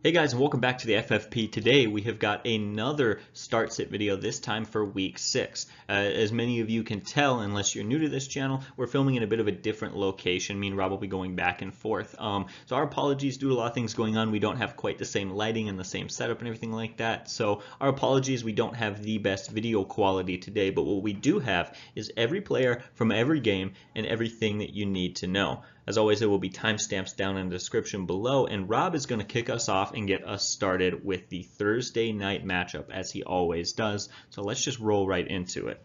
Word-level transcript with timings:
Hey 0.00 0.12
guys 0.12 0.32
welcome 0.32 0.60
back 0.60 0.78
to 0.78 0.86
the 0.86 0.92
FFP. 0.92 1.50
Today 1.50 1.88
we 1.88 2.02
have 2.02 2.20
got 2.20 2.46
another 2.46 3.18
start 3.32 3.72
sit 3.72 3.90
video 3.90 4.14
this 4.14 4.38
time 4.38 4.64
for 4.64 4.84
week 4.84 5.18
6. 5.18 5.66
Uh, 5.88 5.92
as 5.92 6.30
many 6.30 6.60
of 6.60 6.70
you 6.70 6.84
can 6.84 7.00
tell 7.00 7.40
unless 7.40 7.74
you're 7.74 7.82
new 7.82 7.98
to 7.98 8.08
this 8.08 8.28
channel 8.28 8.62
we're 8.76 8.86
filming 8.86 9.16
in 9.16 9.24
a 9.24 9.26
bit 9.26 9.40
of 9.40 9.48
a 9.48 9.52
different 9.52 9.96
location. 9.96 10.60
Me 10.60 10.68
and 10.68 10.76
Rob 10.76 10.92
will 10.92 10.98
be 10.98 11.08
going 11.08 11.34
back 11.34 11.62
and 11.62 11.74
forth. 11.74 12.14
Um, 12.16 12.46
so 12.66 12.76
our 12.76 12.84
apologies 12.84 13.38
due 13.38 13.48
to 13.48 13.54
a 13.54 13.56
lot 13.56 13.66
of 13.66 13.74
things 13.74 13.92
going 13.92 14.16
on. 14.16 14.30
We 14.30 14.38
don't 14.38 14.58
have 14.58 14.76
quite 14.76 14.98
the 14.98 15.04
same 15.04 15.30
lighting 15.30 15.68
and 15.68 15.76
the 15.76 15.84
same 15.84 16.08
setup 16.08 16.38
and 16.38 16.46
everything 16.46 16.70
like 16.70 16.98
that. 16.98 17.28
So 17.28 17.62
our 17.80 17.88
apologies 17.88 18.44
we 18.44 18.52
don't 18.52 18.76
have 18.76 19.02
the 19.02 19.18
best 19.18 19.50
video 19.50 19.82
quality 19.82 20.38
today 20.38 20.70
but 20.70 20.84
what 20.84 21.02
we 21.02 21.12
do 21.12 21.40
have 21.40 21.76
is 21.96 22.12
every 22.16 22.40
player 22.40 22.84
from 22.94 23.10
every 23.10 23.40
game 23.40 23.72
and 23.96 24.06
everything 24.06 24.58
that 24.58 24.72
you 24.72 24.86
need 24.86 25.16
to 25.16 25.26
know. 25.26 25.62
As 25.88 25.96
always, 25.96 26.18
there 26.18 26.28
will 26.28 26.38
be 26.38 26.50
timestamps 26.50 27.16
down 27.16 27.38
in 27.38 27.48
the 27.48 27.54
description 27.54 28.04
below, 28.04 28.44
and 28.44 28.68
Rob 28.68 28.94
is 28.94 29.06
going 29.06 29.20
to 29.20 29.24
kick 29.26 29.48
us 29.48 29.70
off 29.70 29.94
and 29.94 30.06
get 30.06 30.22
us 30.22 30.46
started 30.46 31.02
with 31.02 31.30
the 31.30 31.44
Thursday 31.44 32.12
night 32.12 32.44
matchup, 32.44 32.90
as 32.90 33.10
he 33.10 33.22
always 33.22 33.72
does. 33.72 34.10
So 34.28 34.42
let's 34.42 34.62
just 34.62 34.80
roll 34.80 35.06
right 35.06 35.26
into 35.26 35.68
it. 35.68 35.82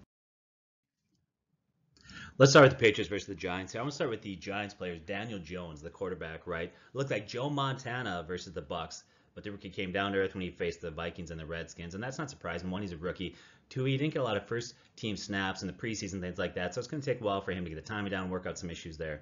Let's 2.38 2.52
start 2.52 2.66
with 2.66 2.74
the 2.74 2.84
Patriots 2.84 3.08
versus 3.08 3.30
the 3.30 3.34
Giants. 3.34 3.72
Here, 3.72 3.80
I'm 3.80 3.86
going 3.86 3.92
to 3.92 3.96
start 3.96 4.10
with 4.10 4.24
the 4.24 4.36
Giants 4.36 4.74
players. 4.74 5.00
Daniel 5.06 5.40
Jones, 5.40 5.82
the 5.82 5.90
quarterback, 5.90 6.48
right? 6.48 6.74
Looked 6.92 7.12
like 7.12 7.26
Joe 7.26 7.50
Montana 7.50 8.26
versus 8.28 8.52
the 8.52 8.62
Bucks, 8.62 9.06
but 9.36 9.46
the 9.46 9.52
rookie 9.54 9.70
came 9.70 9.94
down 9.94 10.12
to 10.12 10.18
earth 10.18 10.34
when 10.34 10.42
he 10.42 10.50
faced 10.50 10.82
the 10.82 10.92
Vikings 10.92 11.32
and 11.32 11.40
the 11.40 11.46
Redskins, 11.46 11.96
and 11.96 12.04
that's 12.04 12.18
not 12.18 12.30
surprising. 12.30 12.70
One, 12.70 12.82
he's 12.82 12.92
a 12.92 12.98
rookie. 12.98 13.38
Two, 13.70 13.86
he 13.86 13.96
didn't 13.96 14.16
get 14.16 14.20
a 14.20 14.26
lot 14.26 14.36
of 14.36 14.48
first 14.48 14.76
team 14.98 15.16
snaps 15.16 15.62
in 15.62 15.68
the 15.68 15.74
preseason, 15.74 16.20
things 16.20 16.38
like 16.38 16.56
that, 16.56 16.74
so 16.74 16.80
it's 16.80 16.90
going 16.90 17.02
to 17.02 17.10
take 17.10 17.22
a 17.22 17.24
while 17.24 17.40
for 17.40 17.54
him 17.54 17.64
to 17.64 17.70
get 17.70 17.78
the 17.78 17.82
timing 17.82 18.12
down 18.12 18.24
and 18.24 18.32
work 18.34 18.46
out 18.46 18.60
some 18.60 18.70
issues 18.70 18.98
there. 18.98 19.22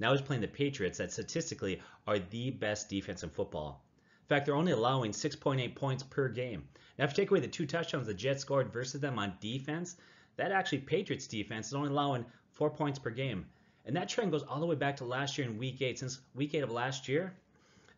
Now 0.00 0.12
he's 0.12 0.22
playing 0.22 0.40
the 0.40 0.48
Patriots 0.48 0.98
that 0.98 1.12
statistically 1.12 1.80
are 2.06 2.18
the 2.18 2.50
best 2.50 2.88
defense 2.88 3.22
in 3.22 3.30
football. 3.30 3.84
In 4.22 4.26
fact, 4.28 4.46
they're 4.46 4.54
only 4.54 4.72
allowing 4.72 5.12
6.8 5.12 5.74
points 5.74 6.02
per 6.02 6.28
game. 6.28 6.64
Now, 6.98 7.04
if 7.04 7.10
you 7.10 7.16
take 7.16 7.30
away 7.30 7.40
the 7.40 7.48
two 7.48 7.66
touchdowns 7.66 8.06
the 8.06 8.14
Jets 8.14 8.40
scored 8.40 8.72
versus 8.72 9.00
them 9.00 9.18
on 9.18 9.34
defense, 9.40 9.96
that 10.36 10.52
actually 10.52 10.78
Patriots 10.78 11.26
defense 11.26 11.68
is 11.68 11.74
only 11.74 11.90
allowing 11.90 12.24
four 12.54 12.70
points 12.70 12.98
per 12.98 13.10
game. 13.10 13.46
And 13.84 13.94
that 13.96 14.08
trend 14.08 14.30
goes 14.30 14.42
all 14.42 14.60
the 14.60 14.66
way 14.66 14.74
back 14.74 14.96
to 14.96 15.04
last 15.04 15.36
year 15.36 15.46
in 15.46 15.58
week 15.58 15.82
eight. 15.82 15.98
Since 15.98 16.20
week 16.34 16.54
eight 16.54 16.62
of 16.62 16.70
last 16.70 17.08
year, 17.08 17.34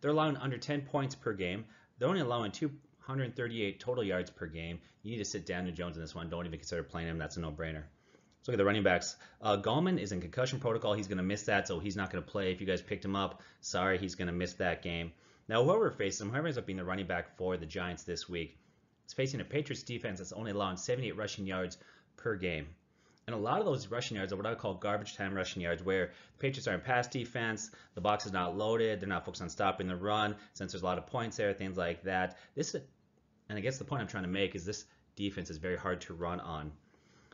they're 0.00 0.10
allowing 0.10 0.36
under 0.36 0.58
10 0.58 0.82
points 0.82 1.14
per 1.14 1.32
game. 1.32 1.64
They're 1.98 2.08
only 2.08 2.20
allowing 2.20 2.50
238 2.50 3.78
total 3.78 4.02
yards 4.02 4.30
per 4.30 4.46
game. 4.46 4.80
You 5.02 5.12
need 5.12 5.18
to 5.18 5.24
sit 5.24 5.46
Daniel 5.46 5.74
Jones 5.74 5.96
in 5.96 6.02
this 6.02 6.14
one. 6.14 6.28
Don't 6.30 6.46
even 6.46 6.58
consider 6.58 6.82
playing 6.82 7.08
him. 7.08 7.18
That's 7.18 7.36
a 7.36 7.40
no-brainer. 7.40 7.84
Let's 8.42 8.48
look 8.48 8.54
at 8.54 8.58
the 8.58 8.64
running 8.64 8.82
backs. 8.82 9.14
Uh, 9.40 9.56
Gallman 9.56 10.00
is 10.00 10.10
in 10.10 10.20
concussion 10.20 10.58
protocol. 10.58 10.94
He's 10.94 11.06
going 11.06 11.18
to 11.18 11.22
miss 11.22 11.44
that, 11.44 11.68
so 11.68 11.78
he's 11.78 11.94
not 11.94 12.10
going 12.10 12.24
to 12.24 12.28
play. 12.28 12.50
If 12.50 12.60
you 12.60 12.66
guys 12.66 12.82
picked 12.82 13.04
him 13.04 13.14
up, 13.14 13.40
sorry, 13.60 13.98
he's 13.98 14.16
going 14.16 14.26
to 14.26 14.32
miss 14.32 14.54
that 14.54 14.82
game. 14.82 15.12
Now, 15.48 15.62
whoever 15.62 15.92
faces 15.92 16.22
him, 16.22 16.30
whoever 16.30 16.48
ends 16.48 16.58
up 16.58 16.66
being 16.66 16.76
the 16.76 16.84
running 16.84 17.06
back 17.06 17.36
for 17.36 17.56
the 17.56 17.66
Giants 17.66 18.02
this 18.02 18.28
week, 18.28 18.58
is 19.06 19.12
facing 19.12 19.40
a 19.40 19.44
Patriots 19.44 19.84
defense 19.84 20.18
that's 20.18 20.32
only 20.32 20.50
allowing 20.50 20.76
78 20.76 21.16
rushing 21.16 21.46
yards 21.46 21.78
per 22.16 22.34
game. 22.34 22.66
And 23.28 23.36
a 23.36 23.38
lot 23.38 23.60
of 23.60 23.64
those 23.64 23.86
rushing 23.86 24.16
yards 24.16 24.32
are 24.32 24.36
what 24.36 24.46
I 24.46 24.56
call 24.56 24.74
garbage 24.74 25.16
time 25.16 25.34
rushing 25.34 25.62
yards, 25.62 25.80
where 25.80 26.06
the 26.06 26.38
Patriots 26.40 26.66
are 26.66 26.74
in 26.74 26.80
pass 26.80 27.06
defense, 27.06 27.70
the 27.94 28.00
box 28.00 28.26
is 28.26 28.32
not 28.32 28.56
loaded, 28.56 28.98
they're 28.98 29.08
not 29.08 29.24
focused 29.24 29.42
on 29.42 29.50
stopping 29.50 29.86
the 29.86 29.94
run, 29.94 30.34
since 30.54 30.72
there's 30.72 30.82
a 30.82 30.86
lot 30.86 30.98
of 30.98 31.06
points 31.06 31.36
there, 31.36 31.52
things 31.52 31.76
like 31.76 32.02
that. 32.02 32.38
This, 32.56 32.74
and 32.74 33.56
I 33.56 33.60
guess 33.60 33.78
the 33.78 33.84
point 33.84 34.02
I'm 34.02 34.08
trying 34.08 34.24
to 34.24 34.28
make 34.28 34.56
is 34.56 34.64
this 34.64 34.84
defense 35.14 35.48
is 35.48 35.58
very 35.58 35.76
hard 35.76 36.00
to 36.00 36.14
run 36.14 36.40
on. 36.40 36.72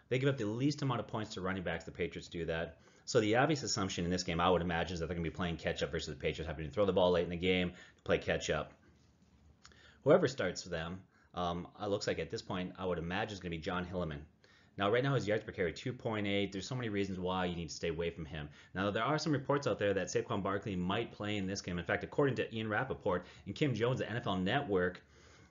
They 0.08 0.18
give 0.18 0.28
up 0.28 0.38
the 0.38 0.46
least 0.46 0.82
amount 0.82 1.00
of 1.00 1.06
points 1.06 1.34
to 1.34 1.40
running 1.40 1.62
backs. 1.62 1.84
The 1.84 1.90
Patriots 1.90 2.28
do 2.28 2.44
that. 2.46 2.78
So 3.04 3.20
the 3.20 3.36
obvious 3.36 3.62
assumption 3.62 4.04
in 4.04 4.10
this 4.10 4.22
game, 4.22 4.40
I 4.40 4.50
would 4.50 4.62
imagine, 4.62 4.94
is 4.94 5.00
that 5.00 5.06
they're 5.06 5.16
going 5.16 5.24
to 5.24 5.30
be 5.30 5.36
playing 5.36 5.56
catch 5.56 5.82
up 5.82 5.90
versus 5.90 6.14
the 6.14 6.20
Patriots 6.20 6.48
having 6.48 6.66
to 6.66 6.70
throw 6.70 6.86
the 6.86 6.92
ball 6.92 7.10
late 7.10 7.24
in 7.24 7.30
the 7.30 7.36
game 7.36 7.72
play 8.04 8.18
catch 8.18 8.50
up. 8.50 8.72
Whoever 10.04 10.28
starts 10.28 10.62
for 10.62 10.70
them, 10.70 11.00
um, 11.34 11.66
it 11.82 11.88
looks 11.88 12.06
like 12.06 12.18
at 12.18 12.30
this 12.30 12.42
point, 12.42 12.72
I 12.78 12.86
would 12.86 12.98
imagine 12.98 13.34
is 13.34 13.40
going 13.40 13.50
to 13.50 13.56
be 13.56 13.62
Jon 13.62 13.84
Hilliman. 13.84 14.20
Now, 14.78 14.90
right 14.90 15.02
now, 15.02 15.14
his 15.14 15.26
yards 15.26 15.42
per 15.42 15.52
carry 15.52 15.72
2.8. 15.72 16.52
There's 16.52 16.66
so 16.66 16.76
many 16.76 16.88
reasons 16.88 17.18
why 17.18 17.46
you 17.46 17.56
need 17.56 17.68
to 17.68 17.74
stay 17.74 17.88
away 17.88 18.10
from 18.10 18.24
him. 18.24 18.48
Now, 18.74 18.90
there 18.90 19.02
are 19.02 19.18
some 19.18 19.32
reports 19.32 19.66
out 19.66 19.78
there 19.78 19.92
that 19.92 20.06
Saquon 20.06 20.42
Barkley 20.42 20.76
might 20.76 21.10
play 21.10 21.36
in 21.36 21.46
this 21.46 21.60
game. 21.60 21.78
In 21.78 21.84
fact, 21.84 22.04
according 22.04 22.36
to 22.36 22.54
Ian 22.54 22.68
Rapoport 22.68 23.26
and 23.46 23.54
Kim 23.54 23.74
Jones 23.74 24.00
at 24.00 24.08
NFL 24.08 24.42
Network, 24.42 25.02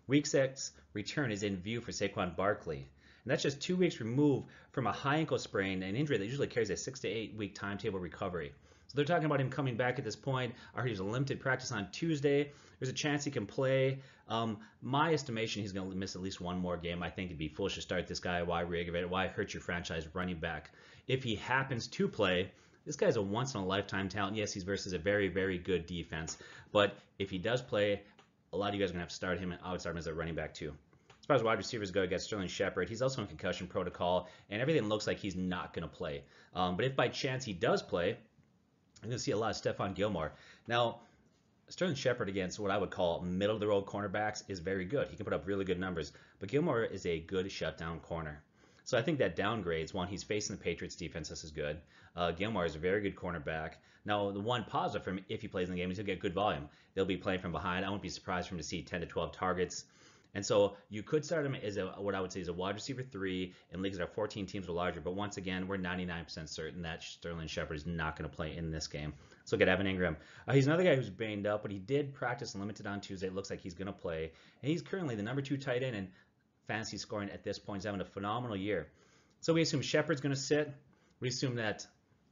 Week 0.07 0.25
6 0.25 0.72
return 0.94 1.31
is 1.31 1.44
in 1.44 1.57
view 1.57 1.81
for 1.81 1.91
Saquon 1.91 2.35
Barkley. 2.38 2.88
And 3.27 3.31
that's 3.33 3.43
just 3.43 3.59
two 3.59 3.75
weeks 3.75 3.99
removed 3.99 4.47
from 4.71 4.88
a 4.88 4.91
high 4.93 5.17
ankle 5.17 5.38
sprain, 5.38 5.83
an 5.83 5.97
injury 5.97 6.17
that 6.17 6.23
usually 6.23 6.47
carries 6.47 6.69
a 6.69 6.77
six 6.77 7.01
to 7.01 7.09
eight 7.09 7.35
week 7.35 7.53
timetable 7.53 7.99
recovery. 7.99 8.53
So 8.88 8.95
they're 8.95 9.03
talking 9.03 9.25
about 9.25 9.41
him 9.41 9.49
coming 9.49 9.75
back 9.75 9.99
at 9.99 10.05
this 10.05 10.15
point. 10.15 10.55
I 10.73 10.79
heard 10.79 10.88
he's 10.88 10.99
a 10.99 11.03
limited 11.03 11.41
practice 11.41 11.73
on 11.73 11.91
Tuesday. 11.91 12.53
There's 12.79 12.87
a 12.87 12.93
chance 12.93 13.25
he 13.25 13.31
can 13.31 13.45
play. 13.45 13.99
Um, 14.29 14.59
my 14.81 15.11
estimation, 15.11 15.61
he's 15.61 15.73
going 15.73 15.91
to 15.91 15.97
miss 15.97 16.16
at 16.16 16.21
least 16.21 16.39
one 16.39 16.57
more 16.57 16.77
game. 16.77 17.03
I 17.03 17.09
think 17.09 17.25
it'd 17.25 17.37
be 17.37 17.49
foolish 17.49 17.75
to 17.75 17.81
start 17.81 18.07
this 18.07 18.21
guy. 18.21 18.41
Why 18.43 18.61
re-aggravate 18.61 19.03
it? 19.03 19.09
Why 19.09 19.27
hurt 19.27 19.53
your 19.53 19.59
franchise 19.59 20.07
running 20.13 20.39
back? 20.39 20.71
If 21.09 21.21
he 21.21 21.35
happens 21.35 21.87
to 21.87 22.07
play, 22.07 22.49
this 22.85 22.95
guy's 22.95 23.17
a 23.17 23.21
once 23.21 23.55
in 23.55 23.59
a 23.59 23.66
lifetime 23.66 24.07
talent. 24.07 24.37
Yes, 24.37 24.53
he's 24.53 24.63
versus 24.63 24.93
a 24.93 24.99
very, 24.99 25.27
very 25.27 25.57
good 25.57 25.85
defense. 25.85 26.37
But 26.71 26.97
if 27.19 27.29
he 27.29 27.39
does 27.39 27.61
play, 27.61 28.03
a 28.53 28.55
lot 28.55 28.69
of 28.69 28.75
you 28.75 28.79
guys 28.79 28.91
are 28.91 28.93
going 28.93 28.99
to 28.99 29.03
have 29.03 29.09
to 29.09 29.16
start 29.16 29.37
him. 29.37 29.53
I 29.61 29.73
would 29.73 29.81
start 29.81 29.95
him 29.95 29.99
as 29.99 30.07
a 30.07 30.13
running 30.13 30.35
back 30.35 30.53
too 30.53 30.71
far 31.27 31.35
as 31.35 31.43
wide 31.43 31.57
receivers 31.57 31.91
go, 31.91 32.01
against 32.03 32.25
Sterling 32.25 32.47
Shepard, 32.47 32.89
he's 32.89 33.01
also 33.01 33.21
in 33.21 33.27
concussion 33.27 33.67
protocol, 33.67 34.29
and 34.49 34.61
everything 34.61 34.88
looks 34.88 35.07
like 35.07 35.17
he's 35.17 35.35
not 35.35 35.73
going 35.73 35.88
to 35.88 35.93
play. 35.93 36.23
Um, 36.55 36.75
but 36.75 36.85
if 36.85 36.95
by 36.95 37.09
chance 37.09 37.43
he 37.43 37.53
does 37.53 37.81
play, 37.81 38.17
I'm 39.03 39.09
going 39.09 39.17
to 39.17 39.23
see 39.23 39.31
a 39.31 39.37
lot 39.37 39.51
of 39.51 39.61
Stephon 39.61 39.93
Gilmore. 39.93 40.31
Now, 40.67 41.01
Sterling 41.69 41.95
Shepard 41.95 42.29
against 42.29 42.59
what 42.59 42.71
I 42.71 42.77
would 42.77 42.91
call 42.91 43.21
middle 43.21 43.55
of 43.55 43.59
the 43.59 43.67
road 43.67 43.85
cornerbacks 43.85 44.43
is 44.47 44.59
very 44.59 44.85
good. 44.85 45.09
He 45.09 45.17
can 45.17 45.25
put 45.25 45.33
up 45.33 45.45
really 45.45 45.66
good 45.66 45.79
numbers, 45.79 46.13
but 46.39 46.49
Gilmore 46.49 46.83
is 46.83 47.05
a 47.05 47.19
good 47.19 47.51
shutdown 47.51 47.99
corner. 47.99 48.41
So 48.85 48.97
I 48.97 49.01
think 49.01 49.19
that 49.19 49.35
downgrades. 49.35 49.93
One, 49.93 50.07
he's 50.07 50.23
facing 50.23 50.55
the 50.55 50.63
Patriots 50.63 50.95
defense. 50.95 51.27
This 51.27 51.43
is 51.43 51.51
good. 51.51 51.81
Uh, 52.16 52.31
Gilmore 52.31 52.66
is 52.66 52.75
a 52.75 52.79
very 52.79 53.01
good 53.01 53.17
cornerback. 53.17 53.73
Now, 54.05 54.31
the 54.31 54.39
one 54.39 54.63
positive 54.63 55.03
for 55.03 55.11
him, 55.11 55.25
if 55.27 55.41
he 55.41 55.49
plays 55.49 55.67
in 55.67 55.75
the 55.75 55.81
game, 55.81 55.91
is 55.91 55.97
he'll 55.97 56.05
get 56.05 56.21
good 56.21 56.33
volume. 56.33 56.69
They'll 56.93 57.03
be 57.03 57.17
playing 57.17 57.41
from 57.41 57.51
behind. 57.51 57.85
I 57.85 57.89
won't 57.89 58.01
be 58.01 58.07
surprised 58.07 58.47
for 58.47 58.55
him 58.55 58.59
to 58.59 58.63
see 58.63 58.81
10 58.81 59.01
to 59.01 59.05
12 59.05 59.33
targets. 59.33 59.83
And 60.33 60.45
so 60.45 60.77
you 60.89 61.03
could 61.03 61.25
start 61.25 61.45
him 61.45 61.55
as 61.55 61.77
a, 61.77 61.88
what 61.97 62.13
I 62.13 62.21
would 62.21 62.31
say 62.31 62.41
is 62.41 62.47
a 62.47 62.53
wide 62.53 62.75
receiver 62.75 63.03
three 63.03 63.53
in 63.71 63.81
leagues 63.81 63.97
that 63.97 64.03
are 64.03 64.13
14 64.13 64.45
teams 64.45 64.67
or 64.67 64.73
larger. 64.73 65.01
But 65.01 65.15
once 65.15 65.38
again, 65.38 65.67
we're 65.67 65.77
99% 65.77 66.47
certain 66.47 66.81
that 66.83 67.01
Sterling 67.03 67.47
Shepard 67.47 67.77
is 67.77 67.85
not 67.85 68.17
going 68.17 68.29
to 68.29 68.35
play 68.35 68.55
in 68.55 68.71
this 68.71 68.87
game. 68.87 69.13
So 69.45 69.55
look 69.55 69.61
at 69.61 69.69
Evan 69.69 69.87
Engram. 69.87 70.16
Uh, 70.47 70.53
he's 70.53 70.67
another 70.67 70.83
guy 70.83 70.95
who's 70.95 71.09
banged 71.09 71.47
up, 71.47 71.61
but 71.61 71.71
he 71.71 71.79
did 71.79 72.13
practice 72.13 72.55
limited 72.55 72.85
on 72.85 73.01
Tuesday. 73.01 73.27
It 73.27 73.35
looks 73.35 73.49
like 73.49 73.61
he's 73.61 73.73
going 73.73 73.87
to 73.87 73.93
play. 73.93 74.31
And 74.61 74.69
he's 74.69 74.81
currently 74.81 75.16
the 75.16 75.23
number 75.23 75.41
two 75.41 75.57
tight 75.57 75.83
end 75.83 75.95
in 75.95 76.09
fantasy 76.67 76.97
scoring 76.97 77.29
at 77.29 77.43
this 77.43 77.57
point. 77.57 77.79
He's 77.81 77.85
having 77.85 78.01
a 78.01 78.05
phenomenal 78.05 78.57
year. 78.57 78.89
So 79.39 79.53
we 79.53 79.61
assume 79.61 79.81
Shepard's 79.81 80.21
going 80.21 80.35
to 80.35 80.39
sit. 80.39 80.73
We 81.19 81.29
assume 81.29 81.55
that 81.55 81.87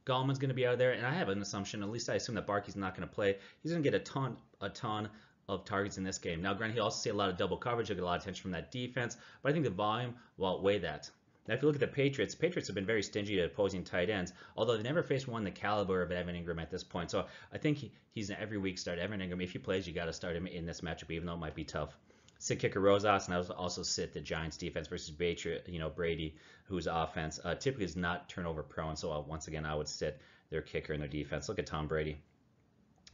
Gallman's 0.06 0.38
going 0.38 0.50
to 0.50 0.54
be 0.54 0.66
out 0.66 0.78
there, 0.78 0.92
and 0.92 1.04
I 1.04 1.12
have 1.12 1.28
an 1.28 1.42
assumption. 1.42 1.82
At 1.82 1.90
least 1.90 2.08
I 2.08 2.14
assume 2.14 2.36
that 2.36 2.46
Barkley's 2.46 2.76
not 2.76 2.94
going 2.94 3.08
to 3.08 3.12
play. 3.12 3.36
He's 3.62 3.72
going 3.72 3.82
to 3.82 3.90
get 3.90 4.00
a 4.00 4.04
ton, 4.04 4.36
a 4.60 4.68
ton 4.68 5.08
of 5.48 5.64
targets 5.64 5.98
in 5.98 6.04
this 6.04 6.18
game. 6.18 6.42
Now, 6.42 6.54
granted, 6.54 6.74
he'll 6.74 6.84
also 6.84 7.00
see 7.00 7.10
a 7.10 7.14
lot 7.14 7.30
of 7.30 7.36
double 7.36 7.56
coverage. 7.56 7.88
He'll 7.88 7.96
get 7.96 8.02
a 8.02 8.06
lot 8.06 8.16
of 8.16 8.22
attention 8.22 8.42
from 8.42 8.50
that 8.52 8.72
defense, 8.72 9.16
but 9.42 9.50
I 9.50 9.52
think 9.52 9.64
the 9.64 9.70
volume 9.70 10.14
will 10.36 10.48
outweigh 10.48 10.78
that. 10.80 11.10
Now, 11.46 11.54
if 11.54 11.62
you 11.62 11.68
look 11.68 11.76
at 11.76 11.80
the 11.80 11.86
Patriots, 11.86 12.34
Patriots 12.34 12.66
have 12.68 12.74
been 12.74 12.86
very 12.86 13.02
stingy 13.02 13.38
at 13.38 13.46
opposing 13.46 13.84
tight 13.84 14.10
ends, 14.10 14.32
although 14.56 14.76
they 14.76 14.82
never 14.82 15.04
faced 15.04 15.28
one 15.28 15.44
the 15.44 15.52
caliber 15.52 16.02
of 16.02 16.10
Evan 16.10 16.34
Engram 16.34 16.60
at 16.60 16.70
this 16.70 16.82
point. 16.82 17.10
So 17.10 17.26
I 17.52 17.58
think 17.58 17.78
he, 17.78 17.92
he's 18.10 18.30
an 18.30 18.36
every 18.40 18.58
week 18.58 18.78
start. 18.78 18.98
Evan 18.98 19.20
Engram, 19.20 19.42
if 19.42 19.52
he 19.52 19.58
plays, 19.58 19.86
you 19.86 19.94
got 19.94 20.06
to 20.06 20.12
start 20.12 20.34
him 20.34 20.48
in 20.48 20.66
this 20.66 20.80
matchup, 20.80 21.10
even 21.10 21.26
though 21.26 21.34
it 21.34 21.38
might 21.38 21.54
be 21.54 21.64
tough. 21.64 21.96
Sit 22.38 22.58
kicker 22.58 22.80
Rosas, 22.80 23.28
and 23.28 23.34
I 23.34 23.40
also 23.54 23.82
sit 23.82 24.12
the 24.12 24.20
Giants 24.20 24.56
defense 24.56 24.88
versus 24.88 25.10
Brady, 25.10 25.60
you 25.66 25.78
know, 25.78 25.88
Brady, 25.88 26.34
whose 26.64 26.86
offense 26.86 27.40
uh, 27.44 27.54
typically 27.54 27.84
is 27.84 27.96
not 27.96 28.28
turnover 28.28 28.62
prone. 28.62 28.96
So 28.96 29.12
uh, 29.12 29.20
once 29.20 29.46
again, 29.46 29.64
I 29.64 29.74
would 29.74 29.88
sit 29.88 30.20
their 30.50 30.62
kicker 30.62 30.92
and 30.92 31.00
their 31.00 31.08
defense. 31.08 31.48
Look 31.48 31.58
at 31.58 31.66
Tom 31.66 31.86
Brady. 31.86 32.18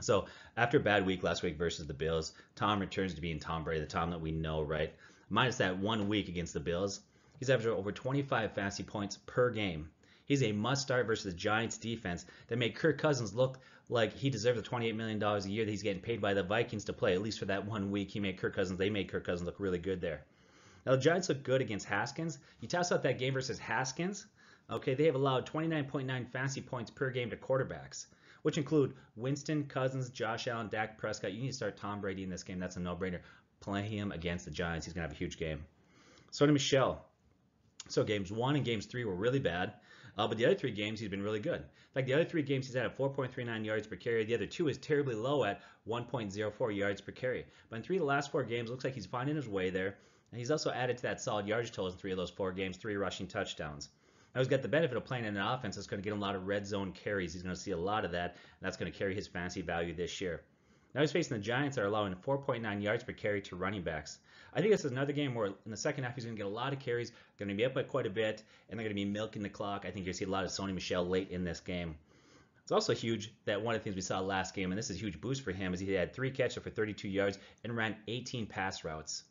So 0.00 0.26
after 0.56 0.78
a 0.78 0.80
bad 0.80 1.06
week 1.06 1.22
last 1.22 1.42
week 1.42 1.56
versus 1.56 1.86
the 1.86 1.94
Bills, 1.94 2.32
Tom 2.56 2.80
returns 2.80 3.14
to 3.14 3.20
being 3.20 3.38
Tom 3.38 3.62
Brady, 3.62 3.80
the 3.80 3.86
Tom 3.86 4.10
that 4.10 4.20
we 4.20 4.32
know, 4.32 4.62
right? 4.62 4.92
Minus 5.28 5.58
that 5.58 5.78
one 5.78 6.08
week 6.08 6.28
against 6.28 6.54
the 6.54 6.60
Bills, 6.60 7.00
he's 7.38 7.50
averaged 7.50 7.68
over 7.68 7.92
25 7.92 8.52
fantasy 8.52 8.82
points 8.82 9.18
per 9.26 9.50
game. 9.50 9.90
He's 10.24 10.42
a 10.42 10.52
must 10.52 10.82
start 10.82 11.06
versus 11.06 11.32
the 11.32 11.38
Giants 11.38 11.76
defense 11.76 12.24
that 12.48 12.58
made 12.58 12.74
Kirk 12.74 12.98
Cousins 12.98 13.34
look 13.34 13.58
like 13.88 14.14
he 14.14 14.30
deserves 14.30 14.60
the 14.60 14.68
$28 14.68 14.96
million 14.96 15.22
a 15.22 15.40
year 15.40 15.64
that 15.64 15.70
he's 15.70 15.82
getting 15.82 16.02
paid 16.02 16.20
by 16.20 16.34
the 16.34 16.42
Vikings 16.42 16.84
to 16.84 16.92
play, 16.92 17.14
at 17.14 17.22
least 17.22 17.38
for 17.38 17.44
that 17.44 17.66
one 17.66 17.90
week. 17.90 18.10
He 18.10 18.20
made 18.20 18.38
Kirk 18.38 18.56
Cousins, 18.56 18.78
they 18.78 18.90
made 18.90 19.08
Kirk 19.08 19.26
Cousins 19.26 19.46
look 19.46 19.60
really 19.60 19.78
good 19.78 20.00
there. 20.00 20.24
Now, 20.86 20.92
the 20.92 21.02
Giants 21.02 21.28
look 21.28 21.42
good 21.42 21.60
against 21.60 21.86
Haskins. 21.86 22.38
You 22.60 22.68
toss 22.68 22.90
out 22.90 23.02
that 23.02 23.18
game 23.18 23.34
versus 23.34 23.58
Haskins, 23.58 24.26
okay, 24.70 24.94
they 24.94 25.04
have 25.06 25.14
allowed 25.14 25.46
29.9 25.46 26.28
fantasy 26.30 26.60
points 26.60 26.90
per 26.90 27.10
game 27.10 27.30
to 27.30 27.36
quarterbacks 27.36 28.06
which 28.42 28.58
include 28.58 28.94
Winston, 29.16 29.64
Cousins, 29.64 30.10
Josh 30.10 30.48
Allen, 30.48 30.68
Dak 30.68 30.98
Prescott. 30.98 31.32
You 31.32 31.42
need 31.42 31.48
to 31.48 31.54
start 31.54 31.76
Tom 31.76 32.00
Brady 32.00 32.22
in 32.22 32.30
this 32.30 32.42
game. 32.42 32.58
That's 32.58 32.76
a 32.76 32.80
no-brainer. 32.80 33.20
Play 33.60 33.82
him 33.82 34.12
against 34.12 34.44
the 34.44 34.50
Giants. 34.50 34.86
He's 34.86 34.94
going 34.94 35.02
to 35.02 35.08
have 35.08 35.16
a 35.16 35.18
huge 35.18 35.38
game. 35.38 35.64
Sony 36.32 36.52
Michel. 36.52 37.04
So 37.88 38.04
games 38.04 38.32
one 38.32 38.56
and 38.56 38.64
games 38.64 38.86
three 38.86 39.04
were 39.04 39.14
really 39.14 39.40
bad. 39.40 39.74
Uh, 40.16 40.28
but 40.28 40.36
the 40.36 40.44
other 40.44 40.54
three 40.54 40.70
games, 40.70 41.00
he's 41.00 41.08
been 41.08 41.22
really 41.22 41.40
good. 41.40 41.60
In 41.60 41.94
fact, 41.94 42.06
the 42.06 42.12
other 42.14 42.24
three 42.24 42.42
games, 42.42 42.66
he's 42.66 42.74
had 42.74 42.84
at 42.84 42.98
4.39 42.98 43.64
yards 43.64 43.86
per 43.86 43.96
carry. 43.96 44.24
The 44.24 44.34
other 44.34 44.46
two 44.46 44.68
is 44.68 44.76
terribly 44.76 45.14
low 45.14 45.44
at 45.44 45.62
1.04 45.88 46.76
yards 46.76 47.00
per 47.00 47.12
carry. 47.12 47.46
But 47.70 47.76
in 47.76 47.82
three 47.82 47.96
of 47.96 48.00
the 48.00 48.06
last 48.06 48.30
four 48.30 48.44
games, 48.44 48.68
looks 48.68 48.84
like 48.84 48.94
he's 48.94 49.06
finding 49.06 49.36
his 49.36 49.48
way 49.48 49.70
there. 49.70 49.96
And 50.30 50.38
he's 50.38 50.50
also 50.50 50.70
added 50.70 50.98
to 50.98 51.02
that 51.04 51.20
solid 51.20 51.46
yardage 51.46 51.70
total 51.70 51.92
in 51.92 51.96
three 51.96 52.10
of 52.10 52.18
those 52.18 52.30
four 52.30 52.52
games, 52.52 52.76
three 52.76 52.96
rushing 52.96 53.26
touchdowns. 53.26 53.88
Now 54.34 54.40
he's 54.40 54.48
got 54.48 54.62
the 54.62 54.68
benefit 54.68 54.96
of 54.96 55.04
playing 55.04 55.24
in 55.24 55.36
an 55.36 55.46
offense 55.46 55.76
that's 55.76 55.86
going 55.86 56.00
to 56.00 56.04
get 56.04 56.12
him 56.12 56.22
a 56.22 56.24
lot 56.24 56.34
of 56.34 56.46
red 56.46 56.66
zone 56.66 56.92
carries. 56.92 57.34
He's 57.34 57.42
going 57.42 57.54
to 57.54 57.60
see 57.60 57.72
a 57.72 57.76
lot 57.76 58.04
of 58.04 58.12
that, 58.12 58.30
and 58.30 58.62
that's 58.62 58.76
going 58.76 58.90
to 58.90 58.96
carry 58.96 59.14
his 59.14 59.26
fantasy 59.26 59.60
value 59.60 59.94
this 59.94 60.20
year. 60.20 60.42
Now 60.94 61.00
he's 61.00 61.12
facing 61.12 61.36
the 61.36 61.42
Giants 61.42 61.76
that 61.76 61.82
are 61.82 61.86
allowing 61.86 62.14
4.9 62.14 62.82
yards 62.82 63.04
per 63.04 63.12
carry 63.12 63.40
to 63.42 63.56
running 63.56 63.82
backs. 63.82 64.18
I 64.54 64.60
think 64.60 64.72
this 64.72 64.84
is 64.84 64.92
another 64.92 65.12
game 65.12 65.34
where 65.34 65.46
in 65.46 65.70
the 65.70 65.76
second 65.76 66.04
half 66.04 66.14
he's 66.14 66.24
going 66.24 66.36
to 66.36 66.42
get 66.42 66.46
a 66.46 66.54
lot 66.54 66.72
of 66.72 66.78
carries, 66.78 67.12
going 67.38 67.48
to 67.48 67.54
be 67.54 67.64
up 67.64 67.74
by 67.74 67.82
quite 67.82 68.06
a 68.06 68.10
bit, 68.10 68.42
and 68.68 68.78
they're 68.78 68.84
going 68.84 68.94
to 68.96 69.02
be 69.02 69.06
milking 69.06 69.42
the 69.42 69.48
clock. 69.48 69.84
I 69.86 69.90
think 69.90 70.04
to 70.04 70.12
see 70.12 70.26
a 70.26 70.28
lot 70.28 70.44
of 70.44 70.50
Sony 70.50 70.74
Michel 70.74 71.06
late 71.06 71.30
in 71.30 71.44
this 71.44 71.60
game. 71.60 71.96
It's 72.62 72.72
also 72.72 72.94
huge 72.94 73.32
that 73.46 73.60
one 73.60 73.74
of 73.74 73.80
the 73.80 73.84
things 73.84 73.96
we 73.96 74.02
saw 74.02 74.20
last 74.20 74.54
game, 74.54 74.70
and 74.70 74.78
this 74.78 74.90
is 74.90 74.96
a 74.96 75.00
huge 75.00 75.20
boost 75.20 75.42
for 75.42 75.52
him, 75.52 75.74
is 75.74 75.80
he 75.80 75.92
had 75.92 76.14
three 76.14 76.30
catches 76.30 76.62
for 76.62 76.70
32 76.70 77.08
yards 77.08 77.38
and 77.64 77.76
ran 77.76 77.96
18 78.06 78.46
pass 78.46 78.84
routes. 78.84 79.24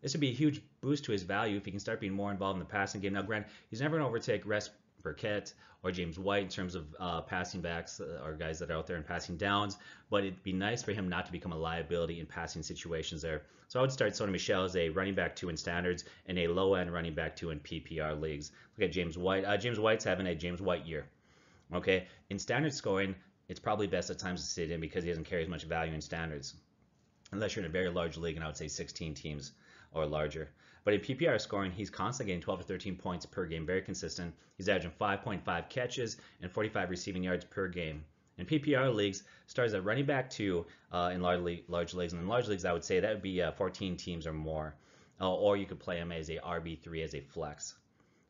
This 0.00 0.12
would 0.12 0.20
be 0.20 0.30
a 0.30 0.34
huge 0.34 0.62
boost 0.80 1.04
to 1.04 1.12
his 1.12 1.22
value 1.22 1.56
if 1.56 1.64
he 1.64 1.70
can 1.70 1.80
start 1.80 2.00
being 2.00 2.12
more 2.12 2.30
involved 2.30 2.56
in 2.56 2.60
the 2.60 2.70
passing 2.70 3.00
game. 3.00 3.14
Now, 3.14 3.22
granted, 3.22 3.50
he's 3.70 3.80
never 3.80 3.96
going 3.96 4.02
to 4.02 4.08
overtake 4.08 4.46
Rex 4.46 4.70
Burkhead 5.02 5.52
or 5.82 5.92
James 5.92 6.18
White 6.18 6.42
in 6.42 6.48
terms 6.48 6.74
of 6.74 6.94
uh, 6.98 7.20
passing 7.22 7.60
backs 7.60 8.00
uh, 8.00 8.20
or 8.24 8.34
guys 8.34 8.58
that 8.58 8.70
are 8.70 8.74
out 8.74 8.86
there 8.86 8.96
and 8.96 9.06
passing 9.06 9.36
downs, 9.36 9.76
but 10.10 10.24
it'd 10.24 10.42
be 10.42 10.52
nice 10.52 10.82
for 10.82 10.92
him 10.92 11.08
not 11.08 11.26
to 11.26 11.32
become 11.32 11.52
a 11.52 11.56
liability 11.56 12.20
in 12.20 12.26
passing 12.26 12.62
situations 12.62 13.22
there. 13.22 13.42
So 13.68 13.78
I 13.78 13.82
would 13.82 13.92
start 13.92 14.12
Sony 14.12 14.30
Michel 14.30 14.64
as 14.64 14.76
a 14.76 14.88
running 14.88 15.14
back 15.14 15.36
two 15.36 15.50
in 15.50 15.56
standards 15.56 16.04
and 16.26 16.38
a 16.38 16.48
low 16.48 16.74
end 16.74 16.92
running 16.92 17.14
back 17.14 17.36
two 17.36 17.50
in 17.50 17.60
PPR 17.60 18.20
leagues. 18.20 18.50
Look 18.76 18.88
at 18.88 18.92
James 18.92 19.16
White. 19.16 19.44
Uh, 19.44 19.56
James 19.56 19.78
White's 19.78 20.04
having 20.04 20.26
a 20.26 20.34
James 20.34 20.60
White 20.60 20.86
year. 20.86 21.06
Okay, 21.72 22.06
in 22.30 22.38
standard 22.38 22.72
scoring, 22.72 23.14
it's 23.48 23.60
probably 23.60 23.86
best 23.86 24.10
at 24.10 24.18
times 24.18 24.40
to 24.40 24.46
sit 24.46 24.70
in 24.70 24.80
because 24.80 25.04
he 25.04 25.10
doesn't 25.10 25.24
carry 25.24 25.42
as 25.42 25.48
much 25.48 25.64
value 25.64 25.92
in 25.92 26.00
standards, 26.00 26.54
unless 27.30 27.54
you're 27.54 27.64
in 27.64 27.70
a 27.70 27.72
very 27.72 27.90
large 27.90 28.16
league, 28.16 28.36
and 28.36 28.44
I 28.44 28.48
would 28.48 28.56
say 28.56 28.68
16 28.68 29.14
teams 29.14 29.52
or 29.92 30.06
larger. 30.06 30.50
But 30.84 30.94
in 30.94 31.00
PPR 31.00 31.40
scoring, 31.40 31.72
he's 31.72 31.90
constantly 31.90 32.30
getting 32.32 32.42
12 32.42 32.60
to 32.60 32.66
13 32.66 32.96
points 32.96 33.26
per 33.26 33.46
game, 33.46 33.66
very 33.66 33.82
consistent. 33.82 34.34
He's 34.56 34.68
averaging 34.68 34.92
5.5 35.00 35.68
catches 35.68 36.16
and 36.40 36.50
45 36.50 36.90
receiving 36.90 37.22
yards 37.22 37.44
per 37.44 37.68
game. 37.68 38.04
In 38.38 38.46
PPR 38.46 38.94
leagues, 38.94 39.24
stars 39.46 39.74
at 39.74 39.84
running 39.84 40.06
back 40.06 40.30
two 40.30 40.64
uh, 40.92 41.10
in 41.12 41.20
large, 41.20 41.40
league, 41.40 41.64
large 41.68 41.92
leagues. 41.92 42.12
And 42.12 42.22
in 42.22 42.28
large 42.28 42.48
leagues, 42.48 42.64
I 42.64 42.72
would 42.72 42.84
say 42.84 43.00
that 43.00 43.12
would 43.12 43.22
be 43.22 43.42
uh, 43.42 43.52
14 43.52 43.96
teams 43.96 44.26
or 44.26 44.32
more. 44.32 44.76
Uh, 45.20 45.34
or 45.34 45.56
you 45.56 45.66
could 45.66 45.80
play 45.80 45.96
him 45.96 46.12
as 46.12 46.30
a 46.30 46.36
RB3 46.36 47.02
as 47.02 47.14
a 47.14 47.20
flex. 47.20 47.74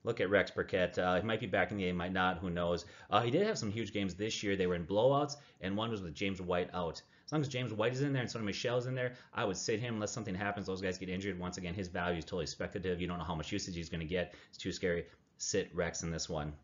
Look 0.04 0.20
at 0.20 0.30
Rex 0.30 0.50
Burkhead. 0.50 0.98
Uh, 0.98 1.16
he 1.20 1.26
might 1.26 1.40
be 1.40 1.46
back 1.46 1.70
in 1.70 1.76
the 1.76 1.84
game, 1.84 1.96
might 1.96 2.12
not. 2.12 2.38
Who 2.38 2.48
knows? 2.48 2.86
Uh, 3.10 3.20
he 3.20 3.30
did 3.30 3.46
have 3.46 3.58
some 3.58 3.70
huge 3.70 3.92
games 3.92 4.14
this 4.14 4.42
year. 4.42 4.56
They 4.56 4.66
were 4.66 4.74
in 4.74 4.86
blowouts, 4.86 5.36
and 5.60 5.76
one 5.76 5.90
was 5.90 6.00
with 6.00 6.14
James 6.14 6.40
White 6.40 6.70
out. 6.72 7.02
As 7.28 7.32
long 7.32 7.42
as 7.42 7.48
James 7.48 7.74
White 7.74 7.92
is 7.92 8.00
in 8.00 8.14
there 8.14 8.22
and 8.22 8.30
Sony 8.30 8.44
Michel's 8.44 8.86
in 8.86 8.94
there, 8.94 9.12
I 9.34 9.44
would 9.44 9.58
sit 9.58 9.80
him 9.80 9.96
unless 9.96 10.12
something 10.12 10.34
happens. 10.34 10.66
Those 10.66 10.80
guys 10.80 10.96
get 10.96 11.10
injured. 11.10 11.38
Once 11.38 11.58
again, 11.58 11.74
his 11.74 11.88
value 11.88 12.16
is 12.16 12.24
totally 12.24 12.46
speculative. 12.46 13.02
You 13.02 13.06
don't 13.06 13.18
know 13.18 13.24
how 13.24 13.34
much 13.34 13.52
usage 13.52 13.74
he's 13.74 13.90
going 13.90 14.00
to 14.00 14.06
get. 14.06 14.34
It's 14.48 14.56
too 14.56 14.72
scary. 14.72 15.04
Sit 15.36 15.68
Rex 15.74 16.02
in 16.02 16.10
this 16.10 16.26
one. 16.26 16.54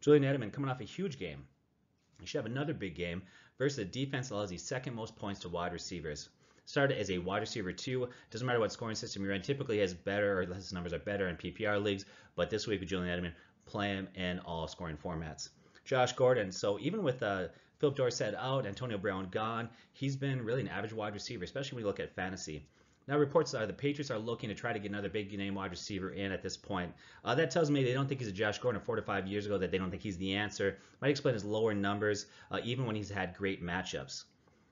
Julian 0.00 0.24
Edelman 0.24 0.52
coming 0.52 0.68
off 0.68 0.80
a 0.80 0.84
huge 0.84 1.16
game. 1.16 1.44
He 2.18 2.26
should 2.26 2.38
have 2.38 2.50
another 2.50 2.74
big 2.74 2.96
game 2.96 3.22
versus 3.56 3.78
a 3.78 3.84
defense 3.84 4.30
that 4.30 4.34
allows 4.34 4.50
the 4.50 4.58
second 4.58 4.96
most 4.96 5.14
points 5.14 5.42
to 5.42 5.48
wide 5.48 5.72
receivers. 5.72 6.28
Started 6.64 6.98
as 6.98 7.12
a 7.12 7.18
wide 7.18 7.42
receiver 7.42 7.72
two. 7.72 8.08
Doesn't 8.32 8.44
matter 8.44 8.58
what 8.58 8.72
scoring 8.72 8.96
system 8.96 9.22
you're 9.22 9.34
in. 9.34 9.42
Typically 9.42 9.78
has 9.78 9.94
better 9.94 10.40
or 10.40 10.44
his 10.44 10.72
numbers 10.72 10.92
are 10.92 10.98
better 10.98 11.28
in 11.28 11.36
PPR 11.36 11.80
leagues. 11.80 12.04
But 12.34 12.50
this 12.50 12.66
week 12.66 12.80
with 12.80 12.88
Julian 12.88 13.16
Edelman, 13.16 13.34
play 13.64 13.90
him 13.90 14.08
in 14.16 14.40
all 14.40 14.66
scoring 14.66 14.96
formats. 14.96 15.50
Josh 15.84 16.14
Gordon. 16.14 16.50
So 16.50 16.80
even 16.80 17.04
with 17.04 17.22
uh, 17.22 17.46
Phillip 17.80 17.96
Dorsett 17.96 18.34
out, 18.34 18.66
Antonio 18.66 18.98
Brown 18.98 19.30
gone. 19.30 19.70
He's 19.94 20.14
been 20.14 20.44
really 20.44 20.60
an 20.60 20.68
average 20.68 20.92
wide 20.92 21.14
receiver, 21.14 21.44
especially 21.44 21.76
when 21.76 21.82
you 21.82 21.86
look 21.86 21.98
at 21.98 22.14
fantasy. 22.14 22.66
Now, 23.08 23.16
reports 23.16 23.54
are 23.54 23.66
the 23.66 23.72
Patriots 23.72 24.10
are 24.10 24.18
looking 24.18 24.50
to 24.50 24.54
try 24.54 24.74
to 24.74 24.78
get 24.78 24.90
another 24.90 25.08
big 25.08 25.36
name 25.36 25.54
wide 25.54 25.70
receiver 25.70 26.10
in 26.10 26.30
at 26.30 26.42
this 26.42 26.58
point. 26.58 26.92
Uh, 27.24 27.34
that 27.36 27.50
tells 27.50 27.70
me 27.70 27.82
they 27.82 27.94
don't 27.94 28.06
think 28.06 28.20
he's 28.20 28.28
a 28.28 28.32
Josh 28.32 28.58
Gordon 28.58 28.82
four 28.82 28.96
to 28.96 29.02
five 29.02 29.26
years 29.26 29.46
ago, 29.46 29.56
that 29.56 29.70
they 29.70 29.78
don't 29.78 29.90
think 29.90 30.02
he's 30.02 30.18
the 30.18 30.34
answer. 30.34 30.76
Might 31.00 31.08
explain 31.08 31.32
his 31.32 31.44
lower 31.44 31.72
numbers, 31.72 32.26
uh, 32.50 32.60
even 32.62 32.84
when 32.84 32.96
he's 32.96 33.08
had 33.08 33.34
great 33.34 33.64
matchups. 33.64 34.24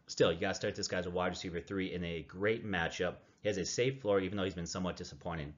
Still, 0.06 0.31
you 0.31 0.40
got 0.40 0.49
to 0.49 0.55
start 0.55 0.75
this 0.75 0.88
guy 0.88 0.99
as 0.99 1.06
a 1.06 1.10
wide 1.10 1.28
receiver 1.28 1.60
three 1.60 1.94
in 1.94 2.05
a 2.05 2.22
great 2.28 2.66
matchup. 2.66 3.14
He 3.40 3.49
has 3.49 3.56
a 3.56 3.64
safe 3.64 4.02
floor, 4.02 4.20
even 4.20 4.37
though 4.37 4.44
he's 4.44 4.55
been 4.55 4.66
somewhat 4.66 4.96
disappointing. 4.96 5.55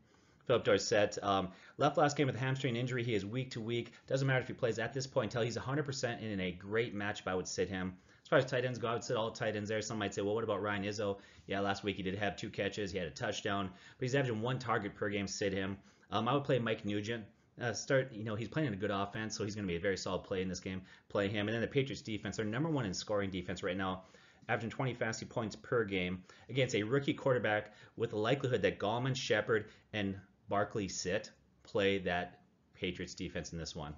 Phillip 0.50 0.64
Dorsett 0.64 1.16
um, 1.22 1.52
left 1.78 1.96
last 1.96 2.16
game 2.16 2.26
with 2.26 2.34
a 2.34 2.40
hamstring 2.40 2.74
injury. 2.74 3.04
He 3.04 3.14
is 3.14 3.24
week 3.24 3.52
to 3.52 3.60
week. 3.60 3.92
Doesn't 4.08 4.26
matter 4.26 4.40
if 4.40 4.48
he 4.48 4.52
plays 4.52 4.80
at 4.80 4.92
this 4.92 5.06
point 5.06 5.26
until 5.26 5.42
he's 5.42 5.56
100% 5.56 6.20
in 6.20 6.40
a 6.40 6.50
great 6.50 6.92
matchup. 6.92 7.28
I 7.28 7.36
would 7.36 7.46
sit 7.46 7.68
him. 7.68 7.94
As 8.24 8.28
far 8.28 8.40
as 8.40 8.46
tight 8.46 8.64
ends 8.64 8.76
go, 8.76 8.88
I 8.88 8.94
would 8.94 9.04
sit 9.04 9.16
all 9.16 9.30
tight 9.30 9.54
ends 9.54 9.68
there. 9.68 9.80
Some 9.80 9.98
might 9.98 10.12
say, 10.12 10.22
well, 10.22 10.34
what 10.34 10.42
about 10.42 10.60
Ryan 10.60 10.82
Izzo? 10.82 11.18
Yeah, 11.46 11.60
last 11.60 11.84
week 11.84 11.94
he 11.94 12.02
did 12.02 12.18
have 12.18 12.34
two 12.34 12.50
catches. 12.50 12.90
He 12.90 12.98
had 12.98 13.06
a 13.06 13.12
touchdown, 13.12 13.70
but 13.70 14.02
he's 14.04 14.16
averaging 14.16 14.42
one 14.42 14.58
target 14.58 14.96
per 14.96 15.08
game. 15.08 15.28
Sit 15.28 15.52
him. 15.52 15.78
Um, 16.10 16.26
I 16.26 16.34
would 16.34 16.42
play 16.42 16.58
Mike 16.58 16.84
Nugent. 16.84 17.24
Uh, 17.62 17.72
start, 17.72 18.12
you 18.12 18.24
know, 18.24 18.34
he's 18.34 18.48
playing 18.48 18.72
a 18.72 18.76
good 18.76 18.90
offense, 18.90 19.36
so 19.36 19.44
he's 19.44 19.54
going 19.54 19.68
to 19.68 19.72
be 19.72 19.76
a 19.76 19.80
very 19.80 19.96
solid 19.96 20.24
play 20.24 20.42
in 20.42 20.48
this 20.48 20.58
game. 20.58 20.82
Play 21.08 21.28
him. 21.28 21.46
And 21.46 21.54
then 21.54 21.60
the 21.60 21.68
Patriots 21.68 22.02
defense, 22.02 22.38
they're 22.38 22.44
number 22.44 22.70
one 22.70 22.86
in 22.86 22.92
scoring 22.92 23.30
defense 23.30 23.62
right 23.62 23.76
now 23.76 24.02
averaging 24.50 24.70
20 24.70 24.94
fantasy 24.94 25.26
points 25.26 25.54
per 25.54 25.84
game 25.84 26.24
against 26.48 26.74
a 26.74 26.82
rookie 26.82 27.14
quarterback 27.14 27.72
with 27.96 28.10
the 28.10 28.16
likelihood 28.16 28.62
that 28.62 28.80
Gallman, 28.80 29.14
Shepard, 29.14 29.66
and 29.92 30.16
Barkley 30.50 30.88
sit, 30.88 31.30
play 31.62 31.98
that 31.98 32.40
Patriots 32.74 33.14
defense 33.14 33.52
in 33.52 33.58
this 33.58 33.74
one. 33.74 33.94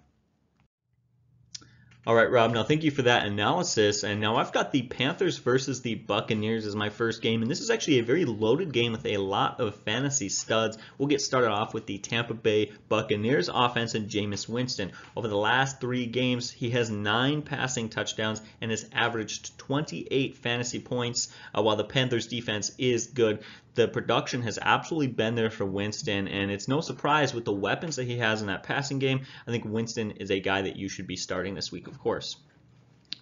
All 2.05 2.17
right, 2.17 2.29
Rob. 2.29 2.53
Now, 2.53 2.65
thank 2.65 2.83
you 2.83 2.91
for 2.91 3.03
that 3.03 3.27
analysis. 3.27 4.03
And 4.03 4.21
now 4.21 4.35
I've 4.35 4.53
got 4.53 4.73
the 4.73 4.83
Panthers 4.83 5.39
versus 5.39 5.83
the 5.83 5.95
Buccaneers 5.95 6.67
as 6.67 6.75
my 6.75 6.91
first 6.91 7.23
game. 7.23 7.43
And 7.43 7.51
this 7.51 7.61
is 7.61 7.71
actually 7.71 8.01
a 8.01 8.05
very 8.05 8.25
loaded 8.25 8.73
game 8.73 8.91
with 8.91 9.07
a 9.07 9.19
lot 9.19 9.61
of 9.61 9.77
fantasy 9.77 10.29
studs. 10.29 10.79
We'll 10.99 11.07
get 11.07 11.21
started 11.21 11.51
off 11.51 11.73
with 11.73 11.87
the 11.87 11.99
Tampa 11.99 12.35
Bay 12.35 12.73
Buccaneers 12.89 13.49
offense 13.49 13.95
and 13.95 14.11
Jameis 14.11 14.49
Winston. 14.49 14.91
Over 15.17 15.29
the 15.29 15.37
last 15.37 15.81
three 15.81 16.07
games, 16.07 16.51
he 16.51 16.71
has 16.71 16.91
nine 16.91 17.43
passing 17.43 17.89
touchdowns 17.89 18.43
and 18.61 18.73
has 18.73 18.85
averaged 18.93 19.57
28 19.59 20.37
fantasy 20.39 20.81
points, 20.81 21.33
uh, 21.57 21.63
while 21.63 21.77
the 21.77 21.85
Panthers 21.85 22.27
defense 22.27 22.73
is 22.79 23.07
good 23.07 23.45
the 23.75 23.89
production 23.89 24.43
has 24.43 24.59
absolutely 24.61 25.09
been 25.09 25.35
there 25.35 25.51
for 25.51 25.65
Winston, 25.65 26.29
and 26.29 26.51
it's 26.51 26.69
no 26.69 26.81
surprise 26.81 27.33
with 27.33 27.45
the 27.45 27.53
weapons 27.53 27.97
that 27.97 28.05
he 28.05 28.19
has 28.19 28.41
in 28.41 28.49
that 28.49 28.63
passing 28.63 28.99
game. 28.99 29.23
I 29.47 29.51
think 29.51 29.65
Winston 29.65 30.13
is 30.13 30.31
a 30.31 30.41
guy 30.41 30.63
that 30.63 30.77
you 30.77 30.89
should 30.89 31.07
be 31.07 31.17
starting 31.17 31.55
this 31.55 31.73
week, 31.73 31.87
of 31.87 31.99
course. 31.99 32.37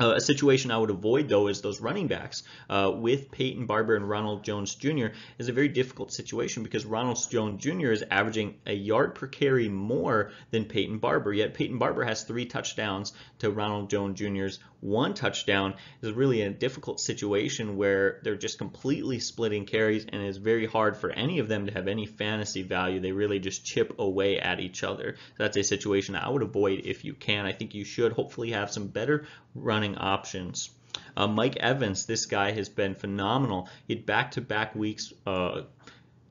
Uh, 0.00 0.14
a 0.16 0.20
situation 0.20 0.70
I 0.70 0.78
would 0.78 0.88
avoid, 0.88 1.28
though, 1.28 1.48
is 1.48 1.60
those 1.60 1.80
running 1.80 2.06
backs. 2.06 2.42
Uh, 2.70 2.90
with 2.94 3.30
Peyton 3.30 3.66
Barber 3.66 3.96
and 3.96 4.08
Ronald 4.08 4.44
Jones 4.44 4.74
Jr. 4.74 5.08
is 5.38 5.48
a 5.48 5.52
very 5.52 5.68
difficult 5.68 6.10
situation 6.10 6.62
because 6.62 6.86
Ronald 6.86 7.18
Jones 7.30 7.62
Jr. 7.62 7.90
is 7.90 8.04
averaging 8.10 8.56
a 8.66 8.72
yard 8.72 9.14
per 9.14 9.26
carry 9.26 9.68
more 9.68 10.32
than 10.50 10.64
Peyton 10.64 10.98
Barber. 10.98 11.34
Yet 11.34 11.52
Peyton 11.52 11.76
Barber 11.76 12.04
has 12.04 12.22
three 12.22 12.46
touchdowns 12.46 13.12
to 13.40 13.50
Ronald 13.50 13.90
Jones 13.90 14.18
Jr.'s 14.18 14.58
one 14.80 15.14
touchdown. 15.14 15.74
Is 16.02 16.12
really 16.12 16.42
a 16.42 16.50
difficult 16.50 17.00
situation 17.00 17.76
where 17.76 18.20
they're 18.22 18.36
just 18.36 18.58
completely 18.58 19.18
splitting 19.18 19.66
carries, 19.66 20.06
and 20.06 20.22
it's 20.22 20.38
very 20.38 20.66
hard 20.66 20.96
for 20.96 21.10
any 21.10 21.38
of 21.38 21.48
them 21.48 21.66
to 21.66 21.72
have 21.72 21.88
any 21.88 22.06
fantasy 22.06 22.62
value. 22.62 23.00
They 23.00 23.12
really 23.12 23.38
just 23.38 23.64
chip 23.64 23.98
away 23.98 24.38
at 24.38 24.60
each 24.60 24.82
other. 24.82 25.16
So 25.36 25.44
that's 25.44 25.56
a 25.56 25.62
situation 25.62 26.16
I 26.16 26.28
would 26.28 26.42
avoid 26.42 26.82
if 26.84 27.04
you 27.04 27.14
can. 27.14 27.46
I 27.46 27.52
think 27.52 27.74
you 27.74 27.84
should 27.84 28.12
hopefully 28.12 28.52
have 28.52 28.70
some 28.70 28.88
better 28.88 29.26
running 29.54 29.89
options. 29.96 30.70
Uh, 31.16 31.26
Mike 31.26 31.56
Evans, 31.56 32.06
this 32.06 32.26
guy 32.26 32.52
has 32.52 32.68
been 32.68 32.94
phenomenal. 32.94 33.68
He 33.86 33.94
had 33.94 34.06
back-to-back 34.06 34.74
weeks. 34.74 35.12
Uh, 35.26 35.62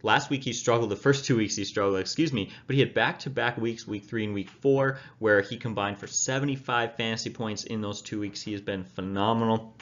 last 0.03 0.29
week 0.29 0.43
he 0.43 0.53
struggled. 0.53 0.89
The 0.89 0.95
first 0.95 1.25
two 1.25 1.37
weeks 1.37 1.55
he 1.55 1.65
struggled, 1.65 1.99
excuse 1.99 2.33
me. 2.33 2.51
But 2.67 2.75
he 2.75 2.79
had 2.81 2.93
back-to-back 2.93 3.57
weeks, 3.57 3.87
week 3.87 4.05
three 4.05 4.25
and 4.25 4.33
week 4.33 4.49
four, 4.49 4.99
where 5.19 5.41
he 5.41 5.57
combined 5.57 5.97
for 5.97 6.07
75 6.07 6.95
fantasy 6.95 7.29
points 7.29 7.63
in 7.63 7.81
those 7.81 8.01
two 8.01 8.19
weeks. 8.19 8.41
He 8.41 8.51
has 8.53 8.61
been 8.61 8.83
phenomenal. 8.83 9.75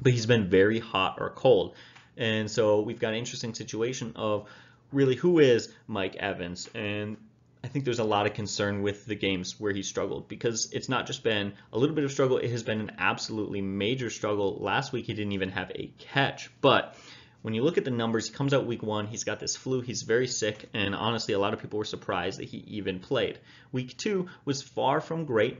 But 0.00 0.12
he's 0.12 0.26
been 0.26 0.48
very 0.48 0.80
hot 0.80 1.18
or 1.20 1.30
cold. 1.30 1.74
And 2.16 2.50
so 2.50 2.80
we've 2.80 2.98
got 2.98 3.12
an 3.12 3.18
interesting 3.18 3.54
situation 3.54 4.12
of 4.16 4.48
really 4.92 5.16
who 5.16 5.38
is 5.38 5.72
Mike 5.86 6.16
Evans. 6.16 6.68
And 6.74 7.16
I 7.64 7.66
think 7.66 7.86
there's 7.86 7.98
a 7.98 8.04
lot 8.04 8.26
of 8.26 8.34
concern 8.34 8.82
with 8.82 9.06
the 9.06 9.14
games 9.14 9.58
where 9.58 9.72
he 9.72 9.82
struggled 9.82 10.28
because 10.28 10.70
it's 10.72 10.90
not 10.90 11.06
just 11.06 11.24
been 11.24 11.54
a 11.72 11.78
little 11.78 11.96
bit 11.96 12.04
of 12.04 12.12
struggle, 12.12 12.36
it 12.36 12.50
has 12.50 12.62
been 12.62 12.78
an 12.78 12.92
absolutely 12.98 13.62
major 13.62 14.10
struggle. 14.10 14.58
Last 14.60 14.92
week 14.92 15.06
he 15.06 15.14
didn't 15.14 15.32
even 15.32 15.48
have 15.48 15.72
a 15.74 15.90
catch. 15.96 16.50
But 16.60 16.94
when 17.40 17.54
you 17.54 17.62
look 17.62 17.78
at 17.78 17.86
the 17.86 17.90
numbers, 17.90 18.28
he 18.28 18.34
comes 18.34 18.52
out 18.52 18.66
week 18.66 18.82
one, 18.82 19.06
he's 19.06 19.24
got 19.24 19.40
this 19.40 19.56
flu, 19.56 19.80
he's 19.80 20.02
very 20.02 20.26
sick, 20.26 20.68
and 20.74 20.94
honestly, 20.94 21.32
a 21.32 21.38
lot 21.38 21.54
of 21.54 21.60
people 21.60 21.78
were 21.78 21.86
surprised 21.86 22.38
that 22.38 22.44
he 22.44 22.58
even 22.66 23.00
played. 23.00 23.38
Week 23.72 23.96
two 23.96 24.28
was 24.44 24.60
far 24.60 25.00
from 25.00 25.24
great, 25.24 25.56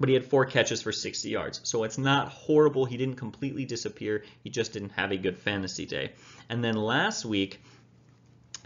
but 0.00 0.08
he 0.08 0.14
had 0.14 0.24
four 0.24 0.46
catches 0.46 0.80
for 0.80 0.90
60 0.90 1.28
yards. 1.28 1.60
So 1.64 1.84
it's 1.84 1.98
not 1.98 2.28
horrible. 2.28 2.86
He 2.86 2.96
didn't 2.96 3.16
completely 3.16 3.66
disappear, 3.66 4.24
he 4.42 4.48
just 4.48 4.72
didn't 4.72 4.92
have 4.92 5.12
a 5.12 5.18
good 5.18 5.36
fantasy 5.36 5.84
day. 5.84 6.12
And 6.48 6.64
then 6.64 6.76
last 6.76 7.26
week, 7.26 7.60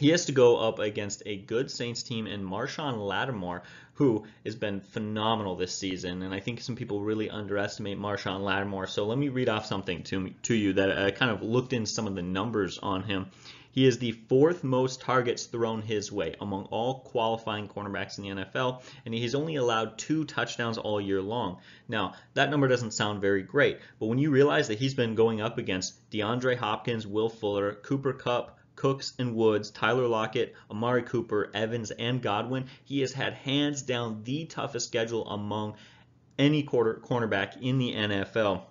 he 0.01 0.09
has 0.09 0.25
to 0.25 0.33
go 0.33 0.57
up 0.57 0.79
against 0.79 1.23
a 1.27 1.37
good 1.37 1.71
Saints 1.71 2.03
team 2.03 2.27
and 2.27 2.43
Marshon 2.43 3.07
Lattimore, 3.07 3.65
who 3.93 4.25
has 4.47 4.57
been 4.57 4.81
phenomenal 4.81 5.57
this 5.57 5.77
season. 5.77 6.23
And 6.23 6.33
I 6.33 6.41
think 6.41 6.63
some 6.63 6.75
people 6.75 7.03
really 7.03 7.29
underestimate 7.29 7.99
Marshon 7.99 8.41
Lattimore. 8.41 8.87
So 8.87 9.05
let 9.05 9.19
me 9.19 9.29
read 9.29 9.51
off 9.51 9.67
something 9.67 10.03
to, 10.05 10.21
me, 10.21 10.35
to 10.45 10.55
you 10.55 10.73
that 10.73 10.99
I 10.99 11.11
kind 11.11 11.31
of 11.31 11.43
looked 11.43 11.75
in 11.75 11.85
some 11.85 12.07
of 12.07 12.15
the 12.15 12.23
numbers 12.23 12.79
on 12.79 13.03
him. 13.03 13.27
He 13.73 13.87
is 13.87 13.99
the 13.99 14.13
fourth 14.13 14.65
most 14.65 15.03
targets 15.03 15.45
thrown 15.45 15.83
his 15.83 16.11
way 16.11 16.35
among 16.41 16.65
all 16.71 17.01
qualifying 17.01 17.69
cornerbacks 17.69 18.17
in 18.17 18.25
the 18.25 18.45
NFL, 18.45 18.83
and 19.05 19.13
he's 19.13 19.35
only 19.35 19.57
allowed 19.57 19.99
two 19.99 20.25
touchdowns 20.25 20.79
all 20.79 20.99
year 20.99 21.21
long. 21.21 21.59
Now, 21.89 22.15
that 22.33 22.49
number 22.49 22.69
doesn't 22.69 22.95
sound 22.95 23.21
very 23.21 23.43
great, 23.43 23.81
but 23.99 24.07
when 24.07 24.19
you 24.19 24.31
realize 24.31 24.69
that 24.69 24.79
he's 24.79 24.95
been 24.95 25.15
going 25.15 25.43
up 25.43 25.59
against 25.59 26.11
DeAndre 26.11 26.57
Hopkins, 26.57 27.07
Will 27.07 27.29
Fuller, 27.29 27.75
Cooper 27.75 28.15
Kupp, 28.15 28.59
Cooks 28.81 29.13
and 29.19 29.35
Woods, 29.35 29.71
Tyler 29.71 30.07
Lockett, 30.07 30.55
Amari 30.71 31.03
Cooper, 31.03 31.51
Evans, 31.53 31.91
and 31.91 32.23
Godwin, 32.23 32.65
he 32.83 33.01
has 33.01 33.13
had 33.13 33.35
hands 33.35 33.83
down 33.83 34.25
the 34.25 34.47
toughest 34.47 34.87
schedule 34.87 35.29
among 35.29 35.75
any 36.39 36.63
quarter, 36.63 36.99
cornerback 37.05 37.61
in 37.61 37.77
the 37.77 37.93
NFL 37.93 38.63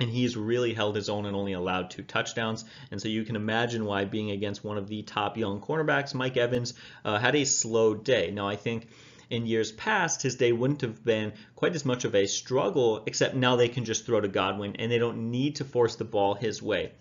and 0.00 0.08
he's 0.08 0.34
really 0.34 0.72
held 0.72 0.96
his 0.96 1.10
own 1.10 1.26
and 1.26 1.36
only 1.36 1.52
allowed 1.52 1.90
two 1.90 2.02
touchdowns. 2.02 2.64
And 2.90 3.00
so 3.00 3.08
you 3.08 3.22
can 3.24 3.36
imagine 3.36 3.84
why 3.84 4.06
being 4.06 4.30
against 4.30 4.64
one 4.64 4.78
of 4.78 4.88
the 4.88 5.02
top 5.02 5.36
young 5.36 5.60
cornerbacks, 5.60 6.14
Mike 6.14 6.38
Evans, 6.38 6.72
uh, 7.04 7.18
had 7.18 7.36
a 7.36 7.44
slow 7.44 7.94
day. 7.94 8.30
Now, 8.30 8.48
I 8.48 8.56
think 8.56 8.88
in 9.30 9.46
years 9.46 9.72
past, 9.72 10.22
his 10.22 10.36
day 10.36 10.52
wouldn't 10.52 10.80
have 10.80 11.04
been 11.04 11.34
quite 11.54 11.74
as 11.74 11.84
much 11.84 12.04
of 12.04 12.14
a 12.14 12.26
struggle, 12.26 13.02
except 13.06 13.34
now 13.34 13.56
they 13.56 13.68
can 13.68 13.84
just 13.84 14.06
throw 14.06 14.20
to 14.20 14.28
Godwin 14.28 14.76
and 14.76 14.90
they 14.90 14.98
don't 14.98 15.30
need 15.30 15.56
to 15.56 15.64
force 15.64 15.96
the 15.96 16.04
ball 16.04 16.34
his 16.34 16.62
way. 16.62 16.92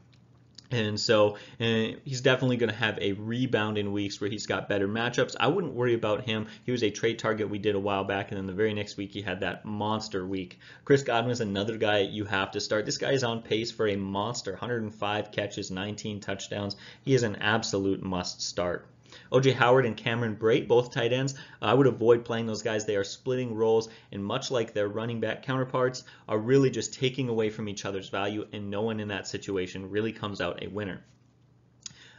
And 0.73 0.99
so 0.99 1.37
and 1.59 1.99
he's 2.03 2.21
definitely 2.21 2.57
going 2.57 2.71
to 2.71 2.75
have 2.75 2.97
a 2.99 3.13
rebound 3.13 3.77
in 3.77 3.91
weeks 3.91 4.19
where 4.19 4.29
he's 4.29 4.47
got 4.47 4.67
better 4.67 4.87
matchups. 4.87 5.35
I 5.39 5.47
wouldn't 5.47 5.73
worry 5.73 5.93
about 5.93 6.23
him. 6.23 6.47
He 6.65 6.71
was 6.71 6.83
a 6.83 6.89
trade 6.89 7.19
target 7.19 7.49
we 7.49 7.59
did 7.59 7.75
a 7.75 7.79
while 7.79 8.03
back, 8.03 8.31
and 8.31 8.37
then 8.37 8.47
the 8.47 8.53
very 8.53 8.73
next 8.73 8.97
week 8.97 9.11
he 9.11 9.21
had 9.21 9.41
that 9.41 9.65
monster 9.65 10.25
week. 10.25 10.59
Chris 10.83 11.03
Godwin 11.03 11.31
is 11.31 11.41
another 11.41 11.77
guy 11.77 11.99
you 11.99 12.25
have 12.25 12.51
to 12.51 12.59
start. 12.59 12.85
This 12.85 12.97
guy 12.97 13.11
is 13.11 13.23
on 13.23 13.41
pace 13.43 13.71
for 13.71 13.87
a 13.87 13.95
monster 13.95 14.51
105 14.51 15.31
catches, 15.31 15.69
19 15.69 16.19
touchdowns. 16.19 16.75
He 17.03 17.13
is 17.13 17.23
an 17.23 17.35
absolute 17.35 18.01
must 18.01 18.41
start. 18.41 18.87
OJ 19.33 19.55
Howard 19.55 19.87
and 19.87 19.97
Cameron 19.97 20.35
Brate, 20.35 20.67
both 20.67 20.91
tight 20.91 21.11
ends. 21.11 21.33
Uh, 21.59 21.65
I 21.65 21.73
would 21.73 21.87
avoid 21.87 22.23
playing 22.23 22.45
those 22.45 22.61
guys. 22.61 22.85
They 22.85 22.95
are 22.95 23.03
splitting 23.03 23.55
roles, 23.55 23.89
and 24.11 24.23
much 24.23 24.51
like 24.51 24.73
their 24.73 24.87
running 24.87 25.19
back 25.19 25.41
counterparts, 25.41 26.03
are 26.29 26.37
really 26.37 26.69
just 26.69 26.93
taking 26.93 27.29
away 27.29 27.49
from 27.49 27.67
each 27.67 27.83
other's 27.83 28.09
value, 28.09 28.47
and 28.53 28.69
no 28.69 28.83
one 28.83 28.99
in 28.99 29.07
that 29.07 29.27
situation 29.27 29.89
really 29.89 30.11
comes 30.11 30.39
out 30.39 30.61
a 30.61 30.67
winner. 30.67 31.03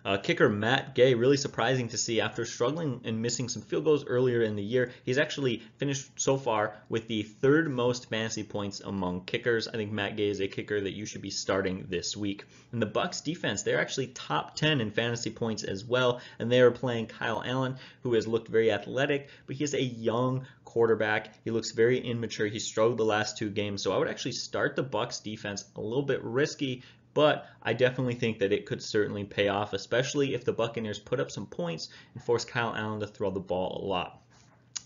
Uh, 0.05 0.19
kicker 0.19 0.51
Matt 0.51 0.95
Gay, 0.95 1.15
really 1.15 1.39
surprising 1.39 1.89
to 1.89 1.97
see 1.97 2.21
after 2.21 2.45
struggling 2.45 3.01
and 3.05 3.23
missing 3.23 3.49
some 3.49 3.63
field 3.63 3.85
goals 3.85 4.05
earlier 4.05 4.43
in 4.43 4.55
the 4.55 4.63
year. 4.63 4.93
He's 5.03 5.17
actually 5.17 5.63
finished 5.79 6.11
so 6.17 6.37
far 6.37 6.77
with 6.91 7.09
the 7.09 7.23
third 7.23 7.71
most 7.71 8.11
fantasy 8.11 8.43
points 8.43 8.81
among 8.81 9.25
kickers. 9.25 9.67
I 9.67 9.73
think 9.73 9.93
Matt 9.93 10.17
Gay 10.19 10.29
is 10.29 10.41
a 10.41 10.49
kicker 10.49 10.79
that 10.79 10.93
you 10.93 11.07
should 11.07 11.23
be 11.23 11.31
starting 11.31 11.87
this 11.89 12.15
week. 12.15 12.45
And 12.71 12.83
the 12.83 12.87
Bucks 12.87 13.23
defense, 13.23 13.63
they're 13.63 13.81
actually 13.81 14.09
top 14.09 14.57
10 14.57 14.83
in 14.83 14.91
fantasy 14.91 15.31
points 15.31 15.65
as 15.65 15.87
well, 15.87 16.21
and 16.39 16.53
they 16.53 16.61
are 16.61 16.71
playing 16.71 17.07
Kyle 17.07 17.43
Allen, 17.43 17.77
who 18.03 18.13
has 18.13 18.27
looked 18.27 18.49
very 18.49 18.71
athletic, 18.71 19.31
but 19.47 19.57
he 19.57 19.65
is 19.65 19.73
a 19.73 19.83
young 19.83 20.47
quarterback. 20.67 21.33
He 21.45 21.51
looks 21.51 21.71
very 21.71 21.99
immature. 21.99 22.47
He 22.47 22.59
struggled 22.59 22.99
the 22.99 23.05
last 23.05 23.39
two 23.39 23.49
games, 23.49 23.83
so 23.83 23.93
I 23.93 23.97
would 23.97 24.09
actually 24.09 24.33
start 24.33 24.77
the 24.77 24.83
Bucks 24.83 25.21
defense 25.21 25.65
a 25.77 25.81
little 25.81 26.03
bit 26.03 26.23
risky 26.23 26.83
but 27.15 27.47
I 27.63 27.73
definitely 27.73 28.17
think 28.17 28.41
that 28.41 28.53
it 28.53 28.67
could 28.67 28.83
certainly 28.83 29.25
pay 29.25 29.49
off, 29.49 29.73
especially 29.73 30.35
if 30.35 30.45
the 30.45 30.53
Buccaneers 30.53 30.99
put 30.99 31.21
up 31.21 31.31
some 31.31 31.47
points 31.47 31.89
and 32.15 32.23
force 32.23 32.45
Kyle 32.45 32.75
Allen 32.75 33.01
to 33.01 33.07
throw 33.07 33.31
the 33.31 33.41
ball 33.41 33.81
a 33.83 33.87
lot. 33.87 34.24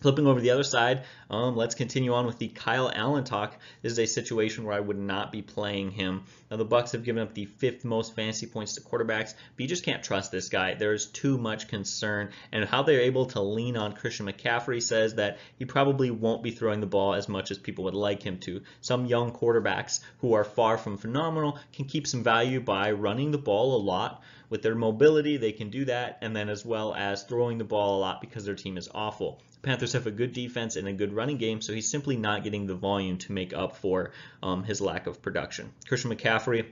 Flipping 0.00 0.28
over 0.28 0.40
the 0.40 0.50
other 0.50 0.62
side, 0.62 1.02
um, 1.28 1.56
let's 1.56 1.74
continue 1.74 2.14
on 2.14 2.24
with 2.24 2.38
the 2.38 2.46
Kyle 2.46 2.88
Allen 2.94 3.24
talk. 3.24 3.58
This 3.82 3.90
is 3.90 3.98
a 3.98 4.06
situation 4.06 4.62
where 4.62 4.76
I 4.76 4.78
would 4.78 4.96
not 4.96 5.32
be 5.32 5.42
playing 5.42 5.90
him. 5.90 6.22
Now 6.48 6.56
the 6.56 6.64
Bucks 6.64 6.92
have 6.92 7.02
given 7.02 7.20
up 7.20 7.34
the 7.34 7.46
fifth 7.46 7.84
most 7.84 8.14
fantasy 8.14 8.46
points 8.46 8.74
to 8.74 8.80
quarterbacks, 8.80 9.34
but 9.34 9.60
you 9.60 9.66
just 9.66 9.84
can't 9.84 10.04
trust 10.04 10.30
this 10.30 10.50
guy. 10.50 10.74
There's 10.74 11.06
too 11.06 11.36
much 11.36 11.66
concern, 11.66 12.30
and 12.52 12.64
how 12.64 12.84
they're 12.84 13.00
able 13.00 13.26
to 13.26 13.40
lean 13.40 13.76
on 13.76 13.92
Christian 13.92 14.26
McCaffrey 14.26 14.80
says 14.80 15.16
that 15.16 15.38
he 15.58 15.64
probably 15.64 16.12
won't 16.12 16.44
be 16.44 16.52
throwing 16.52 16.78
the 16.78 16.86
ball 16.86 17.14
as 17.14 17.28
much 17.28 17.50
as 17.50 17.58
people 17.58 17.82
would 17.82 17.94
like 17.94 18.22
him 18.22 18.38
to. 18.38 18.62
Some 18.80 19.06
young 19.06 19.32
quarterbacks 19.32 19.98
who 20.18 20.34
are 20.34 20.44
far 20.44 20.78
from 20.78 20.96
phenomenal 20.96 21.58
can 21.72 21.86
keep 21.86 22.06
some 22.06 22.22
value 22.22 22.60
by 22.60 22.92
running 22.92 23.32
the 23.32 23.38
ball 23.38 23.74
a 23.74 23.82
lot. 23.82 24.22
With 24.48 24.62
their 24.62 24.76
mobility, 24.76 25.38
they 25.38 25.50
can 25.50 25.70
do 25.70 25.86
that, 25.86 26.18
and 26.22 26.36
then 26.36 26.48
as 26.48 26.64
well 26.64 26.94
as 26.94 27.24
throwing 27.24 27.58
the 27.58 27.64
ball 27.64 27.98
a 27.98 28.00
lot 28.00 28.20
because 28.20 28.44
their 28.44 28.54
team 28.54 28.78
is 28.78 28.88
awful. 28.94 29.42
The 29.60 29.66
Panthers 29.66 29.92
have 29.94 30.06
a 30.06 30.12
good 30.12 30.32
defense 30.32 30.76
and 30.76 30.86
a 30.86 30.92
good 30.92 31.12
running 31.12 31.36
game, 31.36 31.60
so 31.60 31.72
he's 31.72 31.90
simply 31.90 32.16
not 32.16 32.44
getting 32.44 32.66
the 32.66 32.74
volume 32.74 33.18
to 33.18 33.32
make 33.32 33.52
up 33.52 33.76
for 33.76 34.12
um, 34.42 34.62
his 34.62 34.80
lack 34.80 35.06
of 35.06 35.20
production. 35.20 35.72
Christian 35.86 36.12
McCaffrey, 36.12 36.66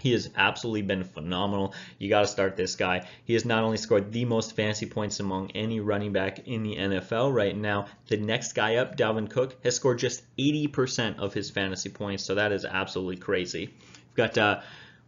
he 0.00 0.12
has 0.12 0.30
absolutely 0.36 0.82
been 0.82 1.04
phenomenal. 1.04 1.74
You 1.98 2.08
got 2.08 2.22
to 2.22 2.26
start 2.26 2.56
this 2.56 2.76
guy. 2.76 3.06
He 3.24 3.34
has 3.34 3.44
not 3.44 3.64
only 3.64 3.76
scored 3.76 4.12
the 4.12 4.24
most 4.24 4.56
fantasy 4.56 4.86
points 4.86 5.20
among 5.20 5.52
any 5.52 5.80
running 5.80 6.12
back 6.12 6.46
in 6.46 6.62
the 6.62 6.76
NFL 6.76 7.32
right 7.32 7.56
now, 7.56 7.86
the 8.06 8.16
next 8.16 8.52
guy 8.52 8.76
up, 8.76 8.96
Dalvin 8.96 9.30
Cook, 9.30 9.56
has 9.64 9.76
scored 9.76 9.98
just 9.98 10.22
80% 10.36 11.18
of 11.18 11.34
his 11.34 11.50
fantasy 11.50 11.88
points, 11.88 12.24
so 12.24 12.34
that 12.34 12.52
is 12.52 12.64
absolutely 12.64 13.16
crazy. 13.16 13.66
We've 13.66 14.14
got 14.14 14.38
uh, 14.38 14.60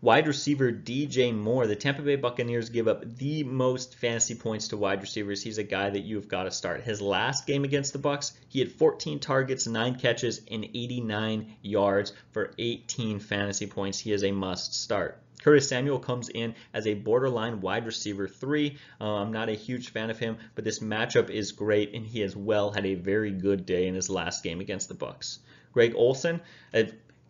Wide 0.03 0.27
receiver 0.27 0.73
DJ 0.73 1.37
Moore. 1.37 1.67
The 1.67 1.77
Tampa 1.77 2.01
Bay 2.01 2.17
Buccaneers 2.17 2.71
give 2.71 2.89
up 2.89 3.05
the 3.17 3.45
most 3.45 3.97
fantasy 3.97 4.35
points 4.35 4.69
to 4.69 4.79
wide 4.79 5.03
receivers. 5.03 5.43
He's 5.43 5.59
a 5.59 5.63
guy 5.63 5.91
that 5.91 6.05
you've 6.05 6.27
got 6.27 6.45
to 6.45 6.51
start. 6.51 6.81
His 6.81 7.03
last 7.03 7.47
game 7.47 7.65
against 7.65 7.93
the 7.93 7.99
Bucks, 7.99 8.33
he 8.49 8.61
had 8.61 8.73
14 8.73 9.19
targets, 9.19 9.67
9 9.67 9.97
catches, 9.97 10.41
and 10.51 10.65
89 10.65 11.55
yards 11.61 12.15
for 12.33 12.55
18 12.57 13.19
fantasy 13.19 13.67
points. 13.67 13.99
He 13.99 14.13
is 14.13 14.25
a 14.25 14.33
must 14.33 14.73
start. 14.73 15.19
Curtis 15.43 15.69
Samuel 15.69 15.99
comes 15.99 16.31
in 16.31 16.55
as 16.73 16.87
a 16.87 16.95
borderline 16.95 17.61
wide 17.61 17.85
receiver 17.85 18.27
three. 18.27 18.79
Uh, 19.03 19.17
I'm 19.17 19.33
not 19.33 19.51
a 19.51 19.55
huge 19.55 19.91
fan 19.91 20.09
of 20.09 20.19
him, 20.19 20.39
but 20.55 20.65
this 20.65 20.79
matchup 20.79 21.29
is 21.29 21.53
great, 21.53 21.93
and 21.93 22.07
he 22.07 22.23
as 22.23 22.35
well 22.35 22.71
had 22.71 22.87
a 22.87 22.95
very 22.95 23.33
good 23.33 23.67
day 23.67 23.87
in 23.87 23.95
his 23.95 24.09
last 24.09 24.43
game 24.43 24.61
against 24.61 24.89
the 24.89 24.95
Bucks. 24.95 25.41
Greg 25.75 25.95
Olsen, 25.95 26.41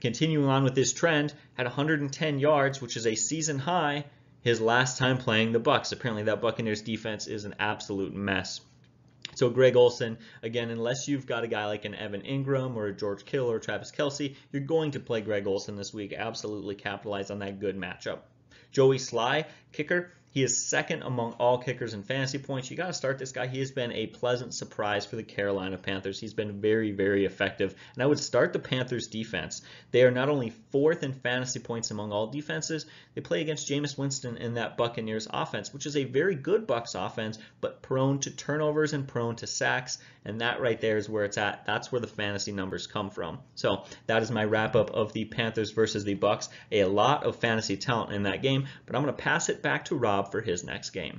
Continuing 0.00 0.46
on 0.46 0.64
with 0.64 0.74
this 0.74 0.92
trend, 0.92 1.34
had 1.54 1.66
110 1.66 2.38
yards, 2.38 2.80
which 2.80 2.96
is 2.96 3.06
a 3.06 3.14
season 3.14 3.58
high, 3.58 4.04
his 4.42 4.60
last 4.60 4.96
time 4.96 5.18
playing 5.18 5.52
the 5.52 5.58
Bucks. 5.58 5.92
Apparently 5.92 6.22
that 6.24 6.40
Buccaneers 6.40 6.80
defense 6.80 7.26
is 7.26 7.44
an 7.44 7.54
absolute 7.58 8.14
mess. 8.14 8.60
So 9.34 9.50
Greg 9.50 9.76
Olsen, 9.76 10.18
again, 10.42 10.70
unless 10.70 11.06
you've 11.06 11.26
got 11.26 11.44
a 11.44 11.48
guy 11.48 11.66
like 11.66 11.84
an 11.84 11.94
Evan 11.94 12.22
Engram 12.22 12.74
or 12.74 12.86
a 12.86 12.96
George 12.96 13.24
Kittle 13.24 13.50
or 13.50 13.58
Travis 13.58 13.92
Kelce, 13.92 14.34
you're 14.50 14.62
going 14.62 14.90
to 14.92 15.00
play 15.00 15.20
Greg 15.20 15.46
Olsen 15.46 15.76
this 15.76 15.94
week. 15.94 16.12
Absolutely 16.12 16.74
capitalize 16.74 17.30
on 17.30 17.38
that 17.40 17.60
good 17.60 17.76
matchup. 17.76 18.20
Joey 18.72 18.98
Slye, 18.98 19.44
kicker, 19.72 20.12
he 20.32 20.44
is 20.44 20.64
second 20.64 21.02
among 21.02 21.32
all 21.32 21.58
kickers 21.58 21.92
in 21.92 22.04
fantasy 22.04 22.38
points. 22.38 22.70
You 22.70 22.76
got 22.76 22.86
to 22.86 22.92
start 22.92 23.18
this 23.18 23.32
guy. 23.32 23.48
He 23.48 23.58
has 23.58 23.72
been 23.72 23.90
a 23.90 24.06
pleasant 24.06 24.54
surprise 24.54 25.04
for 25.04 25.16
the 25.16 25.24
Carolina 25.24 25.76
Panthers. 25.76 26.20
He's 26.20 26.34
been 26.34 26.60
very, 26.60 26.92
very 26.92 27.24
effective. 27.24 27.74
And 27.94 28.02
I 28.02 28.06
would 28.06 28.20
start 28.20 28.52
the 28.52 28.60
Panthers 28.60 29.08
defense. 29.08 29.62
They 29.90 30.04
are 30.04 30.12
not 30.12 30.28
only 30.28 30.50
fourth 30.70 31.02
in 31.02 31.14
fantasy 31.14 31.58
points 31.58 31.90
among 31.90 32.12
all 32.12 32.28
defenses, 32.28 32.86
they 33.14 33.20
play 33.20 33.40
against 33.40 33.68
Jameis 33.68 33.98
Winston 33.98 34.36
in 34.36 34.54
that 34.54 34.76
Buccaneers 34.76 35.26
offense, 35.28 35.74
which 35.74 35.86
is 35.86 35.96
a 35.96 36.04
very 36.04 36.36
good 36.36 36.64
Bucks 36.64 36.94
offense, 36.94 37.38
but 37.60 37.82
prone 37.82 38.20
to 38.20 38.30
turnovers 38.30 38.92
and 38.92 39.08
prone 39.08 39.34
to 39.36 39.48
sacks. 39.48 39.98
And 40.24 40.42
that 40.42 40.60
right 40.60 40.80
there 40.80 40.96
is 40.96 41.08
where 41.08 41.24
it's 41.24 41.38
at. 41.38 41.66
That's 41.66 41.90
where 41.90 42.00
the 42.00 42.06
fantasy 42.06 42.52
numbers 42.52 42.86
come 42.86 43.10
from. 43.10 43.38
So 43.56 43.84
that 44.06 44.22
is 44.22 44.30
my 44.30 44.44
wrap 44.44 44.76
up 44.76 44.90
of 44.90 45.12
the 45.12 45.24
Panthers 45.24 45.72
versus 45.72 46.04
the 46.04 46.14
Bucks. 46.14 46.50
A 46.70 46.84
lot 46.84 47.24
of 47.24 47.36
fantasy 47.36 47.76
talent 47.76 48.12
in 48.12 48.24
that 48.24 48.42
game, 48.42 48.66
but 48.86 48.94
I'm 48.94 49.02
going 49.02 49.14
to 49.14 49.22
pass 49.22 49.48
it 49.48 49.62
back 49.62 49.86
to 49.86 49.96
Rob 49.96 50.19
for 50.22 50.40
his 50.40 50.64
next 50.64 50.90
game. 50.90 51.18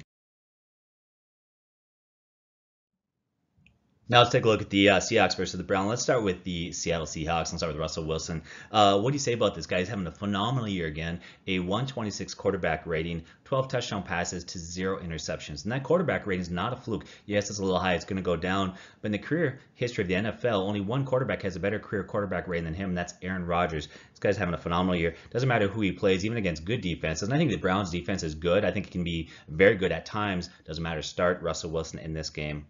Now 4.11 4.19
let's 4.19 4.31
take 4.31 4.43
a 4.43 4.47
look 4.49 4.61
at 4.61 4.69
the 4.69 4.89
uh, 4.89 4.99
Seahawks 4.99 5.37
versus 5.37 5.57
the 5.57 5.63
Browns. 5.63 5.87
Let's 5.87 6.01
start 6.01 6.21
with 6.21 6.43
the 6.43 6.73
Seattle 6.73 7.05
Seahawks. 7.05 7.53
Let's 7.53 7.59
start 7.59 7.71
with 7.71 7.79
Russell 7.79 8.03
Wilson. 8.03 8.41
Uh, 8.69 8.99
what 8.99 9.11
do 9.11 9.15
you 9.15 9.19
say 9.19 9.31
about 9.31 9.55
this 9.55 9.65
guy? 9.65 9.79
He's 9.79 9.87
having 9.87 10.05
a 10.05 10.11
phenomenal 10.11 10.67
year 10.67 10.87
again. 10.87 11.21
A 11.47 11.59
126 11.59 12.33
quarterback 12.33 12.85
rating, 12.85 13.23
12 13.45 13.69
touchdown 13.69 14.03
passes 14.03 14.43
to 14.43 14.59
zero 14.59 14.99
interceptions. 14.99 15.63
And 15.63 15.71
that 15.71 15.83
quarterback 15.83 16.27
rating 16.27 16.41
is 16.41 16.49
not 16.49 16.73
a 16.73 16.75
fluke. 16.75 17.05
Yes, 17.25 17.49
it's 17.49 17.59
a 17.59 17.63
little 17.63 17.79
high. 17.79 17.93
It's 17.93 18.03
going 18.03 18.17
to 18.17 18.21
go 18.21 18.35
down. 18.35 18.73
But 19.01 19.05
in 19.05 19.11
the 19.13 19.17
career 19.17 19.61
history 19.75 20.01
of 20.01 20.09
the 20.09 20.15
NFL, 20.15 20.59
only 20.59 20.81
one 20.81 21.05
quarterback 21.05 21.43
has 21.43 21.55
a 21.55 21.61
better 21.61 21.79
career 21.79 22.03
quarterback 22.03 22.49
rating 22.49 22.65
than 22.65 22.73
him, 22.73 22.89
and 22.89 22.97
that's 22.97 23.13
Aaron 23.21 23.45
Rodgers. 23.45 23.87
This 23.87 24.19
guy's 24.19 24.35
having 24.35 24.55
a 24.55 24.57
phenomenal 24.57 24.97
year. 24.97 25.15
Doesn't 25.29 25.47
matter 25.47 25.69
who 25.69 25.79
he 25.79 25.93
plays, 25.93 26.25
even 26.25 26.37
against 26.37 26.65
good 26.65 26.81
defenses. 26.81 27.29
And 27.29 27.33
I 27.33 27.37
think 27.37 27.49
the 27.49 27.55
Browns 27.55 27.91
defense 27.91 28.23
is 28.23 28.35
good. 28.35 28.65
I 28.65 28.71
think 28.71 28.87
it 28.87 28.91
can 28.91 29.05
be 29.05 29.29
very 29.47 29.77
good 29.77 29.93
at 29.93 30.05
times. 30.05 30.49
Doesn't 30.65 30.83
matter. 30.83 31.01
Start 31.01 31.41
Russell 31.41 31.71
Wilson 31.71 31.99
in 31.99 32.13
this 32.13 32.29
game. 32.29 32.65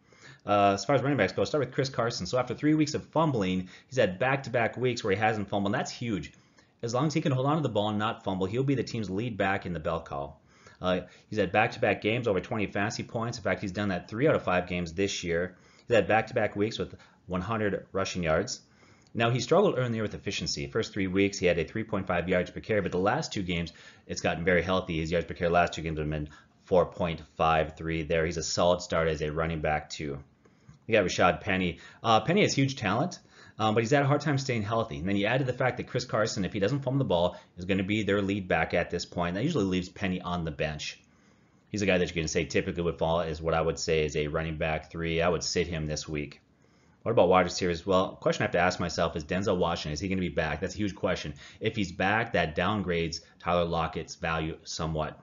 Uh, 0.45 0.71
as 0.73 0.85
far 0.85 0.95
as 0.95 1.03
running 1.03 1.17
backs 1.17 1.33
go, 1.33 1.43
start 1.43 1.65
with 1.65 1.73
Chris 1.73 1.89
Carson. 1.89 2.25
So 2.25 2.39
after 2.39 2.53
three 2.53 2.73
weeks 2.73 2.93
of 2.93 3.05
fumbling, 3.05 3.69
he's 3.87 3.97
had 3.97 4.17
back-to-back 4.17 4.75
weeks 4.75 5.03
where 5.03 5.13
he 5.13 5.19
hasn't 5.19 5.49
fumbled. 5.49 5.73
And 5.73 5.79
that's 5.79 5.91
huge. 5.91 6.33
As 6.81 6.93
long 6.93 7.05
as 7.05 7.13
he 7.13 7.21
can 7.21 7.31
hold 7.31 7.45
on 7.45 7.57
to 7.57 7.61
the 7.61 7.69
ball 7.69 7.89
and 7.89 7.99
not 7.99 8.23
fumble, 8.23 8.47
he'll 8.47 8.63
be 8.63 8.73
the 8.73 8.83
team's 8.83 9.09
lead 9.09 9.37
back 9.37 9.65
in 9.67 9.73
the 9.73 9.79
bell 9.79 9.99
call. 9.99 10.41
Uh, 10.81 11.01
he's 11.29 11.37
had 11.37 11.51
back-to-back 11.51 12.01
games 12.01 12.27
over 12.27 12.39
20 12.39 12.65
fantasy 12.67 13.03
points. 13.03 13.37
In 13.37 13.43
fact, 13.43 13.61
he's 13.61 13.71
done 13.71 13.89
that 13.89 14.09
three 14.09 14.27
out 14.27 14.33
of 14.33 14.43
five 14.43 14.67
games 14.67 14.93
this 14.93 15.23
year. 15.23 15.55
He's 15.87 15.95
had 15.95 16.07
back-to-back 16.07 16.55
weeks 16.55 16.79
with 16.79 16.95
100 17.27 17.85
rushing 17.91 18.23
yards. 18.23 18.61
Now, 19.13 19.29
he 19.29 19.41
struggled 19.41 19.77
earlier 19.77 20.01
with 20.01 20.15
efficiency. 20.15 20.65
First 20.67 20.91
three 20.91 21.07
weeks, 21.07 21.37
he 21.37 21.45
had 21.45 21.59
a 21.59 21.65
3.5 21.65 22.27
yards 22.27 22.49
per 22.49 22.61
carry, 22.61 22.81
but 22.81 22.91
the 22.91 22.97
last 22.97 23.31
two 23.31 23.43
games, 23.43 23.73
it's 24.07 24.21
gotten 24.21 24.43
very 24.43 24.63
healthy. 24.63 24.99
His 24.99 25.11
yards 25.11 25.27
per 25.27 25.35
carry 25.35 25.51
last 25.51 25.73
two 25.73 25.83
games 25.83 25.99
have 25.99 26.09
been 26.09 26.29
4.53 26.67 28.07
there. 28.07 28.25
He's 28.25 28.37
a 28.37 28.43
solid 28.43 28.81
start 28.81 29.07
as 29.07 29.21
a 29.21 29.31
running 29.31 29.61
back, 29.61 29.89
too. 29.89 30.17
We 30.91 30.97
got 30.97 31.05
Rashad 31.05 31.39
Penny. 31.39 31.79
Uh, 32.03 32.19
Penny 32.19 32.41
has 32.41 32.53
huge 32.53 32.75
talent, 32.75 33.19
um, 33.57 33.75
but 33.75 33.81
he's 33.81 33.91
had 33.91 34.03
a 34.03 34.07
hard 34.07 34.19
time 34.19 34.37
staying 34.37 34.63
healthy. 34.63 34.97
And 34.97 35.07
then 35.07 35.15
you 35.15 35.25
add 35.25 35.37
to 35.37 35.45
the 35.45 35.53
fact 35.53 35.77
that 35.77 35.87
Chris 35.87 36.03
Carson, 36.03 36.43
if 36.43 36.51
he 36.51 36.59
doesn't 36.59 36.81
fumble 36.81 36.99
the 36.99 37.05
ball, 37.05 37.37
is 37.55 37.63
going 37.63 37.77
to 37.77 37.85
be 37.85 38.03
their 38.03 38.21
lead 38.21 38.49
back 38.49 38.73
at 38.73 38.89
this 38.89 39.05
point. 39.05 39.35
That 39.35 39.43
usually 39.45 39.63
leaves 39.63 39.87
Penny 39.87 40.19
on 40.19 40.43
the 40.43 40.51
bench. 40.51 40.99
He's 41.69 41.81
a 41.81 41.85
guy 41.85 41.97
that 41.97 42.09
you 42.09 42.13
can 42.13 42.27
say 42.27 42.43
typically 42.43 42.83
would 42.83 42.97
fall 42.97 43.21
is 43.21 43.41
what 43.41 43.53
I 43.53 43.61
would 43.61 43.79
say 43.79 44.03
is 44.03 44.17
a 44.17 44.27
running 44.27 44.57
back 44.57 44.91
three. 44.91 45.21
I 45.21 45.29
would 45.29 45.45
sit 45.45 45.65
him 45.65 45.87
this 45.87 46.09
week. 46.09 46.41
What 47.03 47.13
about 47.13 47.29
wide 47.29 47.45
receivers? 47.45 47.85
Well, 47.85 48.17
question 48.17 48.43
I 48.43 48.47
have 48.47 48.51
to 48.51 48.59
ask 48.59 48.77
myself 48.77 49.15
is 49.15 49.23
Denzel 49.23 49.55
Washington, 49.55 49.93
is 49.93 50.01
he 50.01 50.09
going 50.09 50.17
to 50.17 50.21
be 50.21 50.27
back? 50.27 50.59
That's 50.59 50.75
a 50.75 50.77
huge 50.77 50.93
question. 50.93 51.35
If 51.61 51.77
he's 51.77 51.93
back, 51.93 52.33
that 52.33 52.53
downgrades 52.53 53.21
Tyler 53.39 53.63
Lockett's 53.63 54.15
value 54.15 54.57
somewhat. 54.65 55.17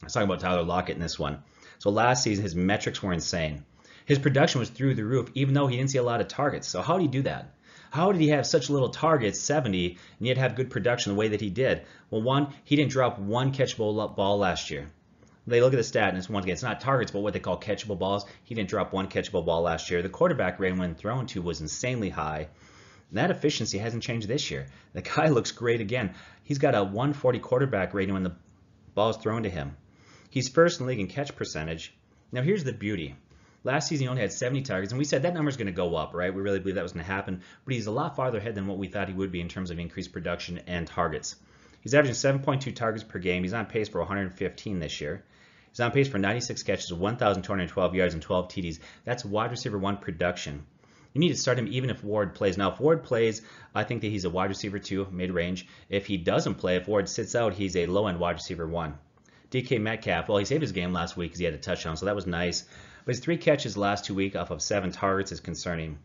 Let's 0.00 0.14
talk 0.14 0.24
about 0.24 0.40
Tyler 0.40 0.62
Lockett 0.62 0.96
in 0.96 1.02
this 1.02 1.18
one. 1.18 1.42
So 1.78 1.90
last 1.90 2.22
season, 2.22 2.42
his 2.42 2.56
metrics 2.56 3.02
were 3.02 3.12
insane. 3.12 3.66
His 4.08 4.18
production 4.18 4.58
was 4.58 4.70
through 4.70 4.94
the 4.94 5.04
roof, 5.04 5.30
even 5.34 5.52
though 5.52 5.66
he 5.66 5.76
didn't 5.76 5.90
see 5.90 5.98
a 5.98 6.02
lot 6.02 6.22
of 6.22 6.28
targets. 6.28 6.66
So 6.66 6.80
how 6.80 6.96
did 6.96 7.02
he 7.02 7.08
do 7.08 7.22
that? 7.24 7.52
How 7.90 8.10
did 8.10 8.22
he 8.22 8.28
have 8.28 8.46
such 8.46 8.70
little 8.70 8.88
targets, 8.88 9.38
70, 9.38 9.98
and 10.18 10.26
yet 10.26 10.38
have 10.38 10.56
good 10.56 10.70
production 10.70 11.12
the 11.12 11.18
way 11.18 11.28
that 11.28 11.42
he 11.42 11.50
did? 11.50 11.82
Well, 12.08 12.22
one, 12.22 12.54
he 12.64 12.74
didn't 12.74 12.92
drop 12.92 13.18
one 13.18 13.52
catchable 13.52 14.16
ball 14.16 14.38
last 14.38 14.70
year. 14.70 14.88
They 15.46 15.60
look 15.60 15.74
at 15.74 15.76
the 15.76 15.84
stat, 15.84 16.08
and 16.08 16.16
it's 16.16 16.30
once 16.30 16.44
again, 16.44 16.54
it's 16.54 16.62
not 16.62 16.80
targets, 16.80 17.10
but 17.10 17.20
what 17.20 17.34
they 17.34 17.38
call 17.38 17.60
catchable 17.60 17.98
balls. 17.98 18.24
He 18.44 18.54
didn't 18.54 18.70
drop 18.70 18.94
one 18.94 19.08
catchable 19.08 19.44
ball 19.44 19.60
last 19.60 19.90
year. 19.90 20.00
The 20.00 20.08
quarterback 20.08 20.58
rating 20.58 20.78
when 20.78 20.94
thrown 20.94 21.26
to 21.26 21.42
was 21.42 21.60
insanely 21.60 22.08
high. 22.08 22.48
That 23.12 23.30
efficiency 23.30 23.76
hasn't 23.76 24.02
changed 24.02 24.26
this 24.26 24.50
year. 24.50 24.68
The 24.94 25.02
guy 25.02 25.26
looks 25.28 25.52
great 25.52 25.82
again. 25.82 26.14
He's 26.44 26.56
got 26.56 26.74
a 26.74 26.82
140 26.82 27.40
quarterback 27.40 27.92
rating 27.92 28.14
when 28.14 28.22
the 28.22 28.36
ball 28.94 29.10
is 29.10 29.18
thrown 29.18 29.42
to 29.42 29.50
him. 29.50 29.76
He's 30.30 30.48
first 30.48 30.80
in 30.80 30.86
league 30.86 30.98
in 30.98 31.08
catch 31.08 31.36
percentage. 31.36 31.94
Now 32.32 32.40
here's 32.40 32.64
the 32.64 32.72
beauty. 32.72 33.14
Last 33.68 33.88
season 33.88 34.04
he 34.04 34.08
only 34.08 34.22
had 34.22 34.32
70 34.32 34.62
targets, 34.62 34.92
and 34.92 34.98
we 34.98 35.04
said 35.04 35.20
that 35.22 35.34
number 35.34 35.50
is 35.50 35.58
going 35.58 35.66
to 35.66 35.72
go 35.72 35.94
up, 35.94 36.14
right? 36.14 36.32
We 36.32 36.40
really 36.40 36.58
believe 36.58 36.76
that 36.76 36.82
was 36.82 36.94
going 36.94 37.04
to 37.04 37.12
happen, 37.12 37.42
but 37.66 37.74
he's 37.74 37.86
a 37.86 37.90
lot 37.90 38.16
farther 38.16 38.38
ahead 38.38 38.54
than 38.54 38.66
what 38.66 38.78
we 38.78 38.88
thought 38.88 39.08
he 39.08 39.14
would 39.14 39.30
be 39.30 39.42
in 39.42 39.48
terms 39.50 39.70
of 39.70 39.78
increased 39.78 40.10
production 40.10 40.62
and 40.66 40.86
targets. 40.86 41.36
He's 41.82 41.92
averaging 41.92 42.14
7.2 42.14 42.74
targets 42.74 43.04
per 43.04 43.18
game. 43.18 43.42
He's 43.42 43.52
on 43.52 43.66
pace 43.66 43.90
for 43.90 43.98
115 43.98 44.78
this 44.78 45.02
year. 45.02 45.22
He's 45.70 45.80
on 45.80 45.90
pace 45.90 46.08
for 46.08 46.16
96 46.16 46.62
catches, 46.62 46.94
1,212 46.94 47.94
yards, 47.94 48.14
and 48.14 48.22
12 48.22 48.48
TDs. 48.48 48.78
That's 49.04 49.22
wide 49.22 49.50
receiver 49.50 49.76
one 49.76 49.98
production. 49.98 50.64
You 51.12 51.20
need 51.20 51.28
to 51.28 51.36
start 51.36 51.58
him 51.58 51.68
even 51.68 51.90
if 51.90 52.02
Ward 52.02 52.34
plays. 52.34 52.56
Now, 52.56 52.72
if 52.72 52.80
Ward 52.80 53.04
plays, 53.04 53.42
I 53.74 53.84
think 53.84 54.00
that 54.00 54.08
he's 54.08 54.24
a 54.24 54.30
wide 54.30 54.48
receiver 54.48 54.78
two, 54.78 55.06
mid 55.10 55.30
range. 55.30 55.66
If 55.90 56.06
he 56.06 56.16
doesn't 56.16 56.54
play, 56.54 56.76
if 56.76 56.88
Ward 56.88 57.06
sits 57.06 57.34
out, 57.34 57.52
he's 57.52 57.76
a 57.76 57.84
low 57.84 58.06
end 58.06 58.18
wide 58.18 58.36
receiver 58.36 58.66
one. 58.66 58.94
DK 59.50 59.78
Metcalf, 59.78 60.26
well, 60.28 60.38
he 60.38 60.46
saved 60.46 60.62
his 60.62 60.72
game 60.72 60.94
last 60.94 61.18
week 61.18 61.32
because 61.32 61.38
he 61.38 61.44
had 61.44 61.54
a 61.54 61.58
touchdown, 61.58 61.98
so 61.98 62.06
that 62.06 62.14
was 62.14 62.26
nice. 62.26 62.64
But 63.08 63.14
his 63.14 63.24
three 63.24 63.38
catches 63.38 63.78
last 63.78 64.04
two 64.04 64.14
weeks 64.14 64.36
off 64.36 64.50
of 64.50 64.60
seven 64.60 64.92
targets 64.92 65.32
is 65.32 65.40
concerning. 65.40 65.96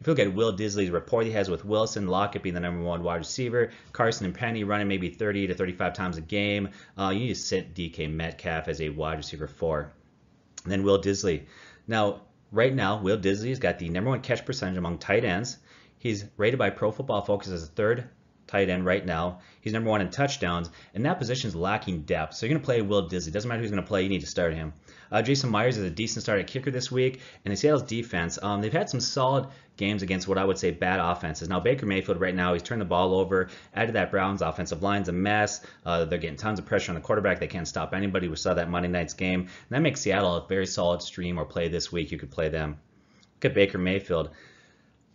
If 0.00 0.08
you 0.08 0.12
look 0.12 0.18
at 0.18 0.34
Will 0.34 0.52
Dissly's 0.52 0.90
report 0.90 1.24
he 1.24 1.30
has 1.30 1.48
with 1.48 1.64
Wilson, 1.64 2.08
Lockett 2.08 2.42
being 2.42 2.56
the 2.56 2.60
number 2.60 2.82
one 2.82 3.04
wide 3.04 3.18
receiver, 3.18 3.70
Carson 3.92 4.26
and 4.26 4.34
Penny 4.34 4.64
running 4.64 4.88
maybe 4.88 5.08
30 5.08 5.46
to 5.46 5.54
35 5.54 5.94
times 5.94 6.16
a 6.16 6.20
game, 6.20 6.70
uh, 6.98 7.10
you 7.10 7.20
need 7.20 7.28
to 7.28 7.36
sit 7.36 7.76
DK 7.76 8.12
Metcalf 8.12 8.66
as 8.66 8.80
a 8.80 8.88
wide 8.88 9.18
receiver 9.18 9.46
four. 9.46 9.92
And 10.64 10.72
then 10.72 10.82
Will 10.82 11.00
Dissly. 11.00 11.44
Now, 11.86 12.22
right 12.50 12.74
now, 12.74 13.00
Will 13.00 13.18
Dissly's 13.18 13.60
got 13.60 13.78
the 13.78 13.88
number 13.88 14.10
one 14.10 14.20
catch 14.20 14.44
percentage 14.44 14.78
among 14.78 14.98
tight 14.98 15.24
ends. 15.24 15.58
He's 16.00 16.24
rated 16.36 16.58
by 16.58 16.70
Pro 16.70 16.90
Football 16.90 17.22
Focus 17.22 17.50
as 17.50 17.68
the 17.68 17.72
third 17.76 18.08
tight 18.48 18.68
end 18.68 18.84
right 18.84 19.06
now. 19.06 19.38
He's 19.60 19.72
number 19.74 19.90
one 19.90 20.00
in 20.00 20.10
touchdowns, 20.10 20.70
and 20.92 21.06
that 21.06 21.20
position 21.20 21.46
is 21.46 21.54
lacking 21.54 22.02
depth. 22.02 22.34
So 22.34 22.46
you're 22.46 22.54
going 22.54 22.62
to 22.62 22.66
play 22.66 22.82
Will 22.82 23.08
Dissly. 23.08 23.30
Doesn't 23.30 23.48
matter 23.48 23.60
who's 23.60 23.70
going 23.70 23.80
to 23.80 23.86
play, 23.86 24.02
you 24.02 24.08
need 24.08 24.22
to 24.22 24.26
start 24.26 24.54
him. 24.54 24.72
Uh, 25.12 25.22
Jason 25.22 25.50
Myers 25.50 25.76
is 25.76 25.84
a 25.84 25.90
decent 25.90 26.22
start 26.22 26.40
at 26.40 26.46
kicker 26.46 26.70
this 26.70 26.90
week, 26.90 27.20
and 27.44 27.52
the 27.52 27.56
Seattle's 27.56 27.82
defense, 27.82 28.38
um, 28.42 28.62
they've 28.62 28.72
had 28.72 28.88
some 28.88 28.98
solid 29.00 29.46
games 29.76 30.02
against 30.02 30.26
what 30.26 30.38
I 30.38 30.44
would 30.44 30.58
say 30.58 30.70
bad 30.70 31.00
offenses. 31.00 31.48
Now 31.48 31.60
Baker 31.60 31.86
Mayfield 31.86 32.20
right 32.20 32.34
now, 32.34 32.54
he's 32.54 32.62
turned 32.62 32.80
the 32.80 32.86
ball 32.86 33.14
over. 33.14 33.48
Added 33.74 33.94
that 33.94 34.10
Browns 34.10 34.42
offensive 34.42 34.82
line's 34.82 35.08
a 35.08 35.12
mess. 35.12 35.64
Uh, 35.84 36.06
they're 36.06 36.18
getting 36.18 36.36
tons 36.36 36.58
of 36.58 36.66
pressure 36.66 36.90
on 36.90 36.94
the 36.94 37.00
quarterback. 37.00 37.40
They 37.40 37.46
can't 37.46 37.68
stop 37.68 37.94
anybody. 37.94 38.28
We 38.28 38.36
saw 38.36 38.54
that 38.54 38.70
Monday 38.70 38.88
night's 38.88 39.14
game. 39.14 39.40
And 39.40 39.50
that 39.70 39.80
makes 39.80 40.00
Seattle 40.00 40.34
a 40.36 40.46
very 40.46 40.66
solid 40.66 41.02
stream 41.02 41.38
or 41.38 41.44
play 41.44 41.68
this 41.68 41.92
week. 41.92 42.10
You 42.10 42.18
could 42.18 42.30
play 42.30 42.48
them. 42.48 42.78
Look 43.36 43.50
at 43.50 43.54
Baker 43.54 43.78
Mayfield 43.78 44.30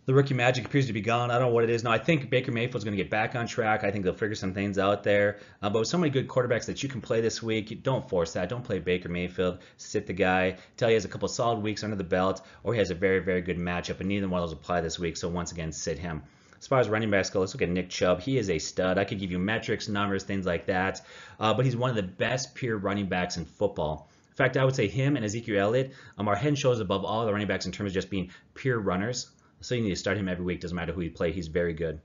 the 0.08 0.14
rookie 0.14 0.32
magic 0.32 0.64
appears 0.64 0.86
to 0.86 0.94
be 0.94 1.02
gone. 1.02 1.30
I 1.30 1.34
don't 1.34 1.48
know 1.48 1.54
what 1.54 1.64
it 1.64 1.68
is. 1.68 1.84
Now, 1.84 1.90
I 1.90 1.98
think 1.98 2.30
Baker 2.30 2.50
Mayfield's 2.50 2.82
going 2.82 2.96
to 2.96 3.02
get 3.02 3.10
back 3.10 3.34
on 3.34 3.46
track. 3.46 3.84
I 3.84 3.90
think 3.90 4.04
they'll 4.04 4.14
figure 4.14 4.34
some 4.34 4.54
things 4.54 4.78
out 4.78 5.02
there. 5.02 5.40
Uh, 5.60 5.68
but 5.68 5.80
with 5.80 5.88
so 5.88 5.98
many 5.98 6.08
good 6.08 6.28
quarterbacks 6.28 6.64
that 6.64 6.82
you 6.82 6.88
can 6.88 7.02
play 7.02 7.20
this 7.20 7.42
week, 7.42 7.82
don't 7.82 8.08
force 8.08 8.32
that. 8.32 8.48
Don't 8.48 8.64
play 8.64 8.78
Baker 8.78 9.10
Mayfield. 9.10 9.58
Sit 9.76 10.06
the 10.06 10.14
guy. 10.14 10.56
Tell 10.78 10.88
he 10.88 10.94
has 10.94 11.04
a 11.04 11.08
couple 11.08 11.28
solid 11.28 11.58
weeks 11.58 11.84
under 11.84 11.94
the 11.94 12.04
belt, 12.04 12.40
or 12.64 12.72
he 12.72 12.78
has 12.78 12.90
a 12.90 12.94
very, 12.94 13.18
very 13.18 13.42
good 13.42 13.58
matchup, 13.58 14.00
and 14.00 14.08
neither 14.08 14.26
one 14.26 14.42
of 14.42 14.48
those 14.48 14.58
apply 14.58 14.80
this 14.80 14.98
week. 14.98 15.18
So 15.18 15.28
once 15.28 15.52
again, 15.52 15.72
sit 15.72 15.98
him. 15.98 16.22
As 16.58 16.66
far 16.66 16.80
as 16.80 16.88
running 16.88 17.10
backs 17.10 17.28
go, 17.28 17.40
let's 17.40 17.52
look 17.52 17.60
at 17.60 17.68
Nick 17.68 17.90
Chubb. 17.90 18.22
He 18.22 18.38
is 18.38 18.48
a 18.48 18.58
stud. 18.58 18.96
I 18.96 19.04
could 19.04 19.20
give 19.20 19.30
you 19.30 19.38
metrics, 19.38 19.88
numbers, 19.88 20.24
things 20.24 20.46
like 20.46 20.64
that. 20.68 21.02
Uh, 21.38 21.52
but 21.52 21.66
he's 21.66 21.76
one 21.76 21.90
of 21.90 21.96
the 21.96 22.02
best 22.02 22.54
pure 22.54 22.78
running 22.78 23.10
backs 23.10 23.36
in 23.36 23.44
football. 23.44 24.08
In 24.30 24.36
fact, 24.36 24.56
I 24.56 24.64
would 24.64 24.74
say 24.74 24.88
him 24.88 25.16
and 25.16 25.24
Ezekiel 25.26 25.60
Elliott 25.60 25.92
um, 26.16 26.28
are 26.28 26.34
head 26.34 26.48
and 26.48 26.58
shoulders 26.58 26.80
above 26.80 27.04
all 27.04 27.26
the 27.26 27.32
running 27.32 27.46
backs 27.46 27.66
in 27.66 27.72
terms 27.72 27.90
of 27.90 27.94
just 27.94 28.08
being 28.08 28.30
pure 28.54 28.78
runners. 28.78 29.32
So 29.60 29.74
you 29.74 29.82
need 29.82 29.90
to 29.90 29.96
start 29.96 30.16
him 30.16 30.28
every 30.28 30.44
week. 30.44 30.60
Doesn't 30.60 30.76
matter 30.76 30.92
who 30.92 31.00
you 31.00 31.10
play. 31.10 31.32
He's 31.32 31.48
very 31.48 31.72
good. 31.72 32.00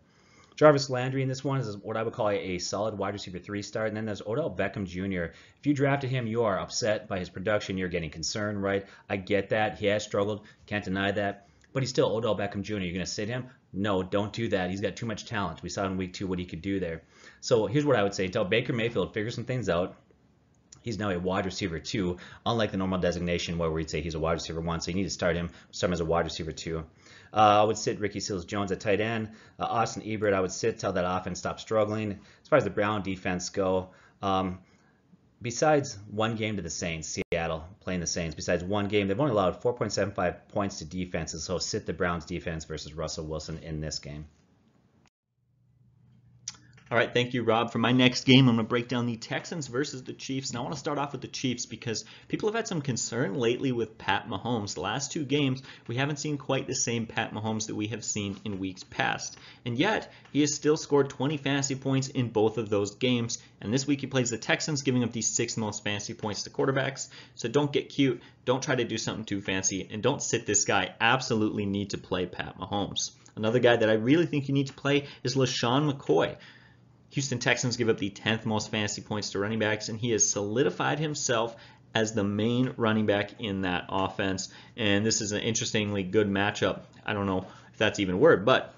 Jarvis 0.56 0.90
Landry 0.90 1.24
in 1.24 1.28
this 1.28 1.44
one 1.44 1.60
is 1.60 1.78
what 1.78 1.98
I 1.98 2.04
would 2.04 2.14
call 2.14 2.30
a, 2.30 2.60
solid 2.60 2.98
wide 2.98 3.14
receiver 3.14 3.40
three 3.40 3.64
start. 3.64 3.88
And 3.88 3.98
then 3.98 4.06
there's 4.06 4.22
Odell 4.22 4.56
Beckham 4.56 4.86
Jr. 4.86 5.34
If 5.58 5.66
you 5.66 5.74
drafted 5.74 6.12
him, 6.12 6.28
you 6.28 6.44
are 6.44 6.60
upset 6.60 7.08
by 7.08 7.20
his 7.20 7.30
production. 7.30 7.78
You're 7.78 7.90
getting 7.90 8.12
concerned, 8.12 8.62
right? 8.62 8.86
I 9.10 9.18
get 9.18 9.50
that. 9.50 9.80
He 9.80 9.88
has 9.88 10.04
struggled. 10.04 10.46
Can't 10.68 10.86
deny 10.86 11.12
that. 11.12 11.48
But 11.74 11.82
he's 11.82 11.90
still 11.90 12.16
Odell 12.16 12.38
Beckham 12.38 12.62
Jr. 12.62 12.74
You're 12.74 12.94
going 12.94 13.00
to 13.00 13.06
sit 13.08 13.30
him? 13.30 13.48
No, 13.74 14.04
don't 14.04 14.32
do 14.32 14.48
that. 14.50 14.70
He's 14.70 14.82
got 14.82 14.96
too 14.96 15.08
much 15.08 15.26
talent. 15.26 15.64
We 15.64 15.70
saw 15.70 15.86
in 15.86 15.98
week 15.98 16.14
two 16.14 16.28
what 16.28 16.38
he 16.38 16.46
could 16.46 16.62
do 16.62 16.80
there. 16.80 17.02
So 17.42 17.66
here's 17.66 17.86
what 17.86 17.96
I 17.96 18.04
would 18.04 18.14
say. 18.14 18.26
Until 18.26 18.46
Baker 18.46 18.74
Mayfield 18.74 19.16
figures 19.16 19.34
some 19.34 19.46
things 19.46 19.70
out, 19.70 19.96
he's 20.84 21.00
now 21.00 21.10
a 21.10 21.18
wide 21.18 21.46
receiver 21.46 21.80
two, 21.80 22.18
unlike 22.46 22.70
the 22.70 22.78
normal 22.78 23.00
designation 23.00 23.58
where 23.58 23.72
we'd 23.72 23.90
say 23.90 24.02
he's 24.02 24.14
a 24.14 24.20
wide 24.20 24.34
receiver 24.34 24.62
one. 24.62 24.82
So 24.82 24.92
you 24.92 24.96
need 24.96 25.04
to 25.04 25.10
start 25.10 25.36
him, 25.36 25.50
start 25.72 25.90
him 25.90 25.94
as 25.94 26.00
a 26.00 26.06
wide 26.06 26.26
receiver 26.26 26.52
two. 26.52 26.86
Uh, 27.34 27.62
I 27.62 27.64
would 27.64 27.78
sit 27.78 28.00
Ricky 28.00 28.20
Seals 28.20 28.46
Jones 28.46 28.72
at 28.72 28.80
tight 28.80 29.02
end. 29.02 29.30
Uh, 29.60 29.66
Austin 29.66 30.04
Ebert, 30.06 30.34
I 30.34 30.40
would 30.42 30.52
sit 30.52 30.78
till 30.78 30.94
that 30.94 31.06
offense 31.06 31.40
stops 31.40 31.64
struggling. 31.64 32.20
As 32.42 32.48
far 32.48 32.58
as 32.58 32.64
the 32.64 32.70
Brown 32.70 33.02
defense 33.02 33.50
go, 33.50 33.90
um, 34.22 34.60
besides 35.42 35.98
one 36.12 36.36
game 36.36 36.56
to 36.58 36.62
the 36.62 36.70
Saints, 36.70 37.18
Seattle 37.32 37.64
playing 37.80 38.02
the 38.02 38.08
Saints, 38.08 38.36
besides 38.36 38.64
one 38.64 38.88
game, 38.88 39.08
they've 39.08 39.20
only 39.20 39.32
allowed 39.32 39.62
4.75 39.62 40.48
points 40.50 40.78
to 40.80 40.86
defenses. 40.86 41.44
So 41.44 41.58
sit 41.58 41.86
the 41.86 41.94
Browns 41.94 42.26
defense 42.26 42.66
versus 42.66 42.94
Russell 42.94 43.26
Wilson 43.26 43.58
in 43.64 43.82
this 43.82 44.00
game. 44.00 44.26
All 46.94 47.00
right, 47.00 47.12
thank 47.12 47.34
you, 47.34 47.42
Rob. 47.42 47.72
For 47.72 47.80
my 47.80 47.92
next 47.92 48.24
game, 48.24 48.48
I'm 48.48 48.56
going 48.56 48.68
to 48.68 48.70
break 48.70 48.88
down 48.88 49.08
the 49.08 49.16
Texans 49.16 49.66
versus 49.66 50.04
the 50.04 50.14
Chiefs. 50.14 50.52
And 50.52 50.60
I 50.60 50.62
want 50.62 50.76
to 50.76 50.80
start 50.80 51.00
off 51.00 51.12
with 51.12 51.22
the 51.22 51.28
Chiefs 51.28 51.66
because 51.66 52.06
people 52.28 52.48
have 52.50 52.56
had 52.56 52.68
some 52.68 52.84
concern 52.84 53.34
lately 53.34 53.72
with 53.72 53.98
Pat 53.98 54.28
Mahomes. 54.30 54.76
The 54.76 54.82
last 54.82 55.12
two 55.12 55.26
games, 55.26 55.64
we 55.88 55.96
haven't 55.96 56.20
seen 56.20 56.38
quite 56.38 56.68
the 56.68 56.76
same 56.76 57.08
Pat 57.08 57.34
Mahomes 57.34 57.66
that 57.66 57.74
we 57.74 57.88
have 57.88 58.06
seen 58.06 58.40
in 58.46 58.60
weeks 58.60 58.84
past. 58.84 59.40
And 59.66 59.76
yet, 59.76 60.14
he 60.32 60.42
has 60.42 60.54
still 60.54 60.78
scored 60.78 61.10
20 61.10 61.38
fantasy 61.38 61.74
points 61.74 62.10
in 62.10 62.30
both 62.30 62.60
of 62.60 62.70
those 62.70 62.94
games. 62.94 63.40
And 63.60 63.74
this 63.74 63.88
week, 63.88 64.02
he 64.02 64.06
plays 64.06 64.30
the 64.30 64.38
Texans, 64.38 64.84
giving 64.84 65.04
up 65.04 65.14
the 65.14 65.24
sixth 65.24 65.58
most 65.58 65.84
fantasy 65.84 66.14
points 66.14 66.44
to 66.44 66.52
quarterbacks. 66.52 67.08
So 67.34 67.50
don't 67.50 67.74
get 67.74 67.90
cute. 67.90 68.22
Don't 68.46 68.62
try 68.62 68.76
to 68.76 68.84
do 68.84 69.00
something 69.00 69.26
too 69.26 69.42
fancy. 69.42 69.90
And 69.92 70.04
don't 70.04 70.22
sit 70.22 70.46
this 70.46 70.64
guy. 70.64 70.94
Absolutely 71.02 71.66
need 71.66 71.90
to 71.90 71.98
play 71.98 72.28
Pat 72.28 72.60
Mahomes. 72.60 73.14
Another 73.36 73.58
guy 73.58 73.78
that 73.78 73.90
I 73.90 73.94
really 73.94 74.28
think 74.28 74.48
you 74.48 74.54
need 74.54 74.68
to 74.68 74.74
play 74.74 75.08
is 75.24 75.34
LeSean 75.34 75.92
McCoy. 75.92 76.36
Houston 77.14 77.38
Texans 77.38 77.78
give 77.78 77.90
up 77.90 78.00
the 78.00 78.10
10th 78.10 78.44
most 78.46 78.72
fantasy 78.72 79.02
points 79.02 79.30
to 79.32 79.40
running 79.40 79.60
backs, 79.60 79.88
and 79.88 80.00
he 80.00 80.10
has 80.12 80.28
solidified 80.28 80.98
himself 80.98 81.56
as 81.94 82.14
the 82.14 82.24
main 82.24 82.74
running 82.76 83.06
back 83.06 83.40
in 83.40 83.62
that 83.62 83.86
offense. 83.90 84.50
And 84.76 85.06
this 85.06 85.22
is 85.22 85.32
an 85.32 85.42
interestingly 85.42 86.02
good 86.02 86.28
matchup. 86.28 86.82
I 87.06 87.14
don't 87.14 87.28
know 87.28 87.46
if 87.72 87.78
that's 87.78 88.00
even 88.00 88.16
a 88.16 88.18
word, 88.18 88.46
but 88.46 88.74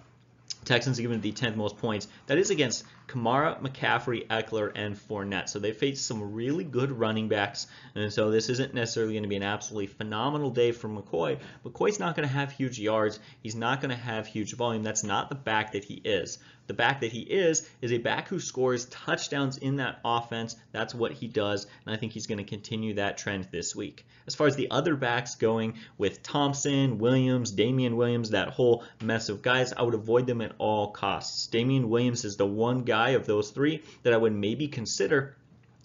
Texans 0.66 1.00
given 1.00 1.22
the 1.22 1.32
10th 1.32 1.56
most 1.56 1.78
points. 1.78 2.10
That 2.28 2.38
is 2.38 2.50
against 2.50 2.84
Kamara, 3.08 3.62
McCaffrey, 3.62 4.28
Ekeler, 4.28 4.72
and 4.76 4.96
Fournette. 4.96 5.50
So 5.50 5.60
they 5.60 5.72
face 5.72 6.02
some 6.02 6.34
really 6.34 6.64
good 6.64 6.92
running 6.92 7.28
backs, 7.28 7.68
and 7.94 8.12
so 8.12 8.32
this 8.32 8.50
isn't 8.50 8.74
necessarily 8.74 9.14
going 9.14 9.24
to 9.24 9.30
be 9.30 9.36
an 9.36 9.44
absolutely 9.44 9.88
phenomenal 9.88 10.50
day 10.50 10.72
for 10.72 10.90
McCoy. 10.90 11.40
McCoy's 11.66 12.00
not 12.00 12.16
going 12.16 12.28
to 12.28 12.34
have 12.34 12.52
huge 12.52 12.80
yards. 12.80 13.20
He's 13.42 13.56
not 13.56 13.82
going 13.82 13.92
to 13.92 13.96
have 13.96 14.28
huge 14.28 14.56
volume. 14.56 14.84
That's 14.84 15.04
not 15.04 15.30
the 15.30 15.36
back 15.36 15.74
that 15.74 15.84
he 15.84 15.96
is. 15.96 16.40
The 16.68 16.74
back 16.74 17.02
that 17.02 17.12
he 17.12 17.20
is 17.20 17.70
is 17.82 17.92
a 17.92 18.00
back 18.00 18.28
who 18.28 18.40
scores 18.40 18.86
touchdowns 18.86 19.58
in 19.58 19.76
that 19.76 20.00
offense. 20.04 20.56
That's 20.72 20.96
what 20.96 21.12
he 21.12 21.28
does, 21.28 21.68
and 21.86 21.94
I 21.94 21.98
think 22.00 22.12
he's 22.12 22.26
going 22.26 22.40
to 22.40 22.44
continue 22.44 22.96
that 22.96 23.20
trend 23.20 23.48
this 23.52 23.76
week. 23.76 24.04
As 24.26 24.34
far 24.34 24.48
as 24.48 24.56
the 24.56 24.72
other 24.72 24.96
backs 24.96 25.36
going 25.36 25.76
with 26.00 26.24
Thompson, 26.24 26.98
Williams, 26.98 27.52
Damien 27.52 27.96
Williams, 27.98 28.32
that 28.32 28.50
whole 28.50 28.84
mess 29.00 29.30
of 29.30 29.44
guys, 29.44 29.74
I 29.74 29.84
would 29.84 29.94
avoid 29.94 30.26
them 30.26 30.42
at 30.42 30.54
all 30.58 30.90
costs. 30.90 31.46
Damien 31.46 31.88
Williams 31.88 32.26
is 32.26 32.36
the 32.36 32.48
one 32.48 32.82
guy 32.82 32.95
of 32.96 33.26
those 33.26 33.52
three 33.52 33.84
that 34.04 34.14
I 34.14 34.18
would 34.18 34.34
maybe 34.34 34.68
consider 34.68 35.36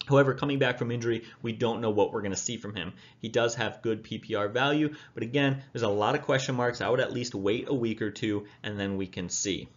However, 0.07 0.33
coming 0.33 0.57
back 0.57 0.79
from 0.79 0.91
injury, 0.91 1.23
we 1.41 1.51
don't 1.51 1.79
know 1.79 1.91
what 1.91 2.11
we're 2.11 2.21
going 2.21 2.31
to 2.31 2.37
see 2.37 2.57
from 2.57 2.75
him. 2.75 2.93
He 3.19 3.29
does 3.29 3.55
have 3.55 3.81
good 3.81 4.03
PPR 4.03 4.51
value, 4.51 4.95
but 5.13 5.23
again, 5.23 5.61
there's 5.71 5.83
a 5.83 5.89
lot 5.89 6.15
of 6.15 6.23
question 6.23 6.55
marks. 6.55 6.81
I 6.81 6.89
would 6.89 6.99
at 6.99 7.13
least 7.13 7.35
wait 7.35 7.69
a 7.69 7.73
week 7.73 8.01
or 8.01 8.09
two 8.09 8.45
and 8.63 8.79
then 8.79 8.97
we 8.97 9.07
can 9.07 9.29
see. 9.29 9.69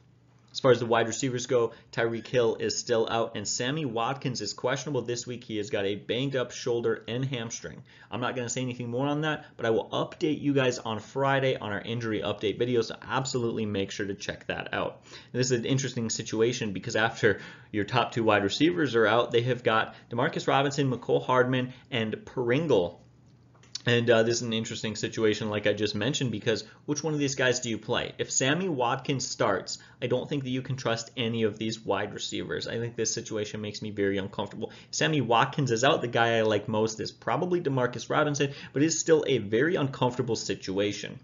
As 0.55 0.61
far 0.61 0.71
as 0.71 0.79
the 0.79 0.87
wide 0.87 1.09
receivers 1.09 1.47
go, 1.47 1.73
Tyreek 1.91 2.29
Hill 2.29 2.59
is 2.61 2.79
still 2.79 3.09
out, 3.11 3.33
and 3.35 3.47
Sammy 3.47 3.85
Watkins 3.85 4.41
is 4.41 4.53
questionable 4.53 5.03
this 5.03 5.27
week. 5.27 5.43
He 5.43 5.57
has 5.57 5.69
got 5.69 5.85
a 5.85 5.97
banged 5.97 6.37
up 6.37 6.53
shoulder 6.53 7.03
and 7.09 7.25
hamstring. 7.25 7.83
I'm 8.09 8.21
not 8.21 8.37
going 8.37 8.47
to 8.47 8.53
say 8.53 8.63
anything 8.63 8.89
more 8.89 9.09
on 9.09 9.23
that, 9.23 9.47
but 9.57 9.67
I 9.67 9.71
will 9.71 9.89
update 9.91 10.41
you 10.41 10.55
guys 10.55 10.79
on 10.79 11.01
Friday 11.01 11.57
on 11.57 11.73
our 11.73 11.81
injury 11.81 12.21
update 12.21 12.57
video, 12.57 12.83
so 12.83 12.95
absolutely 13.03 13.67
make 13.67 13.91
sure 13.91 14.07
to 14.07 14.15
check 14.15 14.47
that 14.47 14.73
out. 14.73 15.03
And 15.11 15.41
this 15.41 15.51
is 15.51 15.59
an 15.59 15.65
interesting 15.65 16.09
situation 16.09 16.73
because 16.73 16.95
after 16.95 17.41
your 17.73 17.85
top 17.85 18.13
two 18.13 18.23
wide 18.23 18.45
receivers 18.45 18.95
are 18.95 19.09
out, 19.09 19.33
they 19.33 19.43
have 19.43 19.65
got 19.65 19.97
Demarcus 20.09 20.47
Robinson, 20.47 20.89
Mecole 20.89 21.25
Hardman, 21.25 21.73
and 21.91 22.25
Pringle 22.25 23.04
and 23.87 24.09
uh, 24.09 24.23
this 24.23 24.37
is 24.37 24.43
an 24.43 24.55
interesting 24.55 24.97
situation, 24.97 25.51
like 25.51 25.67
I 25.67 25.75
just 25.75 25.95
mentioned, 25.95 26.31
because 26.31 26.65
which 26.87 27.05
one 27.05 27.13
of 27.13 27.21
these 27.21 27.35
guys 27.35 27.61
do 27.61 27.69
you 27.69 27.77
play? 27.77 28.13
If 28.17 28.31
Sammy 28.31 28.69
Watkins 28.69 29.27
starts, 29.27 29.79
I 30.01 30.07
don't 30.07 30.27
think 30.27 30.45
that 30.45 30.51
you 30.51 30.63
can 30.63 30.77
trust 30.77 31.11
any 31.19 31.43
of 31.43 31.59
these 31.59 31.81
wide 31.81 32.15
receivers. 32.15 32.67
I 32.67 32.79
think 32.79 32.97
this 32.97 33.13
situation 33.13 33.61
makes 33.61 33.83
me 33.83 33.91
very 33.91 34.17
uncomfortable. 34.17 34.73
Sammy 34.91 35.21
Watkins 35.21 35.71
is 35.71 35.85
out, 35.85 36.01
the 36.01 36.09
guy 36.09 36.39
I 36.39 36.43
like 36.43 36.67
most 36.67 36.99
is 36.99 37.13
probably 37.13 37.61
Demarcus 37.61 38.09
Robinson, 38.09 38.53
but 38.73 38.83
it's 38.83 38.99
still 38.99 39.23
a 39.27 39.39
very 39.39 39.77
uncomfortable 39.77 40.37
situation. 40.37 41.19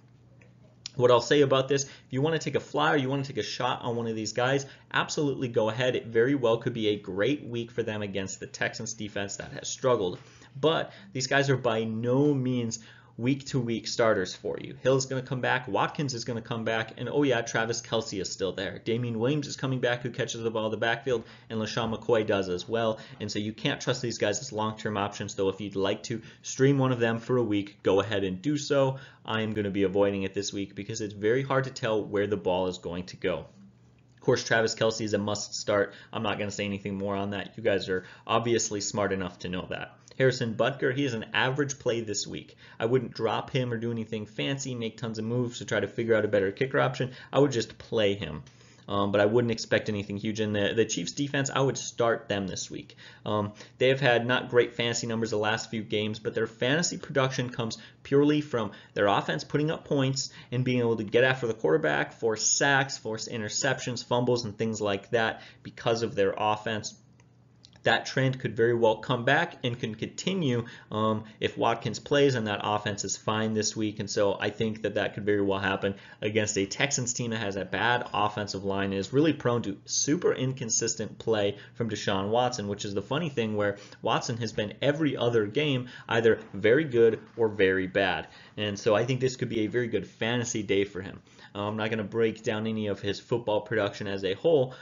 What 0.97 1.11
I'll 1.11 1.23
say 1.23 1.41
about 1.41 1.69
this, 1.69 1.85
if 1.85 1.91
you 2.11 2.21
want 2.21 2.35
to 2.35 2.45
take 2.45 2.57
a 2.57 2.61
flyer, 2.61 2.97
you 2.97 3.09
want 3.09 3.25
to 3.25 3.33
take 3.33 3.43
a 3.43 3.47
shot 3.47 3.81
on 3.81 3.97
one 3.97 4.07
of 4.07 4.17
these 4.17 4.35
guys, 4.35 4.67
absolutely 4.93 5.49
go 5.49 5.71
ahead. 5.71 5.97
It 5.97 6.09
very 6.09 6.35
well 6.35 6.59
could 6.59 6.75
be 6.75 6.89
a 6.89 6.99
great 6.99 7.43
week 7.43 7.71
for 7.71 7.83
them 7.83 8.03
against 8.03 8.39
the 8.39 8.47
Texans 8.47 8.93
defense 8.93 9.37
that 9.37 9.53
has 9.53 9.69
struggled. 9.69 10.19
But 10.59 10.93
these 11.13 11.27
guys 11.27 11.51
are 11.51 11.57
by 11.57 11.85
no 11.85 12.33
means 12.35 12.79
week 13.21 13.45
to 13.45 13.61
week 13.61 13.87
starters 13.87 14.35
for 14.35 14.57
you. 14.59 14.75
Hill 14.83 14.97
is 14.97 15.05
going 15.05 15.23
to 15.23 15.29
come 15.29 15.43
back, 15.43 15.69
Watkins 15.69 16.15
is 16.15 16.25
going 16.25 16.43
to 16.43 16.49
come 16.49 16.65
back, 16.65 16.95
and 16.97 17.09
oh 17.09 17.23
yeah, 17.23 17.43
Travis 17.43 17.83
Kelce 17.83 18.19
is 18.19 18.33
still 18.33 18.53
there. 18.53 18.79
Damien 18.79 19.19
Williams 19.19 19.47
is 19.47 19.57
coming 19.57 19.79
back 19.79 20.01
who 20.01 20.11
catches 20.11 20.43
the 20.43 20.51
ball 20.51 20.67
in 20.67 20.71
the 20.71 20.79
backfield, 20.79 21.25
and 21.51 21.61
LeSean 21.61 21.95
McCoy 21.95 22.27
does 22.27 22.49
as 22.49 22.67
well. 22.67 22.99
And 23.21 23.31
so 23.31 23.39
you 23.39 23.53
can't 23.53 23.81
trust 23.81 24.01
these 24.01 24.17
guys 24.17 24.41
as 24.41 24.53
long 24.53 24.79
term 24.79 24.97
options, 24.97 25.35
though 25.35 25.51
if 25.51 25.61
you'd 25.61 25.77
like 25.77 26.03
to 26.05 26.23
stream 26.43 26.79
one 26.79 26.93
of 26.93 26.99
them 26.99 27.19
for 27.19 27.37
a 27.37 27.43
week, 27.43 27.83
go 27.83 28.01
ahead 28.01 28.25
and 28.25 28.41
do 28.41 28.57
so. 28.57 28.99
I 29.25 29.43
am 29.43 29.53
going 29.53 29.67
to 29.67 29.71
be 29.71 29.83
avoiding 29.83 30.23
it 30.23 30.33
this 30.33 30.53
week 30.53 30.75
because 30.75 31.03
it's 31.03 31.15
very 31.15 31.43
hard 31.43 31.65
to 31.65 31.71
tell 31.71 32.03
where 32.03 32.27
the 32.27 32.39
ball 32.39 32.69
is 32.69 32.79
going 32.79 33.05
to 33.07 33.17
go. 33.17 33.45
Of 34.17 34.25
course, 34.25 34.45
Travis 34.45 34.75
Kelce 34.75 35.03
is 35.03 35.15
a 35.15 35.19
must 35.19 35.55
start. 35.55 35.95
I'm 36.13 36.23
not 36.23 36.39
going 36.39 36.49
to 36.51 36.55
say 36.55 36.65
anything 36.65 36.97
more 36.97 37.17
on 37.17 37.31
that. 37.31 37.53
You 37.57 37.63
guys 37.63 37.89
are 37.89 38.05
obviously 38.27 38.81
smart 38.81 39.13
enough 39.13 39.41
to 39.41 39.49
know 39.49 39.67
that. 39.71 39.97
Harrison 40.21 40.55
Butker, 40.55 40.95
he 40.95 41.07
is 41.07 41.15
an 41.15 41.25
average 41.33 41.79
play 41.79 42.03
this 42.03 42.27
week. 42.27 42.55
I 42.79 42.85
wouldn't 42.85 43.15
drop 43.15 43.49
him 43.49 43.73
or 43.73 43.79
do 43.79 43.91
anything 43.91 44.27
fancy, 44.27 44.75
make 44.75 44.99
tons 44.99 45.19
of 45.19 45.25
moves 45.25 45.61
to 45.61 45.65
try 45.65 45.81
to 45.81 45.89
figure 45.89 46.15
out 46.15 46.27
a 46.27 46.29
better 46.29 46.53
kicker 46.53 46.79
option. 46.79 47.13
I 47.33 47.39
would 47.39 47.53
just 47.53 47.79
play 47.79 48.17
him. 48.17 48.43
Um, 48.87 49.13
but 49.13 49.23
I 49.23 49.25
wouldn't 49.25 49.51
expect 49.51 49.89
anything 49.89 50.19
huge. 50.19 50.41
In 50.41 50.53
the, 50.53 50.75
the 50.75 50.85
Chiefs 50.85 51.13
defense, 51.13 51.49
I 51.49 51.61
would 51.61 51.79
start 51.79 52.29
them 52.29 52.47
this 52.47 52.71
week. 52.71 52.97
Um, 53.25 53.53
they 53.79 53.89
have 53.89 54.01
had 54.01 54.27
not 54.27 54.51
great 54.51 54.75
fantasy 54.75 55.07
numbers 55.07 55.31
the 55.31 55.39
last 55.39 55.71
few 55.71 55.83
games, 55.83 56.19
but 56.19 56.35
their 56.35 56.47
fantasy 56.47 56.99
production 56.99 57.49
comes 57.49 57.79
purely 58.03 58.43
from 58.43 58.73
their 58.93 59.07
offense 59.07 59.43
putting 59.43 59.71
up 59.71 59.87
points 59.87 60.29
and 60.53 60.67
being 60.67 60.81
able 60.81 60.97
to 60.97 61.05
get 61.05 61.25
after 61.25 61.47
the 61.47 61.55
quarterback, 61.55 62.13
force 62.13 62.45
sacks, 62.45 62.99
force 62.99 63.27
interceptions, 63.27 64.05
fumbles, 64.05 64.45
and 64.45 64.59
things 64.59 64.83
like 64.83 65.09
that 65.11 65.41
because 65.63 66.03
of 66.03 66.15
their 66.15 66.35
offense 66.37 66.93
that 67.83 68.07
trend 68.07 68.39
could 68.39 68.57
very 68.57 68.75
well 68.75 68.97
come 68.97 69.25
back 69.25 69.57
and 69.65 69.79
can 69.79 69.95
continue 69.95 70.65
um, 70.91 71.25
if 71.41 71.57
Watkins 71.57 71.99
plays 71.99 72.35
and 72.35 72.47
that 72.47 72.61
offense 72.63 73.05
is 73.05 73.17
fine 73.17 73.55
this 73.55 73.75
week. 73.75 74.01
And 74.01 74.11
so 74.11 74.37
I 74.39 74.51
think 74.51 74.83
that 74.83 74.95
that 74.95 75.15
could 75.15 75.25
very 75.25 75.41
well 75.41 75.59
happen 75.59 75.95
against 76.21 76.59
a 76.59 76.67
Texans 76.67 77.13
team 77.13 77.31
that 77.31 77.39
has 77.39 77.57
a 77.57 77.65
bad 77.65 78.07
offensive 78.13 78.65
line 78.65 78.91
and 78.91 78.95
is 78.95 79.13
really 79.13 79.33
prone 79.33 79.63
to 79.63 79.79
super 79.87 80.33
inconsistent 80.33 81.19
play 81.19 81.57
from 81.75 81.89
Deshaun 81.89 82.29
Watson, 82.29 82.69
which 82.69 82.85
is 82.85 82.95
the 82.95 83.03
funny 83.03 83.29
thing 83.29 83.57
where 83.57 83.79
Watson 84.03 84.37
has 84.39 84.53
been 84.53 84.75
every 84.83 85.17
other 85.17 85.47
game 85.47 85.89
either 86.09 86.41
very 86.53 86.85
good 86.85 87.21
or 87.37 87.49
very 87.49 87.87
bad. 87.87 88.29
And 88.57 88.79
so 88.79 88.95
I 88.95 89.05
think 89.05 89.21
this 89.21 89.37
could 89.37 89.49
be 89.49 89.61
a 89.61 89.67
very 89.69 89.89
good 89.89 90.07
fantasy 90.07 90.63
day 90.63 90.85
for 90.85 91.01
him. 91.01 91.21
I'm 91.55 91.77
not 91.77 91.91
going 91.91 91.99
to 91.99 92.05
break 92.05 92.43
down 92.43 92.67
any 92.67 92.87
of 92.87 93.01
his 93.01 93.19
football 93.19 93.63
production 93.63 94.07
as 94.07 94.25
a 94.25 94.35
whole, 94.35 94.75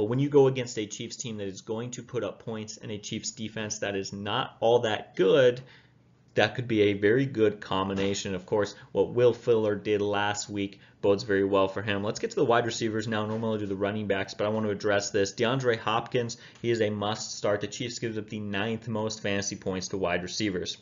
but 0.00 0.08
when 0.08 0.18
you 0.18 0.30
go 0.30 0.46
against 0.46 0.78
a 0.78 0.86
Chiefs 0.86 1.16
team 1.16 1.36
that 1.36 1.46
is 1.46 1.60
going 1.60 1.90
to 1.90 2.02
put 2.02 2.24
up 2.24 2.42
points 2.42 2.78
and 2.78 2.90
a 2.90 2.96
Chiefs 2.96 3.32
defense 3.32 3.80
that 3.80 3.94
is 3.94 4.14
not 4.14 4.56
all 4.60 4.78
that 4.78 5.14
good, 5.14 5.60
that 6.32 6.54
could 6.54 6.66
be 6.66 6.80
a 6.80 6.92
very 6.94 7.26
good 7.26 7.60
combination. 7.60 8.34
Of 8.34 8.46
course, 8.46 8.74
what 8.92 9.10
Will 9.10 9.34
Fuller 9.34 9.74
did 9.74 10.00
last 10.00 10.48
week 10.48 10.80
bodes 11.02 11.24
very 11.24 11.44
well 11.44 11.68
for 11.68 11.82
him. 11.82 12.02
Let's 12.02 12.18
get 12.18 12.30
to 12.30 12.36
the 12.36 12.46
wide 12.46 12.64
receivers 12.64 13.06
now. 13.06 13.26
Normally 13.26 13.58
do 13.58 13.66
the 13.66 13.76
running 13.76 14.06
backs, 14.06 14.32
but 14.32 14.46
I 14.46 14.48
want 14.48 14.64
to 14.64 14.72
address 14.72 15.10
this. 15.10 15.34
DeAndre 15.34 15.76
Hopkins, 15.76 16.38
he 16.62 16.70
is 16.70 16.80
a 16.80 16.88
must 16.88 17.36
start. 17.36 17.60
The 17.60 17.66
Chiefs 17.66 17.98
gives 17.98 18.16
up 18.16 18.30
the 18.30 18.40
ninth 18.40 18.88
most 18.88 19.20
fantasy 19.20 19.56
points 19.56 19.88
to 19.88 19.98
wide 19.98 20.22
receivers. 20.22 20.78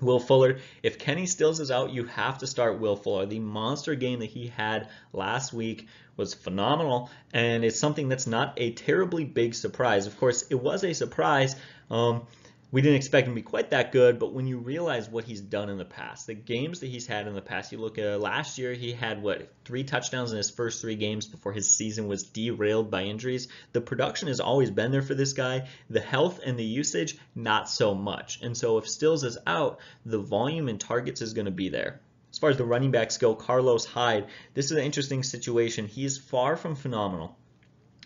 Will 0.00 0.20
Fuller, 0.20 0.58
if 0.82 0.98
Kenny 0.98 1.26
Stills 1.26 1.60
is 1.60 1.70
out, 1.70 1.92
you 1.92 2.04
have 2.04 2.38
to 2.38 2.46
start 2.46 2.80
Will 2.80 2.96
Fuller. 2.96 3.26
The 3.26 3.38
monster 3.38 3.94
game 3.94 4.20
that 4.20 4.30
he 4.30 4.48
had 4.48 4.88
last 5.12 5.52
week 5.52 5.88
was 6.16 6.34
phenomenal, 6.34 7.10
and 7.32 7.64
it's 7.64 7.78
something 7.78 8.08
that's 8.08 8.26
not 8.26 8.54
a 8.56 8.72
terribly 8.72 9.24
big 9.24 9.54
surprise. 9.54 10.06
Of 10.06 10.18
course, 10.18 10.42
it 10.50 10.56
was 10.56 10.84
a 10.84 10.92
surprise. 10.92 11.56
Um, 11.90 12.26
we 12.74 12.82
didn't 12.82 12.96
expect 12.96 13.28
him 13.28 13.34
to 13.34 13.40
be 13.40 13.42
quite 13.42 13.70
that 13.70 13.92
good, 13.92 14.18
but 14.18 14.32
when 14.32 14.48
you 14.48 14.58
realize 14.58 15.08
what 15.08 15.22
he's 15.22 15.40
done 15.40 15.70
in 15.70 15.78
the 15.78 15.84
past, 15.84 16.26
the 16.26 16.34
games 16.34 16.80
that 16.80 16.88
he's 16.88 17.06
had 17.06 17.28
in 17.28 17.34
the 17.36 17.40
past, 17.40 17.70
you 17.70 17.78
look 17.78 17.98
at 17.98 18.14
uh, 18.14 18.18
last 18.18 18.58
year, 18.58 18.74
he 18.74 18.90
had 18.90 19.22
what 19.22 19.48
three 19.64 19.84
touchdowns 19.84 20.32
in 20.32 20.38
his 20.38 20.50
first 20.50 20.80
three 20.80 20.96
games 20.96 21.28
before 21.28 21.52
his 21.52 21.72
season 21.72 22.08
was 22.08 22.24
derailed 22.24 22.90
by 22.90 23.04
injuries. 23.04 23.46
The 23.70 23.80
production 23.80 24.26
has 24.26 24.40
always 24.40 24.72
been 24.72 24.90
there 24.90 25.02
for 25.02 25.14
this 25.14 25.34
guy. 25.34 25.68
The 25.88 26.00
health 26.00 26.40
and 26.44 26.58
the 26.58 26.64
usage, 26.64 27.16
not 27.36 27.70
so 27.70 27.94
much. 27.94 28.40
And 28.42 28.56
so 28.56 28.78
if 28.78 28.88
Stills 28.88 29.22
is 29.22 29.38
out, 29.46 29.78
the 30.04 30.18
volume 30.18 30.68
and 30.68 30.80
targets 30.80 31.22
is 31.22 31.32
going 31.32 31.44
to 31.44 31.52
be 31.52 31.68
there. 31.68 32.00
As 32.32 32.38
far 32.38 32.50
as 32.50 32.56
the 32.56 32.64
running 32.64 32.90
backs 32.90 33.18
go, 33.18 33.36
Carlos 33.36 33.84
Hyde, 33.84 34.26
this 34.54 34.64
is 34.64 34.72
an 34.72 34.78
interesting 34.78 35.22
situation. 35.22 35.86
He 35.86 36.04
is 36.04 36.18
far 36.18 36.56
from 36.56 36.74
phenomenal 36.74 37.36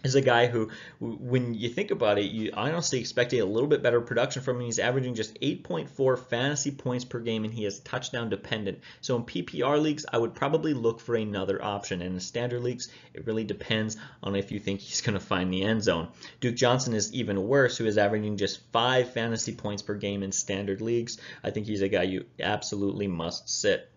is 0.05 0.15
a 0.15 0.21
guy 0.21 0.47
who, 0.47 0.71
when 1.01 1.55
you 1.55 1.69
think 1.69 1.91
about 1.91 2.19
it, 2.19 2.31
you 2.31 2.53
honestly 2.55 3.01
expected 3.01 3.41
a 3.41 3.45
little 3.45 3.69
bit 3.69 3.83
better 3.83 4.01
production 4.01 4.43
from 4.43 4.57
him. 4.57 4.67
He's 4.67 4.79
averaging 4.79 5.15
just 5.15 5.39
8.4 5.41 6.19
fantasy 6.19 6.71
points 6.71 7.05
per 7.05 7.19
game, 7.19 7.45
and 7.45 7.53
he 7.53 7.65
is 7.65 7.81
touchdown 7.81 8.31
dependent. 8.31 8.79
So 9.01 9.17
in 9.17 9.25
PPR 9.25 9.81
leagues, 9.81 10.07
I 10.13 10.19
would 10.19 10.35
probably 10.35 10.73
look 10.73 11.01
for 11.01 11.17
another 11.17 11.63
option. 11.63 12.01
And 12.01 12.15
in 12.15 12.21
standard 12.21 12.63
leagues, 12.63 12.89
it 13.13 13.27
really 13.27 13.45
depends 13.45 13.97
on 14.23 14.37
if 14.37 14.53
you 14.53 14.61
think 14.61 14.81
he's 14.81 15.01
going 15.01 15.19
to 15.19 15.25
find 15.25 15.53
the 15.53 15.65
end 15.65 15.83
zone. 15.83 16.09
Duke 16.41 16.55
Johnson 16.57 16.95
is 16.95 17.13
even 17.13 17.49
worse, 17.49 17.77
who 17.77 17.87
is 17.87 17.99
averaging 17.99 18.37
just 18.37 18.61
five 18.73 19.13
fantasy 19.13 19.55
points 19.55 19.83
per 19.83 19.95
game 19.95 20.23
in 20.23 20.31
standard 20.31 20.81
leagues. 20.81 21.19
I 21.43 21.51
think 21.51 21.67
he's 21.67 21.83
a 21.83 21.89
guy 21.89 22.05
you 22.05 22.27
absolutely 22.39 23.09
must 23.09 23.49
sit. 23.49 23.91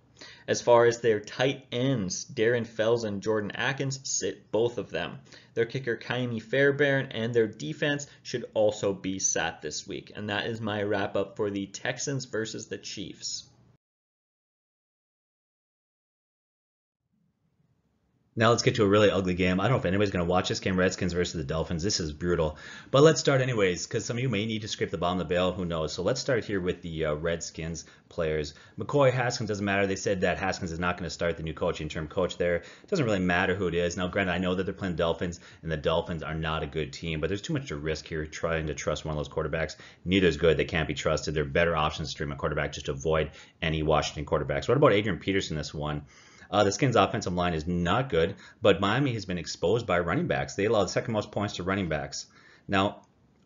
As 0.48 0.62
far 0.62 0.86
as 0.86 1.00
their 1.00 1.20
tight 1.20 1.66
ends, 1.72 2.26
Darren 2.26 2.68
Fells 2.68 3.04
and 3.04 3.22
Jordan 3.22 3.52
Akins 3.56 4.00
sit 4.04 4.52
both 4.52 4.78
of 4.78 4.90
them. 4.90 5.20
Their 5.54 5.66
kicker, 5.66 5.96
Ka'imi 5.98 6.40
Fairbairn, 6.42 7.08
and 7.12 7.34
their 7.34 7.48
defense 7.48 8.08
should 8.24 8.46
also 8.54 8.94
be 8.94 9.20
sat 9.20 9.62
this 9.62 9.88
week. 9.88 10.12
And 10.16 10.30
that 10.30 10.46
is 10.46 10.62
my 10.62 10.84
wrap 10.84 11.16
up 11.16 11.36
for 11.36 11.50
the 11.50 11.68
Texans 11.68 12.26
versus 12.26 12.68
the 12.68 12.78
Chiefs. 12.78 13.46
Now 18.42 18.50
let's 18.50 18.64
get 18.64 18.74
to 18.76 18.84
a 18.84 18.88
really 18.88 19.12
ugly 19.12 19.36
game. 19.36 19.60
I 19.60 19.66
don't 19.66 19.74
know 19.74 19.78
if 19.78 19.86
anybody's 19.86 20.10
going 20.10 20.26
to 20.26 20.30
watch 20.30 20.50
this 20.50 20.60
game, 20.60 20.76
Redskins 20.76 21.14
versus 21.14 21.36
the 21.36 21.44
Dolphins. 21.44 21.84
This 21.84 22.00
is 22.00 22.12
brutal. 22.12 22.58
But 22.90 23.04
let's 23.04 23.20
start 23.20 23.40
anyways, 23.40 23.86
because 23.86 24.04
some 24.04 24.18
of 24.18 24.24
you 24.24 24.30
may 24.30 24.48
need 24.48 24.64
to 24.64 24.68
scrape 24.68 24.90
the 24.90 24.98
bottom 24.98 25.22
of 25.22 25.28
the 25.28 25.32
barrel. 25.32 25.52
Who 25.52 25.64
knows? 25.64 25.94
So 25.94 26.02
let's 26.02 26.20
start 26.20 26.44
here 26.44 26.60
with 26.60 26.82
the 26.82 27.06
uh, 27.06 27.14
Redskins 27.14 27.86
players. 28.10 28.56
McCoy, 28.80 29.14
Haskins 29.14 29.48
doesn't 29.48 29.64
matter. 29.64 29.86
They 29.86 29.96
said 29.96 30.22
that 30.22 30.40
Haskins 30.40 30.72
is 30.72 30.80
not 30.80 30.98
going 30.98 31.04
to 31.04 31.14
start 31.14 31.38
the 31.38 31.44
new 31.44 31.54
coaching 31.54 31.88
term 31.88 32.08
coach 32.08 32.38
there. 32.38 32.56
It 32.56 32.88
doesn't 32.88 33.06
really 33.06 33.20
matter 33.20 33.54
who 33.54 33.68
it 33.68 33.76
is. 33.76 33.96
Now, 33.96 34.08
granted, 34.08 34.34
I 34.34 34.40
know 34.40 34.56
that 34.56 34.64
they're 34.64 34.74
playing 34.74 34.96
Dolphins, 34.96 35.40
and 35.62 35.72
the 35.72 35.78
Dolphins 35.78 36.24
are 36.24 36.34
not 36.34 36.64
a 36.64 36.66
good 36.66 36.92
team, 36.92 37.22
but 37.22 37.28
there's 37.28 37.44
too 37.44 37.54
much 37.54 37.68
to 37.68 37.76
risk 37.76 38.08
here 38.08 38.26
trying 38.26 38.66
to 38.66 38.74
trust 38.74 39.06
one 39.06 39.16
of 39.16 39.20
those 39.20 39.30
quarterbacks. 39.32 39.76
Neither 40.04 40.26
is 40.26 40.38
good. 40.38 40.58
They 40.58 40.66
can't 40.66 40.88
be 40.88 40.96
trusted. 40.96 41.36
They're 41.36 41.46
better 41.46 41.76
options 41.76 42.08
to 42.08 42.12
stream 42.14 42.32
a 42.32 42.36
quarterback 42.36 42.74
just 42.74 42.90
avoid 42.90 43.30
any 43.62 43.84
Washington 43.84 44.26
quarterbacks. 44.26 44.68
What 44.68 44.78
about 44.78 44.94
Adrian 44.94 45.20
Peterson 45.20 45.58
this 45.58 45.76
one? 45.76 46.08
Uh, 46.52 46.64
the 46.64 46.72
Skins' 46.72 46.96
offensive 46.96 47.34
line 47.34 47.54
is 47.54 47.66
not 47.66 48.10
good, 48.10 48.36
but 48.62 48.82
Miami 48.82 49.14
has 49.14 49.26
been 49.26 49.38
exposed 49.38 49.88
by 49.88 50.00
running 50.00 50.28
backs. 50.28 50.56
They 50.56 50.66
allow 50.66 50.84
the 50.84 50.90
second 50.90 51.14
most 51.14 51.32
points 51.32 51.56
to 51.56 51.64
running 51.64 51.88
backs. 51.88 52.26
Now, 52.68 53.02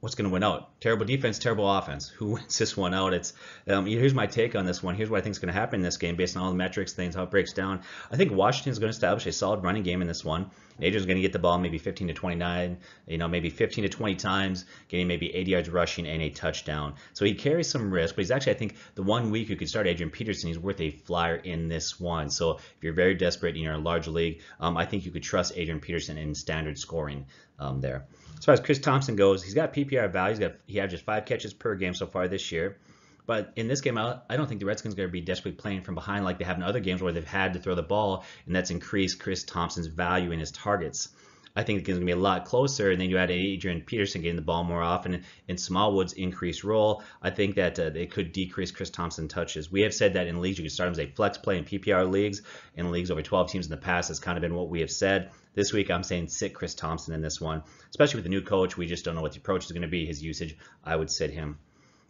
what's 0.06 0.14
going 0.14 0.30
to 0.30 0.32
win 0.32 0.44
out? 0.44 0.80
Terrible 0.82 1.04
defense, 1.04 1.40
terrible 1.40 1.68
offense. 1.68 2.10
Who 2.10 2.28
wins 2.34 2.60
this 2.60 2.78
one 2.78 2.94
out? 2.94 3.16
It's 3.16 3.34
um, 3.68 3.88
here's 3.88 4.14
my 4.14 4.28
take 4.28 4.56
on 4.56 4.64
this 4.64 4.84
one. 4.84 4.94
Here's 4.94 5.10
what 5.10 5.18
I 5.18 5.22
think 5.22 5.32
is 5.32 5.40
going 5.40 5.52
to 5.52 5.60
happen 5.60 5.80
in 5.80 5.84
this 5.84 5.98
game 5.98 6.16
based 6.16 6.38
on 6.38 6.44
all 6.44 6.52
the 6.52 6.56
metrics, 6.56 6.94
things, 6.94 7.16
how 7.16 7.24
it 7.24 7.32
breaks 7.32 7.54
down. 7.54 7.82
I 8.12 8.16
think 8.16 8.32
Washington's 8.32 8.78
going 8.78 8.92
to 8.92 8.96
establish 8.96 9.26
a 9.26 9.32
solid 9.32 9.64
running 9.64 9.82
game 9.82 10.04
in 10.04 10.08
this 10.08 10.24
one. 10.24 10.52
Adrian's 10.80 11.08
going 11.08 11.16
to 11.16 11.24
get 11.24 11.34
the 11.34 11.40
ball 11.40 11.58
maybe 11.58 11.80
15 11.80 12.10
to 12.10 12.14
29, 12.14 12.78
you 13.08 13.18
know, 13.18 13.28
maybe 13.28 13.50
15 13.50 13.86
to 13.86 13.90
20 13.90 14.16
times, 14.16 14.66
getting 14.90 15.08
maybe 15.08 15.34
80 15.34 15.52
yards 15.52 15.70
rushing 15.70 16.06
and 16.06 16.22
a 16.22 16.30
touchdown. 16.30 16.94
So 17.14 17.26
he 17.26 17.34
carries 17.34 17.68
some 17.68 17.92
risk, 17.92 18.16
but 18.16 18.22
he's 18.22 18.30
actually, 18.30 18.54
I 18.54 18.58
think, 18.58 18.76
the 18.94 19.02
one 19.02 19.32
week 19.32 19.50
you 19.50 19.56
could 19.56 19.70
start 19.70 19.88
Adrian 19.88 20.12
Peterson, 20.12 20.50
he's 20.50 20.60
worth 20.60 20.82
a 20.82 20.92
flyer 20.92 21.38
in 21.38 21.68
this 21.68 22.00
one. 22.00 22.30
So 22.30 22.58
if 22.58 22.76
you're 22.82 22.94
very 22.94 23.16
desperate 23.16 23.56
in 23.56 23.64
your 23.64 23.78
large 23.80 24.08
league, 24.08 24.42
um, 24.60 24.78
I 24.78 24.86
think 24.86 25.04
you 25.04 25.12
could 25.12 25.24
trust 25.24 25.54
Adrian 25.56 25.80
Peterson 25.80 26.20
in 26.20 26.36
standard 26.36 26.78
scoring 26.78 27.26
um, 27.58 27.82
there. 27.82 28.06
As 28.38 28.46
far 28.46 28.54
as 28.54 28.60
Chris 28.60 28.80
Thompson 28.80 29.16
goes, 29.16 29.44
he's 29.44 29.54
got 29.54 29.74
PPR 29.74 30.12
value. 30.12 30.36
He's 30.36 30.40
got 30.40 30.56
he 30.68 30.80
averages 30.80 31.02
five 31.02 31.26
catches 31.26 31.54
per 31.54 31.76
game 31.76 31.94
so 31.94 32.08
far 32.08 32.28
this 32.28 32.52
year. 32.52 32.78
But 33.26 33.54
in 33.56 33.68
this 33.68 33.82
game, 33.82 33.98
I 33.98 34.20
don't 34.30 34.48
think 34.48 34.60
the 34.60 34.68
Redskins 34.68 34.94
are 34.94 34.98
going 34.98 35.10
to 35.10 35.14
be 35.14 35.22
desperately 35.22 35.60
playing 35.60 35.82
from 35.82 35.96
behind 35.96 36.26
like 36.26 36.38
they 36.38 36.46
have 36.46 36.58
in 36.58 36.64
other 36.64 36.80
games 36.80 37.02
where 37.02 37.12
they've 37.12 37.26
had 37.26 37.54
to 37.54 37.60
throw 37.60 37.74
the 37.74 37.82
ball, 37.82 38.24
and 38.46 38.56
that's 38.56 38.70
increased 38.70 39.20
Chris 39.20 39.44
Thompson's 39.44 39.88
value 39.88 40.32
in 40.32 40.40
his 40.40 40.52
targets. 40.52 41.10
I 41.56 41.64
think 41.64 41.80
it's 41.80 41.88
going 41.88 42.00
to 42.00 42.06
be 42.06 42.12
a 42.12 42.18
lot 42.18 42.46
closer, 42.46 42.92
and 42.92 43.00
then 43.00 43.10
you 43.10 43.18
add 43.18 43.32
Adrian 43.32 43.82
Peterson 43.82 44.22
getting 44.22 44.36
the 44.36 44.42
ball 44.42 44.64
more 44.64 44.84
often, 44.84 45.24
and 45.48 45.60
Smallwood's 45.60 46.14
increased 46.14 46.64
role. 46.64 47.02
I 47.22 47.30
think 47.30 47.56
that 47.56 47.80
uh, 47.80 47.90
they 47.90 48.06
could 48.06 48.34
decrease 48.34 48.72
Chris 48.72 48.90
Thompson 48.90 49.28
touches. 49.28 49.72
We 49.72 49.82
have 49.82 49.94
said 49.94 50.14
that 50.14 50.28
in 50.28 50.42
leagues 50.42 50.58
you 50.58 50.64
can 50.64 50.70
start 50.70 50.88
him 50.88 50.94
as 50.94 51.00
a 51.00 51.08
flex 51.08 51.38
play 51.38 51.58
in 51.58 51.64
PPR 51.64 52.12
leagues, 52.12 52.42
in 52.76 52.92
leagues 52.92 53.10
over 53.10 53.22
12 53.22 53.50
teams 53.52 53.66
in 53.68 53.72
the 53.72 53.78
past. 53.78 54.10
That's 54.10 54.20
kind 54.20 54.38
of 54.38 54.42
been 54.42 54.56
what 54.56 54.70
we 54.70 54.82
have 54.82 54.92
said. 54.92 55.32
This 55.54 55.72
week 55.72 55.90
I'm 55.90 56.04
saying 56.04 56.28
sit 56.28 56.54
Chris 56.54 56.76
Thompson 56.76 57.14
in 57.14 57.22
this 57.22 57.40
one, 57.40 57.64
especially 57.90 58.18
with 58.18 58.26
the 58.26 58.30
new 58.30 58.42
coach. 58.42 58.76
We 58.76 58.86
just 58.86 59.06
don't 59.06 59.16
know 59.16 59.22
what 59.22 59.32
the 59.32 59.40
approach 59.40 59.66
is 59.66 59.72
going 59.72 59.82
to 59.84 59.88
be. 59.88 60.06
His 60.06 60.22
usage, 60.22 60.58
I 60.84 60.96
would 60.98 61.10
sit 61.10 61.32
him. 61.32 61.60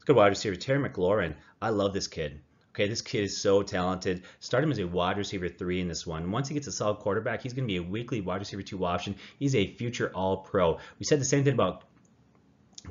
Good 0.05 0.15
wide 0.15 0.27
receiver, 0.27 0.55
Terry 0.55 0.89
McLaurin. 0.89 1.35
I 1.61 1.69
love 1.69 1.93
this 1.93 2.07
kid. 2.07 2.41
Okay, 2.75 2.89
this 2.89 3.01
kid 3.01 3.23
is 3.23 3.37
so 3.37 3.63
talented. 3.63 4.23
Start 4.41 4.61
him 4.61 4.69
as 4.69 4.79
a 4.79 4.85
wide 4.85 5.17
receiver 5.17 5.47
three 5.47 5.79
in 5.79 5.87
this 5.87 6.05
one. 6.05 6.29
Once 6.29 6.49
he 6.49 6.53
gets 6.53 6.67
a 6.67 6.73
solid 6.73 6.97
quarterback, 6.97 7.41
he's 7.41 7.53
going 7.53 7.63
to 7.63 7.71
be 7.71 7.77
a 7.77 7.81
weekly 7.81 8.19
wide 8.19 8.41
receiver 8.41 8.63
two 8.63 8.83
option. 8.83 9.15
He's 9.39 9.55
a 9.55 9.73
future 9.75 10.11
All 10.13 10.35
Pro. 10.35 10.79
We 10.99 11.05
said 11.05 11.21
the 11.21 11.25
same 11.25 11.45
thing 11.45 11.53
about 11.53 11.85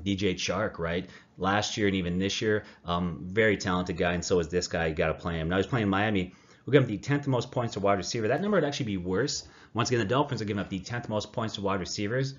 DJ 0.02 0.36
Chark, 0.36 0.78
right? 0.78 1.10
Last 1.36 1.76
year 1.76 1.86
and 1.86 1.96
even 1.96 2.18
this 2.18 2.40
year, 2.40 2.64
um, 2.86 3.26
very 3.28 3.58
talented 3.58 3.98
guy, 3.98 4.14
and 4.14 4.24
so 4.24 4.38
is 4.38 4.48
this 4.48 4.68
guy. 4.68 4.86
You 4.86 4.94
got 4.94 5.08
to 5.08 5.14
play 5.14 5.38
him. 5.38 5.50
Now 5.50 5.58
he's 5.58 5.66
playing 5.66 5.90
Miami. 5.90 6.32
We're 6.64 6.72
giving 6.72 6.88
the 6.88 6.96
10th 6.96 7.26
most 7.26 7.50
points 7.50 7.74
to 7.74 7.80
wide 7.80 7.98
receiver. 7.98 8.28
That 8.28 8.40
number 8.40 8.56
would 8.56 8.64
actually 8.64 8.86
be 8.86 8.96
worse. 8.96 9.46
Once 9.74 9.90
again, 9.90 10.00
the 10.00 10.06
Dolphins 10.06 10.40
are 10.40 10.46
giving 10.46 10.62
up 10.62 10.70
the 10.70 10.80
10th 10.80 11.10
most 11.10 11.30
points 11.30 11.56
to 11.56 11.60
wide 11.60 11.80
receivers. 11.80 12.32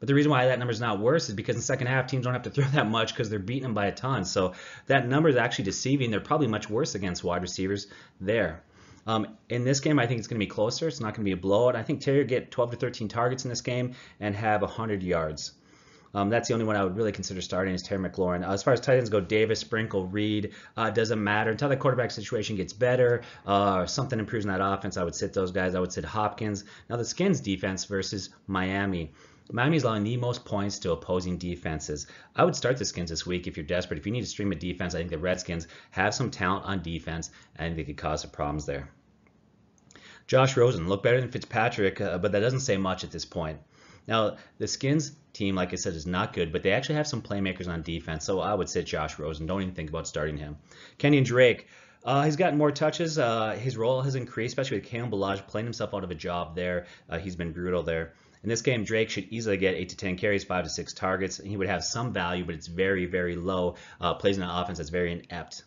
But 0.00 0.08
the 0.08 0.14
reason 0.14 0.30
why 0.30 0.46
that 0.46 0.58
number 0.58 0.72
is 0.72 0.80
not 0.80 0.98
worse 0.98 1.28
is 1.28 1.34
because 1.34 1.54
in 1.54 1.60
the 1.60 1.64
second 1.64 1.86
half, 1.86 2.06
teams 2.06 2.24
don't 2.24 2.32
have 2.32 2.42
to 2.42 2.50
throw 2.56 2.64
that 2.64 2.88
much 2.88 3.12
because 3.12 3.30
they're 3.30 3.38
beating 3.38 3.62
them 3.62 3.74
by 3.74 3.86
a 3.86 3.92
ton. 3.92 4.24
So 4.24 4.54
that 4.86 5.06
number 5.06 5.28
is 5.28 5.36
actually 5.36 5.66
deceiving. 5.66 6.10
They're 6.10 6.20
probably 6.20 6.48
much 6.48 6.68
worse 6.68 6.94
against 6.94 7.22
wide 7.22 7.42
receivers 7.42 7.86
there. 8.20 8.62
Um, 9.06 9.36
in 9.48 9.64
this 9.64 9.80
game, 9.80 9.98
I 9.98 10.06
think 10.06 10.18
it's 10.18 10.28
going 10.28 10.40
to 10.40 10.44
be 10.44 10.50
closer. 10.50 10.88
It's 10.88 11.00
not 11.00 11.14
going 11.14 11.24
to 11.24 11.28
be 11.28 11.32
a 11.32 11.36
blowout. 11.36 11.76
I 11.76 11.82
think 11.82 12.00
Terry 12.00 12.24
get 12.24 12.50
12 12.50 12.72
to 12.72 12.76
13 12.76 13.08
targets 13.08 13.44
in 13.44 13.48
this 13.48 13.60
game 13.60 13.94
and 14.18 14.34
have 14.34 14.62
100 14.62 15.02
yards. 15.02 15.52
Um, 16.14 16.28
that's 16.28 16.48
the 16.48 16.54
only 16.54 16.66
one 16.66 16.76
I 16.76 16.82
would 16.82 16.96
really 16.96 17.12
consider 17.12 17.40
starting 17.40 17.74
is 17.74 17.82
Terry 17.82 18.02
McLaurin. 18.02 18.46
Uh, 18.46 18.52
as 18.52 18.62
far 18.62 18.72
as 18.72 18.80
tight 18.80 18.96
ends 18.96 19.10
go, 19.10 19.20
Davis, 19.20 19.60
Sprinkle, 19.60 20.06
Reed, 20.06 20.54
uh, 20.76 20.90
doesn't 20.90 21.22
matter. 21.22 21.50
Until 21.50 21.68
the 21.68 21.76
quarterback 21.76 22.10
situation 22.10 22.56
gets 22.56 22.72
better 22.72 23.22
uh, 23.46 23.76
or 23.76 23.86
something 23.86 24.18
improves 24.18 24.44
in 24.44 24.50
that 24.50 24.60
offense, 24.60 24.96
I 24.96 25.04
would 25.04 25.14
sit 25.14 25.32
those 25.32 25.52
guys. 25.52 25.74
I 25.74 25.80
would 25.80 25.92
sit 25.92 26.04
Hopkins. 26.04 26.64
Now 26.88 26.96
the 26.96 27.04
Skins 27.04 27.40
defense 27.40 27.84
versus 27.84 28.30
Miami. 28.46 29.12
Miami's 29.52 29.82
allowing 29.82 30.04
the 30.04 30.16
most 30.16 30.44
points 30.44 30.78
to 30.80 30.92
opposing 30.92 31.36
defenses. 31.36 32.06
I 32.36 32.44
would 32.44 32.54
start 32.54 32.76
the 32.76 32.84
Skins 32.84 33.10
this 33.10 33.26
week 33.26 33.46
if 33.46 33.56
you're 33.56 33.66
desperate. 33.66 33.98
If 33.98 34.06
you 34.06 34.12
need 34.12 34.20
to 34.20 34.26
stream 34.26 34.52
a 34.52 34.54
defense, 34.54 34.94
I 34.94 34.98
think 34.98 35.10
the 35.10 35.18
Redskins 35.18 35.66
have 35.90 36.14
some 36.14 36.30
talent 36.30 36.66
on 36.66 36.82
defense 36.82 37.30
and 37.56 37.76
they 37.76 37.84
could 37.84 37.96
cause 37.96 38.22
some 38.22 38.30
problems 38.30 38.66
there. 38.66 38.90
Josh 40.28 40.56
Rosen 40.56 40.88
looked 40.88 41.02
better 41.02 41.20
than 41.20 41.30
Fitzpatrick, 41.30 42.00
uh, 42.00 42.18
but 42.18 42.30
that 42.30 42.38
doesn't 42.38 42.60
say 42.60 42.76
much 42.76 43.02
at 43.02 43.10
this 43.10 43.24
point. 43.24 43.58
Now, 44.06 44.36
the 44.58 44.66
Skins 44.66 45.12
team, 45.32 45.54
like 45.54 45.72
I 45.72 45.76
said, 45.76 45.94
is 45.94 46.06
not 46.06 46.32
good, 46.32 46.52
but 46.52 46.62
they 46.62 46.72
actually 46.72 46.96
have 46.96 47.06
some 47.06 47.22
playmakers 47.22 47.68
on 47.68 47.82
defense, 47.82 48.24
so 48.24 48.40
I 48.40 48.54
would 48.54 48.68
sit 48.68 48.86
Josh 48.86 49.18
Rosen. 49.18 49.46
Don't 49.46 49.62
even 49.62 49.74
think 49.74 49.90
about 49.90 50.08
starting 50.08 50.36
him. 50.36 50.56
Kenyan 50.98 51.24
Drake, 51.24 51.68
uh, 52.04 52.24
he's 52.24 52.36
gotten 52.36 52.58
more 52.58 52.72
touches. 52.72 53.18
Uh, 53.18 53.52
his 53.52 53.76
role 53.76 54.02
has 54.02 54.14
increased, 54.14 54.52
especially 54.52 54.78
with 54.78 54.86
Cam 54.86 55.10
Ballage 55.10 55.46
playing 55.46 55.66
himself 55.66 55.94
out 55.94 56.04
of 56.04 56.10
a 56.10 56.14
job 56.14 56.56
there. 56.56 56.86
Uh, 57.08 57.18
he's 57.18 57.36
been 57.36 57.52
brutal 57.52 57.82
there. 57.82 58.14
In 58.42 58.48
this 58.48 58.62
game, 58.62 58.84
Drake 58.84 59.10
should 59.10 59.28
easily 59.30 59.58
get 59.58 59.74
8 59.74 59.90
to 59.90 59.96
10 59.96 60.16
carries, 60.16 60.44
5 60.44 60.64
to 60.64 60.70
6 60.70 60.92
targets. 60.94 61.36
He 61.36 61.58
would 61.58 61.68
have 61.68 61.84
some 61.84 62.12
value, 62.12 62.44
but 62.44 62.54
it's 62.54 62.68
very, 62.68 63.04
very 63.04 63.36
low. 63.36 63.76
Uh, 64.00 64.14
plays 64.14 64.38
in 64.38 64.42
an 64.42 64.48
offense 64.48 64.78
that's 64.78 64.90
very 64.90 65.12
inept. 65.12 65.64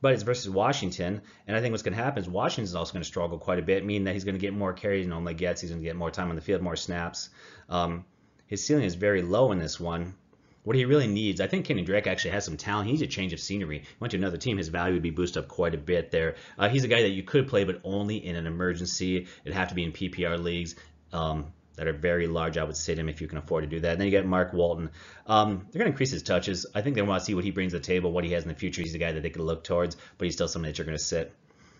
But 0.00 0.14
it's 0.14 0.22
versus 0.22 0.48
Washington, 0.48 1.20
and 1.46 1.56
I 1.56 1.60
think 1.60 1.72
what's 1.72 1.82
going 1.82 1.96
to 1.96 2.02
happen 2.02 2.22
is 2.22 2.28
Washington's 2.28 2.74
also 2.74 2.92
going 2.92 3.02
to 3.02 3.08
struggle 3.08 3.38
quite 3.38 3.58
a 3.58 3.62
bit, 3.62 3.84
meaning 3.84 4.04
that 4.04 4.14
he's 4.14 4.24
going 4.24 4.34
to 4.34 4.40
get 4.40 4.54
more 4.54 4.72
carries 4.72 5.04
than 5.04 5.12
only 5.12 5.34
gets. 5.34 5.60
He's 5.60 5.70
going 5.70 5.82
to 5.82 5.86
get 5.86 5.96
more 5.96 6.10
time 6.10 6.30
on 6.30 6.36
the 6.36 6.42
field, 6.42 6.62
more 6.62 6.76
snaps. 6.76 7.28
Um, 7.68 8.06
his 8.46 8.64
ceiling 8.64 8.84
is 8.84 8.94
very 8.94 9.22
low 9.22 9.52
in 9.52 9.58
this 9.58 9.78
one. 9.78 10.14
What 10.62 10.76
he 10.76 10.84
really 10.84 11.06
needs, 11.06 11.40
I 11.40 11.46
think 11.46 11.66
Kenny 11.66 11.82
Drake 11.82 12.06
actually 12.06 12.32
has 12.32 12.44
some 12.44 12.56
talent. 12.56 12.86
He 12.86 12.92
needs 12.92 13.02
a 13.02 13.06
change 13.06 13.32
of 13.32 13.40
scenery. 13.40 13.84
Went 13.98 14.10
to 14.10 14.16
another 14.18 14.36
team, 14.36 14.58
his 14.58 14.68
value 14.68 14.94
would 14.94 15.02
be 15.02 15.10
boosted 15.10 15.42
up 15.44 15.48
quite 15.48 15.74
a 15.74 15.78
bit 15.78 16.10
there. 16.10 16.36
Uh, 16.58 16.68
he's 16.68 16.84
a 16.84 16.88
guy 16.88 17.02
that 17.02 17.10
you 17.10 17.22
could 17.22 17.48
play, 17.48 17.64
but 17.64 17.80
only 17.84 18.16
in 18.24 18.36
an 18.36 18.46
emergency. 18.46 19.26
It'd 19.44 19.56
have 19.56 19.68
to 19.68 19.74
be 19.74 19.84
in 19.84 19.92
PPR 19.92 20.42
leagues. 20.42 20.76
Um, 21.12 21.52
that 21.76 21.86
are 21.86 21.92
very 21.92 22.26
large. 22.26 22.58
I 22.58 22.64
would 22.64 22.76
sit 22.76 22.98
him 22.98 23.08
if 23.08 23.20
you 23.20 23.28
can 23.28 23.38
afford 23.38 23.64
to 23.64 23.68
do 23.68 23.80
that. 23.80 23.92
And 23.92 24.00
then 24.00 24.06
you 24.06 24.10
get 24.10 24.26
Mark 24.26 24.52
Walton. 24.52 24.90
Um, 25.26 25.66
they're 25.70 25.78
going 25.78 25.90
to 25.90 25.92
increase 25.92 26.10
his 26.10 26.22
touches. 26.22 26.66
I 26.74 26.82
think 26.82 26.96
they 26.96 27.02
want 27.02 27.20
to 27.20 27.24
see 27.24 27.34
what 27.34 27.44
he 27.44 27.50
brings 27.50 27.72
to 27.72 27.78
the 27.78 27.84
table, 27.84 28.12
what 28.12 28.24
he 28.24 28.32
has 28.32 28.42
in 28.42 28.48
the 28.48 28.54
future. 28.54 28.82
He's 28.82 28.94
a 28.94 28.98
guy 28.98 29.12
that 29.12 29.22
they 29.22 29.30
could 29.30 29.42
look 29.42 29.64
towards, 29.64 29.96
but 30.18 30.24
he's 30.24 30.34
still 30.34 30.48
somebody 30.48 30.72
that 30.72 30.78
you're 30.78 30.86
going 30.86 30.98
to 30.98 31.04
sit. 31.04 31.34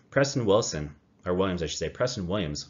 Preston 0.09 0.45
Wilson, 0.45 0.95
or 1.25 1.33
Williams, 1.33 1.63
I 1.63 1.67
should 1.67 1.79
say. 1.79 1.89
Preston 1.89 2.27
Williams. 2.27 2.67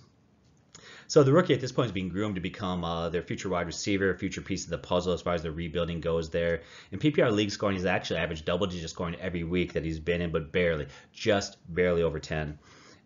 So 1.08 1.24
the 1.24 1.34
rookie 1.34 1.54
at 1.54 1.60
this 1.60 1.74
point 1.74 1.88
is 1.88 1.92
being 1.92 2.08
groomed 2.08 2.36
to 2.36 2.42
become 2.42 2.86
uh, 2.86 3.10
their 3.10 3.22
future 3.22 3.50
wide 3.50 3.68
receiver, 3.68 4.16
future 4.16 4.40
piece 4.40 4.64
of 4.64 4.70
the 4.70 4.78
puzzle 4.78 5.12
as 5.12 5.22
far 5.22 5.34
as 5.34 5.44
the 5.44 5.52
rebuilding 5.52 6.00
goes 6.00 6.30
there. 6.30 6.62
In 6.92 7.00
PPR 7.00 7.34
league 7.34 7.52
scoring, 7.52 7.76
he's 7.76 7.86
actually 7.86 8.22
averaged 8.22 8.46
double 8.46 8.66
digit 8.66 8.90
scoring 8.90 9.16
every 9.16 9.44
week 9.44 9.74
that 9.74 9.84
he's 9.84 10.00
been 10.00 10.22
in, 10.22 10.32
but 10.32 10.54
barely, 10.54 10.88
just 11.12 11.58
barely 11.68 12.02
over 12.02 12.20
10. 12.20 12.58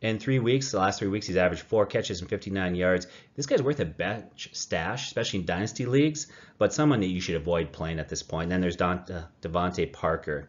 In 0.05 0.19
three 0.19 0.37
weeks, 0.37 0.69
the 0.69 0.77
last 0.77 0.99
three 0.99 1.07
weeks, 1.07 1.25
he's 1.25 1.35
averaged 1.35 1.63
four 1.63 1.87
catches 1.87 2.21
and 2.21 2.29
59 2.29 2.75
yards. 2.75 3.07
This 3.35 3.47
guy's 3.47 3.63
worth 3.63 3.79
a 3.79 3.85
bench 3.85 4.49
stash, 4.53 5.07
especially 5.07 5.39
in 5.39 5.47
dynasty 5.47 5.87
leagues, 5.87 6.27
but 6.59 6.71
someone 6.71 6.99
that 6.99 7.07
you 7.07 7.19
should 7.19 7.37
avoid 7.37 7.71
playing 7.71 7.97
at 7.97 8.07
this 8.07 8.21
point. 8.21 8.43
And 8.43 8.51
then 8.51 8.61
there's 8.61 8.75
Don, 8.75 8.99
uh, 8.99 9.25
DeVante 9.41 9.91
Parker. 9.91 10.47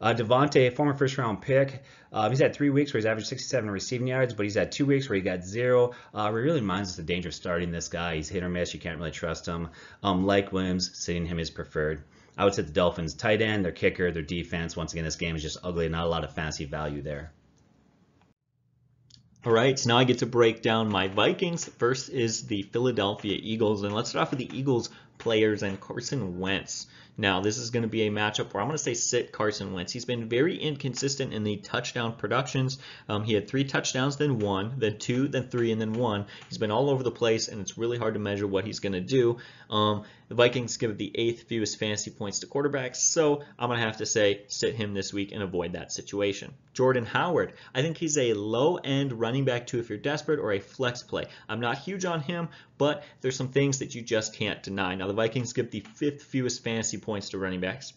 Uh, 0.00 0.12
DeVante, 0.12 0.74
former 0.74 0.92
first 0.92 1.16
round 1.18 1.40
pick, 1.40 1.84
uh, 2.12 2.28
he's 2.28 2.40
had 2.40 2.52
three 2.52 2.70
weeks 2.70 2.92
where 2.92 2.98
he's 2.98 3.06
averaged 3.06 3.28
67 3.28 3.70
receiving 3.70 4.08
yards, 4.08 4.34
but 4.34 4.42
he's 4.42 4.56
had 4.56 4.72
two 4.72 4.86
weeks 4.86 5.08
where 5.08 5.14
he 5.14 5.22
got 5.22 5.44
zero. 5.44 5.92
Uh, 6.12 6.26
it 6.28 6.32
really 6.32 6.58
reminds 6.58 6.90
us 6.90 6.96
the 6.96 7.04
danger 7.04 7.28
of 7.28 7.34
starting 7.36 7.70
this 7.70 7.86
guy. 7.86 8.16
He's 8.16 8.28
hit 8.28 8.42
or 8.42 8.48
miss. 8.48 8.74
You 8.74 8.80
can't 8.80 8.98
really 8.98 9.12
trust 9.12 9.46
him. 9.46 9.68
Um, 10.02 10.26
like 10.26 10.50
Williams, 10.50 10.98
sitting 10.98 11.26
him 11.26 11.38
is 11.38 11.50
preferred. 11.50 12.02
I 12.36 12.42
would 12.42 12.54
say 12.54 12.62
the 12.62 12.72
Dolphins 12.72 13.14
tight 13.14 13.40
end, 13.40 13.64
their 13.64 13.70
kicker, 13.70 14.10
their 14.10 14.24
defense. 14.24 14.76
Once 14.76 14.92
again, 14.92 15.04
this 15.04 15.14
game 15.14 15.36
is 15.36 15.42
just 15.42 15.58
ugly. 15.62 15.88
Not 15.88 16.06
a 16.06 16.08
lot 16.08 16.24
of 16.24 16.34
fantasy 16.34 16.64
value 16.64 17.02
there. 17.02 17.30
All 19.46 19.52
right, 19.52 19.78
so 19.78 19.90
now 19.90 19.98
I 19.98 20.02
get 20.02 20.18
to 20.18 20.26
break 20.26 20.60
down 20.60 20.88
my 20.88 21.06
Vikings. 21.06 21.66
First 21.66 22.08
is 22.08 22.48
the 22.48 22.62
Philadelphia 22.62 23.38
Eagles, 23.40 23.84
and 23.84 23.94
let's 23.94 24.10
start 24.10 24.22
off 24.22 24.30
with 24.30 24.40
the 24.40 24.50
Eagles 24.52 24.90
players 25.18 25.62
and 25.62 25.80
Carson 25.80 26.38
Wentz. 26.38 26.86
Now, 27.18 27.40
this 27.40 27.56
is 27.56 27.70
going 27.70 27.82
to 27.82 27.88
be 27.88 28.06
a 28.06 28.10
matchup 28.10 28.52
where 28.52 28.60
I'm 28.60 28.68
going 28.68 28.76
to 28.76 28.82
say 28.82 28.92
sit 28.92 29.32
Carson 29.32 29.72
Wentz. 29.72 29.90
He's 29.92 30.04
been 30.04 30.28
very 30.28 30.58
inconsistent 30.58 31.32
in 31.32 31.44
the 31.44 31.56
touchdown 31.56 32.14
productions. 32.14 32.78
Um, 33.08 33.24
he 33.24 33.32
had 33.32 33.48
three 33.48 33.64
touchdowns, 33.64 34.18
then 34.18 34.38
one, 34.38 34.74
then 34.76 34.98
two, 34.98 35.28
then 35.28 35.48
three, 35.48 35.72
and 35.72 35.80
then 35.80 35.94
one. 35.94 36.26
He's 36.48 36.58
been 36.58 36.70
all 36.70 36.90
over 36.90 37.02
the 37.02 37.10
place, 37.10 37.48
and 37.48 37.60
it's 37.62 37.78
really 37.78 37.96
hard 37.96 38.14
to 38.14 38.20
measure 38.20 38.46
what 38.46 38.66
he's 38.66 38.80
going 38.80 38.92
to 38.92 39.00
do. 39.00 39.38
Um, 39.70 40.04
the 40.28 40.34
Vikings 40.34 40.76
give 40.76 40.98
the 40.98 41.12
eighth 41.14 41.44
fewest 41.44 41.78
fantasy 41.78 42.10
points 42.10 42.40
to 42.40 42.46
quarterbacks, 42.46 42.96
so 42.96 43.42
I'm 43.58 43.68
going 43.68 43.80
to 43.80 43.86
have 43.86 43.98
to 43.98 44.06
say 44.06 44.42
sit 44.48 44.74
him 44.74 44.92
this 44.92 45.12
week 45.12 45.32
and 45.32 45.42
avoid 45.42 45.72
that 45.72 45.92
situation. 45.92 46.52
Jordan 46.74 47.06
Howard, 47.06 47.54
I 47.74 47.82
think 47.82 47.96
he's 47.96 48.18
a 48.18 48.34
low 48.34 48.76
end 48.76 49.12
running 49.12 49.44
back 49.44 49.66
too 49.66 49.78
if 49.78 49.88
you're 49.88 49.98
desperate 49.98 50.40
or 50.40 50.52
a 50.52 50.58
flex 50.58 51.02
play. 51.02 51.26
I'm 51.48 51.60
not 51.60 51.78
huge 51.78 52.04
on 52.04 52.20
him, 52.20 52.48
but 52.76 53.04
there's 53.20 53.36
some 53.36 53.48
things 53.48 53.78
that 53.78 53.94
you 53.94 54.02
just 54.02 54.34
can't 54.34 54.62
deny. 54.62 54.94
Now, 54.96 55.05
the 55.06 55.14
Vikings 55.14 55.52
give 55.52 55.70
the 55.70 55.80
fifth 55.80 56.22
fewest 56.22 56.62
fantasy 56.62 56.98
points 56.98 57.30
to 57.30 57.38
running 57.38 57.60
backs 57.60 57.92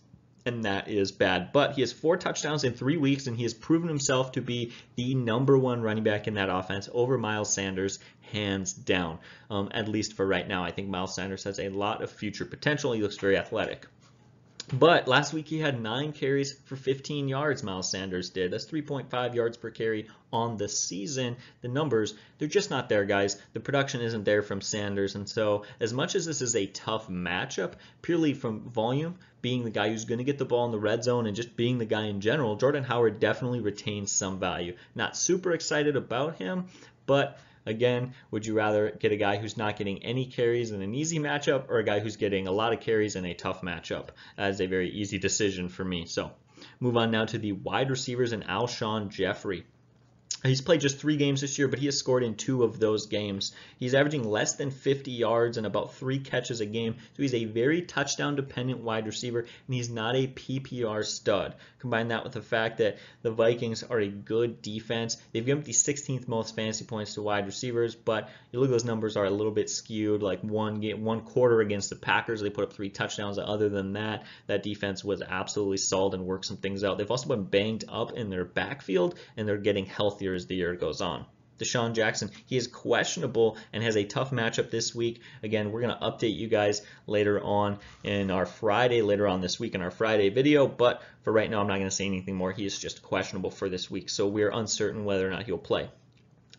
and 0.46 0.66
that 0.66 0.88
is 0.88 1.12
bad. 1.12 1.52
But 1.52 1.74
he 1.74 1.82
has 1.82 1.92
four 1.92 2.18
touchdowns 2.18 2.64
in 2.64 2.74
three 2.74 2.98
weeks, 2.98 3.28
and 3.28 3.36
he 3.36 3.44
has 3.44 3.54
proven 3.54 3.88
himself 3.88 4.32
to 4.34 4.42
be 4.42 4.74
the 4.96 5.16
number 5.16 5.58
one 5.58 5.82
running 5.82 6.04
back 6.04 6.28
in 6.28 6.36
that 6.36 6.50
offense 6.50 6.90
over 6.94 7.18
Miles 7.18 7.54
Sanders, 7.54 8.00
hands 8.32 8.74
down. 8.74 9.20
Um, 9.50 9.70
at 9.72 9.88
least 9.88 10.14
for 10.14 10.26
right 10.26 10.48
now, 10.48 10.64
I 10.64 10.72
think 10.72 10.90
Miles 10.90 11.16
Sanders 11.16 11.44
has 11.44 11.60
a 11.60 11.70
lot 11.70 12.02
of 12.02 12.12
future 12.12 12.46
potential. 12.46 12.94
He 12.94 13.02
looks 13.02 13.18
very 13.18 13.38
athletic. 13.38 13.86
But 14.72 15.08
last 15.08 15.34
week 15.34 15.48
he 15.48 15.60
had 15.60 15.82
nine 15.82 16.12
carries 16.12 16.54
for 16.54 16.76
15 16.76 17.28
yards, 17.28 17.64
Miles 17.64 17.90
Sanders 17.90 18.30
did. 18.30 18.52
That's 18.52 18.68
3.5 18.68 19.34
yards 19.34 19.58
per 19.58 19.72
carry 19.72 20.08
on 20.32 20.58
the 20.58 20.70
season. 20.70 21.38
The 21.62 21.70
numbers, 21.70 22.14
they're 22.38 22.48
just 22.48 22.70
not 22.70 22.88
there, 22.88 23.06
guys. 23.06 23.42
The 23.54 23.62
production 23.62 24.02
isn't 24.02 24.26
there 24.26 24.44
from 24.44 24.62
Sanders. 24.62 25.16
And 25.16 25.28
so, 25.28 25.64
as 25.80 25.92
much 25.92 26.14
as 26.14 26.26
this 26.26 26.44
is 26.44 26.56
a 26.56 26.68
tough 26.68 27.08
matchup, 27.08 27.74
purely 28.04 28.36
from 28.36 28.70
volume, 28.70 29.16
being 29.42 29.64
the 29.64 29.72
guy 29.72 29.90
who's 29.90 30.06
going 30.06 30.20
to 30.20 30.24
get 30.24 30.38
the 30.38 30.46
ball 30.46 30.66
in 30.66 30.72
the 30.72 30.80
red 30.80 31.04
zone 31.04 31.26
and 31.26 31.36
just 31.36 31.56
being 31.56 31.80
the 31.80 31.86
guy 31.86 32.04
in 32.04 32.22
general, 32.22 32.56
Jordan 32.56 32.84
Howard 32.84 33.20
definitely 33.20 33.62
retains 33.62 34.12
some 34.12 34.40
value. 34.40 34.76
Not 34.94 35.18
super 35.18 35.52
excited 35.52 35.96
about 35.96 36.36
him, 36.36 36.66
but 37.08 37.40
Again, 37.70 38.14
would 38.32 38.48
you 38.48 38.56
rather 38.56 38.90
get 38.90 39.12
a 39.12 39.16
guy 39.16 39.38
who's 39.38 39.56
not 39.56 39.78
getting 39.78 40.04
any 40.04 40.26
carries 40.26 40.72
in 40.72 40.82
an 40.82 40.96
easy 40.96 41.20
matchup 41.20 41.70
or 41.70 41.78
a 41.78 41.84
guy 41.84 42.00
who's 42.00 42.18
getting 42.18 42.48
a 42.48 42.52
lot 42.52 42.74
of 42.74 42.80
carries 42.80 43.16
in 43.16 43.26
a 43.26 43.36
tough 43.36 43.62
matchup? 43.62 44.10
That 44.38 44.50
is 44.50 44.60
a 44.60 44.66
very 44.66 44.90
easy 44.90 45.20
decision 45.20 45.70
for 45.70 45.86
me. 45.86 46.08
So 46.08 46.32
move 46.80 46.98
on 46.98 47.12
now 47.12 47.26
to 47.26 47.38
the 47.38 47.52
wide 47.52 47.92
receivers 47.92 48.32
and 48.32 48.44
Alshon 48.44 49.10
Jeffery. 49.10 49.66
He's 50.44 50.62
played 50.62 50.80
just 50.80 51.00
three 51.00 51.18
games 51.18 51.42
this 51.42 51.60
year, 51.60 51.68
but 51.68 51.80
he 51.80 51.88
has 51.88 51.98
scored 51.98 52.24
in 52.24 52.36
two 52.36 52.64
of 52.64 52.80
those 52.80 53.08
games. 53.08 53.52
He's 53.78 53.94
averaging 53.94 54.24
less 54.24 54.56
than 54.56 54.72
50 54.72 55.12
yards 55.12 55.58
and 55.58 55.68
about 55.68 55.96
three 55.96 56.20
catches 56.20 56.62
a 56.62 56.66
game, 56.66 56.96
so 56.98 57.22
he's 57.22 57.34
a 57.34 57.44
very 57.44 57.82
touchdown 57.82 58.38
dependent 58.38 58.80
wide 58.80 59.06
receiver, 59.06 59.40
and 59.40 59.76
he's 59.76 59.90
not 59.90 60.16
a 60.16 60.28
PPR 60.28 61.04
stud. 61.04 61.56
Combine 61.80 62.08
that 62.10 62.24
with 62.24 62.32
the 62.32 62.42
fact 62.42 62.78
that 62.78 63.00
the 63.22 63.32
Vikings 63.32 63.84
are 63.84 64.00
a 64.00 64.08
good 64.08 64.62
defense. 64.62 65.18
They've 65.34 65.46
given 65.46 65.62
up 65.62 65.66
the 65.66 65.74
16th 65.74 66.28
most 66.30 66.56
fantasy 66.56 66.86
points 66.86 67.16
to 67.16 67.22
wide 67.22 67.46
receivers, 67.46 67.96
but 67.96 68.30
you 68.52 68.60
look 68.60 68.70
at 68.70 68.72
those 68.72 68.86
numbers 68.86 69.18
are 69.18 69.26
a 69.26 69.30
little 69.30 69.52
bit 69.52 69.70
skewed. 69.70 70.24
Like 70.24 70.42
one 70.42 70.80
game, 70.80 71.04
one 71.04 71.22
quarter 71.22 71.60
against 71.60 71.90
the 71.90 71.96
Packers, 71.98 72.40
they 72.40 72.50
put 72.50 72.64
up 72.64 72.74
three 72.74 72.90
touchdowns. 72.90 73.38
Other 73.38 73.68
than 73.68 73.94
that, 73.94 74.24
that 74.48 74.64
defense 74.64 75.04
was 75.04 75.22
absolutely 75.22 75.78
solid 75.78 76.14
and 76.14 76.26
worked 76.26 76.46
some 76.46 76.58
things 76.58 76.84
out. 76.86 76.98
They've 76.98 77.12
also 77.12 77.28
been 77.28 77.44
banged 77.44 77.84
up 77.90 78.14
in 78.14 78.30
their 78.30 78.46
backfield, 78.46 79.16
and 79.36 79.46
they're 79.46 79.58
getting 79.58 79.86
healthier 80.20 80.34
as 80.34 80.48
the 80.48 80.56
year 80.56 80.76
goes 80.76 81.00
on. 81.00 81.26
DeSean 81.60 81.94
Jackson, 81.94 82.30
he 82.46 82.58
is 82.58 82.68
questionable 82.68 83.58
and 83.72 83.82
has 83.84 83.96
a 83.96 84.04
tough 84.04 84.32
matchup 84.32 84.70
this 84.70 84.94
week. 84.94 85.22
Again, 85.44 85.72
we're 85.72 85.82
going 85.82 85.98
to 85.98 86.06
update 86.06 86.36
you 86.36 86.50
guys 86.50 86.82
later 87.08 87.42
on 87.42 87.80
in 88.04 88.30
our 88.30 88.46
Friday, 88.46 89.02
later 89.02 89.28
on 89.28 89.40
this 89.40 89.60
week 89.62 89.76
in 89.76 89.82
our 89.82 89.92
Friday 89.92 90.30
video, 90.30 90.68
but 90.68 91.02
for 91.24 91.32
right 91.32 91.50
now, 91.50 91.62
I'm 91.62 91.68
not 91.68 91.78
going 91.78 91.90
to 91.90 91.96
say 91.96 92.06
anything 92.06 92.36
more. 92.36 92.52
He 92.52 92.66
is 92.66 92.78
just 92.78 93.02
questionable 93.02 93.52
for 93.52 93.70
this 93.70 93.90
week, 93.90 94.10
so 94.10 94.28
we're 94.28 94.52
uncertain 94.52 95.06
whether 95.06 95.26
or 95.26 95.32
not 95.32 95.44
he'll 95.44 95.58
play. 95.58 95.90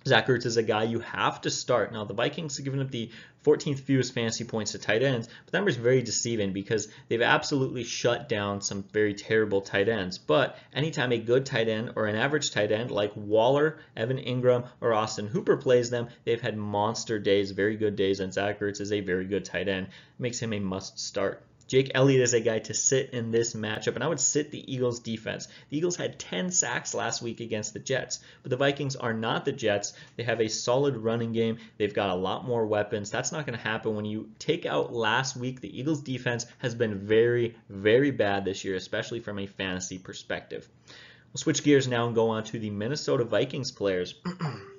Zach 0.07 0.29
Ertz 0.29 0.47
is 0.47 0.57
a 0.57 0.63
guy 0.63 0.85
you 0.85 1.01
have 1.01 1.43
to 1.43 1.51
start. 1.51 1.93
Now, 1.93 2.05
the 2.05 2.15
Vikings 2.15 2.57
have 2.57 2.65
given 2.65 2.81
up 2.81 2.91
the 2.91 3.11
14th 3.45 3.81
fewest 3.81 4.15
fantasy 4.15 4.45
points 4.45 4.73
to 4.73 4.79
tight 4.79 5.03
ends, 5.03 5.29
but 5.45 5.53
that 5.53 5.59
number 5.59 5.69
is 5.69 5.77
very 5.77 6.01
deceiving 6.01 6.55
because 6.55 6.89
they've 7.09 7.21
absolutely 7.21 7.85
shut 7.85 8.27
down 8.27 8.63
some 8.63 8.83
very 8.95 9.13
terrible 9.13 9.61
tight 9.61 9.91
ends. 9.91 10.17
But 10.17 10.57
anytime 10.73 11.13
a 11.13 11.19
good 11.19 11.45
tight 11.45 11.69
end 11.69 11.93
or 11.97 12.07
an 12.07 12.17
average 12.17 12.51
tight 12.51 12.73
end 12.73 12.91
like 12.91 13.13
Waller, 13.15 13.79
Evan 13.95 14.17
Engram, 14.17 14.67
or 14.81 14.95
Austin 14.95 15.27
Hooper 15.27 15.59
plays 15.59 15.91
them, 15.91 16.09
they've 16.25 16.41
had 16.41 16.57
monster 16.57 17.19
days, 17.19 17.51
very 17.51 17.77
good 17.77 17.97
days, 17.97 18.21
and 18.21 18.33
Zach 18.33 18.59
Ertz 18.61 18.81
is 18.81 18.93
a 18.93 19.01
very 19.01 19.27
good 19.27 19.45
tight 19.45 19.69
end. 19.69 19.87
It 19.87 19.93
makes 20.19 20.41
him 20.41 20.55
a 20.55 20.61
must 20.61 20.99
start. 20.99 21.43
Jake 21.71 21.93
Elliott 21.95 22.23
is 22.23 22.35
a 22.35 22.41
guy 22.41 22.59
to 22.59 22.75
sit 22.75 23.11
in 23.11 23.31
this 23.31 23.55
matchup, 23.55 23.95
and 23.95 24.03
I 24.03 24.09
would 24.09 24.19
sit 24.19 24.51
the 24.51 24.75
Eagles 24.75 24.99
defense. 24.99 25.47
The 25.69 25.79
Eagles 25.79 25.95
had 25.95 26.19
10 26.19 26.51
sacks 26.51 26.95
last 26.95 27.23
week 27.23 27.39
against 27.39 27.75
the 27.75 27.79
Jets, 27.79 28.19
but 28.43 28.51
the 28.51 28.57
Vikings 28.57 28.97
are 28.97 29.15
not 29.15 29.45
the 29.45 29.53
Jets. 29.53 29.93
They 30.17 30.25
have 30.25 30.41
a 30.41 30.49
solid 30.49 30.97
running 30.97 31.33
game. 31.33 31.59
They've 31.79 31.95
got 31.95 32.11
a 32.11 32.17
lot 32.17 32.45
more 32.45 32.67
weapons. 32.67 33.13
That's 33.13 33.31
not 33.31 33.47
going 33.47 33.57
to 33.57 33.63
happen 33.63 33.95
when 33.95 34.05
you 34.05 34.31
take 34.41 34.67
out 34.67 34.93
last 34.93 35.37
week. 35.37 35.61
The 35.61 35.79
Eagles 35.79 36.03
defense 36.03 36.45
has 36.59 36.75
been 36.75 37.07
very, 37.07 37.55
very 37.69 38.11
bad 38.11 38.45
this 38.45 38.65
year, 38.65 38.75
especially 38.75 39.21
from 39.21 39.39
a 39.39 39.47
fantasy 39.47 39.99
perspective. 39.99 40.69
We'll 41.33 41.39
switch 41.39 41.63
gears 41.63 41.87
now 41.87 42.07
and 42.07 42.17
go 42.17 42.31
on 42.31 42.43
to 42.47 42.59
the 42.59 42.71
Minnesota 42.71 43.23
Vikings 43.23 43.71
players. 43.71 44.17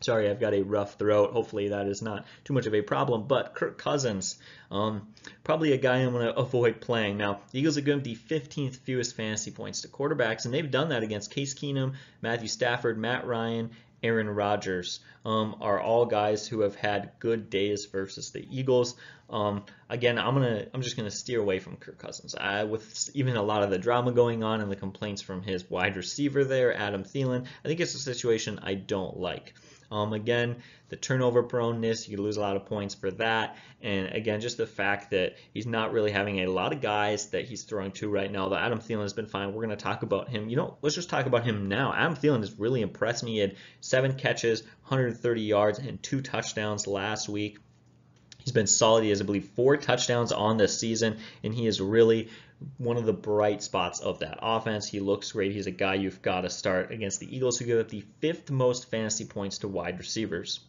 Sorry, 0.00 0.30
I've 0.30 0.40
got 0.40 0.54
a 0.54 0.62
rough 0.62 0.94
throat. 0.98 1.32
Hopefully 1.32 1.68
that 1.68 1.86
is 1.86 2.00
not 2.00 2.24
too 2.44 2.54
much 2.54 2.66
of 2.66 2.74
a 2.74 2.80
problem. 2.80 3.26
But 3.26 3.54
Kirk 3.54 3.76
Cousins, 3.76 4.38
um, 4.70 5.08
probably 5.44 5.72
a 5.72 5.76
guy 5.76 5.96
I'm 5.98 6.12
going 6.12 6.26
to 6.32 6.36
avoid 6.36 6.80
playing. 6.80 7.18
Now, 7.18 7.40
the 7.50 7.58
Eagles 7.58 7.76
are 7.76 7.82
going 7.82 8.02
to 8.02 8.04
the 8.04 8.16
15th 8.16 8.76
fewest 8.76 9.14
fantasy 9.14 9.50
points 9.50 9.82
to 9.82 9.88
quarterbacks, 9.88 10.44
and 10.44 10.54
they've 10.54 10.70
done 10.70 10.88
that 10.88 11.02
against 11.02 11.30
Case 11.30 11.54
Keenum, 11.54 11.94
Matthew 12.22 12.48
Stafford, 12.48 12.98
Matt 12.98 13.26
Ryan, 13.26 13.70
Aaron 14.02 14.30
Rodgers 14.30 15.00
um, 15.24 15.56
are 15.60 15.78
all 15.78 16.06
guys 16.06 16.46
who 16.46 16.60
have 16.60 16.74
had 16.74 17.12
good 17.18 17.50
days 17.50 17.86
versus 17.86 18.30
the 18.30 18.46
Eagles. 18.50 18.94
Um, 19.28 19.64
again, 19.88 20.18
I'm 20.18 20.34
gonna 20.34 20.66
I'm 20.72 20.82
just 20.82 20.96
gonna 20.96 21.10
steer 21.10 21.40
away 21.40 21.58
from 21.58 21.76
Kirk 21.76 21.98
Cousins. 21.98 22.34
I, 22.34 22.64
with 22.64 23.10
even 23.14 23.36
a 23.36 23.42
lot 23.42 23.62
of 23.62 23.70
the 23.70 23.78
drama 23.78 24.12
going 24.12 24.42
on 24.42 24.60
and 24.60 24.70
the 24.70 24.76
complaints 24.76 25.22
from 25.22 25.42
his 25.42 25.68
wide 25.68 25.96
receiver 25.96 26.44
there, 26.44 26.74
Adam 26.74 27.04
Thielen, 27.04 27.46
I 27.64 27.68
think 27.68 27.80
it's 27.80 27.94
a 27.94 27.98
situation 27.98 28.58
I 28.62 28.74
don't 28.74 29.18
like. 29.18 29.54
Um, 29.90 30.12
again, 30.12 30.56
the 30.88 30.96
turnover 30.96 31.42
proneness, 31.42 32.08
you 32.08 32.16
lose 32.18 32.36
a 32.36 32.40
lot 32.40 32.56
of 32.56 32.66
points 32.66 32.94
for 32.94 33.10
that. 33.12 33.56
And 33.82 34.08
again, 34.14 34.40
just 34.40 34.56
the 34.56 34.66
fact 34.66 35.10
that 35.10 35.36
he's 35.52 35.66
not 35.66 35.92
really 35.92 36.12
having 36.12 36.40
a 36.40 36.46
lot 36.46 36.72
of 36.72 36.80
guys 36.80 37.30
that 37.30 37.46
he's 37.46 37.64
throwing 37.64 37.90
to 37.92 38.08
right 38.08 38.30
now. 38.30 38.48
The 38.48 38.58
Adam 38.58 38.78
Thielen 38.78 39.02
has 39.02 39.12
been 39.12 39.26
fine. 39.26 39.48
We're 39.52 39.64
going 39.64 39.76
to 39.76 39.82
talk 39.82 40.02
about 40.02 40.28
him. 40.28 40.48
You 40.48 40.56
know, 40.56 40.76
let's 40.82 40.94
just 40.94 41.10
talk 41.10 41.26
about 41.26 41.44
him 41.44 41.68
now. 41.68 41.92
Adam 41.92 42.14
Thielen 42.14 42.40
has 42.40 42.58
really 42.58 42.82
impressed 42.82 43.24
me. 43.24 43.32
He 43.32 43.38
had 43.38 43.56
seven 43.80 44.14
catches, 44.14 44.62
130 44.62 45.42
yards, 45.42 45.78
and 45.78 46.00
two 46.02 46.20
touchdowns 46.20 46.86
last 46.86 47.28
week. 47.28 47.58
He's 48.38 48.52
been 48.52 48.66
solid. 48.66 49.04
He 49.04 49.10
has, 49.10 49.20
I 49.20 49.24
believe, 49.24 49.50
four 49.56 49.76
touchdowns 49.76 50.32
on 50.32 50.56
this 50.56 50.78
season, 50.78 51.18
and 51.42 51.52
he 51.52 51.66
is 51.66 51.80
really 51.80 52.30
one 52.78 52.96
of 52.96 53.06
the 53.06 53.12
bright 53.12 53.62
spots 53.62 54.00
of 54.00 54.18
that 54.20 54.38
offense. 54.42 54.86
He 54.86 55.00
looks 55.00 55.32
great. 55.32 55.52
He's 55.52 55.66
a 55.66 55.70
guy 55.70 55.94
you've 55.94 56.22
got 56.22 56.42
to 56.42 56.50
start 56.50 56.92
against 56.92 57.20
the 57.20 57.34
Eagles, 57.34 57.58
who 57.58 57.64
give 57.64 57.80
up 57.80 57.88
the 57.88 58.04
fifth 58.20 58.50
most 58.50 58.90
fantasy 58.90 59.24
points 59.24 59.58
to 59.58 59.68
wide 59.68 59.98
receivers. 59.98 60.60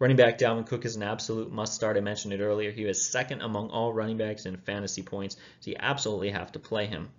Running 0.00 0.16
back 0.16 0.38
Dalvin 0.38 0.66
Cook 0.66 0.84
is 0.84 0.96
an 0.96 1.04
absolute 1.04 1.52
must 1.52 1.74
start. 1.74 1.96
I 1.96 2.00
mentioned 2.00 2.34
it 2.34 2.40
earlier. 2.40 2.72
He 2.72 2.84
was 2.84 3.04
second 3.04 3.42
among 3.42 3.70
all 3.70 3.92
running 3.92 4.16
backs 4.16 4.46
in 4.46 4.56
fantasy 4.56 5.02
points, 5.02 5.36
so 5.60 5.70
you 5.70 5.76
absolutely 5.78 6.30
have 6.30 6.50
to 6.52 6.58
play 6.58 6.86
him. 6.86 7.10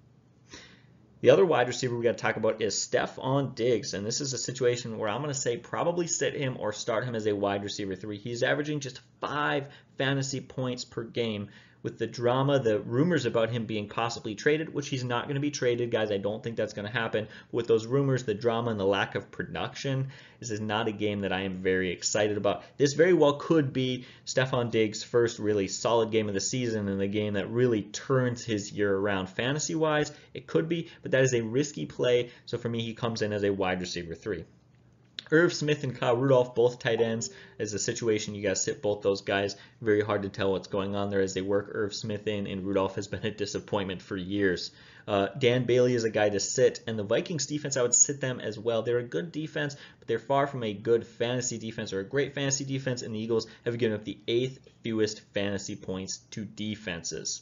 The 1.21 1.31
other 1.31 1.45
wide 1.45 1.67
receiver 1.67 1.97
we 1.97 2.03
got 2.03 2.17
to 2.17 2.21
talk 2.21 2.37
about 2.37 2.61
is 2.61 2.75
Stefon 2.75 3.53
Diggs, 3.53 3.93
and 3.93 4.05
this 4.05 4.21
is 4.21 4.31
a 4.31 4.37
situation 4.37 4.97
where 4.97 5.09
I'm 5.09 5.21
going 5.21 5.33
to 5.33 5.39
say 5.39 5.57
probably 5.57 6.07
sit 6.07 6.33
him 6.33 6.55
or 6.59 6.71
start 6.71 7.03
him 7.03 7.15
as 7.15 7.27
a 7.27 7.35
wide 7.35 7.63
receiver 7.63 7.95
three. 7.95 8.17
He's 8.17 8.43
averaging 8.43 8.79
just 8.79 9.01
five 9.19 9.67
fantasy 9.97 10.39
points 10.39 10.85
per 10.85 11.03
game 11.03 11.49
with 11.81 11.97
the 11.97 12.07
drama, 12.07 12.59
the 12.59 12.79
rumors 12.79 13.25
about 13.25 13.49
him 13.49 13.65
being 13.65 13.87
possibly 13.87 14.35
traded, 14.35 14.73
which 14.73 14.89
he's 14.89 15.03
not 15.03 15.25
going 15.25 15.35
to 15.35 15.41
be 15.41 15.51
traded, 15.51 15.91
guys. 15.91 16.11
I 16.11 16.17
don't 16.17 16.43
think 16.43 16.57
that's 16.57 16.73
going 16.73 16.87
to 16.87 16.91
happen. 16.91 17.27
But 17.47 17.53
with 17.53 17.67
those 17.67 17.85
rumors, 17.85 18.23
the 18.23 18.33
drama, 18.33 18.71
and 18.71 18.79
the 18.79 18.85
lack 18.85 19.15
of 19.15 19.31
production, 19.31 20.09
this 20.39 20.51
is 20.51 20.59
not 20.59 20.87
a 20.87 20.91
game 20.91 21.21
that 21.21 21.31
I 21.31 21.41
am 21.41 21.61
very 21.61 21.91
excited 21.91 22.37
about. 22.37 22.63
This 22.77 22.93
very 22.93 23.13
well 23.13 23.33
could 23.33 23.71
be 23.71 24.05
Stefon 24.25 24.71
Diggs' 24.71 25.03
first 25.03 25.39
really 25.39 25.67
solid 25.67 26.11
game 26.11 26.27
of 26.27 26.33
the 26.33 26.41
season 26.41 26.87
and 26.87 26.99
the 26.99 27.07
game 27.07 27.33
that 27.33 27.49
really 27.49 27.83
turns 27.83 28.43
his 28.43 28.71
year 28.71 28.95
around 28.95 29.29
fantasy 29.29 29.75
wise. 29.75 30.11
It 30.33 30.47
could 30.47 30.67
be, 30.67 30.89
but 31.01 31.11
that 31.11 31.23
is 31.23 31.33
a 31.33 31.41
risky 31.41 31.85
play. 31.85 32.31
So 32.45 32.57
for 32.57 32.69
me, 32.69 32.81
he 32.81 32.93
comes 32.93 33.21
in 33.21 33.33
as 33.33 33.43
a 33.43 33.53
wide 33.53 33.79
receiver 33.79 34.15
three. 34.15 34.45
Irv 35.31 35.53
Smith 35.53 35.83
and 35.83 35.95
Kyle 35.95 36.15
Rudolph, 36.15 36.55
both 36.55 36.79
tight 36.79 37.01
ends, 37.01 37.29
is 37.59 37.73
a 37.73 37.79
situation 37.79 38.33
you 38.33 38.41
got 38.41 38.49
to 38.49 38.55
sit 38.55 38.81
both 38.81 39.01
those 39.01 39.21
guys. 39.21 39.55
Very 39.79 40.01
hard 40.01 40.23
to 40.23 40.29
tell 40.29 40.51
what's 40.51 40.67
going 40.67 40.95
on 40.95 41.09
there 41.09 41.21
as 41.21 41.33
they 41.33 41.41
work 41.41 41.69
Irv 41.71 41.93
Smith 41.93 42.27
in, 42.27 42.47
and 42.47 42.65
Rudolph 42.65 42.95
has 42.95 43.07
been 43.07 43.25
a 43.25 43.31
disappointment 43.31 44.01
for 44.01 44.17
years. 44.17 44.71
Uh, 45.07 45.27
Dan 45.37 45.65
Bailey 45.65 45.93
is 45.93 46.03
a 46.03 46.09
guy 46.09 46.29
to 46.29 46.39
sit, 46.39 46.81
and 46.87 46.97
the 46.97 47.03
Vikings 47.03 47.45
defense, 47.45 47.77
I 47.77 47.81
would 47.81 47.93
sit 47.93 48.21
them 48.21 48.39
as 48.39 48.57
well. 48.57 48.81
They're 48.81 48.99
a 48.99 49.03
good 49.03 49.31
defense, 49.31 49.75
but 49.99 50.07
they're 50.07 50.19
far 50.19 50.47
from 50.47 50.63
a 50.63 50.73
good 50.73 51.05
fantasy 51.05 51.57
defense 51.57 51.93
or 51.93 51.99
a 51.99 52.03
great 52.03 52.33
fantasy 52.33 52.65
defense, 52.65 53.01
and 53.01 53.13
the 53.13 53.19
Eagles 53.19 53.47
have 53.65 53.77
given 53.77 53.95
up 53.95 54.05
the 54.05 54.17
eighth 54.27 54.67
fewest 54.83 55.21
fantasy 55.33 55.75
points 55.75 56.17
to 56.31 56.45
defenses. 56.45 57.41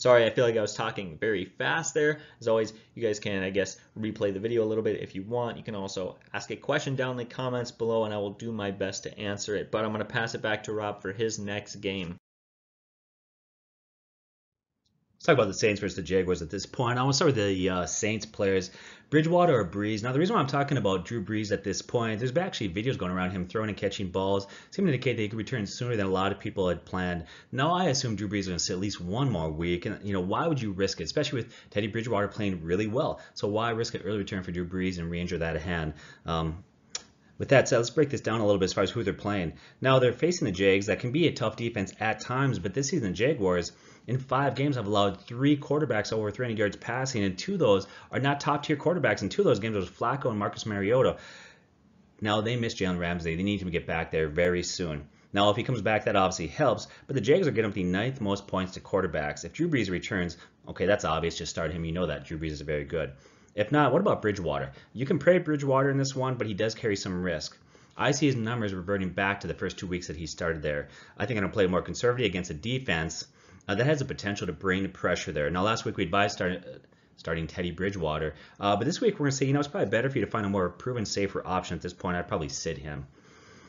Sorry, 0.00 0.24
I 0.24 0.30
feel 0.30 0.46
like 0.46 0.56
I 0.56 0.62
was 0.62 0.74
talking 0.74 1.18
very 1.18 1.44
fast 1.44 1.92
there. 1.92 2.20
As 2.40 2.48
always, 2.48 2.72
you 2.94 3.02
guys 3.02 3.20
can, 3.20 3.42
I 3.42 3.50
guess, 3.50 3.76
replay 3.98 4.32
the 4.32 4.40
video 4.40 4.64
a 4.64 4.66
little 4.66 4.82
bit 4.82 5.02
if 5.02 5.14
you 5.14 5.22
want. 5.24 5.58
You 5.58 5.62
can 5.62 5.74
also 5.74 6.16
ask 6.32 6.50
a 6.50 6.56
question 6.56 6.96
down 6.96 7.10
in 7.10 7.16
the 7.18 7.26
comments 7.26 7.70
below, 7.70 8.06
and 8.06 8.14
I 8.14 8.16
will 8.16 8.30
do 8.30 8.50
my 8.50 8.70
best 8.70 9.02
to 9.02 9.18
answer 9.18 9.56
it. 9.56 9.70
But 9.70 9.84
I'm 9.84 9.90
going 9.90 9.98
to 9.98 10.06
pass 10.06 10.34
it 10.34 10.40
back 10.40 10.64
to 10.64 10.72
Rob 10.72 11.02
for 11.02 11.12
his 11.12 11.38
next 11.38 11.76
game. 11.76 12.16
Let's 15.20 15.26
talk 15.26 15.34
about 15.34 15.48
the 15.48 15.54
Saints 15.54 15.82
versus 15.82 15.96
the 15.96 16.02
Jaguars 16.02 16.40
at 16.40 16.48
this 16.48 16.64
point. 16.64 16.98
I 16.98 17.02
want 17.02 17.12
to 17.12 17.16
start 17.16 17.36
with 17.36 17.36
the 17.36 17.68
uh, 17.68 17.84
Saints 17.84 18.24
players. 18.24 18.70
Bridgewater 19.10 19.60
or 19.60 19.68
Brees. 19.68 20.02
Now, 20.02 20.12
the 20.12 20.18
reason 20.18 20.34
why 20.34 20.40
I'm 20.40 20.46
talking 20.46 20.78
about 20.78 21.04
Drew 21.04 21.22
Brees 21.22 21.52
at 21.52 21.62
this 21.62 21.82
point, 21.82 22.20
there's 22.20 22.34
actually 22.38 22.70
videos 22.70 22.96
going 22.96 23.12
around 23.12 23.32
him 23.32 23.46
throwing 23.46 23.68
and 23.68 23.76
catching 23.76 24.08
balls, 24.08 24.46
seem 24.70 24.86
to 24.86 24.92
indicate 24.92 25.16
that 25.16 25.22
he 25.22 25.28
could 25.28 25.36
return 25.36 25.66
sooner 25.66 25.94
than 25.94 26.06
a 26.06 26.10
lot 26.10 26.32
of 26.32 26.40
people 26.40 26.70
had 26.70 26.86
planned. 26.86 27.26
Now, 27.52 27.70
I 27.70 27.90
assume 27.90 28.16
Drew 28.16 28.28
Brees 28.30 28.38
is 28.38 28.46
going 28.46 28.56
to 28.56 28.64
sit 28.64 28.72
at 28.72 28.78
least 28.78 28.98
one 28.98 29.30
more 29.30 29.50
week, 29.50 29.84
and 29.84 30.02
you 30.02 30.14
know 30.14 30.22
why 30.22 30.46
would 30.46 30.62
you 30.62 30.72
risk 30.72 31.02
it, 31.02 31.04
especially 31.04 31.42
with 31.42 31.54
Teddy 31.68 31.88
Bridgewater 31.88 32.28
playing 32.28 32.64
really 32.64 32.86
well? 32.86 33.20
So 33.34 33.46
why 33.46 33.72
risk 33.72 33.92
an 33.92 34.00
early 34.00 34.16
return 34.16 34.42
for 34.42 34.52
Drew 34.52 34.66
Brees 34.66 34.96
and 34.96 35.10
re-injure 35.10 35.36
that 35.36 35.60
hand? 35.60 35.92
Um, 36.24 36.64
with 37.36 37.50
that 37.50 37.68
said, 37.68 37.76
let's 37.76 37.90
break 37.90 38.08
this 38.08 38.22
down 38.22 38.40
a 38.40 38.46
little 38.46 38.58
bit 38.58 38.66
as 38.66 38.72
far 38.72 38.84
as 38.84 38.90
who 38.90 39.02
they're 39.02 39.12
playing. 39.12 39.52
Now, 39.82 39.98
they're 39.98 40.14
facing 40.14 40.46
the 40.46 40.52
Jags. 40.52 40.86
That 40.86 41.00
can 41.00 41.12
be 41.12 41.26
a 41.26 41.32
tough 41.32 41.56
defense 41.56 41.92
at 42.00 42.20
times, 42.20 42.58
but 42.58 42.72
this 42.72 42.88
season, 42.88 43.08
the 43.08 43.14
Jaguars, 43.14 43.72
in 44.06 44.18
five 44.18 44.54
games, 44.54 44.76
I've 44.76 44.86
allowed 44.86 45.20
three 45.20 45.56
quarterbacks 45.56 46.12
over 46.12 46.30
300 46.30 46.58
yards 46.58 46.76
passing, 46.76 47.22
and 47.22 47.38
two 47.38 47.54
of 47.54 47.58
those 47.58 47.86
are 48.10 48.18
not 48.18 48.40
top 48.40 48.64
tier 48.64 48.76
quarterbacks. 48.76 49.22
And 49.22 49.30
two 49.30 49.42
of 49.42 49.46
those 49.46 49.60
games 49.60 49.76
was 49.76 49.88
Flacco 49.88 50.30
and 50.30 50.38
Marcus 50.38 50.66
Mariota. 50.66 51.16
Now, 52.20 52.40
they 52.40 52.56
miss 52.56 52.74
Jalen 52.74 52.98
Ramsey. 52.98 53.36
They 53.36 53.42
need 53.42 53.60
him 53.60 53.68
to 53.68 53.72
get 53.72 53.86
back 53.86 54.10
there 54.10 54.28
very 54.28 54.62
soon. 54.62 55.08
Now, 55.32 55.50
if 55.50 55.56
he 55.56 55.62
comes 55.62 55.80
back, 55.80 56.04
that 56.04 56.16
obviously 56.16 56.48
helps, 56.48 56.88
but 57.06 57.14
the 57.14 57.20
Jags 57.20 57.46
are 57.46 57.52
getting 57.52 57.70
up 57.70 57.74
the 57.74 57.84
ninth 57.84 58.20
most 58.20 58.48
points 58.48 58.72
to 58.72 58.80
quarterbacks. 58.80 59.44
If 59.44 59.52
Drew 59.52 59.68
Brees 59.68 59.88
returns, 59.88 60.36
okay, 60.66 60.86
that's 60.86 61.04
obvious. 61.04 61.38
Just 61.38 61.52
start 61.52 61.70
him. 61.70 61.84
You 61.84 61.92
know 61.92 62.06
that. 62.06 62.24
Drew 62.24 62.38
Brees 62.38 62.50
is 62.50 62.60
very 62.62 62.84
good. 62.84 63.12
If 63.54 63.70
not, 63.70 63.92
what 63.92 64.00
about 64.00 64.22
Bridgewater? 64.22 64.72
You 64.92 65.06
can 65.06 65.18
pray 65.18 65.38
Bridgewater 65.38 65.90
in 65.90 65.98
this 65.98 66.16
one, 66.16 66.34
but 66.34 66.46
he 66.48 66.54
does 66.54 66.74
carry 66.74 66.96
some 66.96 67.22
risk. 67.22 67.56
I 67.96 68.10
see 68.10 68.26
his 68.26 68.36
numbers 68.36 68.74
reverting 68.74 69.10
back 69.10 69.40
to 69.40 69.46
the 69.46 69.54
first 69.54 69.78
two 69.78 69.86
weeks 69.86 70.08
that 70.08 70.16
he 70.16 70.26
started 70.26 70.62
there. 70.62 70.88
I 71.16 71.26
think 71.26 71.36
I'm 71.36 71.42
going 71.42 71.50
to 71.50 71.54
play 71.54 71.66
more 71.66 71.82
conservative 71.82 72.26
against 72.26 72.50
a 72.50 72.54
defense 72.54 73.26
uh, 73.70 73.74
that 73.76 73.86
has 73.86 74.00
the 74.00 74.04
potential 74.04 74.48
to 74.48 74.52
bring 74.52 74.90
pressure 74.90 75.30
there. 75.30 75.48
Now, 75.48 75.62
last 75.62 75.84
week 75.84 75.96
we 75.96 76.02
advised 76.02 76.34
start, 76.34 76.64
starting 77.16 77.46
Teddy 77.46 77.70
Bridgewater, 77.70 78.34
uh, 78.58 78.74
but 78.74 78.84
this 78.84 79.00
week 79.00 79.14
we're 79.14 79.26
going 79.26 79.30
to 79.30 79.36
say, 79.36 79.46
you 79.46 79.52
know, 79.52 79.60
it's 79.60 79.68
probably 79.68 79.88
better 79.88 80.10
for 80.10 80.18
you 80.18 80.24
to 80.24 80.30
find 80.30 80.44
a 80.44 80.48
more 80.48 80.68
proven, 80.68 81.04
safer 81.04 81.40
option 81.46 81.76
at 81.76 81.80
this 81.80 81.92
point. 81.92 82.16
I'd 82.16 82.26
probably 82.26 82.48
sit 82.48 82.78
him. 82.78 83.06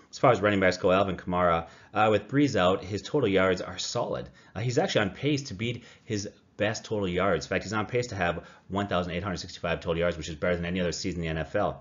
As 0.09 0.17
far 0.17 0.31
as 0.31 0.41
running 0.41 0.59
backs 0.59 0.77
go, 0.77 0.91
Alvin 0.91 1.17
Kamara, 1.17 1.67
uh, 1.93 2.07
with 2.09 2.27
Brees 2.27 2.55
out, 2.55 2.83
his 2.83 3.03
total 3.03 3.29
yards 3.29 3.61
are 3.61 3.77
solid. 3.77 4.27
Uh, 4.55 4.61
he's 4.61 4.79
actually 4.79 5.01
on 5.01 5.11
pace 5.11 5.43
to 5.43 5.53
beat 5.53 5.83
his 6.03 6.27
best 6.57 6.83
total 6.83 7.07
yards. 7.07 7.45
In 7.45 7.49
fact, 7.49 7.63
he's 7.63 7.73
on 7.73 7.85
pace 7.85 8.07
to 8.07 8.15
have 8.15 8.43
1,865 8.69 9.81
total 9.81 9.99
yards, 9.99 10.17
which 10.17 10.29
is 10.29 10.35
better 10.35 10.55
than 10.55 10.65
any 10.65 10.81
other 10.81 10.91
season 10.91 11.23
in 11.23 11.35
the 11.35 11.43
NFL. 11.43 11.75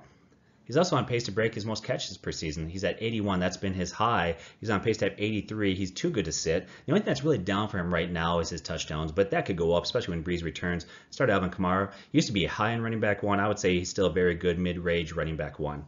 He's 0.71 0.77
also 0.77 0.95
on 0.95 1.05
pace 1.05 1.25
to 1.25 1.33
break 1.33 1.53
his 1.53 1.67
most 1.67 1.83
catches 1.83 2.17
per 2.17 2.31
season. 2.31 2.69
He's 2.69 2.85
at 2.85 3.03
81. 3.03 3.41
That's 3.41 3.57
been 3.57 3.75
his 3.75 3.91
high. 3.91 4.37
He's 4.61 4.71
on 4.71 4.79
pace 4.79 4.99
to 4.99 5.07
have 5.07 5.15
83. 5.19 5.75
He's 5.75 5.91
too 5.91 6.11
good 6.11 6.27
to 6.27 6.31
sit. 6.33 6.69
The 6.87 6.93
only 6.93 7.01
thing 7.01 7.07
that's 7.07 7.25
really 7.25 7.39
down 7.39 7.69
for 7.69 7.79
him 7.79 7.93
right 7.93 8.09
now 8.09 8.39
is 8.39 8.51
his 8.51 8.61
touchdowns, 8.61 9.11
but 9.11 9.33
that 9.33 9.47
could 9.47 9.57
go 9.57 9.75
up, 9.75 9.83
especially 9.83 10.15
when 10.15 10.23
Brees 10.23 10.45
returns. 10.45 10.87
Start 11.11 11.29
Alvin 11.29 11.51
Kamara. 11.51 11.91
He 12.13 12.19
used 12.19 12.29
to 12.29 12.33
be 12.33 12.45
a 12.45 12.49
high-end 12.49 12.85
running 12.85 13.01
back 13.01 13.25
one. 13.25 13.41
I 13.41 13.49
would 13.49 13.59
say 13.59 13.81
he's 13.81 13.91
still 13.91 14.07
a 14.07 14.13
very 14.13 14.37
good 14.37 14.61
mid-range 14.61 15.13
running 15.13 15.35
back 15.35 15.59
one. 15.59 15.87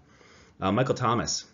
Uh, 0.60 0.72
Michael 0.72 0.96
Thomas. 0.96 1.44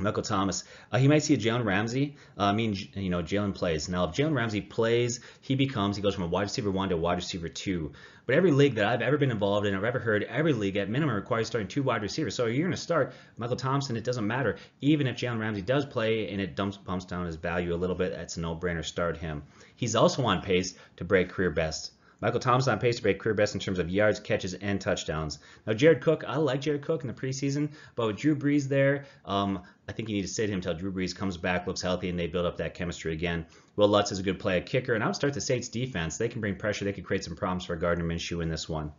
Michael 0.00 0.22
Thomas, 0.22 0.64
uh, 0.90 0.98
he 0.98 1.08
might 1.08 1.22
see 1.22 1.34
a 1.34 1.38
Jalen 1.38 1.64
Ramsey. 1.64 2.16
Uh, 2.38 2.44
I 2.44 2.52
mean, 2.52 2.76
you 2.94 3.10
know, 3.10 3.22
Jalen 3.22 3.54
plays. 3.54 3.88
Now, 3.88 4.04
if 4.04 4.14
Jalen 4.14 4.34
Ramsey 4.34 4.60
plays, 4.60 5.20
he 5.40 5.54
becomes, 5.54 5.96
he 5.96 6.02
goes 6.02 6.14
from 6.14 6.24
a 6.24 6.28
wide 6.28 6.42
receiver 6.42 6.70
one 6.70 6.88
to 6.88 6.94
a 6.94 6.98
wide 6.98 7.16
receiver 7.16 7.48
two. 7.48 7.92
But 8.26 8.36
every 8.36 8.52
league 8.52 8.76
that 8.76 8.84
I've 8.84 9.02
ever 9.02 9.18
been 9.18 9.30
involved 9.30 9.66
in, 9.66 9.74
I've 9.74 9.84
ever 9.84 9.98
heard, 9.98 10.22
every 10.22 10.52
league 10.52 10.76
at 10.76 10.88
minimum 10.88 11.14
requires 11.14 11.48
starting 11.48 11.68
two 11.68 11.82
wide 11.82 12.02
receivers. 12.02 12.34
So 12.34 12.46
you're 12.46 12.62
going 12.62 12.70
to 12.70 12.76
start 12.76 13.12
Michael 13.36 13.56
Thompson, 13.56 13.96
it 13.96 14.04
doesn't 14.04 14.26
matter. 14.26 14.56
Even 14.80 15.06
if 15.06 15.16
Jalen 15.16 15.40
Ramsey 15.40 15.62
does 15.62 15.84
play 15.84 16.30
and 16.30 16.40
it 16.40 16.54
dumps, 16.54 16.76
bumps 16.76 17.04
down 17.04 17.26
his 17.26 17.36
value 17.36 17.74
a 17.74 17.76
little 17.76 17.96
bit, 17.96 18.12
it's 18.12 18.36
a 18.36 18.40
no-brainer. 18.40 18.84
Start 18.84 19.16
him. 19.16 19.42
He's 19.74 19.96
also 19.96 20.22
on 20.24 20.42
pace 20.42 20.74
to 20.98 21.04
break 21.04 21.30
career 21.30 21.50
best. 21.50 21.92
Michael 22.20 22.40
Thompson 22.40 22.72
on 22.72 22.78
pace 22.78 22.96
to 22.96 23.02
break 23.02 23.18
career 23.18 23.34
best 23.34 23.54
in 23.54 23.60
terms 23.60 23.78
of 23.78 23.88
yards, 23.88 24.20
catches, 24.20 24.54
and 24.54 24.80
touchdowns. 24.80 25.38
Now, 25.66 25.72
Jared 25.72 26.02
Cook, 26.02 26.24
I 26.26 26.36
like 26.36 26.60
Jared 26.60 26.82
Cook 26.82 27.02
in 27.02 27.08
the 27.08 27.14
preseason, 27.14 27.70
but 27.96 28.06
with 28.06 28.16
Drew 28.16 28.36
Brees 28.36 28.68
there, 28.68 29.06
um, 29.24 29.62
I 29.88 29.92
think 29.92 30.08
you 30.08 30.16
need 30.16 30.22
to 30.22 30.28
sit 30.28 30.50
him 30.50 30.56
until 30.56 30.74
Drew 30.74 30.92
Brees 30.92 31.16
comes 31.16 31.36
back, 31.36 31.66
looks 31.66 31.82
healthy, 31.82 32.08
and 32.08 32.18
they 32.18 32.26
build 32.26 32.46
up 32.46 32.58
that 32.58 32.74
chemistry 32.74 33.12
again. 33.12 33.46
Wil 33.76 33.88
Lutz 33.88 34.12
is 34.12 34.18
a 34.18 34.22
good 34.22 34.38
play 34.38 34.58
at 34.58 34.66
kicker, 34.66 34.94
and 34.94 35.02
I 35.02 35.06
would 35.06 35.16
start 35.16 35.34
the 35.34 35.40
Saints 35.40 35.68
defense. 35.68 36.18
They 36.18 36.28
can 36.28 36.40
bring 36.40 36.56
pressure. 36.56 36.84
They 36.84 36.92
could 36.92 37.04
create 37.04 37.24
some 37.24 37.36
problems 37.36 37.64
for 37.64 37.76
Gardner 37.76 38.04
Minshew 38.04 38.42
in 38.42 38.48
this 38.48 38.68
one. 38.68 38.92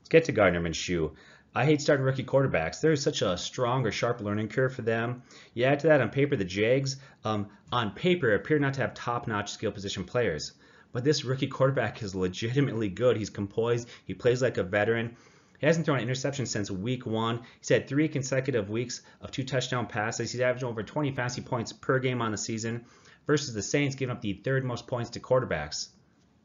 Let's 0.00 0.08
get 0.10 0.24
to 0.24 0.32
Gardner 0.32 0.60
Minshew. 0.60 1.12
I 1.54 1.66
hate 1.66 1.82
starting 1.82 2.06
rookie 2.06 2.24
quarterbacks. 2.24 2.80
There 2.80 2.92
is 2.92 3.02
such 3.02 3.20
a 3.20 3.36
strong 3.36 3.86
or 3.86 3.92
sharp 3.92 4.20
learning 4.22 4.48
curve 4.48 4.74
for 4.74 4.80
them. 4.80 5.22
You 5.52 5.64
add 5.64 5.80
to 5.80 5.88
that 5.88 6.00
on 6.00 6.08
paper, 6.08 6.34
the 6.34 6.44
Jags, 6.44 6.96
um, 7.24 7.48
on 7.70 7.90
paper, 7.90 8.34
appear 8.34 8.58
not 8.58 8.74
to 8.74 8.80
have 8.80 8.94
top-notch 8.94 9.50
skill 9.50 9.70
position 9.70 10.04
players. 10.04 10.52
But 10.92 11.04
this 11.04 11.24
rookie 11.24 11.46
quarterback 11.46 12.02
is 12.02 12.14
legitimately 12.14 12.88
good. 12.88 13.16
He's 13.16 13.30
composed. 13.30 13.88
He 14.04 14.14
plays 14.14 14.42
like 14.42 14.58
a 14.58 14.62
veteran. 14.62 15.16
He 15.58 15.66
hasn't 15.66 15.86
thrown 15.86 15.98
an 15.98 16.02
interception 16.02 16.46
since 16.46 16.70
week 16.70 17.06
one. 17.06 17.40
He's 17.60 17.68
had 17.68 17.88
three 17.88 18.08
consecutive 18.08 18.68
weeks 18.68 19.00
of 19.20 19.30
two 19.30 19.44
touchdown 19.44 19.86
passes. 19.86 20.32
He's 20.32 20.40
averaging 20.40 20.68
over 20.68 20.82
20 20.82 21.12
fantasy 21.12 21.40
points 21.40 21.72
per 21.72 21.98
game 21.98 22.20
on 22.20 22.32
the 22.32 22.38
season 22.38 22.84
versus 23.26 23.54
the 23.54 23.62
Saints 23.62 23.94
giving 23.94 24.14
up 24.14 24.20
the 24.20 24.32
third 24.32 24.64
most 24.64 24.86
points 24.86 25.10
to 25.10 25.20
quarterbacks. 25.20 25.88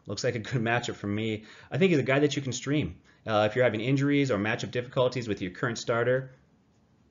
Looks 0.06 0.24
like 0.24 0.36
a 0.36 0.40
good 0.40 0.62
matchup 0.62 0.96
for 0.96 1.08
me. 1.08 1.46
I 1.72 1.78
think 1.78 1.90
he's 1.90 2.00
a 2.00 2.04
guy 2.04 2.20
that 2.20 2.36
you 2.36 2.42
can 2.42 2.54
stream. 2.54 2.96
Uh, 3.26 3.48
if 3.50 3.56
you're 3.56 3.66
having 3.66 3.82
injuries 3.82 4.32
or 4.32 4.38
matchup 4.38 4.72
difficulties 4.72 5.28
with 5.28 5.42
your 5.42 5.52
current 5.52 5.78
starter, 5.78 6.32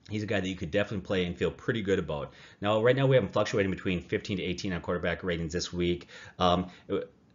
he's 0.08 0.22
a 0.22 0.26
guy 0.26 0.40
that 0.40 0.48
you 0.48 0.56
could 0.56 0.70
definitely 0.70 1.04
play 1.04 1.26
and 1.26 1.36
feel 1.36 1.50
pretty 1.50 1.82
good 1.82 1.98
about. 1.98 2.32
Now, 2.60 2.82
right 2.82 2.96
now 2.96 3.06
we 3.06 3.16
have 3.16 3.24
him 3.24 3.30
fluctuating 3.30 3.70
between 3.70 4.00
15 4.00 4.38
to 4.38 4.42
18 4.42 4.72
on 4.72 4.80
quarterback 4.80 5.24
ratings 5.24 5.52
this 5.52 5.72
week. 5.72 6.06
Um, 6.38 6.68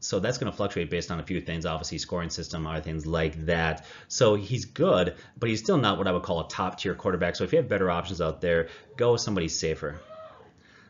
so 0.01 0.19
that's 0.19 0.39
going 0.39 0.51
to 0.51 0.55
fluctuate 0.57 0.89
based 0.89 1.11
on 1.11 1.19
a 1.19 1.23
few 1.23 1.39
things, 1.39 1.65
obviously 1.65 1.99
scoring 1.99 2.31
system, 2.31 2.65
other 2.65 2.81
things 2.81 3.05
like 3.05 3.45
that. 3.45 3.85
So 4.07 4.33
he's 4.33 4.65
good, 4.65 5.15
but 5.37 5.47
he's 5.47 5.59
still 5.59 5.77
not 5.77 5.99
what 5.99 6.07
I 6.07 6.11
would 6.11 6.23
call 6.23 6.41
a 6.41 6.49
top 6.49 6.79
tier 6.79 6.95
quarterback. 6.95 7.35
So 7.35 7.43
if 7.43 7.53
you 7.53 7.57
have 7.57 7.69
better 7.69 7.89
options 7.89 8.19
out 8.19 8.41
there, 8.41 8.69
go 8.97 9.13
with 9.13 9.21
somebody 9.21 9.47
safer. 9.47 10.01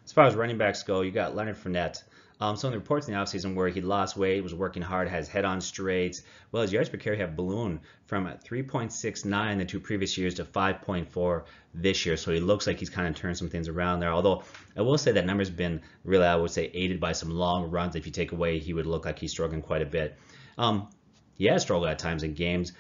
As 0.06 0.14
far 0.14 0.26
as 0.26 0.36
running 0.36 0.58
backs 0.58 0.84
go, 0.84 1.02
you 1.02 1.12
got 1.12 1.36
Leonard 1.36 1.58
Fournette. 1.58 2.02
Um, 2.42 2.58
so 2.58 2.68
in 2.68 2.72
the 2.72 2.80
reports 2.80 3.08
in 3.08 3.14
the 3.14 3.20
offseason 3.20 3.54
where 3.54 3.70
he 3.70 3.82
lost 3.82 4.18
weight, 4.18 4.42
was 4.42 4.56
working 4.56 4.82
hard, 4.82 5.08
has 5.08 5.28
head 5.28 5.46
on 5.46 5.62
straight, 5.62 6.24
well, 6.52 6.64
his 6.64 6.74
yards 6.74 6.90
per 6.90 6.98
carry 6.98 7.20
have 7.20 7.36
ballooned 7.36 7.82
from 8.08 8.26
3.69 8.26 9.60
the 9.60 9.66
two 9.66 9.80
previous 9.80 10.18
years 10.18 10.34
to 10.34 10.44
5.4 10.44 11.44
this 11.76 12.04
year. 12.04 12.18
So 12.18 12.32
he 12.32 12.40
looks 12.40 12.66
like 12.66 12.80
he's 12.80 12.90
kind 12.90 13.08
of 13.08 13.16
turned 13.16 13.38
some 13.38 13.48
things 13.48 13.68
around 13.68 14.00
there. 14.00 14.12
Although 14.12 14.42
I 14.76 14.82
will 14.82 14.98
say 14.98 15.12
that 15.12 15.28
number's 15.28 15.52
been 15.52 15.82
really, 16.04 16.26
I 16.26 16.36
would 16.36 16.50
say, 16.50 16.72
aided 16.74 17.00
by 17.00 17.12
some 17.12 17.30
long 17.30 17.70
runs. 17.70 17.96
If 17.96 18.08
you 18.08 18.12
take 18.12 18.32
away, 18.32 18.58
he 18.58 18.74
would 18.74 18.88
look 18.88 19.06
like 19.06 19.20
he's 19.20 19.32
struggling 19.32 19.62
quite 19.62 19.84
a 19.84 19.86
bit. 19.86 20.18
Um, 20.58 20.88
he 21.36 21.46
has 21.46 21.62
struggled 21.62 21.90
at 21.90 22.00
times 22.00 22.24
in 22.24 22.34
games. 22.34 22.74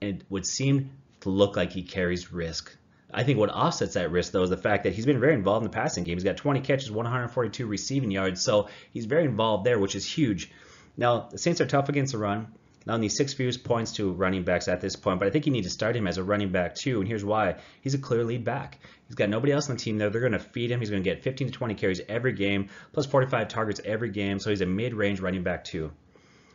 And 0.00 0.20
it 0.20 0.24
would 0.30 0.46
seem 0.46 0.92
to 1.22 1.30
look 1.30 1.56
like 1.56 1.72
he 1.72 1.82
carries 1.82 2.32
risk. 2.32 2.76
I 3.12 3.24
think 3.24 3.38
what 3.38 3.50
offsets 3.50 3.94
that 3.94 4.10
risk, 4.10 4.32
though, 4.32 4.42
is 4.42 4.50
the 4.50 4.56
fact 4.56 4.84
that 4.84 4.92
he's 4.92 5.06
been 5.06 5.20
very 5.20 5.34
involved 5.34 5.64
in 5.64 5.70
the 5.70 5.74
passing 5.74 6.04
game. 6.04 6.16
He's 6.16 6.24
got 6.24 6.36
20 6.36 6.60
catches, 6.60 6.90
142 6.90 7.66
receiving 7.66 8.10
yards, 8.10 8.42
so 8.42 8.68
he's 8.92 9.06
very 9.06 9.24
involved 9.24 9.64
there, 9.64 9.78
which 9.78 9.94
is 9.94 10.06
huge. 10.06 10.50
Now, 10.96 11.28
the 11.30 11.38
Saints 11.38 11.60
are 11.60 11.66
tough 11.66 11.88
against 11.88 12.12
the 12.12 12.18
run. 12.18 12.48
Now, 12.86 12.94
only 12.94 13.08
six 13.08 13.34
fewest 13.34 13.62
points 13.62 13.92
to 13.92 14.12
running 14.12 14.44
backs 14.44 14.68
at 14.68 14.80
this 14.80 14.96
point, 14.96 15.18
but 15.18 15.28
I 15.28 15.30
think 15.30 15.46
you 15.46 15.52
need 15.52 15.64
to 15.64 15.70
start 15.70 15.96
him 15.96 16.06
as 16.06 16.16
a 16.16 16.24
running 16.24 16.50
back, 16.50 16.74
too, 16.74 17.00
and 17.00 17.08
here's 17.08 17.24
why. 17.24 17.56
He's 17.82 17.94
a 17.94 17.98
clear 17.98 18.24
lead 18.24 18.44
back. 18.44 18.78
He's 19.06 19.16
got 19.16 19.28
nobody 19.28 19.52
else 19.52 19.68
on 19.68 19.76
the 19.76 19.82
team 19.82 19.98
there. 19.98 20.08
They're 20.08 20.20
going 20.20 20.32
to 20.32 20.38
feed 20.38 20.70
him. 20.70 20.80
He's 20.80 20.90
going 20.90 21.02
to 21.02 21.08
get 21.08 21.22
15 21.22 21.48
to 21.48 21.52
20 21.52 21.74
carries 21.74 22.00
every 22.08 22.32
game, 22.32 22.68
plus 22.92 23.06
45 23.06 23.48
targets 23.48 23.80
every 23.84 24.10
game, 24.10 24.38
so 24.38 24.50
he's 24.50 24.62
a 24.62 24.66
mid-range 24.66 25.20
running 25.20 25.42
back, 25.42 25.64
too. 25.64 25.90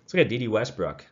Let's 0.01 0.14
look 0.14 0.22
at 0.22 0.30
Dede 0.30 0.49
Westbrook. 0.49 1.06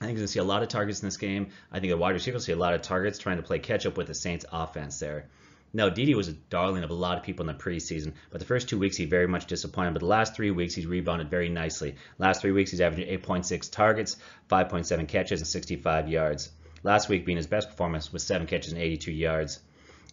I 0.00 0.06
think 0.06 0.16
you're 0.16 0.20
going 0.20 0.28
to 0.28 0.32
see 0.32 0.38
a 0.38 0.44
lot 0.44 0.62
of 0.62 0.70
targets 0.70 1.02
in 1.02 1.06
this 1.06 1.18
game. 1.18 1.48
I 1.70 1.78
think 1.78 1.90
the 1.90 1.98
wide 1.98 2.12
receiver 2.12 2.36
will 2.36 2.40
see 2.40 2.52
a 2.52 2.56
lot 2.56 2.72
of 2.72 2.80
targets 2.80 3.18
trying 3.18 3.36
to 3.36 3.42
play 3.42 3.58
catch 3.58 3.84
up 3.84 3.98
with 3.98 4.06
the 4.06 4.14
Saints 4.14 4.46
offense 4.50 4.98
there. 4.98 5.26
Now, 5.74 5.90
Dede 5.90 6.16
was 6.16 6.28
a 6.28 6.32
darling 6.32 6.84
of 6.84 6.90
a 6.90 6.94
lot 6.94 7.18
of 7.18 7.22
people 7.22 7.48
in 7.48 7.54
the 7.54 7.62
preseason, 7.62 8.14
but 8.30 8.40
the 8.40 8.46
first 8.46 8.68
two 8.68 8.78
weeks 8.78 8.96
he 8.96 9.04
very 9.04 9.28
much 9.28 9.44
disappointed. 9.46 9.92
But 9.92 10.00
the 10.00 10.06
last 10.06 10.34
three 10.34 10.50
weeks 10.50 10.74
he's 10.74 10.86
rebounded 10.86 11.28
very 11.28 11.50
nicely. 11.50 11.96
Last 12.18 12.40
three 12.40 12.50
weeks 12.50 12.70
he's 12.70 12.80
averaging 12.80 13.14
8.6 13.20 13.70
targets, 13.70 14.16
5.7 14.50 15.06
catches, 15.06 15.40
and 15.40 15.46
65 15.46 16.08
yards. 16.08 16.50
Last 16.82 17.10
week 17.10 17.26
being 17.26 17.36
his 17.36 17.46
best 17.46 17.68
performance 17.68 18.10
with 18.10 18.22
seven 18.22 18.46
catches 18.46 18.72
and 18.72 18.80
82 18.80 19.12
yards. 19.12 19.60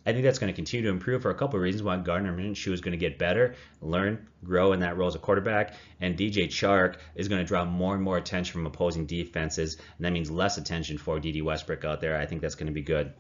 I 0.08 0.14
think 0.14 0.24
that's 0.24 0.40
going 0.40 0.54
to 0.54 0.56
continue 0.56 0.86
to 0.86 0.94
improve 0.94 1.22
for 1.22 1.32
a 1.32 1.36
couple 1.36 1.58
of 1.58 1.64
reasons. 1.64 1.84
One, 1.84 2.02
Gardner 2.02 2.32
Minshew 2.32 2.72
is 2.72 2.80
going 2.80 2.94
to 2.94 2.98
get 2.98 3.20
better, 3.20 3.56
learn, 3.82 4.26
grow 4.42 4.72
in 4.72 4.80
that 4.80 4.96
role 4.96 5.10
as 5.10 5.16
a 5.16 5.20
quarterback, 5.20 5.74
and 6.00 6.18
DJ 6.18 6.48
Chark 6.48 6.96
is 7.16 7.28
going 7.28 7.42
to 7.42 7.46
draw 7.46 7.66
more 7.66 7.94
and 7.94 8.02
more 8.02 8.18
attention 8.18 8.54
from 8.54 8.66
opposing 8.66 9.06
defenses, 9.06 9.76
and 9.76 10.06
that 10.06 10.14
means 10.14 10.32
less 10.32 10.58
attention 10.58 10.98
for 10.98 11.20
Dede 11.20 11.44
Westbrook 11.44 11.84
out 11.84 12.00
there. 12.00 12.18
I 12.18 12.26
think 12.26 12.42
that's 12.42 12.56
going 12.56 12.68
to 12.68 12.74
be 12.74 12.82
good. 12.82 13.12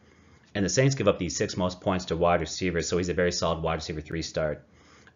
And 0.55 0.63
the 0.63 0.69
Saints 0.69 0.95
give 0.95 1.09
up 1.09 1.19
the 1.19 1.27
six 1.27 1.57
most 1.57 1.81
points 1.81 2.05
to 2.05 2.15
wide 2.15 2.39
receivers, 2.39 2.88
so 2.88 2.97
he's 2.97 3.09
a 3.09 3.13
very 3.13 3.33
solid 3.33 3.61
wide 3.61 3.75
receiver 3.75 3.99
three 3.99 4.21
start. 4.21 4.63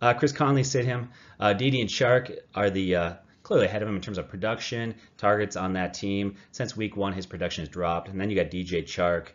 Uh, 0.02 0.14
Chris 0.14 0.34
Conley 0.34 0.66
sit 0.66 0.84
him. 0.84 1.12
Uh, 1.40 1.54
Dede 1.54 1.76
and 1.76 1.90
Chark 1.90 2.38
are 2.54 2.70
the 2.70 2.96
uh, 2.98 3.14
clearly 3.44 3.68
ahead 3.68 3.82
of 3.82 3.88
him 3.88 3.96
in 3.96 4.02
terms 4.02 4.18
of 4.18 4.28
production, 4.28 4.96
targets 5.18 5.56
on 5.56 5.72
that 5.74 5.94
team. 5.94 6.36
Since 6.52 6.76
week 6.76 6.98
one, 6.98 7.14
his 7.14 7.26
production 7.26 7.62
has 7.62 7.70
dropped. 7.70 8.10
And 8.10 8.20
then 8.20 8.30
you 8.30 8.36
got 8.36 8.52
DJ 8.52 8.84
Chark. 8.84 9.28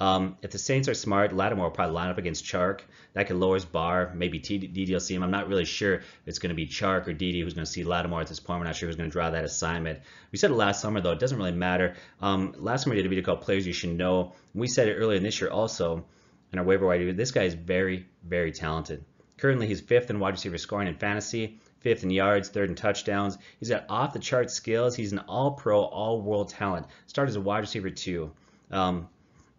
Um, 0.00 0.38
if 0.42 0.50
the 0.50 0.58
Saints 0.58 0.88
are 0.88 0.94
smart, 0.94 1.34
Lattimore 1.34 1.66
will 1.66 1.70
probably 1.70 1.94
line 1.94 2.08
up 2.10 2.18
against 2.18 2.44
Chark. 2.44 2.80
That 3.12 3.26
could 3.26 3.36
lower 3.36 3.54
his 3.54 3.64
bar. 3.64 4.12
Maybe 4.14 4.38
Dede 4.38 4.90
will 4.90 5.00
see 5.00 5.14
him. 5.14 5.22
I'm 5.22 5.30
not 5.30 5.48
really 5.48 5.64
sure 5.64 5.96
if 5.96 6.04
it's 6.26 6.38
going 6.38 6.48
to 6.50 6.54
be 6.54 6.66
Chark 6.66 7.06
or 7.06 7.12
Dede 7.12 7.42
who's 7.42 7.54
going 7.54 7.66
to 7.66 7.70
see 7.70 7.84
Lattimore 7.84 8.22
at 8.22 8.26
this 8.26 8.40
point. 8.40 8.60
We're 8.60 8.66
not 8.66 8.76
sure 8.76 8.88
who's 8.88 8.96
going 8.96 9.10
to 9.10 9.12
draw 9.12 9.30
that 9.30 9.44
assignment. 9.44 10.00
We 10.32 10.38
said 10.38 10.50
it 10.50 10.54
last 10.54 10.80
summer, 10.80 11.00
though. 11.00 11.12
It 11.12 11.18
doesn't 11.18 11.36
really 11.36 11.52
matter. 11.52 11.96
Um, 12.20 12.54
last 12.56 12.84
summer 12.84 12.94
we 12.94 13.02
did 13.02 13.06
a 13.06 13.10
video 13.10 13.24
called 13.24 13.42
Players 13.42 13.66
You 13.66 13.72
Should 13.72 13.90
Know. 13.90 14.32
We 14.54 14.68
said 14.68 14.88
it 14.88 14.94
earlier 14.94 15.18
in 15.18 15.22
this 15.22 15.40
year 15.40 15.50
also 15.50 16.06
in 16.52 16.58
our 16.58 16.64
waiver 16.64 16.86
wire. 16.86 17.12
This 17.12 17.30
guy 17.30 17.42
is 17.42 17.54
very, 17.54 18.06
very 18.24 18.52
talented. 18.52 19.04
Currently, 19.36 19.66
he's 19.66 19.80
fifth 19.80 20.10
in 20.10 20.18
wide 20.18 20.30
receiver 20.30 20.58
scoring 20.58 20.88
in 20.88 20.96
fantasy 20.96 21.58
fifth 21.80 22.04
in 22.04 22.10
yards, 22.10 22.48
third 22.48 22.68
in 22.68 22.74
touchdowns. 22.74 23.38
He's 23.58 23.70
got 23.70 23.86
off 23.88 24.12
the 24.12 24.18
chart 24.18 24.50
skills. 24.50 24.94
He's 24.94 25.12
an 25.12 25.20
all 25.20 25.52
pro, 25.52 25.82
all 25.82 26.20
world 26.20 26.50
talent. 26.50 26.86
Started 27.06 27.30
as 27.30 27.36
a 27.36 27.40
wide 27.40 27.60
receiver, 27.60 27.90
too. 27.90 28.32
Um, 28.70 29.08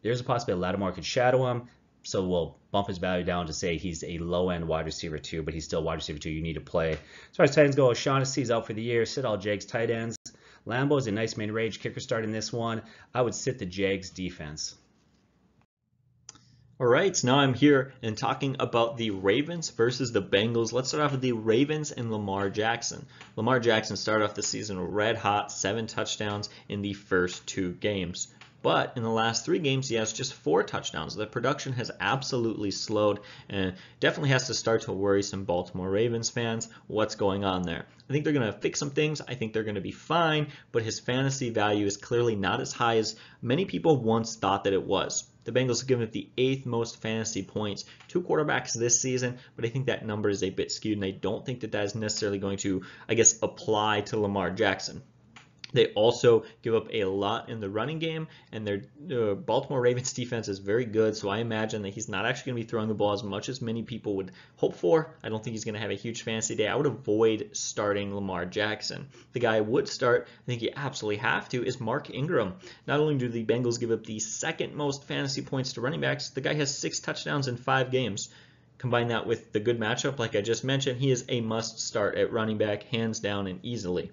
there's 0.02 0.22
a 0.22 0.24
possibility 0.24 0.62
Lattimore 0.62 0.92
could 0.92 1.06
shadow 1.06 1.50
him, 1.50 1.68
so 2.04 2.28
we'll 2.28 2.58
bump 2.72 2.88
his 2.88 2.98
value 2.98 3.24
down 3.24 3.48
to 3.48 3.54
say 3.54 3.78
he's 3.78 4.04
a 4.04 4.18
low 4.18 4.50
end 4.50 4.68
wide 4.68 4.86
receiver, 4.86 5.18
too, 5.18 5.44
but 5.44 5.54
he's 5.54 5.66
still 5.66 5.84
wide 5.84 5.96
receiver, 5.96 6.20
too. 6.20 6.32
You 6.32 6.42
need 6.42 6.54
to 6.54 6.62
play. 6.62 6.94
As 6.94 7.38
far 7.38 7.44
as 7.44 7.56
tight 7.56 7.66
ends 7.66 7.76
go, 7.76 7.90
O'Shaughnessy's 7.90 8.52
out 8.52 8.66
for 8.66 8.74
the 8.74 8.82
year. 8.82 9.06
Sit 9.06 9.26
all 9.26 9.38
Jags 9.38 9.66
tight 9.66 9.92
ends. 9.92 10.18
Lambo 10.66 10.98
is 10.98 11.08
a 11.08 11.12
nice 11.12 11.38
main 11.38 11.52
range 11.52 11.80
kicker 11.80 12.00
starting 12.00 12.32
this 12.32 12.54
one. 12.54 12.82
I 13.14 13.22
would 13.22 13.36
sit 13.36 13.60
the 13.60 13.66
Jags 13.66 14.10
defense. 14.10 14.76
All 16.80 16.88
right, 16.88 17.16
so 17.16 17.28
now 17.28 17.38
I'm 17.38 17.54
here 17.54 17.94
and 18.02 18.18
talking 18.18 18.56
about 18.60 18.98
the 18.98 19.12
Ravens 19.12 19.70
versus 19.70 20.12
the 20.12 20.22
Bengals. 20.22 20.74
Let's 20.74 20.88
start 20.88 21.04
off 21.04 21.12
with 21.12 21.22
the 21.22 21.34
Ravens 21.34 21.92
and 21.92 22.12
Lamar 22.12 22.50
Jackson. 22.50 23.06
Lamar 23.36 23.60
Jackson 23.60 23.98
started 23.98 24.26
off 24.26 24.34
the 24.34 24.42
season 24.42 24.80
red 24.80 25.16
hot, 25.16 25.52
seven 25.52 25.86
touchdowns 25.86 26.50
in 26.68 26.82
the 26.82 26.94
first 26.94 27.46
two 27.46 27.74
games. 27.74 28.34
But 28.64 28.94
in 28.96 29.02
the 29.02 29.10
last 29.10 29.44
three 29.44 29.60
games, 29.60 29.90
he 29.90 29.96
has 29.96 30.14
just 30.14 30.34
four 30.34 30.62
touchdowns. 30.62 31.16
The 31.16 31.26
production 31.26 31.74
has 31.74 31.90
absolutely 32.00 32.70
slowed 32.70 33.20
and 33.50 33.74
definitely 34.00 34.30
has 34.30 34.48
to 34.48 34.54
start 34.54 34.84
to 34.84 34.92
worry 34.92 35.24
some 35.24 35.46
Baltimore 35.46 35.90
Ravens 35.90 36.30
fans 36.30 36.70
what's 36.86 37.16
going 37.16 37.44
on 37.44 37.64
there. 37.64 37.88
I 38.08 38.14
think 38.14 38.24
they're 38.24 38.34
going 38.34 38.52
to 38.52 38.60
fix 38.60 38.78
some 38.78 38.92
things. 38.92 39.20
I 39.20 39.34
think 39.34 39.54
they're 39.54 39.64
going 39.64 39.76
to 39.76 39.82
be 39.82 39.92
fine, 39.92 40.48
but 40.72 40.84
his 40.84 41.00
fantasy 41.00 41.50
value 41.50 41.86
is 41.86 41.98
clearly 41.98 42.36
not 42.36 42.62
as 42.62 42.72
high 42.72 42.98
as 42.98 43.16
many 43.42 43.66
people 43.66 43.98
once 43.98 44.36
thought 44.36 44.66
that 44.66 44.74
it 44.74 44.86
was. 44.86 45.24
The 45.44 45.52
Bengals 45.52 45.80
have 45.80 45.88
given 45.88 46.06
up 46.06 46.12
the 46.12 46.30
eighth 46.38 46.68
most 46.68 47.02
fantasy 47.02 47.42
points 47.42 47.86
to 48.10 48.22
quarterbacks 48.22 48.78
this 48.78 49.02
season, 49.02 49.40
but 49.56 49.66
I 49.66 49.70
think 49.70 49.88
that 49.88 50.06
number 50.06 50.30
is 50.30 50.44
a 50.44 50.52
bit 50.52 50.72
skewed, 50.72 50.98
and 50.98 51.06
I 51.06 51.12
don't 51.12 51.44
think 51.44 51.62
that 51.62 51.72
that 51.72 51.84
is 51.84 51.96
necessarily 51.96 52.38
going 52.38 52.58
to, 52.60 52.84
I 53.10 53.16
guess, 53.16 53.40
apply 53.42 54.02
to 54.02 54.20
Lamar 54.20 54.52
Jackson. 54.52 55.02
They 55.74 55.88
also 55.88 56.44
give 56.62 56.76
up 56.76 56.88
a 56.92 57.06
lot 57.06 57.50
in 57.50 57.60
the 57.60 57.70
running 57.70 58.00
game, 58.00 58.28
and 58.52 58.68
their 58.68 58.82
uh, 59.12 59.36
Baltimore 59.36 59.82
Ravens 59.82 60.14
defense 60.22 60.48
is 60.48 60.60
very 60.60 60.86
good. 60.86 61.16
So 61.16 61.30
I 61.30 61.38
imagine 61.38 61.82
that 61.84 61.94
he's 61.94 62.10
not 62.10 62.26
actually 62.26 62.52
going 62.52 62.62
to 62.62 62.66
be 62.66 62.70
throwing 62.70 62.88
the 62.90 62.94
ball 62.94 63.14
as 63.14 63.24
much 63.24 63.48
as 63.48 63.62
many 63.62 63.84
people 63.84 64.16
would 64.18 64.32
hope 64.58 64.76
for. 64.76 65.14
I 65.24 65.30
don't 65.30 65.44
think 65.44 65.54
he's 65.54 65.64
going 65.64 65.76
to 65.76 65.82
have 65.82 65.92
a 65.92 65.96
huge 65.96 66.24
fantasy 66.24 66.56
day. 66.56 66.68
I 66.68 66.76
would 66.76 66.86
avoid 66.86 67.52
starting 67.54 68.14
Lamar 68.14 68.46
Jackson. 68.46 69.08
The 69.34 69.40
guy 69.40 69.58
I 69.58 69.62
would 69.62 69.88
start, 69.88 70.28
I 70.30 70.46
think 70.46 70.62
you 70.62 70.72
absolutely 70.76 71.18
have 71.18 71.48
to, 71.50 71.66
is 71.66 71.80
Mark 71.80 72.10
Ingram. 72.10 72.56
Not 72.88 73.00
only 73.00 73.18
do 73.18 73.30
the 73.30 73.46
Bengals 73.46 73.80
give 73.80 73.92
up 73.92 74.06
the 74.06 74.20
second 74.20 74.76
most 74.76 75.06
fantasy 75.06 75.42
points 75.42 75.74
to 75.74 75.82
running 75.82 76.02
backs, 76.02 76.30
the 76.30 76.42
guy 76.42 76.54
has 76.56 76.78
six 76.78 77.00
touchdowns 77.00 77.48
in 77.48 77.58
five 77.58 77.92
games. 77.92 78.30
Combine 78.78 79.10
that 79.10 79.28
with 79.28 79.54
the 79.54 79.60
good 79.60 79.80
matchup, 79.80 80.18
like 80.18 80.36
I 80.36 80.42
just 80.42 80.64
mentioned, 80.64 81.00
he 81.00 81.12
is 81.12 81.24
a 81.30 81.40
must 81.40 81.80
start 81.80 82.18
at 82.18 82.34
running 82.34 82.58
back, 82.58 82.84
hands 82.84 83.20
down 83.20 83.46
and 83.46 83.60
easily 83.64 84.12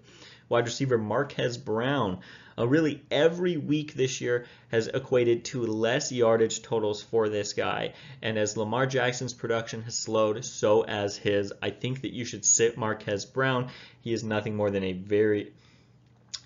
wide 0.49 0.67
receiver 0.67 0.99
Marquise 0.99 1.59
Brown. 1.59 2.21
Uh, 2.59 2.67
really, 2.67 3.03
every 3.11 3.57
week 3.57 3.95
this 3.95 4.21
year 4.21 4.47
has 4.73 4.89
equated 4.89 5.45
to 5.45 5.65
less 5.65 6.11
yardage 6.11 6.63
totals 6.63 7.03
for 7.03 7.29
this 7.29 7.53
guy. 7.53 7.93
And 8.21 8.37
as 8.37 8.57
Lamar 8.57 8.87
Jackson's 8.87 9.35
production 9.35 9.83
has 9.83 9.97
slowed, 9.97 10.45
so 10.45 10.83
as 10.83 11.17
his. 11.17 11.53
I 11.63 11.71
think 11.71 12.03
that 12.03 12.13
you 12.13 12.25
should 12.25 12.45
sit 12.45 12.77
Marquise 12.77 13.25
Brown. 13.25 13.71
He 14.01 14.13
is 14.13 14.25
nothing 14.25 14.57
more 14.57 14.71
than 14.71 14.83
a 14.83 14.93
very 14.93 15.53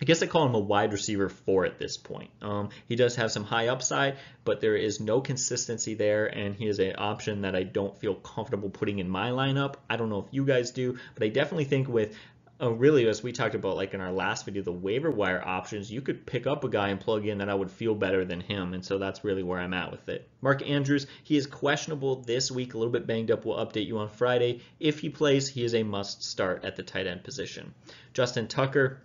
I 0.03 0.05
guess 0.05 0.21
I 0.21 0.27
call 0.27 0.47
him 0.47 0.57
a 0.57 0.59
wide 0.59 0.93
receiver 0.93 1.29
four 1.29 1.65
at 1.65 1.79
this 1.79 1.97
point. 1.97 2.31
Um, 2.41 2.71
he 2.89 2.97
does 2.97 3.15
have 3.15 3.31
some 3.31 3.45
high 3.45 3.69
upside, 3.69 4.17
but 4.45 4.61
there 4.61 4.75
is 4.75 4.99
no 4.99 5.21
consistency 5.21 5.95
there, 5.95 6.27
and 6.27 6.57
he 6.57 6.67
is 6.67 6.81
an 6.81 6.97
option 6.99 7.43
that 7.43 7.55
I 7.55 7.63
don't 7.63 7.97
feel 7.97 8.17
comfortable 8.17 8.69
putting 8.69 8.99
in 8.99 9.09
my 9.09 9.31
lineup. 9.31 9.77
I 9.89 9.97
don't 9.97 10.11
know 10.11 10.19
if 10.19 10.35
you 10.35 10.45
guys 10.45 10.73
do, 10.73 10.99
but 11.15 11.23
I 11.23 11.29
definitely 11.29 11.67
think 11.67 11.87
with 11.87 12.17
Oh, 12.65 12.71
really, 12.71 13.09
as 13.09 13.25
we 13.25 13.33
talked 13.33 13.57
about, 13.57 13.75
like 13.75 13.93
in 13.93 14.01
our 14.01 14.13
last 14.13 14.45
video, 14.45 14.63
the 14.63 14.71
waiver 14.71 15.11
wire 15.11 15.43
options, 15.45 15.91
you 15.91 16.01
could 16.01 16.25
pick 16.25 16.47
up 16.47 16.63
a 16.63 16.69
guy 16.69 16.91
and 16.91 17.01
plug 17.01 17.27
in 17.27 17.39
that 17.39 17.49
I 17.49 17.55
would 17.55 17.73
feel 17.73 17.97
better 17.97 18.25
than 18.25 18.41
him, 18.41 18.73
and 18.73 18.85
so 18.85 18.99
that's 18.99 19.25
really 19.25 19.43
where 19.43 19.59
I'm 19.59 19.75
at 19.75 19.91
with 19.91 20.09
it. 20.09 20.29
Mark 20.41 20.63
Andrews, 20.63 21.09
he 21.25 21.37
is 21.37 21.49
questionable 21.49 22.23
this 22.23 22.53
week, 22.53 22.75
a 22.75 22.79
little 22.79 22.93
bit 22.93 23.05
banged 23.05 23.33
up. 23.33 23.45
We'll 23.45 23.57
update 23.57 23.89
you 23.89 23.99
on 23.99 24.09
Friday. 24.11 24.61
If 24.79 25.01
he 25.01 25.09
plays, 25.09 25.49
he 25.49 25.65
is 25.65 25.75
a 25.75 25.83
must 25.83 26.23
start 26.23 26.65
at 26.65 26.77
the 26.77 26.85
tight 26.85 27.09
end 27.09 27.25
position. 27.25 27.75
Justin 28.15 28.47
Tucker, 28.47 29.03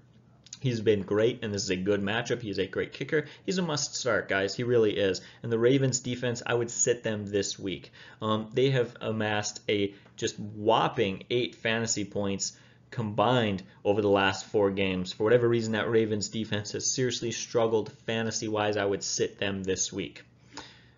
He's 0.60 0.82
been 0.82 1.02
great, 1.02 1.44
and 1.44 1.54
this 1.54 1.64
is 1.64 1.70
a 1.72 1.76
good 1.76 2.02
matchup. 2.02 2.42
He's 2.42 2.58
a 2.60 2.68
great 2.68 2.92
kicker. 2.94 3.26
He's 3.46 3.58
a 3.58 3.64
must 3.64 3.96
start, 3.96 4.28
guys. 4.28 4.56
He 4.56 4.64
really 4.64 4.98
is. 4.98 5.22
And 5.44 5.52
the 5.52 5.60
Ravens 5.60 6.00
defense, 6.00 6.42
I 6.46 6.54
would 6.54 6.72
sit 6.72 7.04
them 7.04 7.26
this 7.26 7.60
week. 7.60 7.92
Um, 8.22 8.50
they 8.54 8.72
have 8.72 8.96
amassed 9.02 9.62
a 9.70 9.94
just 10.16 10.40
whopping 10.40 11.24
eight 11.30 11.56
fantasy 11.56 12.06
points 12.06 12.58
combined 12.92 13.64
over 13.84 14.02
the 14.02 14.10
last 14.10 14.46
four 14.46 14.72
games. 14.72 15.14
For 15.14 15.24
whatever 15.24 15.48
reason, 15.48 15.74
that 15.74 15.90
Ravens 15.90 16.30
defense 16.30 16.72
has 16.72 16.90
seriously 16.92 17.32
struggled 17.32 17.92
fantasy 18.06 18.48
wise. 18.48 18.78
I 18.78 18.86
would 18.86 19.04
sit 19.04 19.40
them 19.40 19.64
this 19.64 19.92
week. 19.92 20.24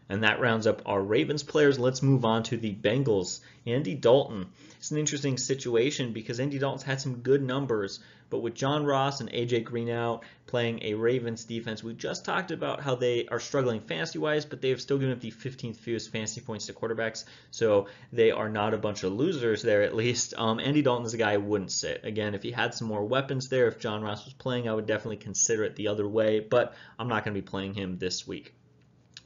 And 0.10 0.24
that 0.24 0.40
rounds 0.40 0.66
up 0.66 0.82
our 0.86 1.02
Ravens 1.02 1.44
players. 1.44 1.78
Let's 1.78 2.02
move 2.02 2.26
on 2.26 2.44
to 2.44 2.58
the 2.58 2.74
Bengals. 2.74 3.40
Andy 3.66 3.94
Dalton. 3.94 4.48
It's 4.80 4.92
an 4.92 4.98
interesting 4.98 5.38
situation 5.38 6.14
because 6.14 6.40
Andy 6.40 6.58
Dalton's 6.58 6.84
had 6.84 7.02
some 7.02 7.18
good 7.18 7.44
numbers, 7.44 8.00
but 8.30 8.40
with 8.40 8.56
John 8.56 8.86
Ross 8.86 9.20
and 9.20 9.30
AJ 9.32 9.66
Green 9.66 9.90
out 9.90 10.24
playing 10.48 10.82
a 10.84 10.94
Ravens 10.94 11.44
defense, 11.44 11.84
we 11.84 11.94
just 11.94 12.26
talked 12.26 12.52
about 12.52 12.82
how 12.82 12.96
they 12.96 13.28
are 13.28 13.40
struggling 13.40 13.82
fantasy 13.82 14.18
wise, 14.18 14.46
but 14.46 14.62
they 14.62 14.70
have 14.70 14.82
still 14.82 14.98
given 14.98 15.14
up 15.14 15.20
the 15.20 15.32
15th 15.32 15.76
fewest 15.76 16.12
fantasy 16.12 16.40
points 16.42 16.66
to 16.68 16.74
quarterbacks, 16.74 17.26
so 17.52 17.88
they 18.14 18.32
are 18.32 18.50
not 18.50 18.74
a 18.74 18.78
bunch 18.78 19.04
of 19.04 19.14
losers 19.14 19.62
there 19.62 19.84
at 19.84 19.96
least. 19.96 20.34
Um, 20.38 20.60
Andy 20.60 20.82
Dalton 20.82 21.06
is 21.06 21.14
a 21.14 21.18
guy 21.18 21.34
I 21.34 21.38
wouldn't 21.38 21.72
sit. 21.72 22.06
Again, 22.06 22.34
if 22.34 22.42
he 22.42 22.52
had 22.52 22.74
some 22.74 22.88
more 22.88 23.04
weapons 23.04 23.50
there, 23.50 23.68
if 23.68 23.80
John 23.80 24.02
Ross 24.02 24.26
was 24.26 24.34
playing, 24.34 24.70
I 24.70 24.74
would 24.74 24.88
definitely 24.88 25.18
consider 25.18 25.66
it 25.66 25.76
the 25.76 25.90
other 25.90 26.08
way, 26.08 26.40
but 26.40 26.74
I'm 26.98 27.10
not 27.10 27.26
going 27.26 27.36
to 27.36 27.42
be 27.42 27.48
playing 27.48 27.74
him 27.74 27.98
this 27.98 28.26
week. 28.26 28.54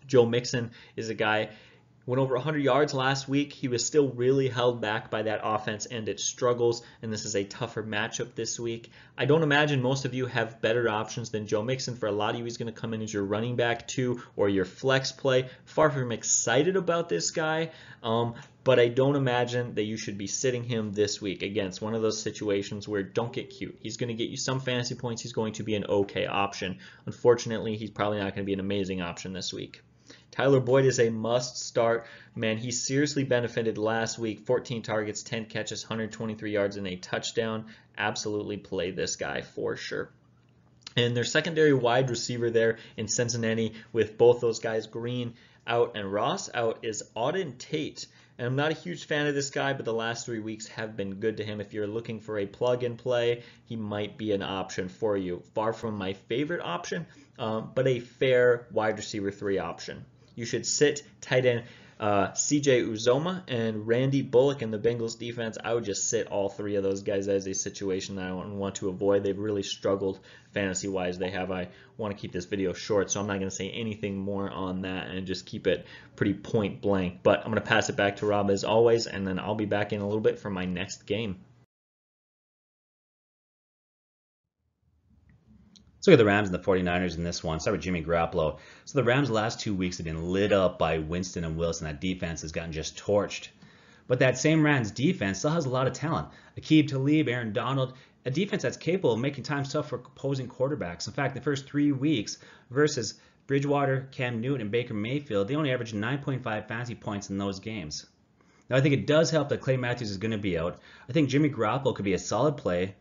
Joe 0.07 0.25
Mixon 0.25 0.71
is 0.95 1.09
a 1.09 1.13
guy 1.13 1.49
went 2.05 2.19
over 2.19 2.35
100 2.35 2.61
yards 2.61 2.93
last 2.93 3.29
week. 3.29 3.53
He 3.53 3.69
was 3.69 3.85
still 3.85 4.09
really 4.09 4.49
held 4.49 4.81
back 4.81 5.09
by 5.09 5.23
that 5.23 5.39
offense 5.41 5.85
and 5.85 6.09
its 6.09 6.23
struggles, 6.23 6.83
and 7.01 7.13
this 7.13 7.23
is 7.23 7.35
a 7.35 7.45
tougher 7.45 7.81
matchup 7.81 8.35
this 8.35 8.59
week. 8.59 8.89
I 9.17 9.23
don't 9.23 9.43
imagine 9.43 9.81
most 9.81 10.03
of 10.03 10.13
you 10.13 10.25
have 10.25 10.61
better 10.61 10.89
options 10.89 11.29
than 11.29 11.47
Joe 11.47 11.63
Mixon. 11.63 11.95
For 11.95 12.07
a 12.07 12.11
lot 12.11 12.31
of 12.31 12.39
you, 12.39 12.43
he's 12.43 12.57
going 12.57 12.73
to 12.73 12.79
come 12.79 12.93
in 12.93 13.01
as 13.01 13.13
your 13.13 13.23
running 13.23 13.55
back 13.55 13.87
too, 13.87 14.21
or 14.35 14.49
your 14.49 14.65
flex 14.65 15.13
play. 15.13 15.47
Far 15.63 15.89
from 15.89 16.11
excited 16.11 16.75
about 16.75 17.07
this 17.07 17.31
guy, 17.31 17.71
um, 18.01 18.35
but 18.65 18.79
I 18.79 18.89
don't 18.89 19.15
imagine 19.15 19.75
that 19.75 19.83
you 19.83 19.95
should 19.95 20.17
be 20.17 20.27
sitting 20.27 20.63
him 20.63 20.91
this 20.91 21.21
week. 21.21 21.41
Again, 21.41 21.67
it's 21.67 21.81
one 21.81 21.95
of 21.95 22.01
those 22.01 22.21
situations 22.21 22.85
where 22.85 23.03
don't 23.03 23.31
get 23.31 23.49
cute. 23.49 23.77
He's 23.81 23.95
going 23.95 24.09
to 24.09 24.13
get 24.13 24.29
you 24.29 24.37
some 24.37 24.59
fantasy 24.59 24.95
points. 24.95 25.21
He's 25.21 25.33
going 25.33 25.53
to 25.53 25.63
be 25.63 25.75
an 25.75 25.85
okay 25.85 26.25
option. 26.25 26.79
Unfortunately, 27.05 27.77
he's 27.77 27.91
probably 27.91 28.17
not 28.17 28.35
going 28.35 28.43
to 28.43 28.49
be 28.49 28.53
an 28.53 28.59
amazing 28.59 29.01
option 29.01 29.31
this 29.31 29.53
week. 29.53 29.81
Tyler 30.33 30.59
Boyd 30.59 30.85
is 30.85 30.99
a 30.99 31.11
must 31.11 31.59
start. 31.59 32.07
Man, 32.33 32.57
he 32.57 32.71
seriously 32.71 33.23
benefited 33.23 33.77
last 33.77 34.17
week. 34.17 34.39
14 34.47 34.81
targets, 34.81 35.21
10 35.21 35.45
catches, 35.45 35.83
123 35.83 36.51
yards, 36.51 36.75
and 36.75 36.87
a 36.87 36.95
touchdown. 36.95 37.67
Absolutely 37.99 38.57
play 38.57 38.89
this 38.89 39.15
guy 39.15 39.41
for 39.41 39.75
sure. 39.75 40.09
And 40.97 41.15
their 41.15 41.23
secondary 41.23 41.71
wide 41.71 42.09
receiver 42.09 42.49
there 42.49 42.79
in 42.97 43.07
Cincinnati 43.07 43.75
with 43.91 44.17
both 44.17 44.41
those 44.41 44.57
guys, 44.57 44.87
Green 44.87 45.35
out 45.67 45.91
and 45.93 46.11
Ross 46.11 46.49
out, 46.51 46.79
is 46.81 47.03
Auden 47.15 47.55
Tate. 47.59 48.07
And 48.39 48.47
I'm 48.47 48.55
not 48.55 48.71
a 48.71 48.73
huge 48.75 49.05
fan 49.05 49.27
of 49.27 49.35
this 49.35 49.51
guy, 49.51 49.73
but 49.73 49.85
the 49.85 49.93
last 49.93 50.25
three 50.25 50.39
weeks 50.39 50.65
have 50.69 50.97
been 50.97 51.19
good 51.19 51.37
to 51.37 51.43
him. 51.43 51.61
If 51.61 51.75
you're 51.75 51.85
looking 51.85 52.19
for 52.19 52.39
a 52.39 52.47
plug 52.47 52.83
and 52.83 52.97
play, 52.97 53.43
he 53.65 53.75
might 53.75 54.17
be 54.17 54.31
an 54.31 54.41
option 54.41 54.89
for 54.89 55.15
you. 55.15 55.43
Far 55.53 55.73
from 55.73 55.95
my 55.95 56.13
favorite 56.13 56.61
option, 56.63 57.05
um, 57.37 57.69
but 57.75 57.87
a 57.87 57.99
fair 57.99 58.65
wide 58.71 58.97
receiver 58.97 59.29
three 59.29 59.59
option 59.59 60.03
you 60.35 60.45
should 60.45 60.65
sit 60.65 61.03
tight 61.21 61.45
end 61.45 61.63
uh, 62.03 62.31
CJ 62.31 62.85
Uzomah 62.85 63.43
and 63.47 63.87
Randy 63.87 64.21
Bullock 64.21 64.61
in 64.61 64.71
the 64.71 64.77
Bengals 64.77 65.17
defense. 65.17 65.57
I 65.63 65.73
would 65.73 65.85
just 65.85 66.09
sit 66.09 66.27
all 66.27 66.49
three 66.49 66.75
of 66.75 66.83
those 66.83 67.01
guys 67.01 67.29
as 67.29 67.47
a 67.47 67.53
situation 67.53 68.17
that 68.17 68.25
I 68.25 68.33
want 68.33 68.75
to 68.75 68.89
avoid. 68.89 69.23
They've 69.23 69.37
really 69.37 69.63
struggled 69.63 70.19
fantasy 70.51 70.89
wise. 70.89 71.17
They 71.17 71.29
have. 71.29 71.49
I 71.49 71.69
want 71.97 72.13
to 72.13 72.19
keep 72.19 72.33
this 72.33 72.43
video 72.43 72.73
short, 72.73 73.09
so 73.09 73.21
I'm 73.21 73.27
not 73.27 73.37
going 73.37 73.49
to 73.49 73.55
say 73.55 73.69
anything 73.69 74.17
more 74.17 74.49
on 74.49 74.81
that 74.81 75.11
and 75.11 75.25
just 75.25 75.45
keep 75.45 75.65
it 75.65 75.85
pretty 76.17 76.33
point 76.33 76.81
blank. 76.81 77.19
But 77.23 77.39
I'm 77.39 77.51
going 77.51 77.55
to 77.55 77.61
pass 77.61 77.87
it 77.87 77.95
back 77.95 78.17
to 78.17 78.25
Rob 78.25 78.49
as 78.49 78.65
always, 78.65 79.07
and 79.07 79.25
then 79.25 79.39
I'll 79.39 79.55
be 79.55 79.65
back 79.65 79.93
in 79.93 80.01
a 80.01 80.05
little 80.05 80.19
bit 80.19 80.39
for 80.39 80.49
my 80.49 80.65
next 80.65 81.05
game. 81.05 81.37
Let's 86.03 86.07
look 86.09 86.13
at 86.15 86.17
the 86.17 86.25
Rams 86.25 86.49
and 86.49 86.53
the 86.53 86.59
49ers 86.59 87.15
in 87.15 87.23
this 87.23 87.45
one. 87.45 87.61
Start 87.61 87.75
with 87.77 87.81
Jimmy 87.81 88.03
Garoppolo. 88.03 88.57
So 88.83 88.99
the 88.99 89.05
Rams' 89.05 89.29
last 89.29 89.61
two 89.61 89.73
weeks 89.73 89.99
have 89.99 90.03
been 90.03 90.33
lit 90.33 90.51
up 90.51 90.77
by 90.77 90.97
Winston 90.97 91.45
and 91.45 91.55
Wilson. 91.55 91.87
That 91.87 92.01
defense 92.01 92.41
has 92.41 92.51
gotten 92.51 92.73
just 92.73 92.97
torched. 92.97 93.47
But 94.07 94.19
that 94.19 94.37
same 94.37 94.65
Rams 94.65 94.91
defense 94.91 95.39
still 95.39 95.51
has 95.51 95.65
a 95.65 95.69
lot 95.69 95.87
of 95.87 95.93
talent. 95.93 96.27
Aqib 96.59 96.89
Talib, 96.89 97.29
Aaron 97.29 97.53
Donald, 97.53 97.93
a 98.25 98.31
defense 98.31 98.63
that's 98.63 98.75
capable 98.75 99.13
of 99.13 99.19
making 99.19 99.45
times 99.45 99.71
tough 99.71 99.87
for 99.87 99.95
opposing 99.95 100.49
quarterbacks. 100.49 101.07
In 101.07 101.13
fact, 101.13 101.35
the 101.35 101.41
first 101.41 101.67
three 101.67 101.93
weeks 101.93 102.37
versus 102.69 103.13
Bridgewater, 103.47 104.09
Cam 104.11 104.41
Newton, 104.41 104.59
and 104.59 104.71
Baker 104.71 104.93
Mayfield, 104.93 105.47
they 105.47 105.55
only 105.55 105.71
averaged 105.71 105.95
9.5 105.95 106.67
fantasy 106.67 106.95
points 106.95 107.29
in 107.29 107.37
those 107.37 107.61
games. 107.61 108.07
Now, 108.69 108.75
I 108.75 108.81
think 108.81 108.93
it 108.93 109.07
does 109.07 109.31
help 109.31 109.47
that 109.47 109.61
Clay 109.61 109.77
Matthews 109.77 110.11
is 110.11 110.17
going 110.17 110.31
to 110.31 110.37
be 110.37 110.59
out. 110.59 110.81
I 111.07 111.13
think 111.13 111.29
Jimmy 111.29 111.49
Garoppolo 111.49 111.95
could 111.95 112.03
be 112.03 112.13
a 112.13 112.19
solid 112.19 112.57
play. 112.57 112.95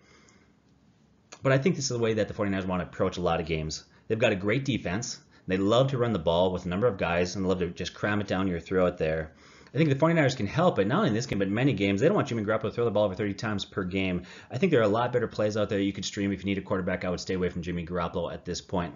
But 1.43 1.53
I 1.53 1.59
think 1.59 1.75
this 1.75 1.87
is 1.87 1.97
the 1.97 1.99
way 1.99 2.15
that 2.15 2.29
the 2.29 2.35
49ers 2.35 2.67
want 2.67 2.81
to 2.83 2.87
approach 2.87 3.17
a 3.17 3.23
lot 3.23 3.41
of 3.41 3.47
games. 3.47 3.85
They've 4.07 4.19
got 4.19 4.33
a 4.33 4.37
great 4.37 4.65
defense. 4.65 5.19
They 5.49 5.57
love 5.57 5.89
to 5.91 5.99
run 5.99 6.13
the 6.13 6.19
ball 6.19 6.53
with 6.53 6.67
a 6.67 6.69
number 6.69 6.87
of 6.87 6.99
guys 6.99 7.35
and 7.35 7.49
love 7.49 7.59
to 7.59 7.71
just 7.71 7.95
cram 7.95 8.21
it 8.21 8.29
down 8.29 8.47
your 8.47 8.61
throat 8.61 8.97
there. 8.97 9.33
I 9.75 9.79
think 9.79 9.89
the 9.89 9.97
49ers 9.97 10.37
can 10.37 10.47
help 10.47 10.79
it, 10.79 10.87
not 10.87 10.99
only 10.99 11.09
in 11.09 11.15
this 11.15 11.27
game, 11.27 11.39
but 11.39 11.49
many 11.49 11.73
games. 11.73 12.01
They 12.01 12.07
don't 12.07 12.15
want 12.15 12.29
Jimmy 12.29 12.45
Garoppolo 12.45 12.63
to 12.63 12.71
throw 12.71 12.85
the 12.85 12.91
ball 12.91 13.05
over 13.05 13.15
30 13.15 13.35
times 13.35 13.65
per 13.65 13.85
game. 13.85 14.23
I 14.51 14.59
think 14.59 14.71
there 14.71 14.81
are 14.81 14.85
a 14.85 14.89
lot 14.89 15.13
better 15.13 15.27
plays 15.27 15.57
out 15.57 15.69
there 15.69 15.81
you 15.81 15.93
could 15.93 16.05
stream 16.05 16.31
if 16.31 16.41
you 16.41 16.45
need 16.45 16.59
a 16.59 16.63
quarterback. 16.63 17.05
I 17.05 17.11
would 17.11 17.21
stay 17.21 17.35
away 17.35 17.49
from 17.49 17.63
Jimmy 17.63 17.85
Garoppolo 17.85 18.33
at 18.33 18.45
this 18.45 18.61
point. 18.61 18.95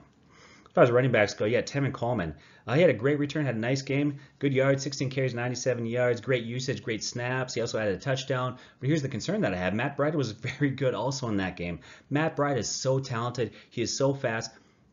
Far 0.77 0.85
as 0.85 0.91
running 0.91 1.11
backs 1.11 1.33
go, 1.33 1.47
yeah, 1.47 1.63
Tevin 1.63 1.91
Coleman. 1.91 2.35
Uh, 2.67 2.75
he 2.75 2.83
had 2.83 2.91
a 2.91 2.93
great 2.93 3.19
return, 3.19 3.47
had 3.47 3.55
a 3.55 3.59
nice 3.59 3.81
game, 3.81 4.19
good 4.39 4.53
yards, 4.53 4.83
16 4.83 5.09
carries, 5.09 5.33
97 5.33 5.87
yards, 5.87 6.21
great 6.21 6.45
usage, 6.45 6.83
great 6.83 7.03
snaps. 7.03 7.55
He 7.55 7.63
also 7.63 7.79
had 7.79 7.89
a 7.89 7.97
touchdown. 7.97 8.59
But 8.79 8.91
here's 8.91 9.01
the 9.01 9.09
concern 9.09 9.41
that 9.41 9.55
I 9.55 9.57
have: 9.57 9.73
Matt 9.73 9.97
Breida 9.97 10.17
was 10.17 10.33
very 10.59 10.69
good 10.69 10.93
also 10.93 11.29
in 11.29 11.39
that 11.39 11.57
game. 11.57 11.81
Matt 12.11 12.37
Breida 12.37 12.59
is 12.59 12.69
so 12.69 12.99
talented. 12.99 13.53
He 13.71 13.81
is 13.81 13.97
so 13.97 14.13
fast. 14.13 14.51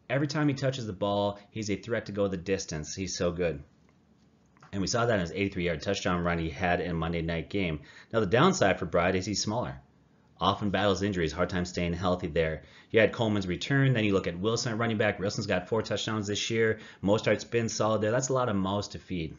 Every 0.09 0.27
time 0.27 0.47
he 0.47 0.53
touches 0.53 0.87
the 0.87 0.93
ball, 0.93 1.37
he's 1.51 1.69
a 1.69 1.75
threat 1.75 2.05
to 2.05 2.13
go 2.13 2.29
the 2.29 2.37
distance. 2.37 2.95
He's 2.95 3.17
so 3.17 3.33
good. 3.33 3.61
And 4.71 4.79
we 4.79 4.87
saw 4.87 5.05
that 5.05 5.15
in 5.15 5.19
his 5.19 5.33
83-yard 5.33 5.81
touchdown 5.81 6.23
run 6.23 6.39
he 6.39 6.49
had 6.49 6.79
in 6.79 6.95
Monday 6.95 7.21
night 7.21 7.49
game. 7.49 7.81
Now 8.13 8.21
the 8.21 8.25
downside 8.25 8.79
for 8.79 8.85
Breida 8.85 9.15
is 9.15 9.25
he's 9.25 9.43
smaller 9.43 9.81
often 10.43 10.69
battles 10.69 11.01
injuries, 11.01 11.31
hard 11.31 11.49
time 11.49 11.65
staying 11.65 11.93
healthy 11.93 12.27
there. 12.27 12.63
You 12.91 12.99
had 12.99 13.13
Coleman's 13.13 13.47
return, 13.47 13.93
then 13.93 14.03
you 14.03 14.13
look 14.13 14.27
at 14.27 14.37
Wilson 14.37 14.73
at 14.73 14.77
running 14.77 14.97
back. 14.97 15.17
Wilson's 15.17 15.47
got 15.47 15.69
four 15.69 15.81
touchdowns 15.81 16.27
this 16.27 16.49
year. 16.49 16.79
Mostert's 17.01 17.45
been 17.45 17.69
solid 17.69 18.01
there. 18.01 18.11
That's 18.11 18.29
a 18.29 18.33
lot 18.33 18.49
of 18.49 18.55
mouths 18.55 18.89
to 18.89 18.99
feed. 18.99 19.37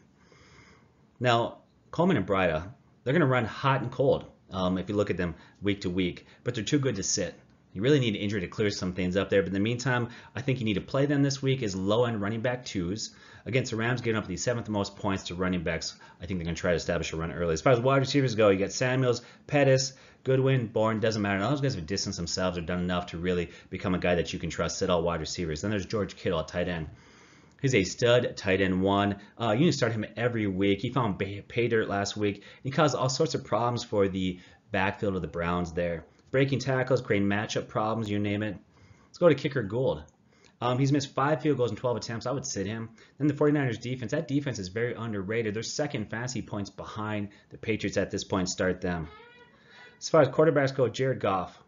Now, 1.19 1.59
Coleman 1.91 2.17
and 2.17 2.27
Breida, 2.27 2.67
they're 3.03 3.13
going 3.13 3.21
to 3.21 3.27
run 3.27 3.45
hot 3.45 3.81
and 3.81 3.91
cold 3.91 4.25
um, 4.51 4.77
if 4.77 4.89
you 4.89 4.95
look 4.95 5.09
at 5.09 5.17
them 5.17 5.35
week 5.61 5.81
to 5.81 5.89
week, 5.89 6.25
but 6.43 6.55
they're 6.55 6.63
too 6.63 6.79
good 6.79 6.95
to 6.95 7.03
sit. 7.03 7.35
You 7.75 7.81
really 7.81 7.99
need 7.99 8.15
injury 8.15 8.39
to 8.39 8.47
clear 8.47 8.69
some 8.71 8.93
things 8.93 9.17
up 9.17 9.29
there. 9.29 9.41
But 9.41 9.49
in 9.49 9.53
the 9.53 9.59
meantime, 9.59 10.07
I 10.33 10.41
think 10.41 10.59
you 10.59 10.65
need 10.65 10.75
to 10.75 10.81
play 10.81 11.05
them 11.05 11.23
this 11.23 11.41
week 11.41 11.61
as 11.61 11.75
low-end 11.75 12.21
running 12.21 12.39
back 12.39 12.63
twos. 12.63 13.13
Against 13.45 13.71
the 13.71 13.77
Rams, 13.77 13.99
giving 13.99 14.17
up 14.17 14.27
the 14.27 14.37
seventh 14.37 14.69
most 14.69 14.95
points 14.95 15.23
to 15.25 15.35
running 15.35 15.61
backs. 15.61 15.93
I 16.21 16.25
think 16.25 16.39
they're 16.39 16.45
going 16.45 16.55
to 16.55 16.61
try 16.61 16.71
to 16.71 16.77
establish 16.77 17.11
a 17.11 17.17
run 17.17 17.33
early. 17.33 17.53
As 17.53 17.61
far 17.61 17.73
as 17.73 17.81
wide 17.81 17.97
receivers 17.97 18.33
go, 18.33 18.47
you 18.47 18.57
got 18.57 18.71
Samuels, 18.71 19.21
Pettis, 19.45 19.91
Goodwin, 20.23 20.67
Bourne, 20.67 21.01
doesn't 21.01 21.21
matter. 21.21 21.43
All 21.43 21.49
those 21.49 21.59
guys 21.59 21.75
have 21.75 21.85
distanced 21.85 22.17
themselves 22.17 22.57
or 22.57 22.61
done 22.61 22.79
enough 22.79 23.07
to 23.07 23.17
really 23.17 23.51
become 23.69 23.93
a 23.93 23.99
guy 23.99 24.15
that 24.15 24.31
you 24.31 24.39
can 24.39 24.49
trust, 24.49 24.79
sit 24.79 24.89
all 24.89 25.03
wide 25.03 25.19
receivers. 25.19 25.61
Then 25.61 25.69
there's 25.69 25.85
George 25.85 26.15
Kittle 26.15 26.39
at 26.39 26.47
tight 26.47 26.69
end. 26.69 26.87
He's 27.61 27.75
a 27.75 27.83
stud 27.83 28.37
tight 28.37 28.61
end 28.61 28.81
one. 28.81 29.17
Uh, 29.37 29.51
you 29.51 29.65
to 29.65 29.73
start 29.73 29.91
him 29.91 30.05
every 30.15 30.47
week. 30.47 30.79
He 30.79 30.91
found 30.91 31.19
pay 31.19 31.67
dirt 31.67 31.89
last 31.89 32.15
week. 32.15 32.43
He 32.63 32.71
caused 32.71 32.95
all 32.95 33.09
sorts 33.09 33.35
of 33.35 33.43
problems 33.43 33.83
for 33.83 34.07
the 34.07 34.39
backfield 34.71 35.15
of 35.15 35.21
the 35.21 35.27
Browns 35.27 35.73
there. 35.73 36.05
Breaking 36.31 36.59
tackles, 36.59 37.01
creating 37.01 37.27
matchup 37.27 37.67
problems, 37.67 38.09
you 38.09 38.19
name 38.19 38.43
it. 38.43 38.57
Let's 39.07 39.17
go 39.17 39.29
to 39.29 39.35
kicker 39.35 39.63
Gould. 39.63 40.03
Um, 40.61 40.79
he's 40.79 40.91
missed 40.91 41.13
five 41.13 41.41
field 41.41 41.57
goals 41.57 41.71
in 41.71 41.77
12 41.77 41.97
attempts. 41.97 42.25
I 42.25 42.31
would 42.31 42.45
sit 42.45 42.65
him. 42.65 42.89
Then 43.17 43.27
the 43.27 43.33
49ers 43.33 43.79
defense. 43.79 44.11
That 44.11 44.27
defense 44.27 44.57
is 44.57 44.69
very 44.69 44.93
underrated. 44.93 45.53
They're 45.53 45.63
second 45.63 46.09
fantasy 46.09 46.41
points 46.41 46.69
behind 46.69 47.29
the 47.49 47.57
Patriots 47.57 47.97
at 47.97 48.11
this 48.11 48.23
point. 48.23 48.49
Start 48.49 48.81
them. 48.81 49.07
As 49.99 50.09
far 50.09 50.21
as 50.21 50.29
quarterbacks 50.29 50.75
go, 50.75 50.87
Jared 50.87 51.19
Goff. 51.19 51.61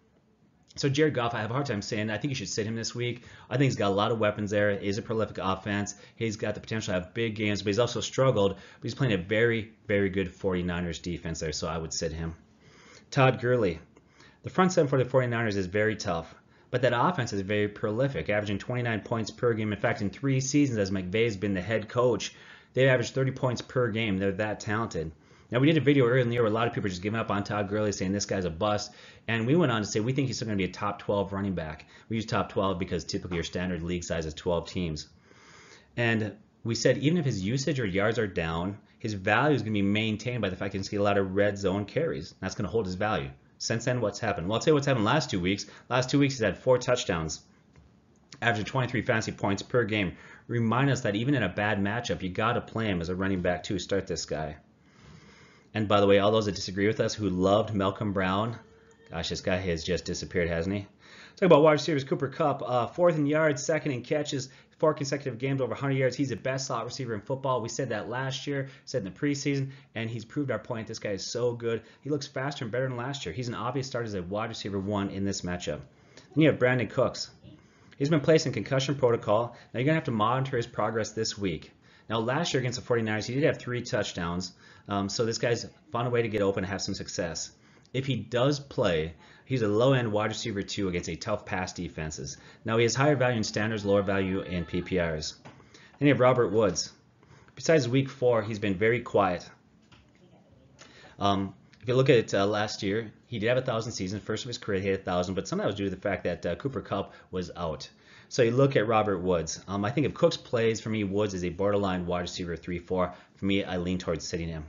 So 0.77 0.89
Jared 0.89 1.15
Goff, 1.15 1.33
I 1.33 1.41
have 1.41 1.49
a 1.49 1.53
hard 1.53 1.65
time 1.65 1.81
saying. 1.81 2.09
I 2.09 2.17
think 2.17 2.29
you 2.29 2.35
should 2.35 2.49
sit 2.49 2.67
him 2.67 2.75
this 2.75 2.93
week. 2.93 3.23
I 3.49 3.57
think 3.57 3.65
he's 3.65 3.75
got 3.75 3.89
a 3.89 3.95
lot 3.95 4.11
of 4.11 4.19
weapons 4.19 4.51
there. 4.51 4.77
He's 4.77 4.97
a 4.97 5.01
prolific 5.01 5.39
offense. 5.39 5.95
He's 6.15 6.37
got 6.37 6.53
the 6.53 6.61
potential 6.61 6.93
to 6.93 6.99
have 6.99 7.13
big 7.13 7.35
games, 7.35 7.63
but 7.63 7.69
he's 7.69 7.79
also 7.79 7.99
struggled. 7.99 8.53
But 8.53 8.83
he's 8.83 8.93
playing 8.93 9.13
a 9.13 9.17
very, 9.17 9.71
very 9.87 10.09
good 10.09 10.29
49ers 10.29 11.01
defense 11.01 11.39
there, 11.39 11.51
so 11.51 11.67
I 11.67 11.77
would 11.77 11.93
sit 11.93 12.11
him. 12.11 12.35
Todd 13.09 13.41
Gurley. 13.41 13.79
The 14.47 14.53
front 14.53 14.71
seven 14.71 14.87
for 14.87 14.97
the 14.97 15.09
49ers 15.09 15.57
is 15.57 15.65
very 15.65 15.97
tough, 15.97 16.33
but 16.71 16.81
that 16.83 16.93
offense 16.95 17.33
is 17.33 17.41
very 17.41 17.67
prolific, 17.67 18.29
averaging 18.29 18.59
29 18.59 19.01
points 19.01 19.29
per 19.29 19.53
game. 19.53 19.73
In 19.73 19.77
fact, 19.77 20.01
in 20.01 20.09
three 20.09 20.39
seasons 20.39 20.79
as 20.79 20.89
McVay's 20.89 21.35
been 21.35 21.53
the 21.53 21.59
head 21.59 21.89
coach, 21.89 22.33
they've 22.73 22.87
averaged 22.87 23.13
30 23.13 23.31
points 23.31 23.61
per 23.61 23.89
game. 23.89 24.17
They're 24.17 24.31
that 24.31 24.61
talented. 24.61 25.11
Now, 25.51 25.59
we 25.59 25.67
did 25.67 25.75
a 25.75 25.81
video 25.81 26.05
earlier 26.05 26.21
in 26.21 26.29
the 26.29 26.35
year 26.35 26.43
where 26.43 26.49
a 26.49 26.53
lot 26.53 26.65
of 26.65 26.73
people 26.73 26.87
are 26.87 26.91
just 26.91 27.01
giving 27.01 27.19
up 27.19 27.29
on 27.29 27.43
Todd 27.43 27.67
Gurley, 27.67 27.91
saying 27.91 28.13
this 28.13 28.25
guy's 28.25 28.45
a 28.45 28.49
bust. 28.49 28.93
And 29.27 29.45
we 29.45 29.57
went 29.57 29.73
on 29.73 29.81
to 29.81 29.85
say 29.85 29.99
we 29.99 30.13
think 30.13 30.27
he's 30.27 30.37
still 30.37 30.45
going 30.45 30.57
to 30.57 30.63
be 30.65 30.69
a 30.69 30.73
top 30.73 30.99
12 30.99 31.33
running 31.33 31.53
back. 31.53 31.85
We 32.07 32.15
use 32.15 32.25
top 32.25 32.47
12 32.47 32.79
because 32.79 33.03
typically 33.03 33.35
your 33.35 33.43
standard 33.43 33.83
league 33.83 34.05
size 34.05 34.25
is 34.25 34.33
12 34.33 34.69
teams. 34.69 35.09
And 35.97 36.37
we 36.63 36.73
said 36.73 36.99
even 36.99 37.17
if 37.17 37.25
his 37.25 37.43
usage 37.43 37.81
or 37.81 37.85
yards 37.85 38.17
are 38.17 38.27
down, 38.27 38.77
his 38.97 39.11
value 39.11 39.57
is 39.57 39.61
going 39.61 39.73
to 39.73 39.81
be 39.81 39.81
maintained 39.81 40.41
by 40.41 40.47
the 40.47 40.55
fact 40.55 40.71
he's 40.71 40.83
going 40.83 40.85
to 40.85 40.91
get 40.91 41.01
a 41.01 41.03
lot 41.03 41.17
of 41.17 41.35
red 41.35 41.57
zone 41.57 41.83
carries. 41.83 42.33
That's 42.39 42.55
going 42.55 42.63
to 42.63 42.71
hold 42.71 42.85
his 42.85 42.95
value. 42.95 43.29
Since 43.57 43.85
then, 43.85 44.01
what's 44.01 44.19
happened? 44.19 44.47
Well, 44.47 44.55
I'll 44.55 44.61
tell 44.61 44.71
you 44.71 44.75
what's 44.75 44.87
happened 44.87 45.05
last 45.05 45.29
two 45.29 45.39
weeks. 45.39 45.65
Last 45.89 46.09
two 46.09 46.19
weeks, 46.19 46.35
he's 46.35 46.43
had 46.43 46.57
four 46.57 46.77
touchdowns, 46.77 47.41
averaging 48.41 48.65
23 48.65 49.01
fantasy 49.01 49.31
points 49.31 49.63
per 49.63 49.83
game. 49.83 50.15
Remind 50.47 50.89
us 50.89 51.01
that 51.01 51.15
even 51.15 51.35
in 51.35 51.43
a 51.43 51.49
bad 51.49 51.79
matchup, 51.79 52.21
you 52.21 52.29
got 52.29 52.53
to 52.53 52.61
play 52.61 52.85
him 52.85 53.01
as 53.01 53.09
a 53.09 53.15
running 53.15 53.41
back 53.41 53.63
to 53.63 53.79
start 53.79 54.07
this 54.07 54.25
guy. 54.25 54.57
And 55.73 55.87
by 55.87 55.99
the 55.99 56.07
way, 56.07 56.19
all 56.19 56.31
those 56.31 56.45
that 56.45 56.55
disagree 56.55 56.87
with 56.87 56.99
us 56.99 57.13
who 57.13 57.29
loved 57.29 57.73
Malcolm 57.73 58.13
Brown, 58.13 58.57
gosh, 59.09 59.29
this 59.29 59.41
guy 59.41 59.57
has 59.57 59.83
just 59.83 60.05
disappeared, 60.05 60.49
hasn't 60.49 60.75
he? 60.75 60.87
Talk 61.35 61.47
about 61.47 61.61
wide 61.61 61.73
receivers. 61.73 62.03
Cooper 62.03 62.29
Kupp, 62.29 62.63
uh, 62.65 62.87
fourth 62.87 63.15
in 63.15 63.25
yards, 63.25 63.63
second 63.63 63.91
in 63.91 64.01
catches, 64.01 64.49
four 64.78 64.93
consecutive 64.93 65.39
games 65.39 65.61
over 65.61 65.71
100 65.71 65.93
yards. 65.93 66.15
He's 66.15 66.30
the 66.30 66.36
best 66.36 66.67
slot 66.67 66.86
receiver 66.86 67.13
in 67.13 67.21
football. 67.21 67.61
We 67.61 67.69
said 67.69 67.89
that 67.89 68.09
last 68.09 68.47
year, 68.47 68.69
said 68.86 69.05
in 69.05 69.11
the 69.11 69.19
preseason, 69.19 69.71
and 69.95 70.09
he's 70.09 70.25
proved 70.25 70.51
our 70.51 70.59
point. 70.59 70.88
This 70.88 70.99
guy 70.99 71.11
is 71.11 71.25
so 71.25 71.53
good. 71.53 71.82
He 72.01 72.09
looks 72.09 72.28
faster 72.28 72.65
and 72.65 72.71
better 72.71 72.88
than 72.88 72.97
last 72.97 73.25
year. 73.25 73.34
He's 73.34 73.47
an 73.47 73.55
obvious 73.55 73.88
start 73.88 74.05
as 74.05 74.13
a 74.13 74.21
wide 74.21 74.49
receiver 74.49 74.80
one 74.80 75.09
in 75.09 75.25
this 75.25 75.41
matchup. 75.41 75.82
Then 76.36 76.43
you 76.43 76.49
have 76.49 76.59
Brandin 76.59 76.89
Cooks. 76.89 77.30
He's 77.97 78.09
been 78.09 78.21
placed 78.21 78.45
in 78.45 78.53
concussion 78.53 78.95
protocol. 78.95 79.55
Now 79.73 79.80
you're 79.80 79.86
going 79.86 79.95
to 79.95 79.99
have 79.99 80.03
to 80.05 80.11
monitor 80.11 80.57
his 80.57 80.67
progress 80.67 81.11
this 81.11 81.38
week. 81.38 81.71
Now, 82.09 82.19
last 82.19 82.53
year 82.53 82.61
against 82.61 82.80
the 82.80 82.88
49ers, 82.88 83.25
he 83.25 83.34
did 83.34 83.43
have 83.43 83.57
three 83.57 83.82
touchdowns. 83.82 84.53
Um, 84.88 85.09
so 85.09 85.25
this 85.25 85.39
guy's 85.39 85.67
found 85.91 86.07
a 86.07 86.09
way 86.09 86.21
to 86.21 86.30
get 86.30 86.41
open 86.41 86.63
and 86.63 86.71
have 86.71 86.82
some 86.82 86.93
success. 86.93 87.51
If 87.93 88.05
he 88.05 88.15
does 88.15 88.59
play, 88.59 89.15
he's 89.47 89.61
a 89.61 89.67
low-end 89.67 90.11
wide 90.11 90.29
receiver 90.29 90.61
two 90.61 90.89
against 90.89 91.09
a 91.09 91.15
tough 91.15 91.45
pass 91.45 91.73
defenses. 91.73 92.37
Now 92.65 92.77
he 92.77 92.83
has 92.83 92.93
higher 92.93 93.15
value 93.15 93.37
in 93.37 93.43
standards, 93.43 93.85
lower 93.85 94.01
value 94.01 94.41
in 94.41 94.65
PPRs. 94.65 95.35
Then 95.97 96.07
you 96.07 96.13
have 96.13 96.19
Robert 96.19 96.51
Woods. 96.51 96.91
Besides 97.55 97.87
week 97.87 98.09
four, 98.09 98.43
he's 98.43 98.59
been 98.59 98.75
very 98.75 98.99
quiet. 98.99 99.49
Um, 101.17 101.55
if 101.81 101.87
you 101.87 101.95
look 101.95 102.09
at 102.09 102.33
uh, 102.33 102.45
last 102.45 102.83
year, 102.83 103.11
he 103.27 103.39
did 103.39 103.47
have 103.47 103.57
a 103.57 103.61
thousand 103.61 103.93
seasons. 103.93 104.21
First 104.21 104.43
of 104.43 104.49
his 104.49 104.57
career, 104.57 104.81
he 104.81 104.89
had 104.89 104.99
a 104.99 105.03
thousand, 105.03 105.35
but 105.35 105.47
some 105.47 105.59
of 105.59 105.63
that 105.63 105.67
was 105.67 105.75
due 105.75 105.85
to 105.85 105.89
the 105.89 106.01
fact 106.01 106.25
that 106.25 106.45
uh, 106.45 106.55
Cooper 106.55 106.81
Kupp 106.81 107.13
was 107.31 107.49
out. 107.55 107.89
So 108.29 108.43
you 108.43 108.51
look 108.51 108.75
at 108.75 108.87
Robert 108.87 109.19
Woods. 109.19 109.63
Um, 109.69 109.85
I 109.85 109.91
think 109.91 110.05
if 110.05 110.13
Cooks 110.13 110.35
plays, 110.35 110.81
for 110.81 110.89
me, 110.89 111.05
Woods 111.05 111.33
is 111.33 111.45
a 111.45 111.49
borderline 111.49 112.05
wide 112.05 112.21
receiver 112.21 112.57
3-4. 112.57 112.85
For 112.85 113.45
me, 113.45 113.63
I 113.63 113.77
lean 113.77 113.97
towards 113.97 114.27
sitting 114.27 114.49
him 114.49 114.65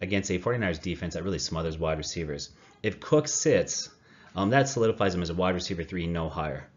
against 0.00 0.30
a 0.30 0.38
49ers 0.38 0.80
defense 0.80 1.14
that 1.14 1.24
really 1.24 1.40
smothers 1.40 1.76
wide 1.76 1.98
receivers. 1.98 2.50
If 2.82 3.00
Cook 3.00 3.26
sits, 3.26 3.90
um, 4.34 4.50
that 4.50 4.68
solidifies 4.68 5.14
him 5.14 5.22
as 5.22 5.30
a 5.30 5.34
wide 5.34 5.54
receiver 5.54 5.84
3, 5.84 6.06
no 6.06 6.28
higher. 6.28 6.68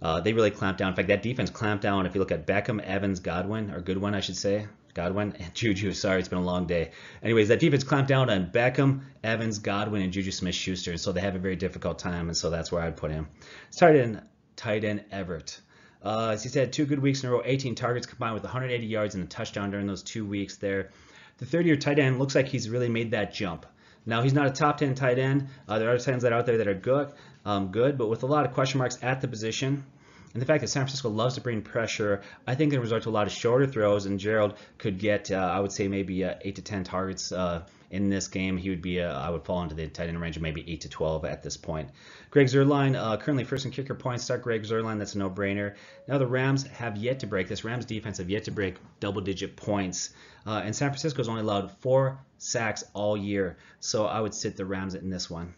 Uh, 0.00 0.20
they 0.20 0.32
really 0.32 0.50
clamp 0.50 0.78
down. 0.78 0.90
In 0.90 0.96
fact, 0.96 1.08
that 1.08 1.22
defense 1.22 1.50
clamped 1.50 1.82
down. 1.82 2.06
If 2.06 2.14
you 2.14 2.20
look 2.20 2.32
at 2.32 2.46
Beckham, 2.46 2.82
Evans, 2.82 3.20
Godwin, 3.20 3.70
or 3.70 3.80
Goodwin, 3.80 4.14
I 4.14 4.20
should 4.20 4.36
say, 4.36 4.66
Godwin 4.94 5.34
and 5.38 5.54
Juju. 5.54 5.92
Sorry, 5.92 6.18
it's 6.18 6.28
been 6.28 6.38
a 6.38 6.42
long 6.42 6.66
day. 6.66 6.92
Anyways, 7.22 7.48
that 7.48 7.60
defense 7.60 7.84
clamped 7.84 8.08
down 8.08 8.30
on 8.30 8.50
Beckham, 8.50 9.00
Evans, 9.24 9.58
Godwin, 9.58 10.02
and 10.02 10.12
Juju 10.12 10.30
Smith-Schuster, 10.30 10.92
and 10.92 11.00
so 11.00 11.12
they 11.12 11.20
have 11.20 11.34
a 11.34 11.40
very 11.40 11.56
difficult 11.56 11.98
time, 11.98 12.28
and 12.28 12.36
so 12.36 12.50
that's 12.50 12.70
where 12.70 12.82
I'd 12.82 12.96
put 12.96 13.10
him. 13.10 13.28
Tight 13.74 13.96
end, 13.96 14.22
tight 14.54 14.84
end 14.84 15.04
Everett. 15.10 15.60
Uh, 16.02 16.30
as 16.34 16.42
he's 16.42 16.54
had 16.54 16.72
two 16.72 16.86
good 16.86 17.00
weeks 17.00 17.22
in 17.24 17.28
a 17.28 17.32
row, 17.32 17.42
18 17.44 17.74
targets 17.74 18.06
combined 18.06 18.34
with 18.34 18.44
180 18.44 18.86
yards 18.86 19.14
and 19.14 19.24
a 19.24 19.26
touchdown 19.26 19.70
during 19.70 19.86
those 19.86 20.02
two 20.02 20.24
weeks 20.24 20.56
there. 20.56 20.90
The 21.38 21.46
third 21.46 21.66
year 21.66 21.76
tight 21.76 21.98
end 21.98 22.18
looks 22.18 22.34
like 22.34 22.46
he's 22.46 22.70
really 22.70 22.88
made 22.88 23.10
that 23.10 23.34
jump. 23.34 23.66
Now 24.06 24.22
he's 24.22 24.32
not 24.32 24.46
a 24.46 24.50
top 24.50 24.78
10 24.78 24.94
tight 24.94 25.18
end. 25.18 25.48
Uh, 25.68 25.78
there 25.78 25.92
are 25.92 25.98
tight 25.98 26.12
ends 26.12 26.22
that 26.22 26.32
are 26.32 26.38
out 26.38 26.46
there 26.46 26.58
that 26.58 26.68
are 26.68 26.74
good, 26.74 27.12
um, 27.44 27.72
good, 27.72 27.98
but 27.98 28.08
with 28.08 28.22
a 28.22 28.26
lot 28.26 28.46
of 28.46 28.54
question 28.54 28.78
marks 28.78 28.98
at 29.02 29.20
the 29.20 29.28
position. 29.28 29.84
And 30.32 30.42
the 30.42 30.46
fact 30.46 30.60
that 30.60 30.68
San 30.68 30.82
Francisco 30.82 31.08
loves 31.08 31.36
to 31.36 31.40
bring 31.40 31.62
pressure, 31.62 32.20
I 32.46 32.54
think 32.54 32.72
it 32.72 32.78
result 32.78 33.04
to 33.04 33.08
a 33.08 33.10
lot 33.10 33.26
of 33.26 33.32
shorter 33.32 33.66
throws, 33.66 34.06
and 34.06 34.20
Gerald 34.20 34.54
could 34.78 34.98
get, 34.98 35.30
uh, 35.30 35.36
I 35.36 35.60
would 35.60 35.72
say, 35.72 35.88
maybe 35.88 36.24
uh, 36.24 36.34
eight 36.42 36.56
to 36.56 36.62
10 36.62 36.84
targets 36.84 37.32
uh, 37.32 37.62
in 37.90 38.10
this 38.10 38.28
game. 38.28 38.56
He 38.56 38.70
would 38.70 38.82
be, 38.82 39.00
uh, 39.00 39.18
I 39.18 39.30
would 39.30 39.44
fall 39.44 39.62
into 39.62 39.74
the 39.74 39.86
tight 39.88 40.08
end 40.08 40.20
range 40.20 40.36
of 40.36 40.42
maybe 40.42 40.64
8 40.66 40.80
to 40.82 40.88
12 40.88 41.24
at 41.24 41.42
this 41.42 41.56
point. 41.56 41.90
Greg 42.30 42.46
Zuerlein, 42.46 42.96
uh, 42.96 43.16
currently 43.16 43.44
first 43.44 43.64
in 43.64 43.70
kicker 43.70 43.94
points. 43.94 44.24
Start 44.24 44.42
Greg 44.42 44.62
Zuerlein. 44.64 44.98
That's 44.98 45.14
a 45.14 45.18
no-brainer. 45.18 45.74
Now 46.08 46.18
the 46.18 46.26
Rams 46.26 46.66
have 46.66 46.96
yet 46.96 47.20
to 47.20 47.26
break 47.26 47.48
this. 47.48 47.64
Rams 47.64 47.84
defense 47.84 48.18
have 48.18 48.30
yet 48.30 48.44
to 48.44 48.50
break 48.50 48.76
double-digit 49.00 49.56
points. 49.56 50.10
Uh, 50.46 50.62
and 50.64 50.74
San 50.74 50.90
Francisco 50.90 51.18
has 51.18 51.28
only 51.28 51.42
allowed 51.42 51.72
four 51.80 52.18
sacks 52.38 52.84
all 52.94 53.16
year. 53.16 53.56
So 53.80 54.06
I 54.06 54.20
would 54.20 54.34
sit 54.34 54.56
the 54.56 54.66
Rams 54.66 54.94
in 54.94 55.10
this 55.10 55.30
one. 55.30 55.54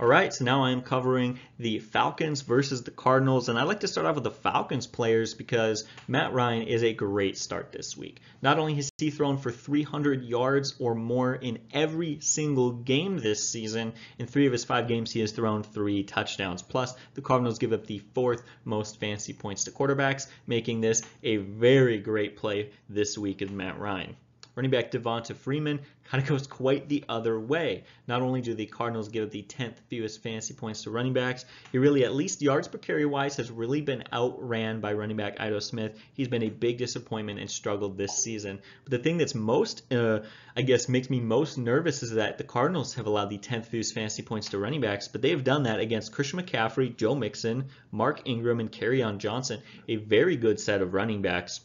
All 0.00 0.06
right, 0.06 0.32
so 0.32 0.46
now 0.46 0.64
I 0.64 0.70
am 0.70 0.80
covering 0.80 1.40
the 1.58 1.78
Falcons 1.78 2.40
versus 2.40 2.84
the 2.84 2.90
Cardinals, 2.90 3.50
and 3.50 3.58
I 3.58 3.64
like 3.64 3.80
to 3.80 3.86
start 3.86 4.06
off 4.06 4.14
with 4.14 4.24
the 4.24 4.30
Falcons 4.30 4.86
players 4.86 5.34
because 5.34 5.84
Matt 6.08 6.32
Ryan 6.32 6.62
is 6.62 6.82
a 6.82 6.94
great 6.94 7.36
start 7.36 7.70
this 7.70 7.98
week. 7.98 8.22
Not 8.40 8.58
only 8.58 8.76
has 8.76 8.90
he 8.96 9.10
thrown 9.10 9.36
for 9.36 9.52
300 9.52 10.24
yards 10.24 10.74
or 10.78 10.94
more 10.94 11.34
in 11.34 11.58
every 11.74 12.18
single 12.20 12.72
game 12.72 13.18
this 13.18 13.46
season, 13.46 13.92
in 14.18 14.26
three 14.26 14.46
of 14.46 14.52
his 14.52 14.64
five 14.64 14.88
games 14.88 15.12
he 15.12 15.20
has 15.20 15.32
thrown 15.32 15.62
three 15.62 16.02
touchdowns. 16.02 16.62
Plus, 16.62 16.94
the 17.12 17.20
Cardinals 17.20 17.58
give 17.58 17.74
up 17.74 17.84
the 17.84 17.98
fourth 18.14 18.42
most 18.64 19.00
fancy 19.00 19.34
points 19.34 19.64
to 19.64 19.70
quarterbacks, 19.70 20.28
making 20.46 20.80
this 20.80 21.02
a 21.22 21.36
very 21.36 21.98
great 21.98 22.38
play 22.38 22.70
this 22.88 23.18
week 23.18 23.42
of 23.42 23.50
Matt 23.50 23.78
Ryan. 23.78 24.16
Running 24.56 24.70
back 24.70 24.90
Devonta 24.90 25.34
Freeman 25.34 25.80
kind 26.04 26.22
of 26.22 26.28
goes 26.28 26.46
quite 26.46 26.88
the 26.88 27.04
other 27.08 27.38
way. 27.38 27.84
Not 28.06 28.22
only 28.22 28.40
do 28.40 28.54
the 28.54 28.66
Cardinals 28.66 29.08
give 29.08 29.30
the 29.30 29.42
10th 29.42 29.76
fewest 29.88 30.22
fantasy 30.22 30.54
points 30.54 30.82
to 30.82 30.90
running 30.90 31.12
backs, 31.12 31.44
he 31.72 31.78
really, 31.78 32.04
at 32.04 32.14
least 32.14 32.42
yards 32.42 32.68
per 32.68 32.78
carry 32.78 33.06
wise, 33.06 33.36
has 33.36 33.50
really 33.50 33.80
been 33.80 34.04
outran 34.12 34.80
by 34.80 34.92
running 34.92 35.16
back 35.16 35.40
Ito 35.40 35.60
Smith. 35.60 35.98
He's 36.14 36.28
been 36.28 36.42
a 36.42 36.50
big 36.50 36.78
disappointment 36.78 37.38
and 37.38 37.50
struggled 37.50 37.96
this 37.96 38.16
season. 38.16 38.60
But 38.84 38.90
the 38.90 38.98
thing 38.98 39.18
that's 39.18 39.34
most, 39.34 39.90
uh, 39.92 40.20
I 40.56 40.62
guess, 40.62 40.88
makes 40.88 41.10
me 41.10 41.20
most 41.20 41.56
nervous 41.56 42.02
is 42.02 42.12
that 42.12 42.38
the 42.38 42.44
Cardinals 42.44 42.94
have 42.94 43.06
allowed 43.06 43.30
the 43.30 43.38
10th 43.38 43.66
fewest 43.66 43.94
fantasy 43.94 44.22
points 44.22 44.48
to 44.50 44.58
running 44.58 44.80
backs, 44.80 45.08
but 45.08 45.22
they 45.22 45.30
have 45.30 45.44
done 45.44 45.62
that 45.64 45.80
against 45.80 46.12
Christian 46.12 46.40
McCaffrey, 46.40 46.96
Joe 46.96 47.14
Mixon, 47.14 47.66
Mark 47.92 48.22
Ingram, 48.24 48.60
and 48.60 48.72
Kerryon 48.72 49.18
Johnson, 49.18 49.62
a 49.88 49.96
very 49.96 50.36
good 50.36 50.58
set 50.58 50.82
of 50.82 50.92
running 50.92 51.22
backs. 51.22 51.60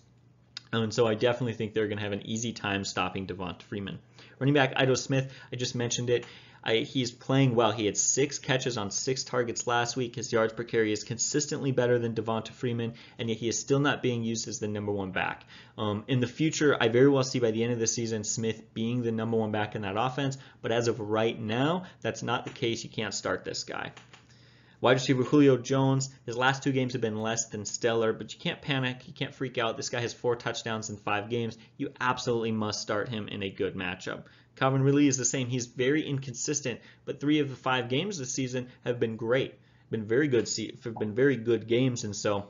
And 0.84 0.93
so 0.93 1.07
I 1.07 1.15
definitely 1.15 1.53
think 1.53 1.73
they're 1.73 1.88
going 1.88 1.97
to 1.97 2.03
have 2.03 2.13
an 2.13 2.26
easy 2.26 2.53
time 2.53 2.84
stopping 2.84 3.28
Devonta 3.28 3.63
Freeman. 3.63 3.99
Running 4.39 4.53
back 4.53 4.73
Ito 4.82 4.95
Smith, 4.95 5.32
I 5.51 5.55
just 5.55 5.76
mentioned 5.76 6.09
it. 6.09 6.26
I, 6.65 6.78
he's 6.78 7.11
playing 7.11 7.53
well. 7.53 7.71
He 7.71 7.86
had 7.86 7.95
six 7.95 8.39
catches 8.39 8.76
on 8.76 8.89
six 8.89 9.23
targets 9.23 9.67
last 9.67 9.95
week. 9.95 10.15
His 10.15 10.34
yards 10.34 10.51
per 10.51 10.63
carry 10.63 10.91
is 10.91 11.03
consistently 11.03 11.71
better 11.71 11.99
than 11.99 12.15
Devonta 12.15 12.49
Freeman, 12.49 12.95
and 13.19 13.30
yet 13.30 13.38
he 13.38 13.47
is 13.47 13.59
still 13.59 13.80
not 13.80 14.01
being 14.01 14.23
used 14.23 14.47
as 14.47 14.59
the 14.59 14.67
number 14.67 14.91
one 14.91 15.11
back. 15.11 15.45
Um, 15.78 16.03
in 16.07 16.21
the 16.21 16.28
future, 16.28 16.76
I 16.80 16.88
very 16.88 17.07
well 17.07 17.23
see 17.23 17.39
by 17.39 17.51
the 17.51 17.63
end 17.63 17.73
of 17.73 17.80
the 17.80 17.86
season 17.86 18.23
Smith 18.23 18.73
being 18.73 19.03
the 19.03 19.11
number 19.11 19.38
one 19.38 19.51
back 19.51 19.76
in 19.76 19.84
that 19.84 19.95
offense, 19.95 20.39
but 20.63 20.71
as 20.71 20.88
of 20.88 20.99
right 20.99 21.39
now, 21.39 21.84
that's 22.01 22.23
not 22.23 22.45
the 22.45 22.51
case. 22.51 22.84
You 22.84 22.89
can't 22.89 23.13
start 23.13 23.45
this 23.45 23.63
guy. 23.63 23.91
Wide 24.82 24.93
receiver 24.93 25.23
Julio 25.23 25.55
Jones, 25.55 26.09
his 26.26 26.36
last 26.36 26.61
two 26.61 26.73
games 26.73 26.93
have 26.93 27.01
been 27.01 27.21
less 27.21 27.45
than 27.45 27.63
stellar, 27.63 28.11
but 28.11 28.34
you 28.34 28.39
can't 28.39 28.61
panic. 28.61 29.07
You 29.07 29.13
can't 29.13 29.34
freak 29.34 29.57
out. 29.57 29.78
This 29.78 29.89
guy 29.89 30.01
has 30.01 30.13
four 30.13 30.36
touchdowns 30.36 30.89
in 30.89 30.97
five 30.97 31.30
games. 31.30 31.57
You 31.78 31.93
absolutely 32.01 32.51
must 32.51 32.82
start 32.82 33.07
him 33.07 33.30
in 33.30 33.41
a 33.41 33.49
good 33.49 33.76
matchup. 33.76 34.26
Calvin 34.57 34.84
Ridley 34.84 35.07
is 35.07 35.17
the 35.17 35.23
same. 35.23 35.47
He's 35.47 35.65
very 35.65 36.05
inconsistent, 36.05 36.82
but 37.05 37.21
three 37.21 37.39
of 37.39 37.49
the 37.49 37.55
five 37.55 37.88
games 37.88 38.17
this 38.17 38.34
season 38.34 38.67
have 38.84 38.99
been 38.99 39.15
great. 39.15 39.55
Been 39.91 40.05
very 40.05 40.28
good. 40.28 40.49
Have 40.84 40.95
been 40.95 41.15
very 41.15 41.38
good 41.38 41.67
games, 41.67 42.03
and 42.03 42.15
so 42.15 42.49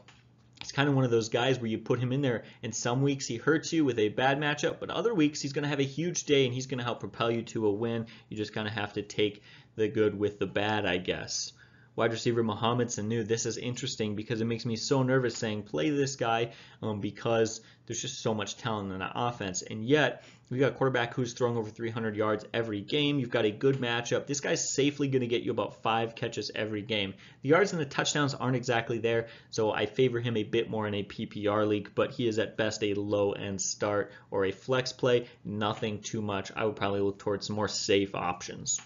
it's 0.61 0.71
kind 0.71 0.89
of 0.89 0.95
one 0.95 1.05
of 1.05 1.11
those 1.11 1.29
guys 1.29 1.59
where 1.59 1.69
you 1.69 1.77
put 1.77 1.99
him 1.99 2.11
in 2.11 2.21
there, 2.21 2.43
and 2.63 2.73
some 2.73 3.03
weeks 3.03 3.27
he 3.27 3.37
hurts 3.37 3.71
you 3.71 3.85
with 3.85 3.99
a 3.99 4.09
bad 4.09 4.39
matchup, 4.39 4.79
but 4.79 4.89
other 4.89 5.13
weeks 5.13 5.41
he's 5.41 5.53
going 5.53 5.63
to 5.63 5.69
have 5.69 5.79
a 5.79 5.83
huge 5.83 6.23
day 6.23 6.45
and 6.45 6.55
he's 6.55 6.65
going 6.65 6.79
to 6.79 6.83
help 6.83 7.01
propel 7.01 7.29
you 7.29 7.43
to 7.43 7.67
a 7.67 7.71
win. 7.71 8.07
You 8.29 8.37
just 8.37 8.53
kind 8.53 8.67
of 8.67 8.73
have 8.73 8.93
to 8.93 9.03
take 9.03 9.43
the 9.75 9.87
good 9.87 10.17
with 10.17 10.39
the 10.39 10.47
bad, 10.47 10.87
I 10.87 10.97
guess 10.97 11.53
wide 11.95 12.11
receiver 12.11 12.43
Mohamed 12.43 12.89
Sanu. 12.89 13.25
This 13.25 13.45
is 13.45 13.57
interesting 13.57 14.15
because 14.15 14.41
it 14.41 14.45
makes 14.45 14.65
me 14.65 14.75
so 14.75 15.03
nervous 15.03 15.37
saying 15.37 15.63
play 15.63 15.89
this 15.89 16.15
guy 16.15 16.51
um, 16.81 16.99
because 16.99 17.61
there's 17.85 18.01
just 18.01 18.21
so 18.21 18.33
much 18.33 18.57
talent 18.57 18.91
in 18.91 18.99
that 18.99 19.13
offense. 19.15 19.61
And 19.61 19.85
yet, 19.85 20.23
we've 20.49 20.59
got 20.59 20.73
a 20.73 20.75
quarterback 20.75 21.13
who's 21.13 21.33
throwing 21.33 21.55
over 21.55 21.69
300 21.69 22.15
yards 22.15 22.45
every 22.53 22.81
game. 22.81 23.19
You've 23.19 23.29
got 23.29 23.45
a 23.45 23.51
good 23.51 23.77
matchup. 23.77 24.27
This 24.27 24.41
guy's 24.41 24.67
safely 24.69 25.07
going 25.07 25.21
to 25.21 25.27
get 25.27 25.43
you 25.43 25.51
about 25.51 25.81
five 25.83 26.15
catches 26.15 26.51
every 26.53 26.81
game. 26.81 27.13
The 27.43 27.49
yards 27.49 27.71
and 27.71 27.81
the 27.81 27.85
touchdowns 27.85 28.33
aren't 28.33 28.57
exactly 28.57 28.97
there, 28.97 29.27
so 29.49 29.71
I 29.71 29.85
favor 29.85 30.19
him 30.19 30.35
a 30.35 30.43
bit 30.43 30.69
more 30.69 30.87
in 30.87 30.95
a 30.95 31.03
PPR 31.03 31.67
league, 31.67 31.91
but 31.95 32.11
he 32.11 32.27
is 32.27 32.39
at 32.39 32.57
best 32.57 32.83
a 32.83 32.93
low 32.93 33.31
end 33.31 33.61
start 33.61 34.11
or 34.31 34.45
a 34.45 34.51
flex 34.51 34.91
play. 34.91 35.27
Nothing 35.43 36.01
too 36.01 36.21
much. 36.21 36.51
I 36.55 36.65
would 36.65 36.75
probably 36.75 37.01
look 37.01 37.19
towards 37.19 37.47
some 37.47 37.55
more 37.55 37.67
safe 37.69 38.15
options 38.15 38.81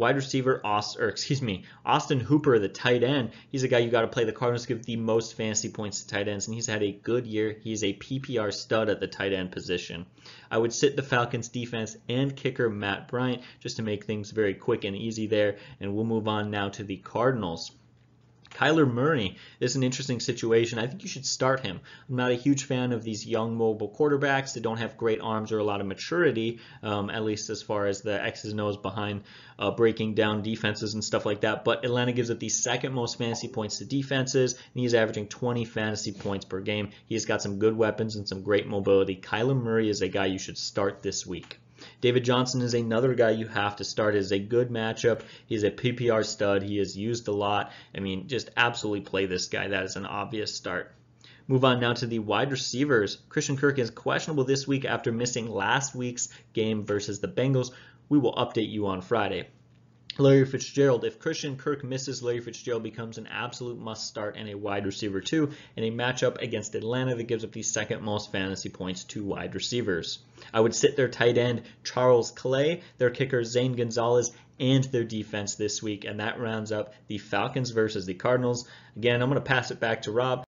wide 0.00 0.16
receiver 0.16 0.62
Austin, 0.64 1.04
or 1.04 1.08
excuse 1.08 1.42
me, 1.42 1.64
Austin 1.84 2.20
Hooper, 2.20 2.58
the 2.58 2.70
tight 2.70 3.04
end. 3.04 3.32
He's 3.50 3.64
a 3.64 3.68
guy 3.68 3.78
you 3.78 3.90
got 3.90 4.00
to 4.00 4.08
play. 4.08 4.24
The 4.24 4.32
Cardinals 4.32 4.64
give 4.64 4.84
the 4.86 4.96
most 4.96 5.34
fantasy 5.34 5.68
points 5.68 6.00
to 6.00 6.08
tight 6.08 6.26
ends, 6.26 6.46
and 6.46 6.54
he's 6.54 6.66
had 6.66 6.82
a 6.82 6.90
good 6.90 7.26
year. 7.26 7.58
He's 7.62 7.84
a 7.84 7.92
PPR 7.92 8.50
stud 8.50 8.88
at 8.88 8.98
the 8.98 9.06
tight 9.06 9.34
end 9.34 9.52
position. 9.52 10.06
I 10.50 10.56
would 10.56 10.72
sit 10.72 10.96
the 10.96 11.02
Falcons 11.02 11.48
defense 11.48 11.98
and 12.08 12.34
kicker 12.34 12.70
Matt 12.70 13.08
Bryant 13.08 13.42
just 13.60 13.76
to 13.76 13.82
make 13.82 14.04
things 14.04 14.30
very 14.30 14.54
quick 14.54 14.84
and 14.84 14.96
easy 14.96 15.26
there. 15.26 15.58
And 15.80 15.94
we'll 15.94 16.06
move 16.06 16.26
on 16.26 16.50
now 16.50 16.70
to 16.70 16.82
the 16.82 16.96
Cardinals. 16.96 17.70
Kyler 18.50 18.90
Murray 18.90 19.36
is 19.60 19.76
an 19.76 19.82
interesting 19.82 20.20
situation. 20.20 20.78
I 20.78 20.86
think 20.86 21.02
you 21.02 21.08
should 21.08 21.24
start 21.24 21.60
him. 21.60 21.80
I'm 22.08 22.16
not 22.16 22.32
a 22.32 22.34
huge 22.34 22.64
fan 22.64 22.92
of 22.92 23.02
these 23.02 23.24
young 23.24 23.56
mobile 23.56 23.88
quarterbacks 23.88 24.54
that 24.54 24.62
don't 24.62 24.78
have 24.78 24.96
great 24.96 25.20
arms 25.20 25.52
or 25.52 25.58
a 25.58 25.64
lot 25.64 25.80
of 25.80 25.86
maturity, 25.86 26.58
um, 26.82 27.10
at 27.10 27.24
least 27.24 27.48
as 27.48 27.62
far 27.62 27.86
as 27.86 28.02
the 28.02 28.22
X's 28.22 28.52
and 28.52 28.60
O's 28.60 28.76
behind 28.76 29.22
uh, 29.58 29.70
breaking 29.70 30.14
down 30.14 30.42
defenses 30.42 30.94
and 30.94 31.04
stuff 31.04 31.24
like 31.24 31.42
that. 31.42 31.64
But 31.64 31.84
Atlanta 31.84 32.12
gives 32.12 32.30
up 32.30 32.40
the 32.40 32.48
second 32.48 32.92
most 32.92 33.18
fantasy 33.18 33.48
points 33.48 33.78
to 33.78 33.84
defenses, 33.84 34.54
and 34.54 34.80
he's 34.80 34.94
averaging 34.94 35.28
20 35.28 35.64
fantasy 35.64 36.12
points 36.12 36.44
per 36.44 36.60
game. 36.60 36.90
He's 37.06 37.26
got 37.26 37.42
some 37.42 37.58
good 37.58 37.76
weapons 37.76 38.16
and 38.16 38.28
some 38.28 38.42
great 38.42 38.66
mobility. 38.66 39.16
Kyler 39.16 39.56
Murray 39.56 39.88
is 39.88 40.02
a 40.02 40.08
guy 40.08 40.26
you 40.26 40.38
should 40.38 40.58
start 40.58 41.02
this 41.02 41.26
week. 41.26 41.58
David 42.00 42.24
Johnson 42.24 42.62
is 42.62 42.74
another 42.74 43.14
guy 43.14 43.30
you 43.30 43.46
have 43.46 43.76
to 43.76 43.84
start. 43.84 44.14
Is 44.14 44.32
a 44.32 44.38
good 44.38 44.70
matchup. 44.70 45.22
He's 45.46 45.64
a 45.64 45.70
PPR 45.70 46.24
stud. 46.24 46.62
He 46.62 46.78
is 46.78 46.96
used 46.96 47.28
a 47.28 47.32
lot. 47.32 47.72
I 47.94 48.00
mean, 48.00 48.28
just 48.28 48.50
absolutely 48.56 49.02
play 49.02 49.26
this 49.26 49.48
guy. 49.48 49.68
That 49.68 49.84
is 49.84 49.96
an 49.96 50.06
obvious 50.06 50.54
start. 50.54 50.94
Move 51.48 51.64
on 51.64 51.80
now 51.80 51.92
to 51.94 52.06
the 52.06 52.20
wide 52.20 52.52
receivers. 52.52 53.18
Christian 53.28 53.56
Kirk 53.56 53.78
is 53.78 53.90
questionable 53.90 54.44
this 54.44 54.68
week 54.68 54.84
after 54.84 55.10
missing 55.10 55.50
last 55.50 55.94
week's 55.94 56.28
game 56.52 56.84
versus 56.84 57.20
the 57.20 57.28
Bengals. 57.28 57.72
We 58.08 58.18
will 58.18 58.34
update 58.34 58.70
you 58.70 58.86
on 58.86 59.00
Friday. 59.00 59.48
Larry 60.20 60.44
Fitzgerald. 60.44 61.04
If 61.04 61.18
Christian 61.18 61.56
Kirk 61.56 61.82
misses, 61.82 62.22
Larry 62.22 62.40
Fitzgerald 62.40 62.82
becomes 62.82 63.16
an 63.16 63.26
absolute 63.26 63.78
must 63.78 64.06
start 64.06 64.36
and 64.36 64.50
a 64.50 64.54
wide 64.54 64.84
receiver 64.84 65.22
too 65.22 65.50
in 65.76 65.84
a 65.84 65.90
matchup 65.90 66.42
against 66.42 66.74
Atlanta 66.74 67.14
that 67.14 67.24
gives 67.24 67.42
up 67.42 67.52
the 67.52 67.62
second 67.62 68.02
most 68.02 68.30
fantasy 68.30 68.68
points 68.68 69.04
to 69.04 69.24
wide 69.24 69.54
receivers. 69.54 70.18
I 70.52 70.60
would 70.60 70.74
sit 70.74 70.94
their 70.94 71.08
tight 71.08 71.38
end 71.38 71.62
Charles 71.84 72.32
Clay, 72.32 72.82
their 72.98 73.08
kicker 73.08 73.42
Zane 73.44 73.76
Gonzalez, 73.76 74.30
and 74.58 74.84
their 74.84 75.04
defense 75.04 75.54
this 75.54 75.82
week, 75.82 76.04
and 76.04 76.20
that 76.20 76.38
rounds 76.38 76.70
up 76.70 76.92
the 77.06 77.16
Falcons 77.16 77.70
versus 77.70 78.04
the 78.04 78.12
Cardinals. 78.12 78.68
Again, 78.96 79.22
I'm 79.22 79.30
going 79.30 79.42
to 79.42 79.48
pass 79.48 79.70
it 79.70 79.80
back 79.80 80.02
to 80.02 80.12
Rob. 80.12 80.44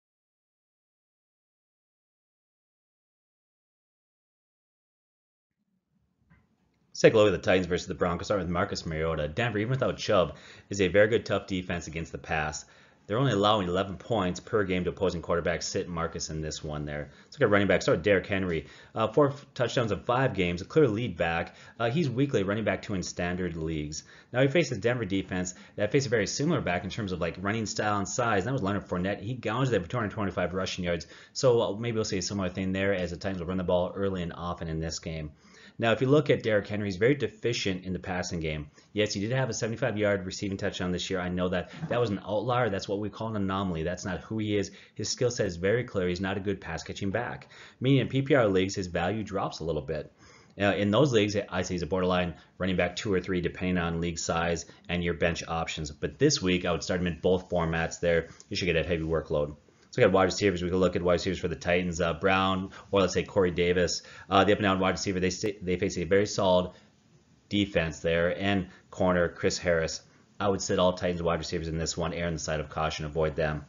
Take 7.02 7.14
a 7.14 7.16
look 7.16 7.26
at 7.26 7.32
the 7.32 7.38
Titans 7.38 7.66
versus 7.66 7.88
the 7.88 7.94
Broncos. 7.94 8.28
Start 8.28 8.40
with 8.40 8.48
Marcus 8.48 8.86
Mariota. 8.86 9.26
Denver, 9.26 9.58
even 9.58 9.70
without 9.70 9.98
Chubb, 9.98 10.36
is 10.70 10.80
a 10.80 10.86
very 10.86 11.08
good 11.08 11.26
tough 11.26 11.48
defense 11.48 11.88
against 11.88 12.12
the 12.12 12.18
pass. 12.18 12.64
They're 13.08 13.18
only 13.18 13.32
allowing 13.32 13.66
11 13.66 13.96
points 13.96 14.38
per 14.38 14.62
game 14.62 14.84
to 14.84 14.90
opposing 14.90 15.20
quarterbacks. 15.20 15.64
Sit 15.64 15.88
Marcus 15.88 16.30
in 16.30 16.40
this 16.40 16.62
one 16.62 16.84
there. 16.84 17.10
Let's 17.24 17.34
look 17.34 17.48
at 17.48 17.50
running 17.50 17.66
back. 17.66 17.82
Start 17.82 17.98
with 17.98 18.04
Derrick 18.04 18.28
Henry. 18.28 18.66
Uh, 18.94 19.08
four 19.08 19.34
touchdowns 19.54 19.90
in 19.90 19.98
five 20.04 20.34
games. 20.34 20.62
A 20.62 20.64
clear 20.64 20.86
lead 20.86 21.16
back. 21.16 21.56
Uh, 21.80 21.90
he's 21.90 22.08
weekly 22.08 22.44
running 22.44 22.62
back 22.62 22.82
two 22.82 22.94
in 22.94 23.02
standard 23.02 23.56
leagues. 23.56 24.04
Now 24.32 24.40
he 24.40 24.46
faces 24.46 24.78
Denver 24.78 25.04
defense 25.04 25.56
that 25.74 25.90
faces 25.90 26.06
a 26.06 26.10
very 26.10 26.28
similar 26.28 26.60
back 26.60 26.84
in 26.84 26.90
terms 26.90 27.10
of 27.10 27.20
like 27.20 27.34
running 27.40 27.66
style 27.66 27.98
and 27.98 28.08
size. 28.08 28.44
That 28.44 28.52
was 28.52 28.62
Leonard 28.62 28.86
Fournette. 28.86 29.20
He 29.20 29.34
gouged 29.34 29.72
them 29.72 29.82
for 29.82 29.90
225 29.90 30.54
rushing 30.54 30.84
yards. 30.84 31.08
So 31.32 31.60
uh, 31.60 31.76
maybe 31.76 31.96
we'll 31.96 32.04
see 32.04 32.18
a 32.18 32.22
similar 32.22 32.50
thing 32.50 32.70
there 32.70 32.94
as 32.94 33.10
the 33.10 33.16
Titans 33.16 33.40
will 33.40 33.48
run 33.48 33.58
the 33.58 33.64
ball 33.64 33.92
early 33.96 34.22
and 34.22 34.32
often 34.32 34.68
in 34.68 34.78
this 34.78 35.00
game. 35.00 35.32
Now, 35.78 35.92
if 35.92 36.00
you 36.00 36.08
look 36.08 36.30
at 36.30 36.42
Derrick 36.42 36.68
Henry, 36.68 36.86
he's 36.86 36.96
very 36.96 37.14
deficient 37.14 37.84
in 37.84 37.92
the 37.92 37.98
passing 37.98 38.40
game. 38.40 38.70
Yes, 38.92 39.14
he 39.14 39.20
did 39.20 39.32
have 39.32 39.50
a 39.50 39.52
75-yard 39.52 40.26
receiving 40.26 40.56
touchdown 40.56 40.92
this 40.92 41.08
year. 41.08 41.20
I 41.20 41.28
know 41.28 41.48
that 41.48 41.70
that 41.88 42.00
was 42.00 42.10
an 42.10 42.20
outlier. 42.26 42.70
That's 42.70 42.88
what 42.88 43.00
we 43.00 43.10
call 43.10 43.28
an 43.28 43.36
anomaly. 43.36 43.82
That's 43.82 44.04
not 44.04 44.20
who 44.20 44.38
he 44.38 44.56
is. 44.56 44.70
His 44.94 45.08
skill 45.08 45.30
set 45.30 45.46
is 45.46 45.56
very 45.56 45.84
clear. 45.84 46.08
He's 46.08 46.20
not 46.20 46.36
a 46.36 46.40
good 46.40 46.60
pass-catching 46.60 47.10
back. 47.10 47.48
Meaning 47.80 48.00
in 48.00 48.08
PPR 48.08 48.52
leagues, 48.52 48.74
his 48.74 48.86
value 48.86 49.22
drops 49.22 49.60
a 49.60 49.64
little 49.64 49.82
bit. 49.82 50.12
Uh, 50.60 50.74
in 50.74 50.90
those 50.90 51.12
leagues, 51.12 51.36
I 51.48 51.62
say 51.62 51.74
he's 51.74 51.82
a 51.82 51.86
borderline 51.86 52.34
running 52.58 52.76
back 52.76 52.96
two 52.96 53.12
or 53.12 53.20
three, 53.20 53.40
depending 53.40 53.78
on 53.78 54.00
league 54.00 54.18
size 54.18 54.66
and 54.88 55.02
your 55.02 55.14
bench 55.14 55.42
options. 55.48 55.90
But 55.90 56.18
this 56.18 56.42
week, 56.42 56.66
I 56.66 56.72
would 56.72 56.82
start 56.82 57.00
him 57.00 57.06
in 57.06 57.20
both 57.20 57.48
formats 57.48 58.00
there. 58.00 58.28
You 58.50 58.56
should 58.56 58.66
get 58.66 58.76
a 58.76 58.82
heavy 58.82 59.04
workload. 59.04 59.56
So 59.92 60.00
we 60.00 60.06
got 60.06 60.14
wide 60.14 60.24
receivers. 60.24 60.62
We 60.62 60.70
can 60.70 60.78
look 60.78 60.96
at 60.96 61.02
wide 61.02 61.12
receivers 61.12 61.38
for 61.38 61.48
the 61.48 61.54
Titans, 61.54 62.00
uh, 62.00 62.14
Brown, 62.14 62.70
or 62.90 63.02
let's 63.02 63.12
say 63.12 63.24
Corey 63.24 63.50
Davis. 63.50 64.00
Uh, 64.30 64.42
the 64.42 64.52
up 64.52 64.58
and 64.58 64.64
down 64.64 64.80
wide 64.80 64.92
receiver, 64.92 65.20
they 65.20 65.28
they 65.60 65.76
face 65.76 65.98
a 65.98 66.04
very 66.04 66.24
solid 66.24 66.70
defense 67.50 68.00
there, 68.00 68.34
and 68.40 68.68
corner 68.90 69.28
Chris 69.28 69.58
Harris. 69.58 70.00
I 70.40 70.48
would 70.48 70.62
sit 70.62 70.78
all 70.78 70.94
Titans 70.94 71.22
wide 71.22 71.40
receivers 71.40 71.68
in 71.68 71.76
this 71.76 71.94
one, 71.94 72.14
err 72.14 72.26
on 72.26 72.32
the 72.32 72.38
side 72.38 72.58
of 72.58 72.70
caution, 72.70 73.04
avoid 73.04 73.36
them. 73.36 73.66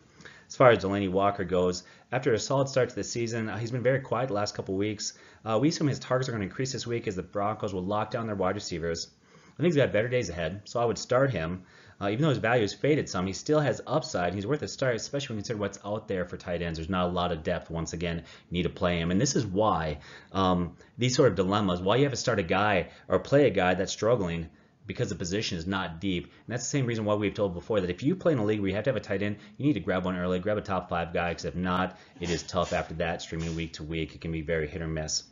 As 0.47 0.55
far 0.55 0.69
as 0.69 0.77
Delanie 0.77 1.11
Walker 1.11 1.43
goes, 1.43 1.83
after 2.13 2.33
a 2.33 2.39
solid 2.39 2.69
start 2.69 2.87
to 2.87 2.95
the 2.95 3.03
season, 3.03 3.49
uh, 3.49 3.57
he's 3.57 3.71
been 3.71 3.83
very 3.83 3.99
quiet 3.99 4.29
the 4.29 4.33
last 4.33 4.55
couple 4.55 4.75
weeks. 4.75 5.13
Uh, 5.43 5.59
we 5.61 5.67
assume 5.67 5.87
his 5.87 5.99
targets 5.99 6.29
are 6.29 6.31
going 6.31 6.41
to 6.41 6.47
increase 6.47 6.71
this 6.71 6.87
week 6.87 7.05
as 7.05 7.17
the 7.17 7.23
Broncos 7.23 7.73
will 7.73 7.83
lock 7.83 8.11
down 8.11 8.27
their 8.27 8.35
wide 8.35 8.55
receivers. 8.55 9.09
I 9.53 9.57
think 9.57 9.67
he's 9.67 9.75
got 9.75 9.93
better 9.93 10.09
days 10.09 10.29
ahead, 10.29 10.61
so 10.65 10.79
I 10.79 10.85
would 10.85 10.97
start 10.97 11.31
him. 11.31 11.63
Uh, 12.01 12.09
even 12.09 12.23
though 12.23 12.29
his 12.29 12.39
value 12.39 12.63
has 12.63 12.73
faded 12.73 13.07
some, 13.07 13.27
he 13.27 13.33
still 13.33 13.59
has 13.59 13.79
upside. 13.85 14.33
He's 14.33 14.47
worth 14.47 14.61
a 14.63 14.67
start, 14.67 14.95
especially 14.95 15.33
when 15.33 15.37
you 15.37 15.41
consider 15.43 15.59
what's 15.59 15.79
out 15.85 16.07
there 16.07 16.25
for 16.25 16.37
tight 16.37 16.61
ends. 16.61 16.79
There's 16.79 16.89
not 16.89 17.05
a 17.05 17.11
lot 17.11 17.31
of 17.31 17.43
depth. 17.43 17.69
Once 17.69 17.93
again, 17.93 18.23
need 18.49 18.63
to 18.63 18.69
play 18.69 18.99
him, 18.99 19.11
and 19.11 19.21
this 19.21 19.35
is 19.35 19.45
why 19.45 19.99
um, 20.31 20.75
these 20.97 21.15
sort 21.15 21.29
of 21.29 21.35
dilemmas. 21.35 21.81
Why 21.81 21.97
you 21.97 22.03
have 22.03 22.11
to 22.13 22.17
start 22.17 22.39
a 22.39 22.43
guy 22.43 22.89
or 23.07 23.19
play 23.19 23.47
a 23.47 23.51
guy 23.51 23.75
that's 23.75 23.93
struggling 23.93 24.49
because 24.85 25.09
the 25.09 25.15
position 25.15 25.57
is 25.57 25.65
not 25.65 26.01
deep. 26.01 26.25
And 26.25 26.33
that's 26.47 26.63
the 26.63 26.69
same 26.69 26.85
reason 26.85 27.05
why 27.05 27.15
we've 27.15 27.33
told 27.33 27.53
before 27.53 27.79
that 27.81 27.89
if 27.89 28.03
you 28.03 28.15
play 28.15 28.33
in 28.33 28.39
a 28.39 28.45
league 28.45 28.59
where 28.59 28.69
you 28.69 28.75
have 28.75 28.83
to 28.85 28.89
have 28.89 28.97
a 28.97 28.99
tight 28.99 29.21
end, 29.21 29.37
you 29.57 29.65
need 29.65 29.73
to 29.73 29.79
grab 29.79 30.03
one 30.05 30.17
early, 30.17 30.39
grab 30.39 30.57
a 30.57 30.61
top 30.61 30.89
five 30.89 31.13
guy, 31.13 31.29
because 31.29 31.45
if 31.45 31.55
not, 31.55 31.97
it 32.19 32.29
is 32.29 32.43
tough 32.43 32.73
after 32.73 32.95
that, 32.95 33.21
streaming 33.21 33.55
week 33.55 33.73
to 33.73 33.83
week. 33.83 34.15
It 34.15 34.21
can 34.21 34.31
be 34.31 34.41
very 34.41 34.67
hit 34.67 34.81
or 34.81 34.87
miss. 34.87 35.23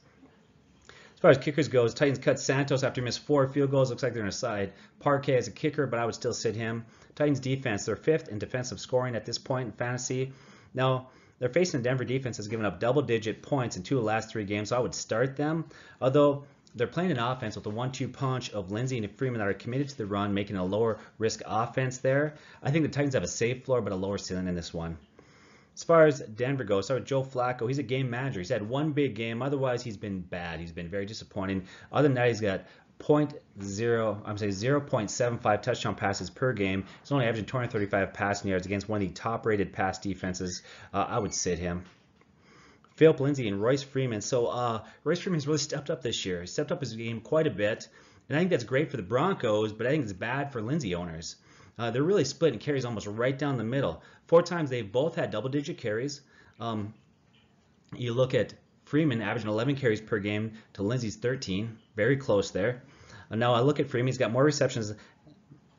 As 1.21 1.23
far 1.23 1.29
as 1.29 1.37
kickers 1.37 1.67
goes, 1.67 1.93
Titans 1.93 2.17
cut 2.17 2.39
Santos 2.39 2.81
after 2.81 2.99
he 2.99 3.05
missed 3.05 3.19
four 3.19 3.47
field 3.47 3.69
goals. 3.69 3.91
Looks 3.91 4.01
like 4.01 4.15
they're 4.15 4.23
in 4.23 4.27
a 4.27 4.31
side. 4.31 4.73
Parquet 4.99 5.37
as 5.37 5.47
a 5.47 5.51
kicker, 5.51 5.85
but 5.85 5.99
I 5.99 6.05
would 6.07 6.15
still 6.15 6.33
sit 6.33 6.55
him. 6.55 6.83
Titans 7.13 7.39
defense, 7.39 7.85
they're 7.85 7.95
fifth 7.95 8.29
in 8.29 8.39
defensive 8.39 8.79
scoring 8.79 9.15
at 9.15 9.23
this 9.23 9.37
point 9.37 9.67
in 9.67 9.71
fantasy. 9.71 10.33
Now, 10.73 11.09
they're 11.37 11.49
facing 11.49 11.81
the 11.81 11.83
Denver 11.83 12.05
defense 12.05 12.37
has 12.37 12.47
given 12.47 12.65
up 12.65 12.79
double-digit 12.79 13.43
points 13.43 13.77
in 13.77 13.83
two 13.83 13.97
of 13.97 14.01
the 14.01 14.07
last 14.07 14.31
three 14.31 14.45
games, 14.45 14.69
so 14.69 14.77
I 14.77 14.79
would 14.79 14.95
start 14.95 15.35
them. 15.35 15.65
Although 16.01 16.45
they're 16.73 16.87
playing 16.87 17.11
an 17.11 17.19
offense 17.19 17.55
with 17.55 17.67
a 17.67 17.69
one-two 17.69 18.07
punch 18.07 18.49
of 18.49 18.71
Lindsay 18.71 18.97
and 18.97 19.11
Freeman 19.15 19.37
that 19.37 19.47
are 19.47 19.53
committed 19.53 19.89
to 19.89 19.97
the 19.99 20.07
run, 20.07 20.33
making 20.33 20.55
a 20.55 20.65
lower 20.65 20.97
risk 21.19 21.43
offense 21.45 21.99
there. 21.99 22.33
I 22.63 22.71
think 22.71 22.83
the 22.83 22.89
Titans 22.89 23.13
have 23.13 23.21
a 23.21 23.27
safe 23.27 23.63
floor, 23.63 23.79
but 23.81 23.93
a 23.93 23.95
lower 23.95 24.17
ceiling 24.17 24.47
in 24.47 24.55
this 24.55 24.73
one. 24.73 24.97
As 25.81 25.85
far 25.85 26.05
as 26.05 26.19
Denver 26.19 26.63
goes, 26.63 26.91
with 26.91 27.05
Joe 27.05 27.23
Flacco. 27.23 27.67
He's 27.67 27.79
a 27.79 27.83
game 27.83 28.07
manager. 28.07 28.39
He's 28.39 28.49
had 28.49 28.69
one 28.69 28.91
big 28.91 29.15
game. 29.15 29.41
Otherwise, 29.41 29.81
he's 29.81 29.97
been 29.97 30.19
bad. 30.21 30.59
He's 30.59 30.71
been 30.71 30.87
very 30.87 31.07
disappointing. 31.07 31.65
Other 31.91 32.07
than 32.07 32.13
that, 32.13 32.27
he's 32.27 32.39
got 32.39 32.65
0.0, 32.99 34.21
I'm 34.23 34.37
saying 34.37 34.51
0.75 34.51 35.61
touchdown 35.63 35.95
passes 35.95 36.29
per 36.29 36.53
game. 36.53 36.85
He's 37.01 37.11
only 37.11 37.25
averaging 37.25 37.47
235 37.47 38.13
passing 38.13 38.51
yards 38.51 38.67
against 38.67 38.89
one 38.89 39.01
of 39.01 39.07
the 39.07 39.13
top-rated 39.15 39.73
pass 39.73 39.97
defenses. 39.97 40.61
Uh, 40.93 41.07
I 41.09 41.17
would 41.17 41.33
sit 41.33 41.57
him. 41.57 41.83
Phillip 42.95 43.19
Lindsay 43.19 43.47
and 43.47 43.59
Royce 43.59 43.81
Freeman. 43.81 44.21
So 44.21 44.45
uh, 44.45 44.83
Royce 45.03 45.17
Freeman 45.17 45.37
has 45.37 45.47
really 45.47 45.57
stepped 45.57 45.89
up 45.89 46.03
this 46.03 46.23
year. 46.27 46.41
He 46.41 46.47
stepped 46.47 46.71
up 46.71 46.81
his 46.81 46.95
game 46.95 47.21
quite 47.21 47.47
a 47.47 47.49
bit, 47.49 47.87
and 48.29 48.37
I 48.37 48.41
think 48.41 48.51
that's 48.51 48.65
great 48.65 48.91
for 48.91 48.97
the 48.97 49.03
Broncos, 49.03 49.73
but 49.73 49.87
I 49.87 49.89
think 49.89 50.03
it's 50.03 50.13
bad 50.13 50.51
for 50.51 50.61
Lindsay 50.61 50.93
owners. 50.93 51.37
Uh, 51.77 51.91
they're 51.91 52.03
really 52.03 52.25
split 52.25 52.53
and 52.53 52.61
carries 52.61 52.85
almost 52.85 53.07
right 53.07 53.37
down 53.37 53.57
the 53.57 53.63
middle. 53.63 54.01
Four 54.27 54.41
times 54.41 54.69
they've 54.69 54.91
both 54.91 55.15
had 55.15 55.31
double-digit 55.31 55.77
carries. 55.77 56.21
Um, 56.59 56.93
you 57.95 58.13
look 58.13 58.33
at 58.33 58.53
Freeman 58.85 59.21
averaging 59.21 59.49
11 59.49 59.75
carries 59.75 60.01
per 60.01 60.19
game 60.19 60.53
to 60.73 60.83
Lindsay's 60.83 61.15
13, 61.15 61.77
very 61.95 62.17
close 62.17 62.51
there. 62.51 62.83
Uh, 63.29 63.35
now 63.35 63.53
I 63.53 63.61
look 63.61 63.79
at 63.79 63.89
Freeman, 63.89 64.07
he's 64.07 64.17
got 64.17 64.31
more 64.31 64.43
receptions 64.43 64.93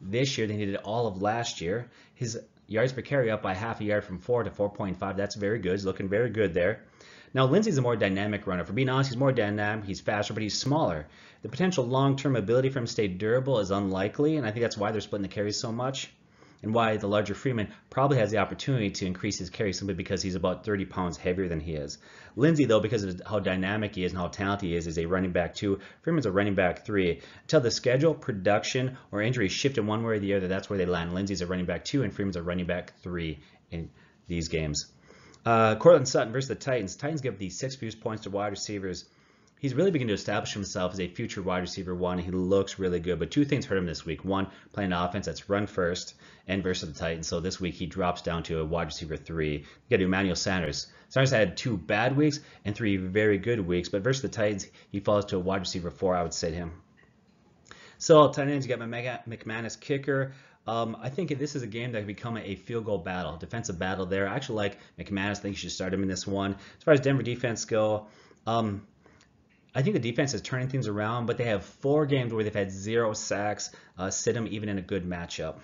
this 0.01 0.37
year 0.37 0.47
than 0.47 0.59
he 0.59 0.67
did 0.67 0.77
all 0.77 1.07
of 1.07 1.23
last 1.23 1.61
year. 1.61 1.91
His 2.15 2.39
yards 2.67 2.93
per 2.93 3.03
carry 3.03 3.31
up 3.31 3.43
by 3.43 3.55
half 3.55 3.81
a 3.81 3.85
yard 3.85 4.05
from 4.05 4.19
4 4.19 4.45
to 4.45 4.51
4.5. 4.51 5.17
That's 5.17 5.35
very 5.35 5.59
good. 5.59 5.73
He's 5.73 5.85
looking 5.85 6.09
very 6.09 6.31
good 6.31 6.55
there. 6.55 6.85
Now, 7.35 7.47
Lindsay's 7.47 7.79
a 7.79 7.83
more 7.83 7.97
dynamic 7.97 8.47
runner. 8.47 8.65
For 8.65 8.73
being 8.73 8.89
honest, 8.89 9.11
he's 9.11 9.17
more 9.17 9.33
dynamic, 9.33 9.87
he's 9.87 10.01
faster, 10.01 10.35
but 10.35 10.43
he's 10.43 10.59
smaller. 10.59 11.07
The 11.43 11.49
potential 11.49 11.85
long-term 11.85 12.37
ability 12.37 12.69
for 12.71 12.79
him 12.79 12.87
to 12.87 12.93
stay 12.93 13.09
durable 13.09 13.59
is 13.59 13.71
unlikely, 13.71 14.37
and 14.37 14.47
I 14.47 14.51
think 14.51 14.63
that's 14.63 14.77
why 14.77 14.93
they're 14.93 15.01
splitting 15.01 15.23
the 15.23 15.35
carries 15.35 15.59
so 15.59 15.73
much 15.73 16.11
and 16.63 16.73
why 16.73 16.97
the 16.97 17.09
larger 17.09 17.35
Freeman 17.35 17.69
probably 17.91 18.19
has 18.19 18.31
the 18.31 18.39
opportunity 18.39 18.91
to 18.91 19.07
increase 19.07 19.39
his 19.39 19.51
carry 19.51 19.73
simply 19.73 19.95
because 19.95 20.23
he's 20.23 20.37
about 20.37 20.65
30 20.65 20.85
pounds 20.85 21.17
heavier 21.17 21.49
than 21.49 21.61
he 21.61 21.75
is. 21.75 21.99
Lindsay, 22.37 22.67
though, 22.67 22.81
because 22.81 23.03
of 23.03 23.21
how 23.27 23.41
dynamic 23.41 23.95
he 23.95 24.05
is 24.05 24.13
and 24.13 24.21
how 24.21 24.29
talented 24.29 24.69
he 24.69 24.77
is, 24.77 24.87
is 24.87 24.99
a 24.99 25.07
running 25.07 25.33
back 25.33 25.55
two. 25.55 25.81
Freeman's 26.03 26.27
a 26.27 26.33
running 26.33 26.55
back 26.55 26.87
three. 26.87 27.21
Until 27.43 27.61
the 27.61 27.71
schedule, 27.71 28.15
production, 28.15 28.97
or 29.11 29.23
injury 29.23 29.49
shift 29.49 29.79
in 29.79 29.87
one 29.87 30.05
way 30.05 30.15
or 30.15 30.19
the 30.21 30.35
other, 30.35 30.49
that's 30.49 30.71
where 30.71 30.79
they 30.79 30.87
land. 30.87 31.15
Lindsay's 31.15 31.41
a 31.41 31.47
running 31.47 31.67
back 31.67 31.85
two, 31.85 32.05
and 32.05 32.15
Freeman's 32.15 32.37
a 32.37 32.43
running 32.43 32.67
back 32.67 32.93
three 33.01 33.41
in 33.71 33.91
these 34.29 34.49
games. 34.49 34.87
Uh, 35.45 35.75
Courtland 35.77 36.09
Sutton 36.09 36.33
versus 36.33 36.49
the 36.49 36.55
Titans. 36.55 36.95
Titans 36.97 37.21
give 37.21 37.39
the 37.39 37.51
six 37.51 37.75
fewest 37.75 38.01
points 38.01 38.23
to 38.25 38.31
wide 38.31 38.49
receivers. 38.49 39.07
He's 39.59 39.75
really 39.75 39.93
beginning 39.93 40.09
to 40.09 40.15
establish 40.15 40.53
himself 40.53 40.93
as 40.93 41.01
a 41.01 41.07
future 41.07 41.41
wide 41.41 41.61
receiver 41.61 41.95
one. 41.95 42.19
He 42.19 42.33
looks 42.33 42.81
really 42.81 42.99
good, 42.99 43.21
but 43.21 43.31
two 43.31 43.45
things 43.45 43.65
hurt 43.65 43.79
him 43.79 43.87
this 43.87 44.05
week. 44.05 44.25
One, 44.25 44.49
playing 44.73 44.93
an 44.93 44.99
offense 44.99 45.27
that's 45.27 45.49
run 45.49 45.69
first 45.69 46.15
and 46.49 46.65
versus 46.65 46.93
the 46.93 46.99
Titans. 46.99 47.29
So 47.29 47.39
this 47.39 47.61
week 47.61 47.75
he 47.75 47.87
drops 47.87 48.23
down 48.23 48.43
to 48.45 48.61
a 48.61 48.65
wide 48.65 48.89
receiver 48.89 49.17
three. 49.17 49.59
You 49.59 49.65
got 49.91 49.99
to 49.99 50.05
Emmanuel 50.05 50.35
Sanders. 50.35 50.89
Sanders 51.11 51.31
had 51.31 51.57
two 51.57 51.77
bad 51.77 52.17
weeks 52.17 52.41
and 52.65 52.75
three 52.75 52.97
very 52.97 53.39
good 53.39 53.61
weeks, 53.61 53.89
but 53.89 54.03
versus 54.03 54.23
the 54.23 54.29
Titans, 54.29 54.67
he 54.91 54.99
falls 54.99 55.27
to 55.27 55.37
a 55.37 55.41
wide 55.41 55.61
receiver 55.61 55.91
four. 55.91 56.17
I 56.17 56.25
would 56.25 56.35
sit 56.35 56.55
him. 56.55 56.73
So 57.99 58.33
tight 58.33 58.49
ends, 58.49 58.67
you 58.67 58.77
got 58.77 58.85
my 58.85 59.21
McManus 59.29 59.79
kicker. 59.79 60.33
Um, 60.67 60.97
I 61.01 61.09
think 61.09 61.37
this 61.39 61.57
is 61.57 61.63
a 61.63 61.67
game 61.67 61.93
that 61.93 61.99
could 61.99 62.07
become 62.07 62.37
a 62.37 62.55
field 62.55 62.85
goal 62.85 62.99
battle, 62.99 63.37
defensive 63.37 63.79
battle 63.79 64.07
there. 64.07 64.29
I 64.29 64.37
actually 64.37 64.57
like 64.57 64.79
McManus. 64.99 65.31
I 65.31 65.35
think 65.35 65.55
you 65.55 65.59
should 65.59 65.73
start 65.73 65.93
him 65.93 66.03
in 66.03 66.09
this 66.09 66.27
one. 66.27 66.53
As 66.53 66.85
far 66.85 66.95
as 66.95 67.01
Denver 67.01 67.23
defense 67.23 67.65
go, 67.65 68.07
um, 68.47 68.87
I 69.75 69.83
think 69.83 69.95
the 69.95 70.11
defense 70.11 70.35
is 70.35 70.43
turning 70.43 70.69
things 70.69 70.87
around, 70.87 71.27
but 71.27 71.39
they 71.39 71.45
have 71.45 71.65
four 71.65 72.07
games 72.07 72.33
where 72.33 72.45
they've 72.45 72.55
had 72.55 72.71
zero 72.71 73.13
sacks. 73.13 73.71
Uh, 73.99 74.11
sit 74.11 74.35
them 74.35 74.47
even 74.51 74.69
in 74.69 74.79
a 74.79 74.83
good 74.83 75.05
matchup. 75.05 75.57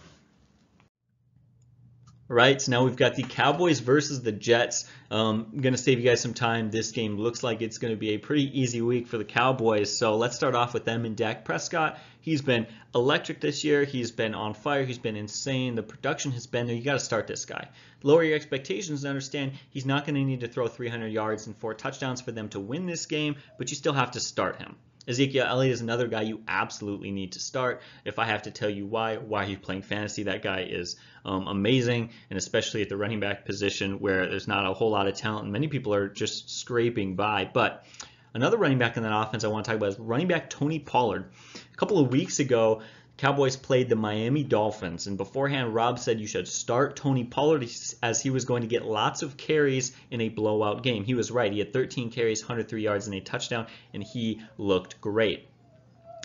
Right, 2.30 2.60
so 2.60 2.70
now 2.70 2.84
we've 2.84 2.94
got 2.94 3.14
the 3.14 3.22
Cowboys 3.22 3.80
versus 3.80 4.20
the 4.20 4.32
Jets. 4.32 4.84
Um, 5.10 5.48
I'm 5.50 5.62
going 5.62 5.72
to 5.72 5.78
save 5.78 5.98
you 5.98 6.04
guys 6.04 6.20
some 6.20 6.34
time. 6.34 6.70
This 6.70 6.90
game 6.90 7.16
looks 7.16 7.42
like 7.42 7.62
it's 7.62 7.78
going 7.78 7.94
to 7.94 7.96
be 7.96 8.10
a 8.10 8.18
pretty 8.18 8.60
easy 8.60 8.82
week 8.82 9.06
for 9.08 9.16
the 9.16 9.24
Cowboys. 9.24 9.96
So 9.96 10.14
let's 10.14 10.36
start 10.36 10.54
off 10.54 10.74
with 10.74 10.84
them 10.84 11.06
and 11.06 11.16
Dak 11.16 11.46
Prescott. 11.46 11.98
He's 12.20 12.42
been 12.42 12.66
electric 12.94 13.40
this 13.40 13.64
year. 13.64 13.84
He's 13.84 14.10
been 14.10 14.34
on 14.34 14.52
fire. 14.52 14.84
He's 14.84 14.98
been 14.98 15.16
insane. 15.16 15.74
The 15.74 15.82
production 15.82 16.32
has 16.32 16.46
been 16.46 16.66
there. 16.66 16.76
You 16.76 16.82
got 16.82 16.92
to 16.92 17.00
start 17.00 17.26
this 17.26 17.46
guy. 17.46 17.68
Lower 18.02 18.22
your 18.22 18.36
expectations 18.36 19.04
and 19.04 19.08
understand 19.08 19.52
he's 19.70 19.86
not 19.86 20.04
going 20.04 20.16
to 20.16 20.20
need 20.22 20.40
to 20.40 20.48
throw 20.48 20.68
300 20.68 21.06
yards 21.06 21.46
and 21.46 21.56
four 21.56 21.72
touchdowns 21.72 22.20
for 22.20 22.32
them 22.32 22.50
to 22.50 22.60
win 22.60 22.84
this 22.84 23.06
game, 23.06 23.36
but 23.56 23.70
you 23.70 23.76
still 23.76 23.94
have 23.94 24.10
to 24.10 24.20
start 24.20 24.60
him. 24.60 24.76
Ezekiel 25.08 25.46
Elliott 25.48 25.72
is 25.72 25.80
another 25.80 26.06
guy 26.06 26.20
you 26.20 26.42
absolutely 26.46 27.10
need 27.10 27.32
to 27.32 27.40
start. 27.40 27.80
If 28.04 28.18
I 28.18 28.26
have 28.26 28.42
to 28.42 28.50
tell 28.50 28.68
you 28.68 28.84
why, 28.84 29.16
why 29.16 29.44
are 29.44 29.48
you 29.48 29.56
playing 29.56 29.82
fantasy? 29.82 30.24
That 30.24 30.42
guy 30.42 30.68
is 30.70 30.96
um, 31.24 31.46
amazing, 31.46 32.10
and 32.28 32.36
especially 32.36 32.82
at 32.82 32.90
the 32.90 32.96
running 32.96 33.18
back 33.18 33.46
position 33.46 34.00
where 34.00 34.28
there's 34.28 34.46
not 34.46 34.66
a 34.66 34.74
whole 34.74 34.90
lot 34.90 35.08
of 35.08 35.14
talent, 35.14 35.44
and 35.44 35.52
many 35.52 35.66
people 35.66 35.94
are 35.94 36.08
just 36.08 36.50
scraping 36.50 37.16
by. 37.16 37.50
But 37.50 37.86
another 38.34 38.58
running 38.58 38.78
back 38.78 38.98
in 38.98 39.02
that 39.02 39.18
offense 39.18 39.44
I 39.44 39.48
want 39.48 39.64
to 39.64 39.70
talk 39.70 39.78
about 39.78 39.88
is 39.88 39.98
running 39.98 40.28
back 40.28 40.50
Tony 40.50 40.78
Pollard. 40.78 41.30
A 41.72 41.76
couple 41.76 41.98
of 41.98 42.12
weeks 42.12 42.38
ago, 42.38 42.82
Cowboys 43.18 43.56
played 43.56 43.88
the 43.88 43.96
Miami 43.96 44.44
Dolphins, 44.44 45.08
and 45.08 45.16
beforehand, 45.16 45.74
Rob 45.74 45.98
said 45.98 46.20
you 46.20 46.28
should 46.28 46.46
start 46.46 46.94
Tony 46.94 47.24
Pollard 47.24 47.68
as 48.00 48.22
he 48.22 48.30
was 48.30 48.44
going 48.44 48.62
to 48.62 48.68
get 48.68 48.84
lots 48.84 49.22
of 49.22 49.36
carries 49.36 49.90
in 50.08 50.20
a 50.20 50.28
blowout 50.28 50.84
game. 50.84 51.02
He 51.02 51.14
was 51.14 51.32
right. 51.32 51.52
He 51.52 51.58
had 51.58 51.72
13 51.72 52.12
carries, 52.12 52.42
103 52.42 52.80
yards, 52.80 53.08
and 53.08 53.16
a 53.16 53.20
touchdown, 53.20 53.66
and 53.92 54.04
he 54.04 54.40
looked 54.56 55.00
great. 55.00 55.48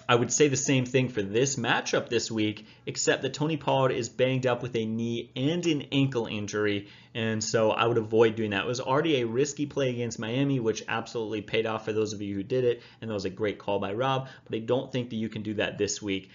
I 0.07 0.13
would 0.13 0.31
say 0.31 0.49
the 0.49 0.55
same 0.55 0.85
thing 0.85 1.09
for 1.09 1.23
this 1.23 1.55
matchup 1.55 2.09
this 2.09 2.29
week, 2.29 2.67
except 2.85 3.23
that 3.23 3.33
Tony 3.33 3.57
Pollard 3.57 3.93
is 3.93 4.09
banged 4.09 4.45
up 4.45 4.61
with 4.61 4.75
a 4.75 4.85
knee 4.85 5.31
and 5.35 5.65
an 5.65 5.87
ankle 5.91 6.27
injury, 6.27 6.89
and 7.15 7.43
so 7.43 7.71
I 7.71 7.87
would 7.87 7.97
avoid 7.97 8.35
doing 8.35 8.51
that. 8.51 8.65
It 8.65 8.67
was 8.67 8.81
already 8.81 9.21
a 9.21 9.25
risky 9.25 9.65
play 9.65 9.89
against 9.89 10.19
Miami, 10.19 10.59
which 10.59 10.83
absolutely 10.87 11.41
paid 11.41 11.65
off 11.65 11.85
for 11.85 11.93
those 11.93 12.13
of 12.13 12.21
you 12.21 12.35
who 12.35 12.43
did 12.43 12.65
it, 12.65 12.83
and 13.01 13.09
that 13.09 13.15
was 13.15 13.25
a 13.25 13.31
great 13.31 13.57
call 13.57 13.79
by 13.79 13.93
Rob, 13.93 14.27
but 14.45 14.55
I 14.55 14.59
don't 14.59 14.91
think 14.91 15.09
that 15.09 15.15
you 15.15 15.29
can 15.29 15.41
do 15.41 15.55
that 15.55 15.79
this 15.79 15.99
week 15.99 16.29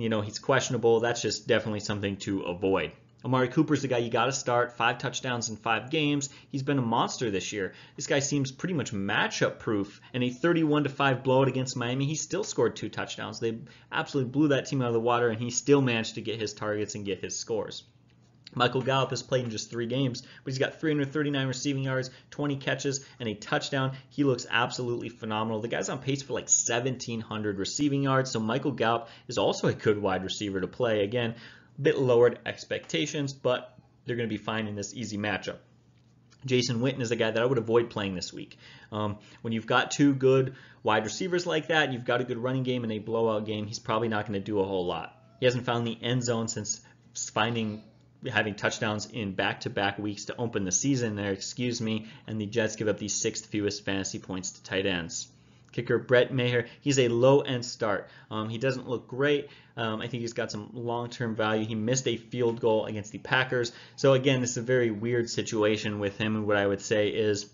you 0.00 0.08
know, 0.08 0.20
he's 0.20 0.38
questionable. 0.38 1.00
That's 1.00 1.22
just 1.22 1.46
definitely 1.46 1.80
something 1.80 2.16
to 2.18 2.42
avoid. 2.42 2.92
Amari 3.24 3.48
Cooper's 3.48 3.82
the 3.82 3.88
guy 3.88 3.98
you 3.98 4.10
got 4.10 4.26
to 4.26 4.32
start. 4.32 4.76
Five 4.76 4.98
touchdowns 4.98 5.48
in 5.48 5.56
five 5.56 5.90
games. 5.90 6.30
He's 6.50 6.62
been 6.62 6.78
a 6.78 6.82
monster 6.82 7.32
this 7.32 7.52
year. 7.52 7.74
This 7.96 8.06
guy 8.06 8.20
seems 8.20 8.52
pretty 8.52 8.74
much 8.74 8.92
matchup 8.92 9.58
proof. 9.58 10.00
And 10.14 10.22
a 10.22 10.30
31 10.30 10.84
to 10.84 10.88
5 10.88 11.24
blowout 11.24 11.48
against 11.48 11.76
Miami, 11.76 12.06
he 12.06 12.14
still 12.14 12.44
scored 12.44 12.76
two 12.76 12.88
touchdowns. 12.88 13.40
They 13.40 13.58
absolutely 13.90 14.30
blew 14.30 14.48
that 14.48 14.66
team 14.66 14.82
out 14.82 14.88
of 14.88 14.94
the 14.94 15.00
water, 15.00 15.30
and 15.30 15.40
he 15.40 15.50
still 15.50 15.82
managed 15.82 16.14
to 16.14 16.20
get 16.20 16.40
his 16.40 16.54
targets 16.54 16.94
and 16.94 17.04
get 17.04 17.20
his 17.20 17.36
scores. 17.36 17.82
Michael 18.58 18.82
Gallup 18.82 19.10
has 19.10 19.22
played 19.22 19.44
in 19.44 19.50
just 19.50 19.70
three 19.70 19.86
games, 19.86 20.20
but 20.20 20.52
he's 20.52 20.58
got 20.58 20.80
339 20.80 21.46
receiving 21.46 21.84
yards, 21.84 22.10
20 22.30 22.56
catches, 22.56 23.06
and 23.20 23.28
a 23.28 23.34
touchdown. 23.34 23.96
He 24.10 24.24
looks 24.24 24.46
absolutely 24.50 25.08
phenomenal. 25.08 25.60
The 25.60 25.68
guy's 25.68 25.88
on 25.88 26.00
pace 26.00 26.22
for 26.22 26.34
like 26.34 26.48
1,700 26.48 27.58
receiving 27.58 28.02
yards, 28.02 28.32
so 28.32 28.40
Michael 28.40 28.72
Gallup 28.72 29.08
is 29.28 29.38
also 29.38 29.68
a 29.68 29.74
good 29.74 30.02
wide 30.02 30.24
receiver 30.24 30.60
to 30.60 30.66
play. 30.66 31.04
Again, 31.04 31.36
a 31.78 31.80
bit 31.80 31.98
lowered 31.98 32.40
expectations, 32.44 33.32
but 33.32 33.78
they're 34.04 34.16
going 34.16 34.28
to 34.28 34.34
be 34.34 34.42
fine 34.42 34.66
in 34.66 34.74
this 34.74 34.92
easy 34.92 35.16
matchup. 35.16 35.58
Jason 36.44 36.80
Witten 36.80 37.00
is 37.00 37.10
a 37.10 37.16
guy 37.16 37.30
that 37.30 37.42
I 37.42 37.46
would 37.46 37.58
avoid 37.58 37.90
playing 37.90 38.14
this 38.14 38.32
week. 38.32 38.58
Um, 38.92 39.18
when 39.42 39.52
you've 39.52 39.66
got 39.66 39.90
two 39.90 40.14
good 40.14 40.54
wide 40.82 41.04
receivers 41.04 41.46
like 41.46 41.68
that, 41.68 41.92
you've 41.92 42.04
got 42.04 42.20
a 42.20 42.24
good 42.24 42.38
running 42.38 42.62
game 42.62 42.84
and 42.84 42.92
a 42.92 42.98
blowout 42.98 43.44
game, 43.44 43.66
he's 43.66 43.78
probably 43.78 44.08
not 44.08 44.26
going 44.26 44.40
to 44.40 44.44
do 44.44 44.60
a 44.60 44.64
whole 44.64 44.86
lot. 44.86 45.14
He 45.40 45.46
hasn't 45.46 45.64
found 45.64 45.86
the 45.86 45.98
end 46.00 46.24
zone 46.24 46.48
since 46.48 46.80
finding 47.32 47.82
having 48.26 48.54
touchdowns 48.54 49.06
in 49.06 49.32
back-to-back 49.32 49.98
weeks 49.98 50.24
to 50.26 50.36
open 50.36 50.64
the 50.64 50.72
season 50.72 51.14
there, 51.14 51.32
excuse 51.32 51.80
me, 51.80 52.08
and 52.26 52.40
the 52.40 52.46
Jets 52.46 52.76
give 52.76 52.88
up 52.88 52.98
the 52.98 53.08
sixth 53.08 53.46
fewest 53.46 53.84
fantasy 53.84 54.18
points 54.18 54.52
to 54.52 54.62
tight 54.62 54.86
ends. 54.86 55.28
Kicker 55.70 55.98
Brett 55.98 56.32
Maher, 56.32 56.66
he's 56.80 56.98
a 56.98 57.08
low-end 57.08 57.64
start. 57.64 58.08
Um, 58.30 58.48
he 58.48 58.58
doesn't 58.58 58.88
look 58.88 59.06
great. 59.06 59.48
Um, 59.76 60.00
I 60.00 60.08
think 60.08 60.22
he's 60.22 60.32
got 60.32 60.50
some 60.50 60.70
long-term 60.72 61.36
value. 61.36 61.66
He 61.66 61.74
missed 61.74 62.08
a 62.08 62.16
field 62.16 62.60
goal 62.60 62.86
against 62.86 63.12
the 63.12 63.18
Packers. 63.18 63.72
So 63.96 64.14
again, 64.14 64.40
this 64.40 64.52
is 64.52 64.56
a 64.56 64.62
very 64.62 64.90
weird 64.90 65.30
situation 65.30 66.00
with 66.00 66.16
him, 66.18 66.36
and 66.36 66.46
what 66.46 66.56
I 66.56 66.66
would 66.66 66.80
say 66.80 67.08
is 67.08 67.50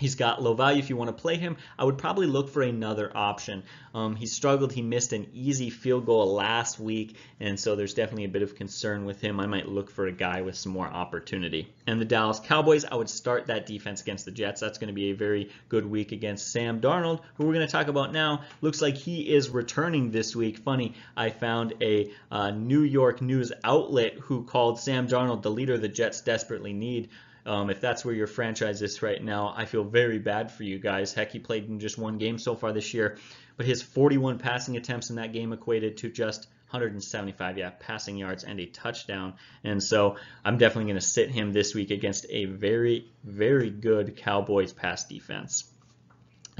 He's 0.00 0.14
got 0.14 0.42
low 0.42 0.54
value 0.54 0.78
if 0.78 0.88
you 0.88 0.96
want 0.96 1.14
to 1.14 1.22
play 1.22 1.36
him. 1.36 1.58
I 1.78 1.84
would 1.84 1.98
probably 1.98 2.26
look 2.26 2.48
for 2.48 2.62
another 2.62 3.14
option. 3.14 3.62
Um, 3.94 4.16
he 4.16 4.24
struggled. 4.24 4.72
He 4.72 4.80
missed 4.80 5.12
an 5.12 5.28
easy 5.34 5.68
field 5.68 6.06
goal 6.06 6.32
last 6.34 6.80
week, 6.80 7.16
and 7.38 7.60
so 7.60 7.76
there's 7.76 7.92
definitely 7.92 8.24
a 8.24 8.28
bit 8.28 8.42
of 8.42 8.54
concern 8.54 9.04
with 9.04 9.20
him. 9.20 9.38
I 9.38 9.46
might 9.46 9.68
look 9.68 9.90
for 9.90 10.06
a 10.06 10.12
guy 10.12 10.40
with 10.40 10.56
some 10.56 10.72
more 10.72 10.86
opportunity. 10.86 11.72
And 11.86 12.00
the 12.00 12.06
Dallas 12.06 12.40
Cowboys, 12.40 12.86
I 12.86 12.94
would 12.94 13.10
start 13.10 13.48
that 13.48 13.66
defense 13.66 14.00
against 14.00 14.24
the 14.24 14.30
Jets. 14.30 14.60
That's 14.60 14.78
going 14.78 14.88
to 14.88 14.94
be 14.94 15.10
a 15.10 15.14
very 15.14 15.50
good 15.68 15.84
week 15.84 16.12
against 16.12 16.50
Sam 16.50 16.80
Darnold, 16.80 17.20
who 17.34 17.44
we're 17.44 17.52
going 17.52 17.66
to 17.66 17.72
talk 17.72 17.88
about 17.88 18.12
now. 18.12 18.42
Looks 18.62 18.80
like 18.80 18.96
he 18.96 19.28
is 19.28 19.50
returning 19.50 20.10
this 20.10 20.34
week. 20.34 20.58
Funny, 20.58 20.94
I 21.14 21.28
found 21.28 21.74
a 21.82 22.10
uh, 22.30 22.52
New 22.52 22.82
York 22.82 23.20
news 23.20 23.52
outlet 23.64 24.14
who 24.14 24.44
called 24.44 24.80
Sam 24.80 25.08
Darnold 25.08 25.42
the 25.42 25.50
leader 25.50 25.76
the 25.76 25.88
Jets 25.88 26.22
desperately 26.22 26.72
need. 26.72 27.10
Um, 27.46 27.70
if 27.70 27.80
that's 27.80 28.04
where 28.04 28.14
your 28.14 28.26
franchise 28.26 28.82
is 28.82 29.02
right 29.02 29.22
now, 29.22 29.54
I 29.56 29.64
feel 29.64 29.84
very 29.84 30.18
bad 30.18 30.50
for 30.50 30.64
you 30.64 30.78
guys. 30.78 31.12
Heck, 31.12 31.32
he 31.32 31.38
played 31.38 31.68
in 31.68 31.80
just 31.80 31.98
one 31.98 32.18
game 32.18 32.38
so 32.38 32.54
far 32.54 32.72
this 32.72 32.92
year, 32.94 33.18
but 33.56 33.66
his 33.66 33.82
41 33.82 34.38
passing 34.38 34.76
attempts 34.76 35.10
in 35.10 35.16
that 35.16 35.32
game 35.32 35.52
equated 35.52 35.98
to 35.98 36.10
just 36.10 36.46
175 36.70 37.58
yeah 37.58 37.70
passing 37.80 38.16
yards 38.16 38.44
and 38.44 38.60
a 38.60 38.66
touchdown 38.66 39.34
and 39.64 39.82
so 39.82 40.16
i'm 40.44 40.56
definitely 40.56 40.84
going 40.84 40.94
to 40.94 41.00
sit 41.00 41.28
him 41.28 41.52
this 41.52 41.74
week 41.74 41.90
against 41.90 42.26
a 42.30 42.44
very 42.44 43.08
very 43.24 43.70
good 43.70 44.16
cowboys 44.16 44.72
pass 44.72 45.04
defense 45.04 45.64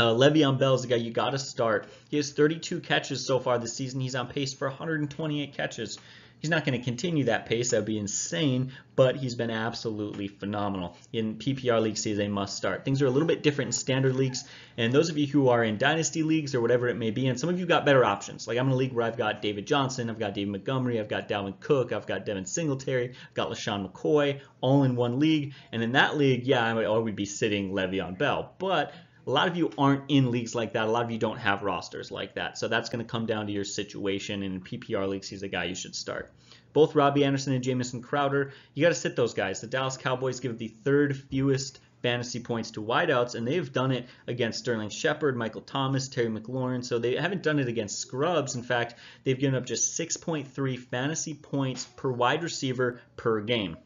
uh, 0.00 0.14
Le'Veon 0.14 0.58
Bell 0.58 0.74
is 0.74 0.82
the 0.82 0.88
guy 0.88 0.96
you 0.96 1.10
got 1.10 1.30
to 1.30 1.38
start. 1.38 1.86
He 2.08 2.16
has 2.16 2.32
32 2.32 2.80
catches 2.80 3.26
so 3.26 3.38
far 3.38 3.58
this 3.58 3.74
season. 3.74 4.00
He's 4.00 4.14
on 4.14 4.28
pace 4.28 4.54
for 4.54 4.66
128 4.66 5.54
catches. 5.54 5.98
He's 6.38 6.48
not 6.48 6.64
going 6.64 6.78
to 6.78 6.82
continue 6.82 7.24
that 7.24 7.44
pace. 7.44 7.70
That 7.70 7.78
would 7.78 7.84
be 7.84 7.98
insane, 7.98 8.72
but 8.96 9.14
he's 9.14 9.34
been 9.34 9.50
absolutely 9.50 10.26
phenomenal. 10.26 10.96
In 11.12 11.36
PPR 11.36 11.82
leagues, 11.82 12.02
he's 12.02 12.18
a 12.18 12.28
must 12.28 12.56
start. 12.56 12.82
Things 12.82 13.02
are 13.02 13.06
a 13.06 13.10
little 13.10 13.28
bit 13.28 13.42
different 13.42 13.68
in 13.68 13.72
standard 13.72 14.16
leagues, 14.16 14.44
and 14.78 14.90
those 14.90 15.10
of 15.10 15.18
you 15.18 15.26
who 15.26 15.50
are 15.50 15.62
in 15.62 15.76
dynasty 15.76 16.22
leagues 16.22 16.54
or 16.54 16.62
whatever 16.62 16.88
it 16.88 16.96
may 16.96 17.10
be, 17.10 17.26
and 17.26 17.38
some 17.38 17.50
of 17.50 17.58
you 17.58 17.66
got 17.66 17.84
better 17.84 18.02
options. 18.02 18.48
Like 18.48 18.56
I'm 18.56 18.68
in 18.68 18.72
a 18.72 18.76
league 18.76 18.94
where 18.94 19.04
I've 19.04 19.18
got 19.18 19.42
David 19.42 19.66
Johnson, 19.66 20.08
I've 20.08 20.18
got 20.18 20.32
David 20.32 20.52
Montgomery, 20.52 20.98
I've 20.98 21.08
got 21.08 21.28
Dalvin 21.28 21.60
Cook, 21.60 21.92
I've 21.92 22.06
got 22.06 22.24
Devin 22.24 22.46
Singletary, 22.46 23.10
I've 23.10 23.34
got 23.34 23.50
LeSean 23.50 23.86
McCoy, 23.86 24.40
all 24.62 24.84
in 24.84 24.96
one 24.96 25.18
league. 25.18 25.52
And 25.72 25.82
in 25.82 25.92
that 25.92 26.16
league, 26.16 26.46
yeah, 26.46 26.64
I 26.64 26.88
would 26.88 27.16
be 27.16 27.26
sitting 27.26 27.72
Le'Veon 27.72 28.16
Bell. 28.16 28.54
But 28.58 28.94
a 29.30 29.32
lot 29.32 29.46
of 29.46 29.56
you 29.56 29.70
aren't 29.78 30.02
in 30.08 30.32
leagues 30.32 30.56
like 30.56 30.72
that. 30.72 30.88
A 30.88 30.90
lot 30.90 31.04
of 31.04 31.12
you 31.12 31.18
don't 31.18 31.38
have 31.38 31.62
rosters 31.62 32.10
like 32.10 32.34
that. 32.34 32.58
So 32.58 32.66
that's 32.66 32.88
going 32.88 33.04
to 33.04 33.08
come 33.08 33.26
down 33.26 33.46
to 33.46 33.52
your 33.52 33.62
situation. 33.62 34.42
And 34.42 34.56
in 34.56 34.60
PPR 34.60 35.08
leagues, 35.08 35.28
he's 35.28 35.44
a 35.44 35.48
guy 35.48 35.64
you 35.64 35.76
should 35.76 35.94
start. 35.94 36.32
Both 36.72 36.96
Robbie 36.96 37.24
Anderson 37.24 37.52
and 37.52 37.62
Jamison 37.62 38.02
Crowder, 38.02 38.52
you 38.74 38.84
got 38.84 38.88
to 38.88 38.94
sit 38.96 39.14
those 39.14 39.32
guys. 39.32 39.60
The 39.60 39.68
Dallas 39.68 39.96
Cowboys 39.96 40.40
give 40.40 40.58
the 40.58 40.66
third 40.66 41.16
fewest 41.16 41.78
fantasy 42.02 42.40
points 42.40 42.72
to 42.72 42.82
wideouts, 42.82 43.36
and 43.36 43.46
they've 43.46 43.72
done 43.72 43.92
it 43.92 44.08
against 44.26 44.58
Sterling 44.58 44.88
Shepard, 44.88 45.36
Michael 45.36 45.60
Thomas, 45.60 46.08
Terry 46.08 46.26
McLaurin. 46.28 46.84
So 46.84 46.98
they 46.98 47.14
haven't 47.14 47.44
done 47.44 47.60
it 47.60 47.68
against 47.68 48.00
scrubs. 48.00 48.56
In 48.56 48.64
fact, 48.64 48.96
they've 49.22 49.38
given 49.38 49.54
up 49.54 49.64
just 49.64 49.96
6.3 49.96 50.76
fantasy 50.76 51.34
points 51.34 51.84
per 51.84 52.10
wide 52.10 52.42
receiver 52.42 53.00
per 53.16 53.40
game. 53.42 53.76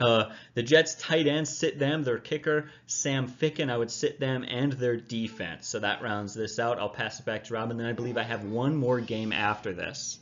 Uh, 0.00 0.30
the 0.54 0.62
Jets 0.62 0.94
tight 0.94 1.26
ends 1.26 1.56
sit 1.56 1.78
them, 1.78 2.04
their 2.04 2.18
kicker, 2.18 2.70
Sam 2.86 3.28
Ficken, 3.28 3.70
I 3.70 3.76
would 3.76 3.90
sit 3.90 4.20
them, 4.20 4.44
and 4.46 4.72
their 4.72 4.96
defense. 4.96 5.66
So 5.66 5.80
that 5.80 6.02
rounds 6.02 6.34
this 6.34 6.58
out. 6.58 6.78
I'll 6.78 6.88
pass 6.88 7.18
it 7.18 7.26
back 7.26 7.44
to 7.44 7.54
Rob, 7.54 7.70
and 7.70 7.80
then 7.80 7.86
I 7.86 7.92
believe 7.92 8.16
I 8.16 8.22
have 8.22 8.44
one 8.44 8.76
more 8.76 9.00
game 9.00 9.32
after 9.32 9.72
this. 9.72 10.18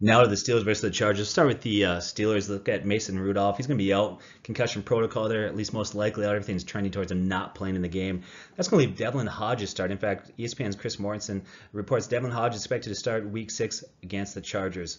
Now 0.00 0.22
to 0.22 0.28
the 0.28 0.36
Steelers 0.36 0.64
versus 0.64 0.82
the 0.82 0.90
Chargers. 0.90 1.28
Start 1.28 1.48
with 1.48 1.62
the 1.62 1.84
uh, 1.84 1.96
Steelers. 1.96 2.48
Look 2.48 2.68
at 2.68 2.86
Mason 2.86 3.18
Rudolph. 3.18 3.56
He's 3.56 3.66
going 3.66 3.78
to 3.78 3.84
be 3.84 3.92
out. 3.92 4.20
Concussion 4.44 4.82
protocol 4.84 5.28
there, 5.28 5.44
at 5.44 5.56
least 5.56 5.72
most 5.72 5.96
likely. 5.96 6.24
Everything's 6.24 6.62
trending 6.62 6.92
towards 6.92 7.10
him 7.10 7.26
not 7.26 7.56
playing 7.56 7.74
in 7.74 7.82
the 7.82 7.88
game. 7.88 8.22
That's 8.54 8.68
going 8.68 8.80
to 8.80 8.88
leave 8.88 8.96
Devlin 8.96 9.26
Hodges 9.26 9.70
start. 9.70 9.90
In 9.90 9.98
fact, 9.98 10.30
ESPN's 10.38 10.76
Chris 10.76 10.96
Mortensen 10.98 11.42
reports 11.72 12.06
Devlin 12.06 12.30
Hodges 12.30 12.60
expected 12.60 12.90
to 12.90 12.94
start 12.94 13.28
week 13.28 13.50
six 13.50 13.82
against 14.04 14.36
the 14.36 14.40
Chargers. 14.40 14.98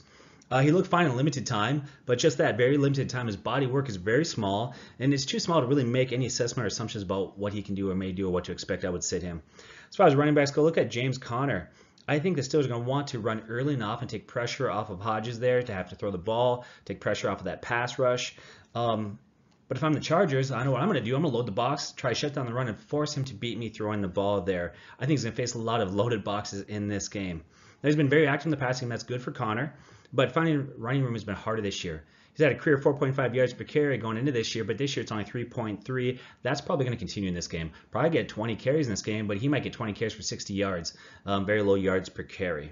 Uh, 0.52 0.62
he 0.62 0.72
looked 0.72 0.90
fine 0.90 1.06
in 1.06 1.16
limited 1.16 1.46
time, 1.46 1.84
but 2.06 2.18
just 2.18 2.40
that 2.40 2.58
very 2.58 2.78
limited 2.78 3.10
time, 3.10 3.28
his 3.28 3.38
body 3.38 3.68
work 3.68 3.88
is 3.88 3.98
very 3.98 4.26
small, 4.26 4.74
and 4.98 5.14
it's 5.14 5.26
too 5.26 5.40
small 5.40 5.62
to 5.62 5.68
really 5.68 5.84
make 5.84 6.12
any 6.12 6.26
assessment 6.26 6.64
or 6.66 6.68
assumptions 6.68 7.04
about 7.04 7.38
what 7.38 7.54
he 7.54 7.62
can 7.62 7.76
do 7.76 7.92
or 7.92 7.96
may 7.96 8.12
do 8.12 8.28
or 8.28 8.32
what 8.32 8.46
to 8.46 8.52
expect. 8.52 8.84
I 8.84 8.90
would 8.90 9.04
sit 9.04 9.22
him. 9.22 9.42
As 9.90 9.96
far 9.96 10.08
as 10.08 10.16
running 10.16 10.34
backs 10.34 10.52
go, 10.52 10.64
look 10.64 10.78
at 10.78 10.90
James 10.90 11.18
Conner. 11.18 11.70
I 12.08 12.18
think 12.18 12.36
the 12.36 12.42
Steelers 12.42 12.66
are 12.66 12.70
going 12.70 12.84
to 12.84 12.90
want 12.90 13.10
to 13.10 13.20
run 13.20 13.44
early 13.50 13.76
enough 13.76 14.02
and 14.02 14.10
take 14.10 14.26
pressure 14.26 14.72
off 14.72 14.90
of 14.90 15.00
Hodges 15.00 15.40
there 15.40 15.62
to 15.62 15.74
have 15.74 15.90
to 15.90 15.96
throw 15.96 16.10
the 16.10 16.18
ball, 16.18 16.66
take 16.86 17.00
pressure 17.00 17.30
off 17.30 17.40
of 17.40 17.46
that 17.46 17.62
pass 17.62 18.00
rush. 18.00 18.36
Um, 18.74 19.20
but 19.68 19.78
if 19.78 19.84
I'm 19.84 19.94
the 19.94 20.00
Chargers, 20.00 20.50
I 20.50 20.64
know 20.64 20.72
what 20.72 20.82
I'm 20.82 20.88
going 20.88 20.98
to 20.98 21.06
do. 21.06 21.16
I'm 21.16 21.22
going 21.22 21.32
to 21.32 21.38
load 21.38 21.46
the 21.46 21.52
box, 21.52 21.92
try 21.92 22.10
to 22.10 22.16
shut 22.16 22.34
down 22.34 22.48
the 22.48 22.54
run, 22.54 22.68
and 22.68 22.80
force 22.80 23.16
him 23.16 23.26
to 23.26 23.36
beat 23.36 23.60
me 23.60 23.70
throwing 23.70 24.02
the 24.02 24.08
ball 24.08 24.42
there. 24.42 24.74
I 24.98 25.02
think 25.02 25.12
he's 25.12 25.24
going 25.24 25.34
to 25.34 25.38
face 25.38 25.54
a 25.54 25.60
lot 25.60 25.82
of 25.82 25.94
loaded 25.94 26.24
boxes 26.24 26.64
in 26.64 26.88
this 26.88 27.08
game. 27.08 27.44
Now, 27.84 27.88
he's 27.88 27.96
been 27.96 28.10
very 28.10 28.28
active 28.28 28.48
in 28.48 28.52
the 28.52 28.58
passing. 28.58 28.90
That's 28.90 29.04
good 29.04 29.22
for 29.22 29.32
Conner. 29.32 29.76
But 30.12 30.32
finding 30.32 30.70
running 30.78 31.04
room 31.04 31.14
has 31.14 31.24
been 31.24 31.36
harder 31.36 31.62
this 31.62 31.84
year. 31.84 32.04
He's 32.34 32.44
had 32.44 32.54
a 32.54 32.56
career 32.56 32.78
4.5 32.78 33.36
yards 33.36 33.54
per 33.54 33.64
carry 33.64 33.98
going 33.98 34.18
into 34.18 34.32
this 34.32 34.56
year, 34.56 34.64
but 34.64 34.78
this 34.78 34.96
year 34.96 35.04
it's 35.04 35.12
only 35.12 35.26
3.3. 35.26 36.20
That's 36.42 36.62
probably 36.62 36.86
going 36.86 36.98
to 36.98 37.00
continue 37.00 37.28
in 37.28 37.36
this 37.36 37.48
game. 37.48 37.72
Probably 37.92 38.10
get 38.12 38.30
20 38.30 38.56
carries 38.56 38.88
in 38.88 38.94
this 38.94 39.02
game, 39.02 39.28
but 39.28 39.38
he 39.38 39.48
might 39.48 39.64
get 39.64 39.74
20 39.74 39.94
carries 39.94 40.14
for 40.14 40.22
60 40.22 40.54
yards. 40.54 40.94
Um, 41.26 41.46
very 41.46 41.62
low 41.62 41.76
yards 41.76 42.08
per 42.08 42.24
carry. 42.24 42.72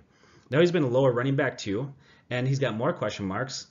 Now 0.50 0.62
he's 0.62 0.72
been 0.72 0.84
a 0.84 0.88
lower 0.88 1.12
running 1.12 1.36
back 1.36 1.58
too, 1.58 1.94
and 2.30 2.48
he's 2.48 2.60
got 2.60 2.76
more 2.76 2.94
question 2.94 3.26
marks. 3.26 3.68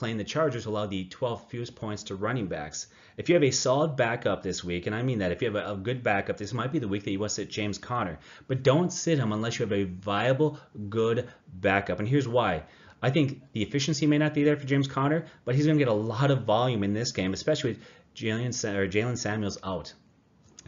Playing 0.00 0.16
the 0.16 0.24
Chargers 0.24 0.64
allow 0.64 0.86
the 0.86 1.04
12 1.04 1.50
fewest 1.50 1.76
points 1.76 2.04
to 2.04 2.14
running 2.14 2.46
backs. 2.46 2.86
If 3.18 3.28
you 3.28 3.34
have 3.34 3.44
a 3.44 3.50
solid 3.50 3.96
backup 3.96 4.42
this 4.42 4.64
week, 4.64 4.86
and 4.86 4.96
I 4.96 5.02
mean 5.02 5.18
that, 5.18 5.30
if 5.30 5.42
you 5.42 5.52
have 5.52 5.62
a, 5.62 5.72
a 5.72 5.76
good 5.76 6.02
backup, 6.02 6.38
this 6.38 6.54
might 6.54 6.72
be 6.72 6.78
the 6.78 6.88
week 6.88 7.04
that 7.04 7.10
you 7.10 7.18
want 7.18 7.28
to 7.28 7.34
sit 7.34 7.50
James 7.50 7.76
Conner. 7.76 8.18
But 8.48 8.62
don't 8.62 8.90
sit 8.90 9.18
him 9.18 9.30
unless 9.30 9.58
you 9.58 9.66
have 9.66 9.74
a 9.74 9.84
viable, 9.84 10.58
good 10.88 11.28
backup. 11.52 11.98
And 11.98 12.08
here's 12.08 12.26
why. 12.26 12.62
I 13.02 13.10
think 13.10 13.42
the 13.52 13.60
efficiency 13.60 14.06
may 14.06 14.16
not 14.16 14.32
be 14.32 14.42
there 14.42 14.56
for 14.56 14.64
James 14.64 14.88
Conner, 14.88 15.26
but 15.44 15.54
he's 15.54 15.66
going 15.66 15.76
to 15.76 15.84
get 15.84 15.92
a 15.92 15.92
lot 15.92 16.30
of 16.30 16.44
volume 16.44 16.82
in 16.82 16.94
this 16.94 17.12
game, 17.12 17.34
especially 17.34 17.72
with 17.72 17.82
Jaylen 18.14 19.18
Samuels 19.18 19.58
out. 19.62 19.92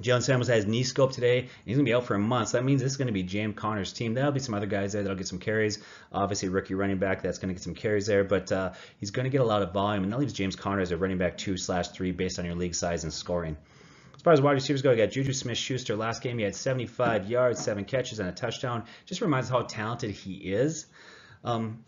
Jaylen 0.01 0.23
Samuels 0.23 0.49
has 0.49 0.67
knee 0.67 0.85
scope 0.85 1.13
today. 1.13 1.49
He's 1.65 1.77
going 1.77 1.85
to 1.85 1.91
be 1.91 1.95
out 1.95 2.05
for 2.05 2.15
a 2.15 2.19
month. 2.19 2.49
So 2.49 2.57
that 2.57 2.65
means 2.65 2.81
this 2.81 2.93
is 2.93 2.97
going 2.97 3.09
to 3.09 3.13
be 3.13 3.23
James 3.23 3.55
Conner's 3.57 3.93
team. 3.93 4.15
There'll 4.15 4.33
be 4.33 4.41
some 4.41 4.55
other 4.55 4.67
guys 4.67 4.93
there 4.93 5.03
that'll 5.03 5.19
get 5.19 5.29
some 5.29 5.39
carries. 5.39 5.79
Obviously, 6.11 6.49
rookie 6.49 6.75
running 6.75 6.99
back 6.99 7.23
that's 7.23 7.39
going 7.39 7.49
to 7.49 7.55
get 7.55 7.63
some 7.63 7.75
carries 7.75 8.07
there. 8.07 8.25
But 8.25 8.51
uh, 8.51 8.73
he's 8.99 9.11
going 9.11 9.25
to 9.25 9.31
get 9.31 9.43
a 9.43 9.45
lot 9.45 9.63
of 9.63 9.73
volume. 9.73 10.05
And 10.05 10.13
that 10.13 10.19
leaves 10.19 10.33
James 10.33 10.57
Conner 10.57 10.81
as 10.81 10.93
a 10.93 10.97
running 10.97 11.19
back 11.19 11.37
two 11.37 11.57
slash 11.59 11.89
three 11.89 12.11
based 12.11 12.39
on 12.39 12.47
your 12.47 12.55
league 12.55 12.75
size 12.75 13.05
and 13.05 13.13
scoring. 13.13 13.57
As 14.15 14.23
far 14.23 14.33
as 14.33 14.41
wide 14.41 14.53
receivers 14.53 14.83
go, 14.83 14.93
I 14.93 14.97
got 14.97 15.11
Juju 15.11 15.33
Smith-Schuster. 15.33 15.97
Last 15.97 16.23
game, 16.23 16.39
he 16.39 16.45
had 16.45 16.55
75 16.55 17.29
yards, 17.29 17.63
seven 17.63 17.85
catches, 17.85 18.19
and 18.19 18.29
a 18.29 18.33
touchdown. 18.33 18.85
Just 19.05 19.21
reminds 19.21 19.49
how 19.49 19.63
talented 19.63 20.13
he 20.13 20.35
is. 20.35 20.87
Um, 21.45 21.85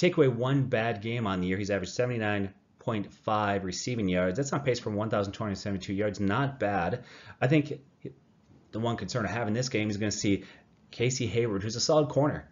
Take 0.00 0.16
away 0.16 0.28
one 0.28 0.62
bad 0.62 1.02
game 1.02 1.26
on 1.26 1.42
the 1.42 1.46
year, 1.46 1.58
he's 1.58 1.70
averaged 1.70 1.92
79.5 2.84 3.64
receiving 3.64 4.08
yards. 4.08 4.36
That's 4.36 4.52
on 4.52 4.60
pace 4.60 4.78
for 4.78 4.90
1,272 4.90 5.92
yards. 5.92 6.20
Not 6.20 6.58
bad. 6.58 7.04
I 7.40 7.46
think 7.46 7.80
the 8.72 8.80
one 8.80 8.96
concern 8.96 9.26
I 9.26 9.30
have 9.30 9.48
in 9.48 9.54
this 9.54 9.68
game 9.68 9.90
is 9.90 9.96
going 9.96 10.10
to 10.10 10.16
see 10.16 10.44
Casey 10.90 11.26
Hayward, 11.26 11.62
who's 11.62 11.76
a 11.76 11.80
solid 11.80 12.08
corner. 12.08 12.48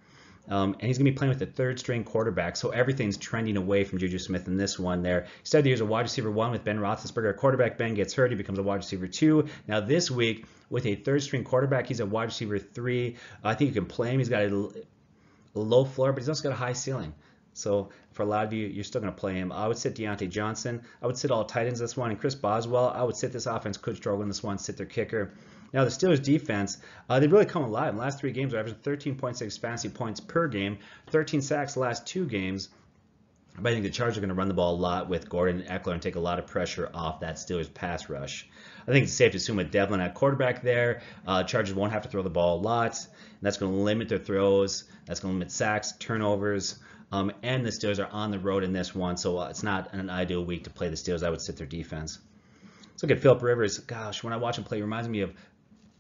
Um, 0.50 0.74
and 0.74 0.84
he's 0.84 0.96
going 0.96 1.04
to 1.04 1.12
be 1.12 1.16
playing 1.16 1.28
with 1.28 1.40
the 1.40 1.46
third 1.46 1.78
string 1.78 2.04
quarterback, 2.04 2.56
so 2.56 2.70
everything's 2.70 3.18
trending 3.18 3.58
away 3.58 3.84
from 3.84 3.98
Juju 3.98 4.18
Smith 4.18 4.46
in 4.46 4.56
this 4.56 4.78
one 4.78 5.02
there. 5.02 5.26
Instead, 5.40 5.60
started 5.60 5.78
the 5.78 5.84
a 5.84 5.86
wide 5.86 6.02
receiver 6.02 6.30
one 6.30 6.52
with 6.52 6.64
Ben 6.64 6.78
Roethlisberger. 6.78 7.36
Quarterback 7.36 7.76
Ben 7.76 7.92
gets 7.92 8.14
hurt, 8.14 8.30
he 8.30 8.36
becomes 8.36 8.58
a 8.58 8.62
wide 8.62 8.76
receiver 8.76 9.06
two. 9.06 9.46
Now 9.66 9.80
this 9.80 10.10
week, 10.10 10.46
with 10.70 10.86
a 10.86 10.94
third 10.94 11.22
string 11.22 11.44
quarterback, 11.44 11.86
he's 11.86 12.00
a 12.00 12.06
wide 12.06 12.24
receiver 12.24 12.58
three. 12.58 13.16
I 13.44 13.54
think 13.54 13.68
you 13.68 13.74
can 13.74 13.86
play 13.86 14.10
him. 14.10 14.20
He's 14.20 14.30
got 14.30 14.42
a 14.42 14.72
low 15.52 15.84
floor, 15.84 16.12
but 16.12 16.22
he's 16.22 16.30
also 16.30 16.44
got 16.44 16.52
a 16.52 16.58
high 16.58 16.72
ceiling. 16.72 17.12
So 17.58 17.90
for 18.12 18.22
a 18.22 18.26
lot 18.26 18.46
of 18.46 18.52
you, 18.52 18.66
you're 18.66 18.84
still 18.84 19.00
going 19.00 19.12
to 19.12 19.18
play 19.18 19.34
him. 19.34 19.52
I 19.52 19.66
would 19.66 19.76
sit 19.76 19.94
Diontae 19.94 20.30
Johnson. 20.30 20.82
I 21.02 21.06
would 21.06 21.16
sit 21.16 21.30
all 21.30 21.44
tight 21.44 21.66
ends 21.66 21.80
this 21.80 21.96
one. 21.96 22.10
And 22.10 22.20
Chris 22.20 22.34
Boswell, 22.34 22.90
I 22.90 23.02
would 23.02 23.16
sit 23.16 23.32
this 23.32 23.46
offense. 23.46 23.76
Could 23.76 23.96
struggle 23.96 24.22
in 24.22 24.28
this 24.28 24.42
one. 24.42 24.58
Sit 24.58 24.76
their 24.76 24.86
kicker. 24.86 25.32
Now, 25.72 25.84
the 25.84 25.90
Steelers 25.90 26.22
defense, 26.22 26.78
uh, 27.10 27.20
they've 27.20 27.30
really 27.30 27.44
come 27.44 27.62
alive. 27.62 27.90
In 27.90 27.96
the 27.96 28.00
last 28.00 28.20
three 28.20 28.32
games, 28.32 28.52
they're 28.52 28.60
averaging 28.60 28.80
13.6 29.16 29.60
fantasy 29.60 29.90
points 29.90 30.18
per 30.18 30.48
game, 30.48 30.78
13 31.10 31.42
sacks 31.42 31.74
the 31.74 31.80
last 31.80 32.06
two 32.06 32.24
games. 32.26 32.70
But 33.60 33.70
I 33.70 33.72
think 33.72 33.84
the 33.84 33.90
Chargers 33.90 34.16
are 34.16 34.20
going 34.20 34.28
to 34.28 34.34
run 34.34 34.48
the 34.48 34.54
ball 34.54 34.76
a 34.76 34.80
lot 34.80 35.08
with 35.08 35.28
Gordon 35.28 35.60
and 35.60 35.68
Ekeler 35.68 35.92
and 35.92 36.00
take 36.00 36.14
a 36.14 36.20
lot 36.20 36.38
of 36.38 36.46
pressure 36.46 36.88
off 36.94 37.20
that 37.20 37.36
Steelers 37.36 37.72
pass 37.72 38.08
rush. 38.08 38.48
I 38.86 38.92
think 38.92 39.04
it's 39.04 39.12
safe 39.12 39.32
to 39.32 39.36
assume 39.36 39.56
with 39.56 39.72
Devlin 39.72 40.00
at 40.00 40.14
quarterback 40.14 40.62
there, 40.62 41.02
uh, 41.26 41.42
Chargers 41.42 41.74
won't 41.74 41.92
have 41.92 42.02
to 42.02 42.08
throw 42.08 42.22
the 42.22 42.30
ball 42.30 42.58
a 42.58 42.62
lot. 42.62 42.96
And 43.04 43.42
that's 43.42 43.58
going 43.58 43.72
to 43.72 43.78
limit 43.78 44.08
their 44.08 44.18
throws. 44.18 44.84
That's 45.06 45.20
going 45.20 45.34
to 45.34 45.38
limit 45.38 45.50
sacks, 45.50 45.92
turnovers. 45.98 46.78
Um, 47.10 47.32
and 47.42 47.64
the 47.64 47.70
Steelers 47.70 47.98
are 47.98 48.10
on 48.12 48.30
the 48.30 48.38
road 48.38 48.64
in 48.64 48.72
this 48.72 48.94
one, 48.94 49.16
so 49.16 49.38
uh, 49.38 49.48
it's 49.48 49.62
not 49.62 49.94
an 49.94 50.10
ideal 50.10 50.44
week 50.44 50.64
to 50.64 50.70
play 50.70 50.88
the 50.88 50.96
Steelers. 50.96 51.22
I 51.22 51.30
would 51.30 51.40
sit 51.40 51.56
their 51.56 51.66
defense. 51.66 52.18
Let's 52.90 53.02
look 53.02 53.12
at 53.12 53.20
Philip 53.20 53.42
Rivers. 53.42 53.78
Gosh, 53.78 54.22
when 54.22 54.32
I 54.32 54.36
watch 54.36 54.58
him 54.58 54.64
play, 54.64 54.78
he 54.78 54.82
reminds 54.82 55.08
me 55.08 55.20
of 55.20 55.32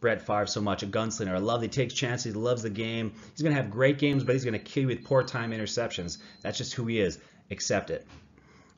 Brett 0.00 0.20
Favre 0.20 0.46
so 0.46 0.60
much, 0.60 0.82
a 0.82 0.86
gunslinger. 0.86 1.34
I 1.34 1.38
love 1.38 1.60
that 1.60 1.74
he 1.74 1.82
takes 1.82 1.94
chances. 1.94 2.34
He 2.34 2.38
loves 2.38 2.62
the 2.62 2.70
game. 2.70 3.12
He's 3.32 3.42
going 3.42 3.54
to 3.54 3.60
have 3.60 3.70
great 3.70 3.98
games, 3.98 4.22
but 4.22 4.34
he's 4.34 4.44
going 4.44 4.52
to 4.52 4.58
kill 4.58 4.82
you 4.82 4.88
with 4.88 5.04
poor 5.04 5.22
time 5.22 5.52
interceptions. 5.52 6.18
That's 6.42 6.58
just 6.58 6.74
who 6.74 6.86
he 6.86 7.00
is. 7.00 7.18
Accept 7.50 7.90
it. 7.90 8.06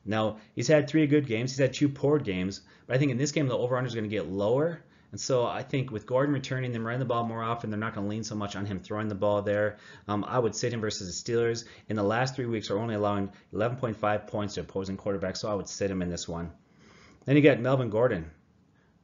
Now, 0.05 0.37
he's 0.55 0.67
had 0.67 0.87
three 0.89 1.05
good 1.07 1.27
games. 1.27 1.51
He's 1.51 1.59
had 1.59 1.73
two 1.73 1.89
poor 1.89 2.17
games. 2.17 2.61
But 2.87 2.95
I 2.95 2.99
think 2.99 3.11
in 3.11 3.17
this 3.17 3.31
game, 3.31 3.47
the 3.47 3.57
over-under 3.57 3.87
is 3.87 3.93
going 3.93 4.09
to 4.09 4.09
get 4.09 4.27
lower. 4.27 4.81
And 5.11 5.19
so 5.19 5.45
I 5.45 5.61
think 5.61 5.91
with 5.91 6.05
Gordon 6.05 6.33
returning, 6.33 6.71
them 6.71 6.85
running 6.85 6.99
the 6.99 7.05
ball 7.05 7.25
more 7.25 7.43
often, 7.43 7.69
they're 7.69 7.79
not 7.79 7.93
going 7.93 8.05
to 8.05 8.09
lean 8.09 8.23
so 8.23 8.35
much 8.35 8.55
on 8.55 8.65
him 8.65 8.79
throwing 8.79 9.09
the 9.09 9.15
ball 9.15 9.41
there. 9.41 9.77
Um, 10.07 10.23
I 10.25 10.39
would 10.39 10.55
sit 10.55 10.73
him 10.73 10.79
versus 10.79 11.23
the 11.23 11.31
Steelers. 11.31 11.65
In 11.89 11.97
the 11.97 12.03
last 12.03 12.35
three 12.35 12.45
weeks, 12.45 12.69
are 12.69 12.77
only 12.77 12.95
allowing 12.95 13.31
11.5 13.53 14.27
points 14.27 14.53
to 14.53 14.61
opposing 14.61 14.97
quarterbacks, 14.97 15.37
so 15.37 15.51
I 15.51 15.53
would 15.53 15.67
sit 15.67 15.91
him 15.91 16.01
in 16.01 16.09
this 16.09 16.27
one. 16.27 16.51
Then 17.25 17.35
you 17.35 17.41
get 17.41 17.59
Melvin 17.59 17.89
Gordon 17.89 18.31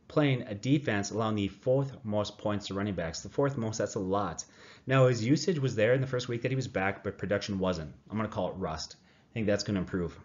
playing 0.07 0.43
a 0.43 0.55
defense 0.55 1.11
allowing 1.11 1.35
the 1.35 1.49
fourth 1.49 1.93
most 2.03 2.37
points 2.37 2.67
to 2.67 2.73
running 2.73 2.95
backs. 2.95 3.21
The 3.21 3.29
fourth 3.29 3.57
most, 3.57 3.77
that's 3.77 3.95
a 3.95 3.99
lot. 3.99 4.45
Now, 4.85 5.07
his 5.07 5.25
usage 5.25 5.59
was 5.59 5.75
there 5.75 5.93
in 5.93 6.01
the 6.01 6.07
first 6.07 6.29
week 6.29 6.43
that 6.43 6.51
he 6.51 6.55
was 6.55 6.67
back, 6.67 7.03
but 7.03 7.17
production 7.17 7.59
wasn't. 7.59 7.93
I'm 8.09 8.17
going 8.17 8.29
to 8.29 8.33
call 8.33 8.49
it 8.49 8.55
rust. 8.55 8.95
I 9.31 9.33
think 9.33 9.47
that's 9.47 9.63
going 9.63 9.75
to 9.75 9.81
improve. 9.81 10.17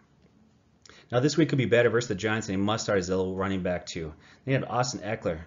Now, 1.11 1.19
this 1.19 1.35
week 1.35 1.49
could 1.49 1.57
be 1.57 1.65
better 1.65 1.89
versus 1.89 2.07
the 2.07 2.15
Giants, 2.15 2.47
and 2.47 2.57
he 2.57 2.63
must 2.63 2.85
start 2.85 2.97
his 2.97 3.09
little 3.09 3.35
running 3.35 3.61
back, 3.61 3.85
too. 3.85 4.13
Then 4.45 4.53
you 4.53 4.59
have 4.59 4.69
Austin 4.69 5.01
Ekeler. 5.01 5.41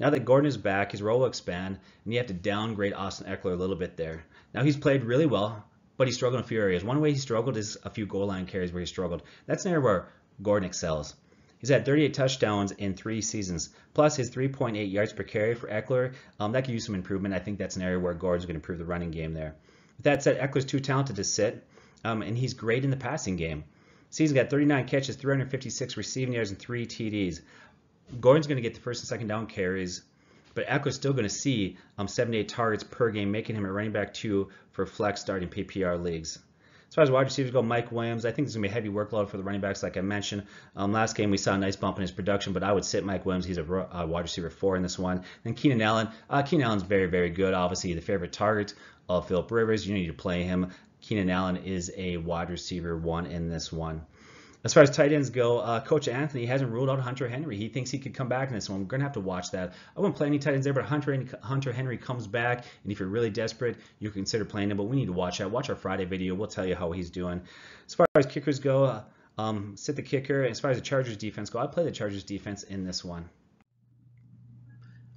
Now 0.00 0.08
that 0.08 0.24
Gordon 0.24 0.48
is 0.48 0.56
back, 0.56 0.92
his 0.92 1.02
role 1.02 1.20
will 1.20 1.26
expand, 1.26 1.78
and 2.04 2.12
you 2.12 2.18
have 2.18 2.28
to 2.28 2.34
downgrade 2.34 2.94
Austin 2.94 3.26
Ekeler 3.26 3.52
a 3.52 3.56
little 3.56 3.76
bit 3.76 3.98
there. 3.98 4.24
Now, 4.54 4.64
he's 4.64 4.78
played 4.78 5.04
really 5.04 5.26
well, 5.26 5.62
but 5.98 6.08
he 6.08 6.14
struggled 6.14 6.40
in 6.40 6.44
a 6.44 6.48
few 6.48 6.58
areas. 6.58 6.82
One 6.82 7.02
way 7.02 7.12
he 7.12 7.18
struggled 7.18 7.58
is 7.58 7.76
a 7.84 7.90
few 7.90 8.06
goal 8.06 8.26
line 8.26 8.46
carries 8.46 8.72
where 8.72 8.80
he 8.80 8.86
struggled. 8.86 9.22
That's 9.44 9.66
an 9.66 9.72
area 9.72 9.84
where 9.84 10.08
Gordon 10.42 10.66
excels. 10.66 11.14
He's 11.58 11.68
had 11.68 11.84
38 11.84 12.14
touchdowns 12.14 12.72
in 12.72 12.94
three 12.94 13.20
seasons, 13.20 13.68
plus 13.92 14.16
his 14.16 14.30
3.8 14.30 14.90
yards 14.90 15.12
per 15.12 15.22
carry 15.22 15.54
for 15.54 15.68
Ekeler. 15.68 16.14
Um, 16.40 16.52
that 16.52 16.64
could 16.64 16.72
use 16.72 16.86
some 16.86 16.94
improvement. 16.94 17.34
I 17.34 17.38
think 17.38 17.58
that's 17.58 17.76
an 17.76 17.82
area 17.82 18.00
where 18.00 18.14
Gordon's 18.14 18.46
going 18.46 18.54
to 18.54 18.60
improve 18.60 18.78
the 18.78 18.86
running 18.86 19.10
game 19.10 19.34
there. 19.34 19.54
With 19.98 20.04
that 20.04 20.22
said, 20.22 20.40
Ekeler's 20.40 20.64
too 20.64 20.80
talented 20.80 21.16
to 21.16 21.24
sit, 21.24 21.62
um, 22.04 22.22
and 22.22 22.38
he's 22.38 22.54
great 22.54 22.84
in 22.84 22.90
the 22.90 22.96
passing 22.96 23.36
game. 23.36 23.64
Season 24.08 24.34
got 24.34 24.48
39 24.48 24.86
catches, 24.86 25.16
356 25.16 25.96
receiving 25.98 26.34
yards, 26.34 26.50
and 26.50 26.58
three 26.58 26.86
TDs. 26.86 27.42
Gordon's 28.20 28.46
going 28.46 28.56
to 28.56 28.62
get 28.62 28.74
the 28.74 28.80
first 28.80 29.02
and 29.02 29.08
second 29.08 29.28
down 29.28 29.46
carries, 29.46 30.02
but 30.54 30.66
Ekeler's 30.66 30.96
still 30.96 31.12
going 31.12 31.24
to 31.24 31.28
see 31.28 31.76
um 31.98 32.08
seven 32.08 32.34
eight 32.34 32.48
targets 32.48 32.82
per 32.82 33.10
game, 33.10 33.30
making 33.30 33.56
him 33.56 33.64
a 33.64 33.72
running 33.72 33.92
back 33.92 34.14
two 34.14 34.48
for 34.72 34.86
flex 34.86 35.20
starting 35.20 35.48
PPR 35.48 36.02
leagues. 36.02 36.38
As 36.90 36.96
far 36.96 37.04
as 37.04 37.10
wide 37.10 37.22
receivers 37.22 37.52
go, 37.52 37.62
Mike 37.62 37.92
Williams, 37.92 38.24
I 38.24 38.32
think 38.32 38.48
there's 38.48 38.56
going 38.56 38.64
to 38.64 38.68
be 38.68 38.72
a 38.72 38.74
heavy 38.74 38.88
workload 38.88 39.28
for 39.28 39.36
the 39.36 39.44
running 39.44 39.60
backs, 39.60 39.80
like 39.80 39.96
I 39.96 40.00
mentioned. 40.00 40.42
Um, 40.74 40.90
last 40.90 41.14
game, 41.14 41.30
we 41.30 41.36
saw 41.36 41.54
a 41.54 41.58
nice 41.58 41.76
bump 41.76 41.96
in 41.98 42.02
his 42.02 42.10
production, 42.10 42.52
but 42.52 42.64
I 42.64 42.72
would 42.72 42.84
sit 42.84 43.04
Mike 43.04 43.24
Williams. 43.24 43.44
He's 43.44 43.58
a 43.58 43.62
wide 43.62 44.22
receiver 44.22 44.50
four 44.50 44.74
in 44.74 44.82
this 44.82 44.98
one. 44.98 45.22
And 45.44 45.56
Keenan 45.56 45.82
Allen. 45.82 46.08
Uh, 46.28 46.42
Keenan 46.42 46.66
Allen's 46.66 46.82
very, 46.82 47.06
very 47.06 47.30
good. 47.30 47.54
Obviously, 47.54 47.94
the 47.94 48.00
favorite 48.00 48.32
target 48.32 48.74
of 49.08 49.28
Philip 49.28 49.48
Rivers. 49.52 49.86
You 49.86 49.94
need 49.94 50.08
to 50.08 50.12
play 50.14 50.42
him. 50.42 50.72
Keenan 51.00 51.30
Allen 51.30 51.58
is 51.58 51.92
a 51.96 52.16
wide 52.16 52.50
receiver 52.50 52.96
one 52.96 53.26
in 53.26 53.48
this 53.48 53.72
one. 53.72 54.04
As 54.62 54.74
far 54.74 54.82
as 54.82 54.90
tight 54.90 55.12
ends 55.12 55.30
go, 55.30 55.58
uh, 55.58 55.80
Coach 55.80 56.06
Anthony 56.06 56.44
hasn't 56.44 56.70
ruled 56.70 56.90
out 56.90 57.00
Hunter 57.00 57.26
Henry. 57.26 57.56
He 57.56 57.68
thinks 57.68 57.90
he 57.90 57.98
could 57.98 58.12
come 58.12 58.28
back 58.28 58.48
in 58.48 58.54
this 58.54 58.68
one. 58.68 58.80
We're 58.80 58.86
going 58.86 59.00
to 59.00 59.06
have 59.06 59.14
to 59.14 59.20
watch 59.20 59.52
that. 59.52 59.72
I 59.96 60.00
wouldn't 60.00 60.16
play 60.16 60.26
any 60.26 60.38
tight 60.38 60.52
ends 60.52 60.64
there, 60.64 60.74
but 60.74 60.84
Hunter, 60.84 61.26
Hunter 61.42 61.72
Henry 61.72 61.96
comes 61.96 62.26
back, 62.26 62.66
and 62.82 62.92
if 62.92 63.00
you're 63.00 63.08
really 63.08 63.30
desperate, 63.30 63.78
you 64.00 64.10
can 64.10 64.20
consider 64.20 64.44
playing 64.44 64.70
him. 64.70 64.76
But 64.76 64.84
we 64.84 64.96
need 64.96 65.06
to 65.06 65.14
watch 65.14 65.38
that. 65.38 65.50
Watch 65.50 65.70
our 65.70 65.76
Friday 65.76 66.04
video. 66.04 66.34
We'll 66.34 66.48
tell 66.48 66.66
you 66.66 66.74
how 66.74 66.92
he's 66.92 67.08
doing. 67.08 67.40
As 67.86 67.94
far 67.94 68.06
as 68.14 68.26
kickers 68.26 68.58
go, 68.58 68.84
uh, 68.84 69.02
um, 69.38 69.76
sit 69.78 69.96
the 69.96 70.02
kicker. 70.02 70.44
As 70.44 70.60
far 70.60 70.70
as 70.70 70.76
the 70.76 70.84
Chargers 70.84 71.16
defense 71.16 71.48
go, 71.48 71.58
I 71.58 71.66
play 71.66 71.84
the 71.84 71.90
Chargers 71.90 72.24
defense 72.24 72.62
in 72.62 72.84
this 72.84 73.02
one. 73.02 73.30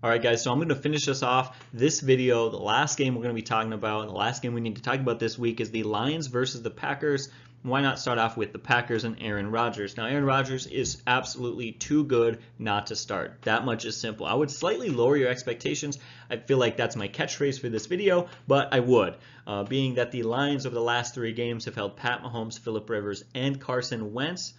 All 0.01 0.09
right, 0.09 0.21
guys, 0.21 0.43
so 0.43 0.51
I'm 0.51 0.57
going 0.57 0.67
to 0.69 0.75
finish 0.75 1.05
this 1.05 1.23
off. 1.23 1.65
This 1.73 2.01
video, 2.01 2.49
the 2.49 2.57
last 2.57 2.97
game 2.97 3.15
we're 3.15 3.23
going 3.23 3.35
to 3.35 3.41
be 3.41 3.45
talking 3.45 3.71
about, 3.71 4.07
the 4.07 4.13
last 4.13 4.41
game 4.41 4.53
we 4.53 4.59
need 4.59 4.75
to 4.75 4.81
talk 4.81 4.99
about 4.99 5.17
this 5.17 5.39
week 5.39 5.61
is 5.61 5.71
the 5.71 5.83
Lions 5.83 6.27
versus 6.27 6.61
the 6.61 6.69
Packers 6.69 7.29
why 7.63 7.81
not 7.81 7.97
start 7.97 8.17
off 8.17 8.35
with 8.35 8.51
the 8.51 8.59
Packers 8.59 9.05
and 9.05 9.17
Aaron 9.21 9.49
Rodgers? 9.49 9.95
Now, 9.95 10.05
Aaron 10.05 10.25
Rodgers 10.25 10.67
is 10.67 11.01
absolutely 11.07 11.71
too 11.71 12.03
good 12.03 12.39
not 12.59 12.87
to 12.87 12.95
start. 12.95 13.41
That 13.43 13.63
much 13.63 13.85
is 13.85 13.95
simple. 13.95 14.25
I 14.25 14.33
would 14.33 14.51
slightly 14.51 14.89
lower 14.89 15.15
your 15.15 15.29
expectations. 15.29 15.97
I 16.29 16.37
feel 16.37 16.57
like 16.57 16.75
that's 16.75 16.97
my 16.97 17.07
catchphrase 17.07 17.59
for 17.59 17.69
this 17.69 17.85
video, 17.85 18.27
but 18.47 18.73
I 18.73 18.81
would. 18.81 19.15
Uh, 19.47 19.63
being 19.63 19.95
that 19.95 20.11
the 20.11 20.23
Lions 20.23 20.65
over 20.65 20.75
the 20.75 20.81
last 20.81 21.15
three 21.15 21.33
games 21.33 21.65
have 21.65 21.75
held 21.75 21.95
Pat 21.95 22.21
Mahomes, 22.21 22.59
Philip 22.59 22.89
Rivers, 22.89 23.23
and 23.33 23.59
Carson 23.59 24.13
Wentz 24.13 24.53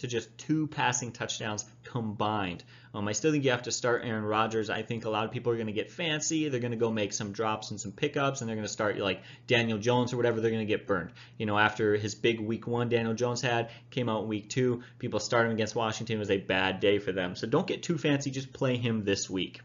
to 0.00 0.06
just 0.06 0.36
two 0.36 0.66
passing 0.66 1.12
touchdowns 1.12 1.64
combined. 1.84 2.64
Um, 2.92 3.06
I 3.06 3.12
still 3.12 3.30
think 3.30 3.44
you 3.44 3.52
have 3.52 3.62
to 3.62 3.72
start 3.72 4.02
Aaron 4.04 4.24
Rodgers. 4.24 4.68
I 4.68 4.82
think 4.82 5.04
a 5.04 5.10
lot 5.10 5.24
of 5.24 5.30
people 5.30 5.52
are 5.52 5.56
going 5.56 5.68
to 5.68 5.72
get 5.72 5.90
fancy. 5.90 6.48
They're 6.48 6.60
going 6.60 6.72
to 6.72 6.76
go 6.76 6.90
make 6.90 7.12
some 7.12 7.32
drops 7.32 7.70
and 7.70 7.80
some 7.80 7.92
pickups, 7.92 8.40
and 8.40 8.48
they're 8.48 8.56
going 8.56 8.66
to 8.66 8.72
start 8.72 8.98
like 8.98 9.22
Daniel 9.46 9.78
Jones 9.78 10.12
or 10.12 10.16
whatever. 10.16 10.40
They're 10.40 10.50
going 10.50 10.66
to 10.66 10.76
get 10.76 10.86
burned. 10.86 11.12
You 11.38 11.46
know, 11.46 11.58
after 11.58 11.96
his 11.96 12.14
big 12.14 12.40
week 12.40 12.66
one 12.66 12.88
Daniel 12.88 13.14
Jones 13.14 13.40
had, 13.40 13.70
came 13.90 14.08
out 14.08 14.22
in 14.22 14.28
week 14.28 14.48
two. 14.48 14.82
People 14.98 15.20
started 15.20 15.48
him 15.50 15.54
against 15.54 15.76
Washington. 15.76 16.16
It 16.16 16.18
was 16.18 16.30
a 16.30 16.38
bad 16.38 16.80
day 16.80 16.98
for 16.98 17.12
them. 17.12 17.36
So 17.36 17.46
don't 17.46 17.66
get 17.66 17.82
too 17.82 17.98
fancy. 17.98 18.30
Just 18.30 18.52
play 18.52 18.76
him 18.76 19.04
this 19.04 19.30
week. 19.30 19.60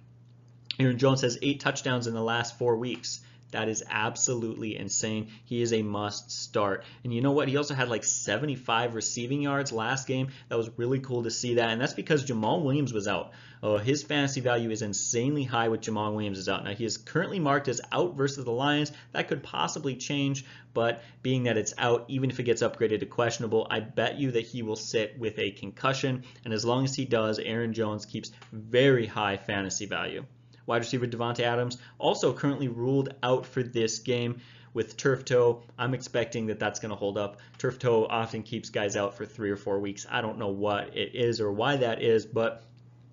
Aaron 0.78 0.98
Jones 0.98 1.22
has 1.22 1.40
eight 1.42 1.62
touchdowns 1.62 2.08
in 2.08 2.14
the 2.14 2.22
last 2.22 2.58
four 2.58 2.76
weeks. 2.76 3.22
That 3.52 3.70
is 3.70 3.84
absolutely 3.90 4.78
insane. 4.78 5.30
He 5.46 5.62
is 5.62 5.72
a 5.72 5.82
must 5.82 6.32
start. 6.32 6.84
And 7.04 7.14
you 7.14 7.22
know 7.22 7.32
what? 7.32 7.48
He 7.48 7.58
also 7.58 7.74
had 7.74 7.90
like 7.90 8.04
75 8.04 8.96
receiving 8.96 9.42
yards 9.42 9.72
last 9.72 10.08
game. 10.08 10.30
That 10.50 10.58
was 10.58 10.70
really 10.78 11.00
cool 11.00 11.24
to 11.24 11.32
see 11.32 11.56
that. 11.56 11.70
And 11.70 11.80
that's 11.80 11.94
because 11.94 12.26
Jamaal 12.26 12.64
Williams 12.64 12.92
was 12.92 13.08
out. 13.08 13.32
Oh, 13.64 13.78
his 13.78 14.04
fantasy 14.04 14.42
value 14.42 14.70
is 14.70 14.82
insanely 14.82 15.44
high 15.44 15.70
with 15.70 15.82
Jamaal 15.82 16.14
Williams 16.14 16.38
is 16.38 16.50
out. 16.50 16.66
Now, 16.66 16.74
he 16.74 16.86
is 16.86 16.98
currently 16.98 17.40
marked 17.40 17.68
as 17.68 17.82
out 17.92 18.16
versus 18.16 18.44
the 18.44 18.52
Lions. 18.52 18.92
That 19.12 19.28
could 19.28 19.42
possibly 19.42 19.96
change, 19.96 20.46
but 20.74 21.02
being 21.24 21.44
that 21.44 21.58
it's 21.58 21.74
out, 21.78 22.06
even 22.08 22.30
if 22.30 22.40
it 22.40 22.44
gets 22.44 22.62
upgraded 22.62 23.00
to 23.00 23.06
questionable, 23.06 23.66
I 23.70 23.80
bet 23.80 24.20
you 24.20 24.32
that 24.32 24.46
he 24.46 24.62
will 24.62 24.76
sit 24.76 25.18
with 25.18 25.40
a 25.40 25.52
concussion. 25.52 26.26
And 26.44 26.54
as 26.54 26.66
long 26.66 26.84
as 26.84 26.94
he 26.94 27.06
does, 27.06 27.40
Aaron 27.40 27.74
Jones 27.74 28.06
keeps 28.06 28.32
very 28.52 29.08
high 29.08 29.38
fantasy 29.38 29.86
value. 29.86 30.26
Wide 30.66 30.78
receiver 30.78 31.08
Davante 31.08 31.42
Adams 31.42 31.78
also 31.98 32.34
currently 32.34 32.68
ruled 32.68 33.14
out 33.24 33.46
for 33.46 33.64
this 33.64 34.00
game 34.00 34.42
with 34.74 34.98
turf 34.98 35.26
toe. 35.26 35.64
I'm 35.78 35.94
expecting 35.94 36.48
that 36.48 36.60
that's 36.60 36.80
going 36.80 36.90
to 36.90 36.96
hold 36.96 37.18
up. 37.18 37.40
Turf 37.58 37.80
toe 37.80 38.06
often 38.06 38.44
keeps 38.44 38.70
guys 38.70 38.96
out 38.96 39.16
for 39.16 39.26
three 39.26 39.50
or 39.50 39.58
four 39.58 39.80
weeks. 39.80 40.06
I 40.10 40.22
don't 40.22 40.38
know 40.38 40.50
what 40.50 40.96
it 40.96 41.16
is 41.16 41.40
or 41.40 41.52
why 41.52 41.78
that 41.78 42.02
is, 42.02 42.26
but 42.26 42.64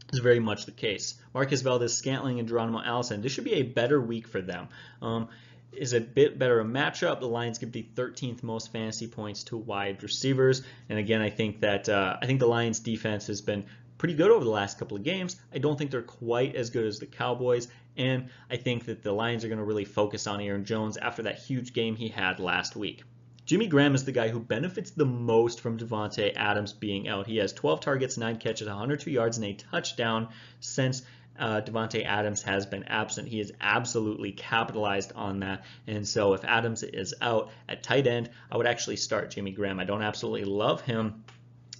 it's 0.08 0.18
very 0.18 0.40
much 0.40 0.66
the 0.66 0.72
case. 0.72 1.14
Marquez 1.32 1.62
Valdes-Scantling, 1.62 2.38
and 2.38 2.48
Geronimo 2.48 2.82
Allison. 2.82 3.22
This 3.22 3.32
should 3.32 3.44
be 3.44 3.54
a 3.54 3.62
better 3.62 4.00
week 4.00 4.28
for 4.28 4.42
them. 4.42 4.68
Um, 5.00 5.28
is 5.72 5.94
a 5.94 6.00
bit 6.00 6.38
better 6.38 6.60
a 6.60 6.64
matchup. 6.64 7.20
The 7.20 7.28
Lions 7.28 7.58
give 7.58 7.72
the 7.72 7.86
13th 7.94 8.42
most 8.42 8.72
fantasy 8.72 9.06
points 9.06 9.44
to 9.44 9.56
wide 9.56 10.02
receivers, 10.02 10.62
and 10.90 10.98
again, 10.98 11.22
I 11.22 11.30
think 11.30 11.60
that 11.60 11.88
uh, 11.88 12.18
I 12.20 12.26
think 12.26 12.40
the 12.40 12.46
Lions 12.46 12.80
defense 12.80 13.26
has 13.28 13.40
been 13.40 13.64
pretty 14.02 14.14
good 14.14 14.32
over 14.32 14.42
the 14.42 14.50
last 14.50 14.80
couple 14.80 14.96
of 14.96 15.04
games. 15.04 15.36
I 15.54 15.58
don't 15.58 15.78
think 15.78 15.92
they're 15.92 16.02
quite 16.02 16.56
as 16.56 16.70
good 16.70 16.86
as 16.86 16.98
the 16.98 17.06
Cowboys, 17.06 17.68
and 17.96 18.30
I 18.50 18.56
think 18.56 18.86
that 18.86 19.00
the 19.00 19.12
Lions 19.12 19.44
are 19.44 19.48
going 19.48 19.60
to 19.60 19.64
really 19.64 19.84
focus 19.84 20.26
on 20.26 20.40
Aaron 20.40 20.64
Jones 20.64 20.96
after 20.96 21.22
that 21.22 21.38
huge 21.38 21.72
game 21.72 21.94
he 21.94 22.08
had 22.08 22.40
last 22.40 22.74
week. 22.74 23.04
Jimmy 23.44 23.68
Graham 23.68 23.94
is 23.94 24.04
the 24.04 24.10
guy 24.10 24.28
who 24.28 24.40
benefits 24.40 24.90
the 24.90 25.04
most 25.04 25.60
from 25.60 25.78
Davante 25.78 26.34
Adams 26.34 26.72
being 26.72 27.06
out. 27.06 27.28
He 27.28 27.36
has 27.36 27.52
12 27.52 27.78
targets, 27.78 28.18
9 28.18 28.38
catches, 28.38 28.66
102 28.66 29.08
yards, 29.08 29.36
and 29.38 29.46
a 29.46 29.52
touchdown 29.52 30.30
since 30.58 31.02
uh, 31.38 31.60
Davante 31.60 32.04
Adams 32.04 32.42
has 32.42 32.66
been 32.66 32.82
absent. 32.82 33.28
He 33.28 33.38
has 33.38 33.52
absolutely 33.60 34.32
capitalized 34.32 35.12
on 35.14 35.38
that. 35.40 35.62
And 35.86 36.08
so 36.08 36.34
if 36.34 36.44
Adams 36.44 36.82
is 36.82 37.14
out 37.22 37.52
at 37.68 37.84
tight 37.84 38.08
end, 38.08 38.30
I 38.50 38.56
would 38.56 38.66
actually 38.66 38.96
start 38.96 39.30
Jimmy 39.30 39.52
Graham. 39.52 39.78
I 39.78 39.84
don't 39.84 40.02
absolutely 40.02 40.44
love 40.44 40.80
him. 40.80 41.22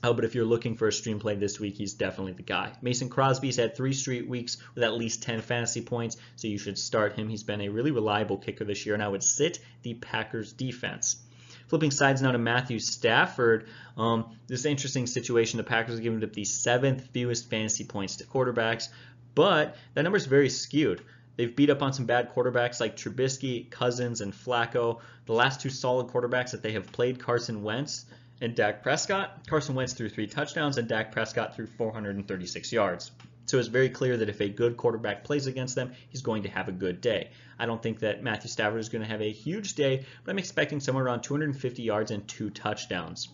Oh, 0.05 0.15
but 0.15 0.25
if 0.25 0.35
you're 0.35 0.45
looking 0.45 0.75
for 0.75 0.89
a 0.89 0.93
stream 0.93 1.21
play 1.21 1.37
this 1.37 1.61
week, 1.61 1.77
he's 1.77 1.95
definitely 1.95 2.33
the 2.33 2.43
guy. 2.43 2.73
Mason 2.83 3.09
Crosby's 3.09 3.57
had 3.57 3.77
three 3.77 3.93
straight 3.93 4.29
weeks 4.29 4.57
with 4.75 4.83
at 4.83 4.95
least 4.95 5.23
10 5.23 5.43
fantasy 5.43 5.81
points, 5.81 6.17
so 6.35 6.49
you 6.49 6.59
should 6.59 6.77
start 6.77 7.13
him. 7.13 7.29
He's 7.29 7.45
been 7.45 7.61
a 7.61 7.69
really 7.69 7.93
reliable 7.93 8.37
kicker 8.37 8.65
this 8.65 8.85
year, 8.85 8.95
and 8.95 9.03
I 9.03 9.09
would 9.09 9.23
sit 9.23 9.61
the 9.83 9.95
Packers 9.95 10.53
defense. 10.53 11.23
Flipping 11.69 11.93
sides 11.93 12.21
now 12.21 12.33
to 12.33 12.39
Matthew 12.39 12.81
Stafford. 12.81 13.69
Um, 13.97 14.37
this 14.49 14.65
interesting 14.65 15.07
situation. 15.07 15.59
The 15.59 15.65
Packers 15.65 15.95
have 15.95 16.03
given 16.03 16.23
up 16.25 16.33
the 16.33 16.45
seventh 16.45 17.07
fewest 17.13 17.49
fantasy 17.49 17.85
points 17.85 18.17
to 18.17 18.25
quarterbacks, 18.25 18.89
but 19.37 19.77
that 19.95 20.03
number 20.03 20.17
is 20.17 20.27
very 20.27 20.51
skewed. 20.51 21.03
They've 21.37 21.55
beat 21.55 21.71
up 21.71 21.81
on 21.81 21.93
some 21.93 22.07
bad 22.07 22.35
quarterbacks 22.35 22.81
like 22.81 22.97
Trubisky, 22.97 23.71
Cousins, 23.71 24.21
and 24.21 24.33
Flacco. 24.33 25.01
The 25.27 25.33
last 25.33 25.61
two 25.61 25.71
solid 25.71 26.09
quarterbacks 26.09 26.51
that 26.51 26.63
they 26.63 26.73
have 26.73 26.91
played, 26.91 27.21
Carson 27.21 27.63
Wentz 27.63 28.05
and 28.43 28.57
Dak 28.57 28.83
Prescott. 28.83 29.47
Carson 29.47 29.77
Wentz 29.77 29.93
threw 29.93 30.09
three 30.09 30.27
touchdowns, 30.27 30.77
and 30.77 30.89
Dak 30.89 31.13
Prescott 31.13 31.55
threw 31.55 31.67
436 31.67 32.73
yards. 32.73 33.13
So 33.47 33.59
it's 33.59 33.69
very 33.69 33.89
clear 33.89 34.17
that 34.17 34.29
if 34.29 34.41
a 34.41 34.49
good 34.49 34.77
quarterback 34.77 35.25
plays 35.25 35.47
against 35.47 35.75
them, 35.75 35.93
he's 36.11 36.23
going 36.23 36.43
to 36.43 36.49
have 36.49 36.69
a 36.69 36.73
good 36.73 37.01
day. 37.01 37.31
I 37.59 37.67
don't 37.67 37.83
think 37.83 38.01
that 38.01 38.23
Matthew 38.23 38.51
Stafford 38.51 38.81
is 38.81 38.89
going 38.89 39.03
to 39.03 39.09
have 39.09 39.23
a 39.23 39.31
huge 39.31 39.75
day, 39.75 40.05
but 40.25 40.31
I'm 40.31 40.39
expecting 40.39 40.81
somewhere 40.81 41.05
around 41.05 41.23
250 41.23 41.83
yards 41.83 42.11
and 42.11 42.27
two 42.27 42.51
touchdowns. 42.51 43.29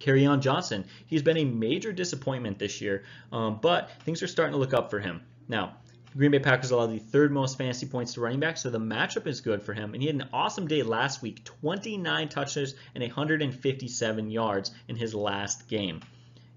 Kerryon 0.00 0.40
Johnson, 0.40 0.84
he's 1.06 1.22
been 1.22 1.38
a 1.38 1.44
major 1.44 1.92
disappointment 1.92 2.58
this 2.58 2.82
year, 2.82 3.04
um, 3.32 3.58
but 3.62 3.90
things 4.04 4.22
are 4.22 4.26
starting 4.26 4.52
to 4.52 4.58
look 4.58 4.74
up 4.74 4.90
for 4.90 5.00
him. 5.00 5.22
Now, 5.48 5.76
Green 6.16 6.30
Bay 6.30 6.38
Packers 6.38 6.70
allow 6.70 6.86
the 6.86 6.98
third 6.98 7.32
most 7.32 7.58
fantasy 7.58 7.86
points 7.86 8.14
to 8.14 8.20
running 8.20 8.40
back, 8.40 8.56
so 8.56 8.70
the 8.70 8.78
matchup 8.78 9.26
is 9.26 9.40
good 9.40 9.62
for 9.62 9.74
him. 9.74 9.92
And 9.92 10.02
he 10.02 10.06
had 10.06 10.16
an 10.16 10.28
awesome 10.32 10.66
day 10.66 10.82
last 10.82 11.22
week 11.22 11.44
29 11.44 12.28
touches 12.28 12.74
and 12.94 13.02
157 13.02 14.30
yards 14.30 14.70
in 14.88 14.96
his 14.96 15.14
last 15.14 15.68
game. 15.68 16.00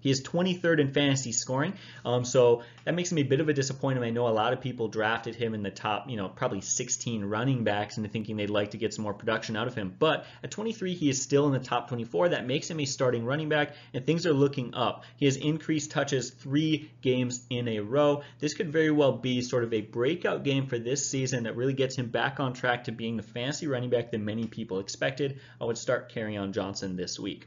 He 0.00 0.10
is 0.10 0.22
23rd 0.22 0.80
in 0.80 0.92
fantasy 0.92 1.32
scoring, 1.32 1.74
um, 2.04 2.24
so 2.24 2.62
that 2.84 2.94
makes 2.94 3.12
him 3.12 3.18
a 3.18 3.22
bit 3.22 3.40
of 3.40 3.48
a 3.48 3.52
disappointment. 3.52 4.06
I 4.06 4.10
know 4.10 4.28
a 4.28 4.30
lot 4.30 4.52
of 4.52 4.60
people 4.60 4.88
drafted 4.88 5.34
him 5.34 5.54
in 5.54 5.62
the 5.62 5.70
top, 5.70 6.08
you 6.08 6.16
know, 6.16 6.28
probably 6.28 6.60
16 6.60 7.24
running 7.24 7.64
backs 7.64 7.96
and 7.96 8.10
thinking 8.10 8.36
they'd 8.36 8.50
like 8.50 8.70
to 8.70 8.78
get 8.78 8.94
some 8.94 9.04
more 9.04 9.14
production 9.14 9.56
out 9.56 9.66
of 9.66 9.74
him. 9.74 9.94
But 9.98 10.26
at 10.42 10.50
23, 10.50 10.94
he 10.94 11.08
is 11.08 11.20
still 11.20 11.46
in 11.46 11.52
the 11.52 11.58
top 11.58 11.88
24. 11.88 12.30
That 12.30 12.46
makes 12.46 12.70
him 12.70 12.80
a 12.80 12.84
starting 12.84 13.24
running 13.24 13.48
back, 13.48 13.74
and 13.94 14.06
things 14.06 14.26
are 14.26 14.32
looking 14.32 14.74
up. 14.74 15.04
He 15.16 15.26
has 15.26 15.36
increased 15.36 15.90
touches 15.90 16.30
three 16.30 16.90
games 17.02 17.44
in 17.50 17.68
a 17.68 17.80
row. 17.80 18.22
This 18.38 18.54
could 18.54 18.72
very 18.72 18.90
well 18.90 19.12
be 19.12 19.42
sort 19.42 19.64
of 19.64 19.72
a 19.72 19.82
breakout 19.82 20.44
game 20.44 20.66
for 20.66 20.78
this 20.78 21.08
season 21.08 21.44
that 21.44 21.56
really 21.56 21.74
gets 21.74 21.96
him 21.96 22.08
back 22.08 22.40
on 22.40 22.52
track 22.52 22.84
to 22.84 22.92
being 22.92 23.16
the 23.16 23.22
fantasy 23.22 23.66
running 23.66 23.90
back 23.90 24.10
that 24.10 24.18
many 24.18 24.46
people 24.46 24.80
expected. 24.80 25.40
I 25.60 25.64
would 25.64 25.78
start 25.78 26.12
Kerryon 26.12 26.52
Johnson 26.52 26.96
this 26.96 27.18
week. 27.18 27.46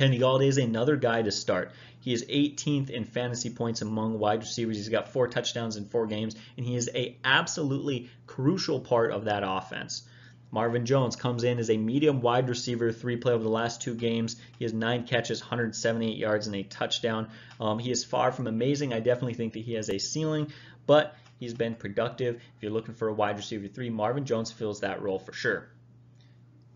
Kenny 0.00 0.18
Golladay 0.18 0.46
is 0.46 0.56
another 0.56 0.96
guy 0.96 1.20
to 1.20 1.30
start. 1.30 1.72
He 2.00 2.14
is 2.14 2.24
18th 2.24 2.88
in 2.88 3.04
fantasy 3.04 3.50
points 3.50 3.82
among 3.82 4.18
wide 4.18 4.40
receivers. 4.40 4.78
He's 4.78 4.88
got 4.88 5.12
four 5.12 5.28
touchdowns 5.28 5.76
in 5.76 5.84
four 5.84 6.06
games, 6.06 6.36
and 6.56 6.64
he 6.64 6.74
is 6.74 6.88
a 6.94 7.18
absolutely 7.22 8.08
crucial 8.26 8.80
part 8.80 9.12
of 9.12 9.26
that 9.26 9.42
offense. 9.44 10.04
Marvin 10.52 10.86
Jones 10.86 11.16
comes 11.16 11.44
in 11.44 11.58
as 11.58 11.68
a 11.68 11.76
medium 11.76 12.22
wide 12.22 12.48
receiver, 12.48 12.90
three 12.92 13.18
play 13.18 13.34
over 13.34 13.42
the 13.44 13.50
last 13.50 13.82
two 13.82 13.94
games. 13.94 14.36
He 14.58 14.64
has 14.64 14.72
nine 14.72 15.04
catches, 15.06 15.42
178 15.42 16.16
yards, 16.16 16.46
and 16.46 16.56
a 16.56 16.62
touchdown. 16.62 17.28
Um, 17.60 17.78
he 17.78 17.90
is 17.90 18.02
far 18.02 18.32
from 18.32 18.46
amazing. 18.46 18.94
I 18.94 19.00
definitely 19.00 19.34
think 19.34 19.52
that 19.52 19.66
he 19.66 19.74
has 19.74 19.90
a 19.90 19.98
ceiling, 19.98 20.50
but 20.86 21.14
he's 21.38 21.52
been 21.52 21.74
productive. 21.74 22.36
If 22.36 22.62
you're 22.62 22.72
looking 22.72 22.94
for 22.94 23.08
a 23.08 23.12
wide 23.12 23.36
receiver 23.36 23.68
three, 23.68 23.90
Marvin 23.90 24.24
Jones 24.24 24.50
fills 24.50 24.80
that 24.80 25.02
role 25.02 25.18
for 25.18 25.34
sure. 25.34 25.68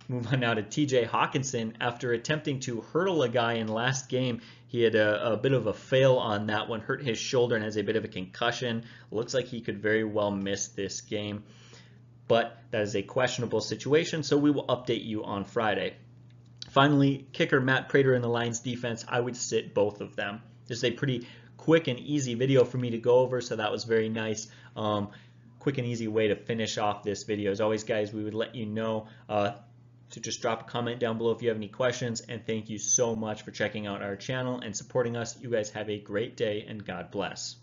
Move 0.06 0.30
on 0.32 0.40
now 0.40 0.52
to 0.52 0.62
TJ 0.62 1.08
Hockenson. 1.08 1.74
After 1.80 2.12
attempting 2.12 2.60
to 2.60 2.82
hurdle 2.82 3.22
a 3.22 3.28
guy 3.28 3.54
in 3.54 3.68
last 3.68 4.10
game, 4.10 4.42
he 4.66 4.82
had 4.82 4.94
a, 4.94 5.32
a, 5.32 5.36
bit 5.38 5.52
of 5.52 5.66
a 5.66 5.72
fail 5.72 6.16
on 6.16 6.48
that 6.48 6.68
one, 6.68 6.80
hurt 6.80 7.02
his 7.02 7.16
shoulder 7.16 7.54
and 7.54 7.64
has 7.64 7.78
a 7.78 7.82
bit 7.82 7.96
of 7.96 8.04
a 8.04 8.08
concussion. 8.08 8.84
Looks 9.10 9.32
like 9.32 9.46
he 9.46 9.62
could 9.62 9.80
very 9.80 10.04
well 10.04 10.30
miss 10.30 10.68
this 10.68 11.00
game, 11.00 11.44
but 12.28 12.58
that 12.70 12.82
is 12.82 12.94
a 12.96 13.02
questionable 13.02 13.62
situation, 13.62 14.22
so 14.22 14.36
we 14.36 14.50
will 14.50 14.66
update 14.66 15.04
you 15.04 15.24
on 15.24 15.44
Friday. 15.44 15.94
Finally, 16.70 17.26
kicker 17.32 17.60
Matt 17.60 17.88
Prater 17.88 18.14
in 18.14 18.20
the 18.20 18.28
Lions 18.28 18.60
defense, 18.60 19.06
I 19.08 19.20
would 19.20 19.36
sit 19.36 19.72
both 19.72 20.02
of 20.02 20.16
them. 20.16 20.42
This 20.66 20.78
is 20.78 20.84
a 20.84 20.90
pretty 20.90 21.26
quick 21.56 21.88
and 21.88 21.98
easy 21.98 22.34
video 22.34 22.64
for 22.64 22.76
me 22.76 22.90
to 22.90 22.98
go 22.98 23.20
over, 23.20 23.40
so 23.40 23.56
that 23.56 23.72
was 23.72 23.84
very 23.84 24.10
nice. 24.10 24.48
Um, 24.76 25.10
quick 25.60 25.78
and 25.78 25.86
easy 25.86 26.08
way 26.08 26.28
to 26.28 26.36
finish 26.36 26.76
off 26.76 27.02
this 27.02 27.22
video. 27.22 27.50
As 27.50 27.62
always, 27.62 27.84
guys, 27.84 28.12
we 28.12 28.22
would 28.22 28.34
let 28.34 28.54
you 28.54 28.66
know 28.66 29.06
uh, 29.30 29.52
to 30.14 30.20
just 30.20 30.40
drop 30.40 30.62
a 30.62 30.64
comment 30.64 30.98
down 31.00 31.18
below 31.18 31.32
if 31.32 31.42
you 31.42 31.48
have 31.48 31.56
any 31.56 31.68
questions. 31.68 32.20
And 32.20 32.44
thank 32.46 32.70
you 32.70 32.78
so 32.78 33.14
much 33.14 33.42
for 33.42 33.50
checking 33.50 33.86
out 33.86 34.02
our 34.02 34.16
channel 34.16 34.60
and 34.60 34.76
supporting 34.76 35.16
us. 35.16 35.38
You 35.40 35.50
guys 35.50 35.70
have 35.70 35.90
a 35.90 35.98
great 35.98 36.36
day 36.36 36.64
and 36.66 36.84
God 36.84 37.10
bless. 37.10 37.56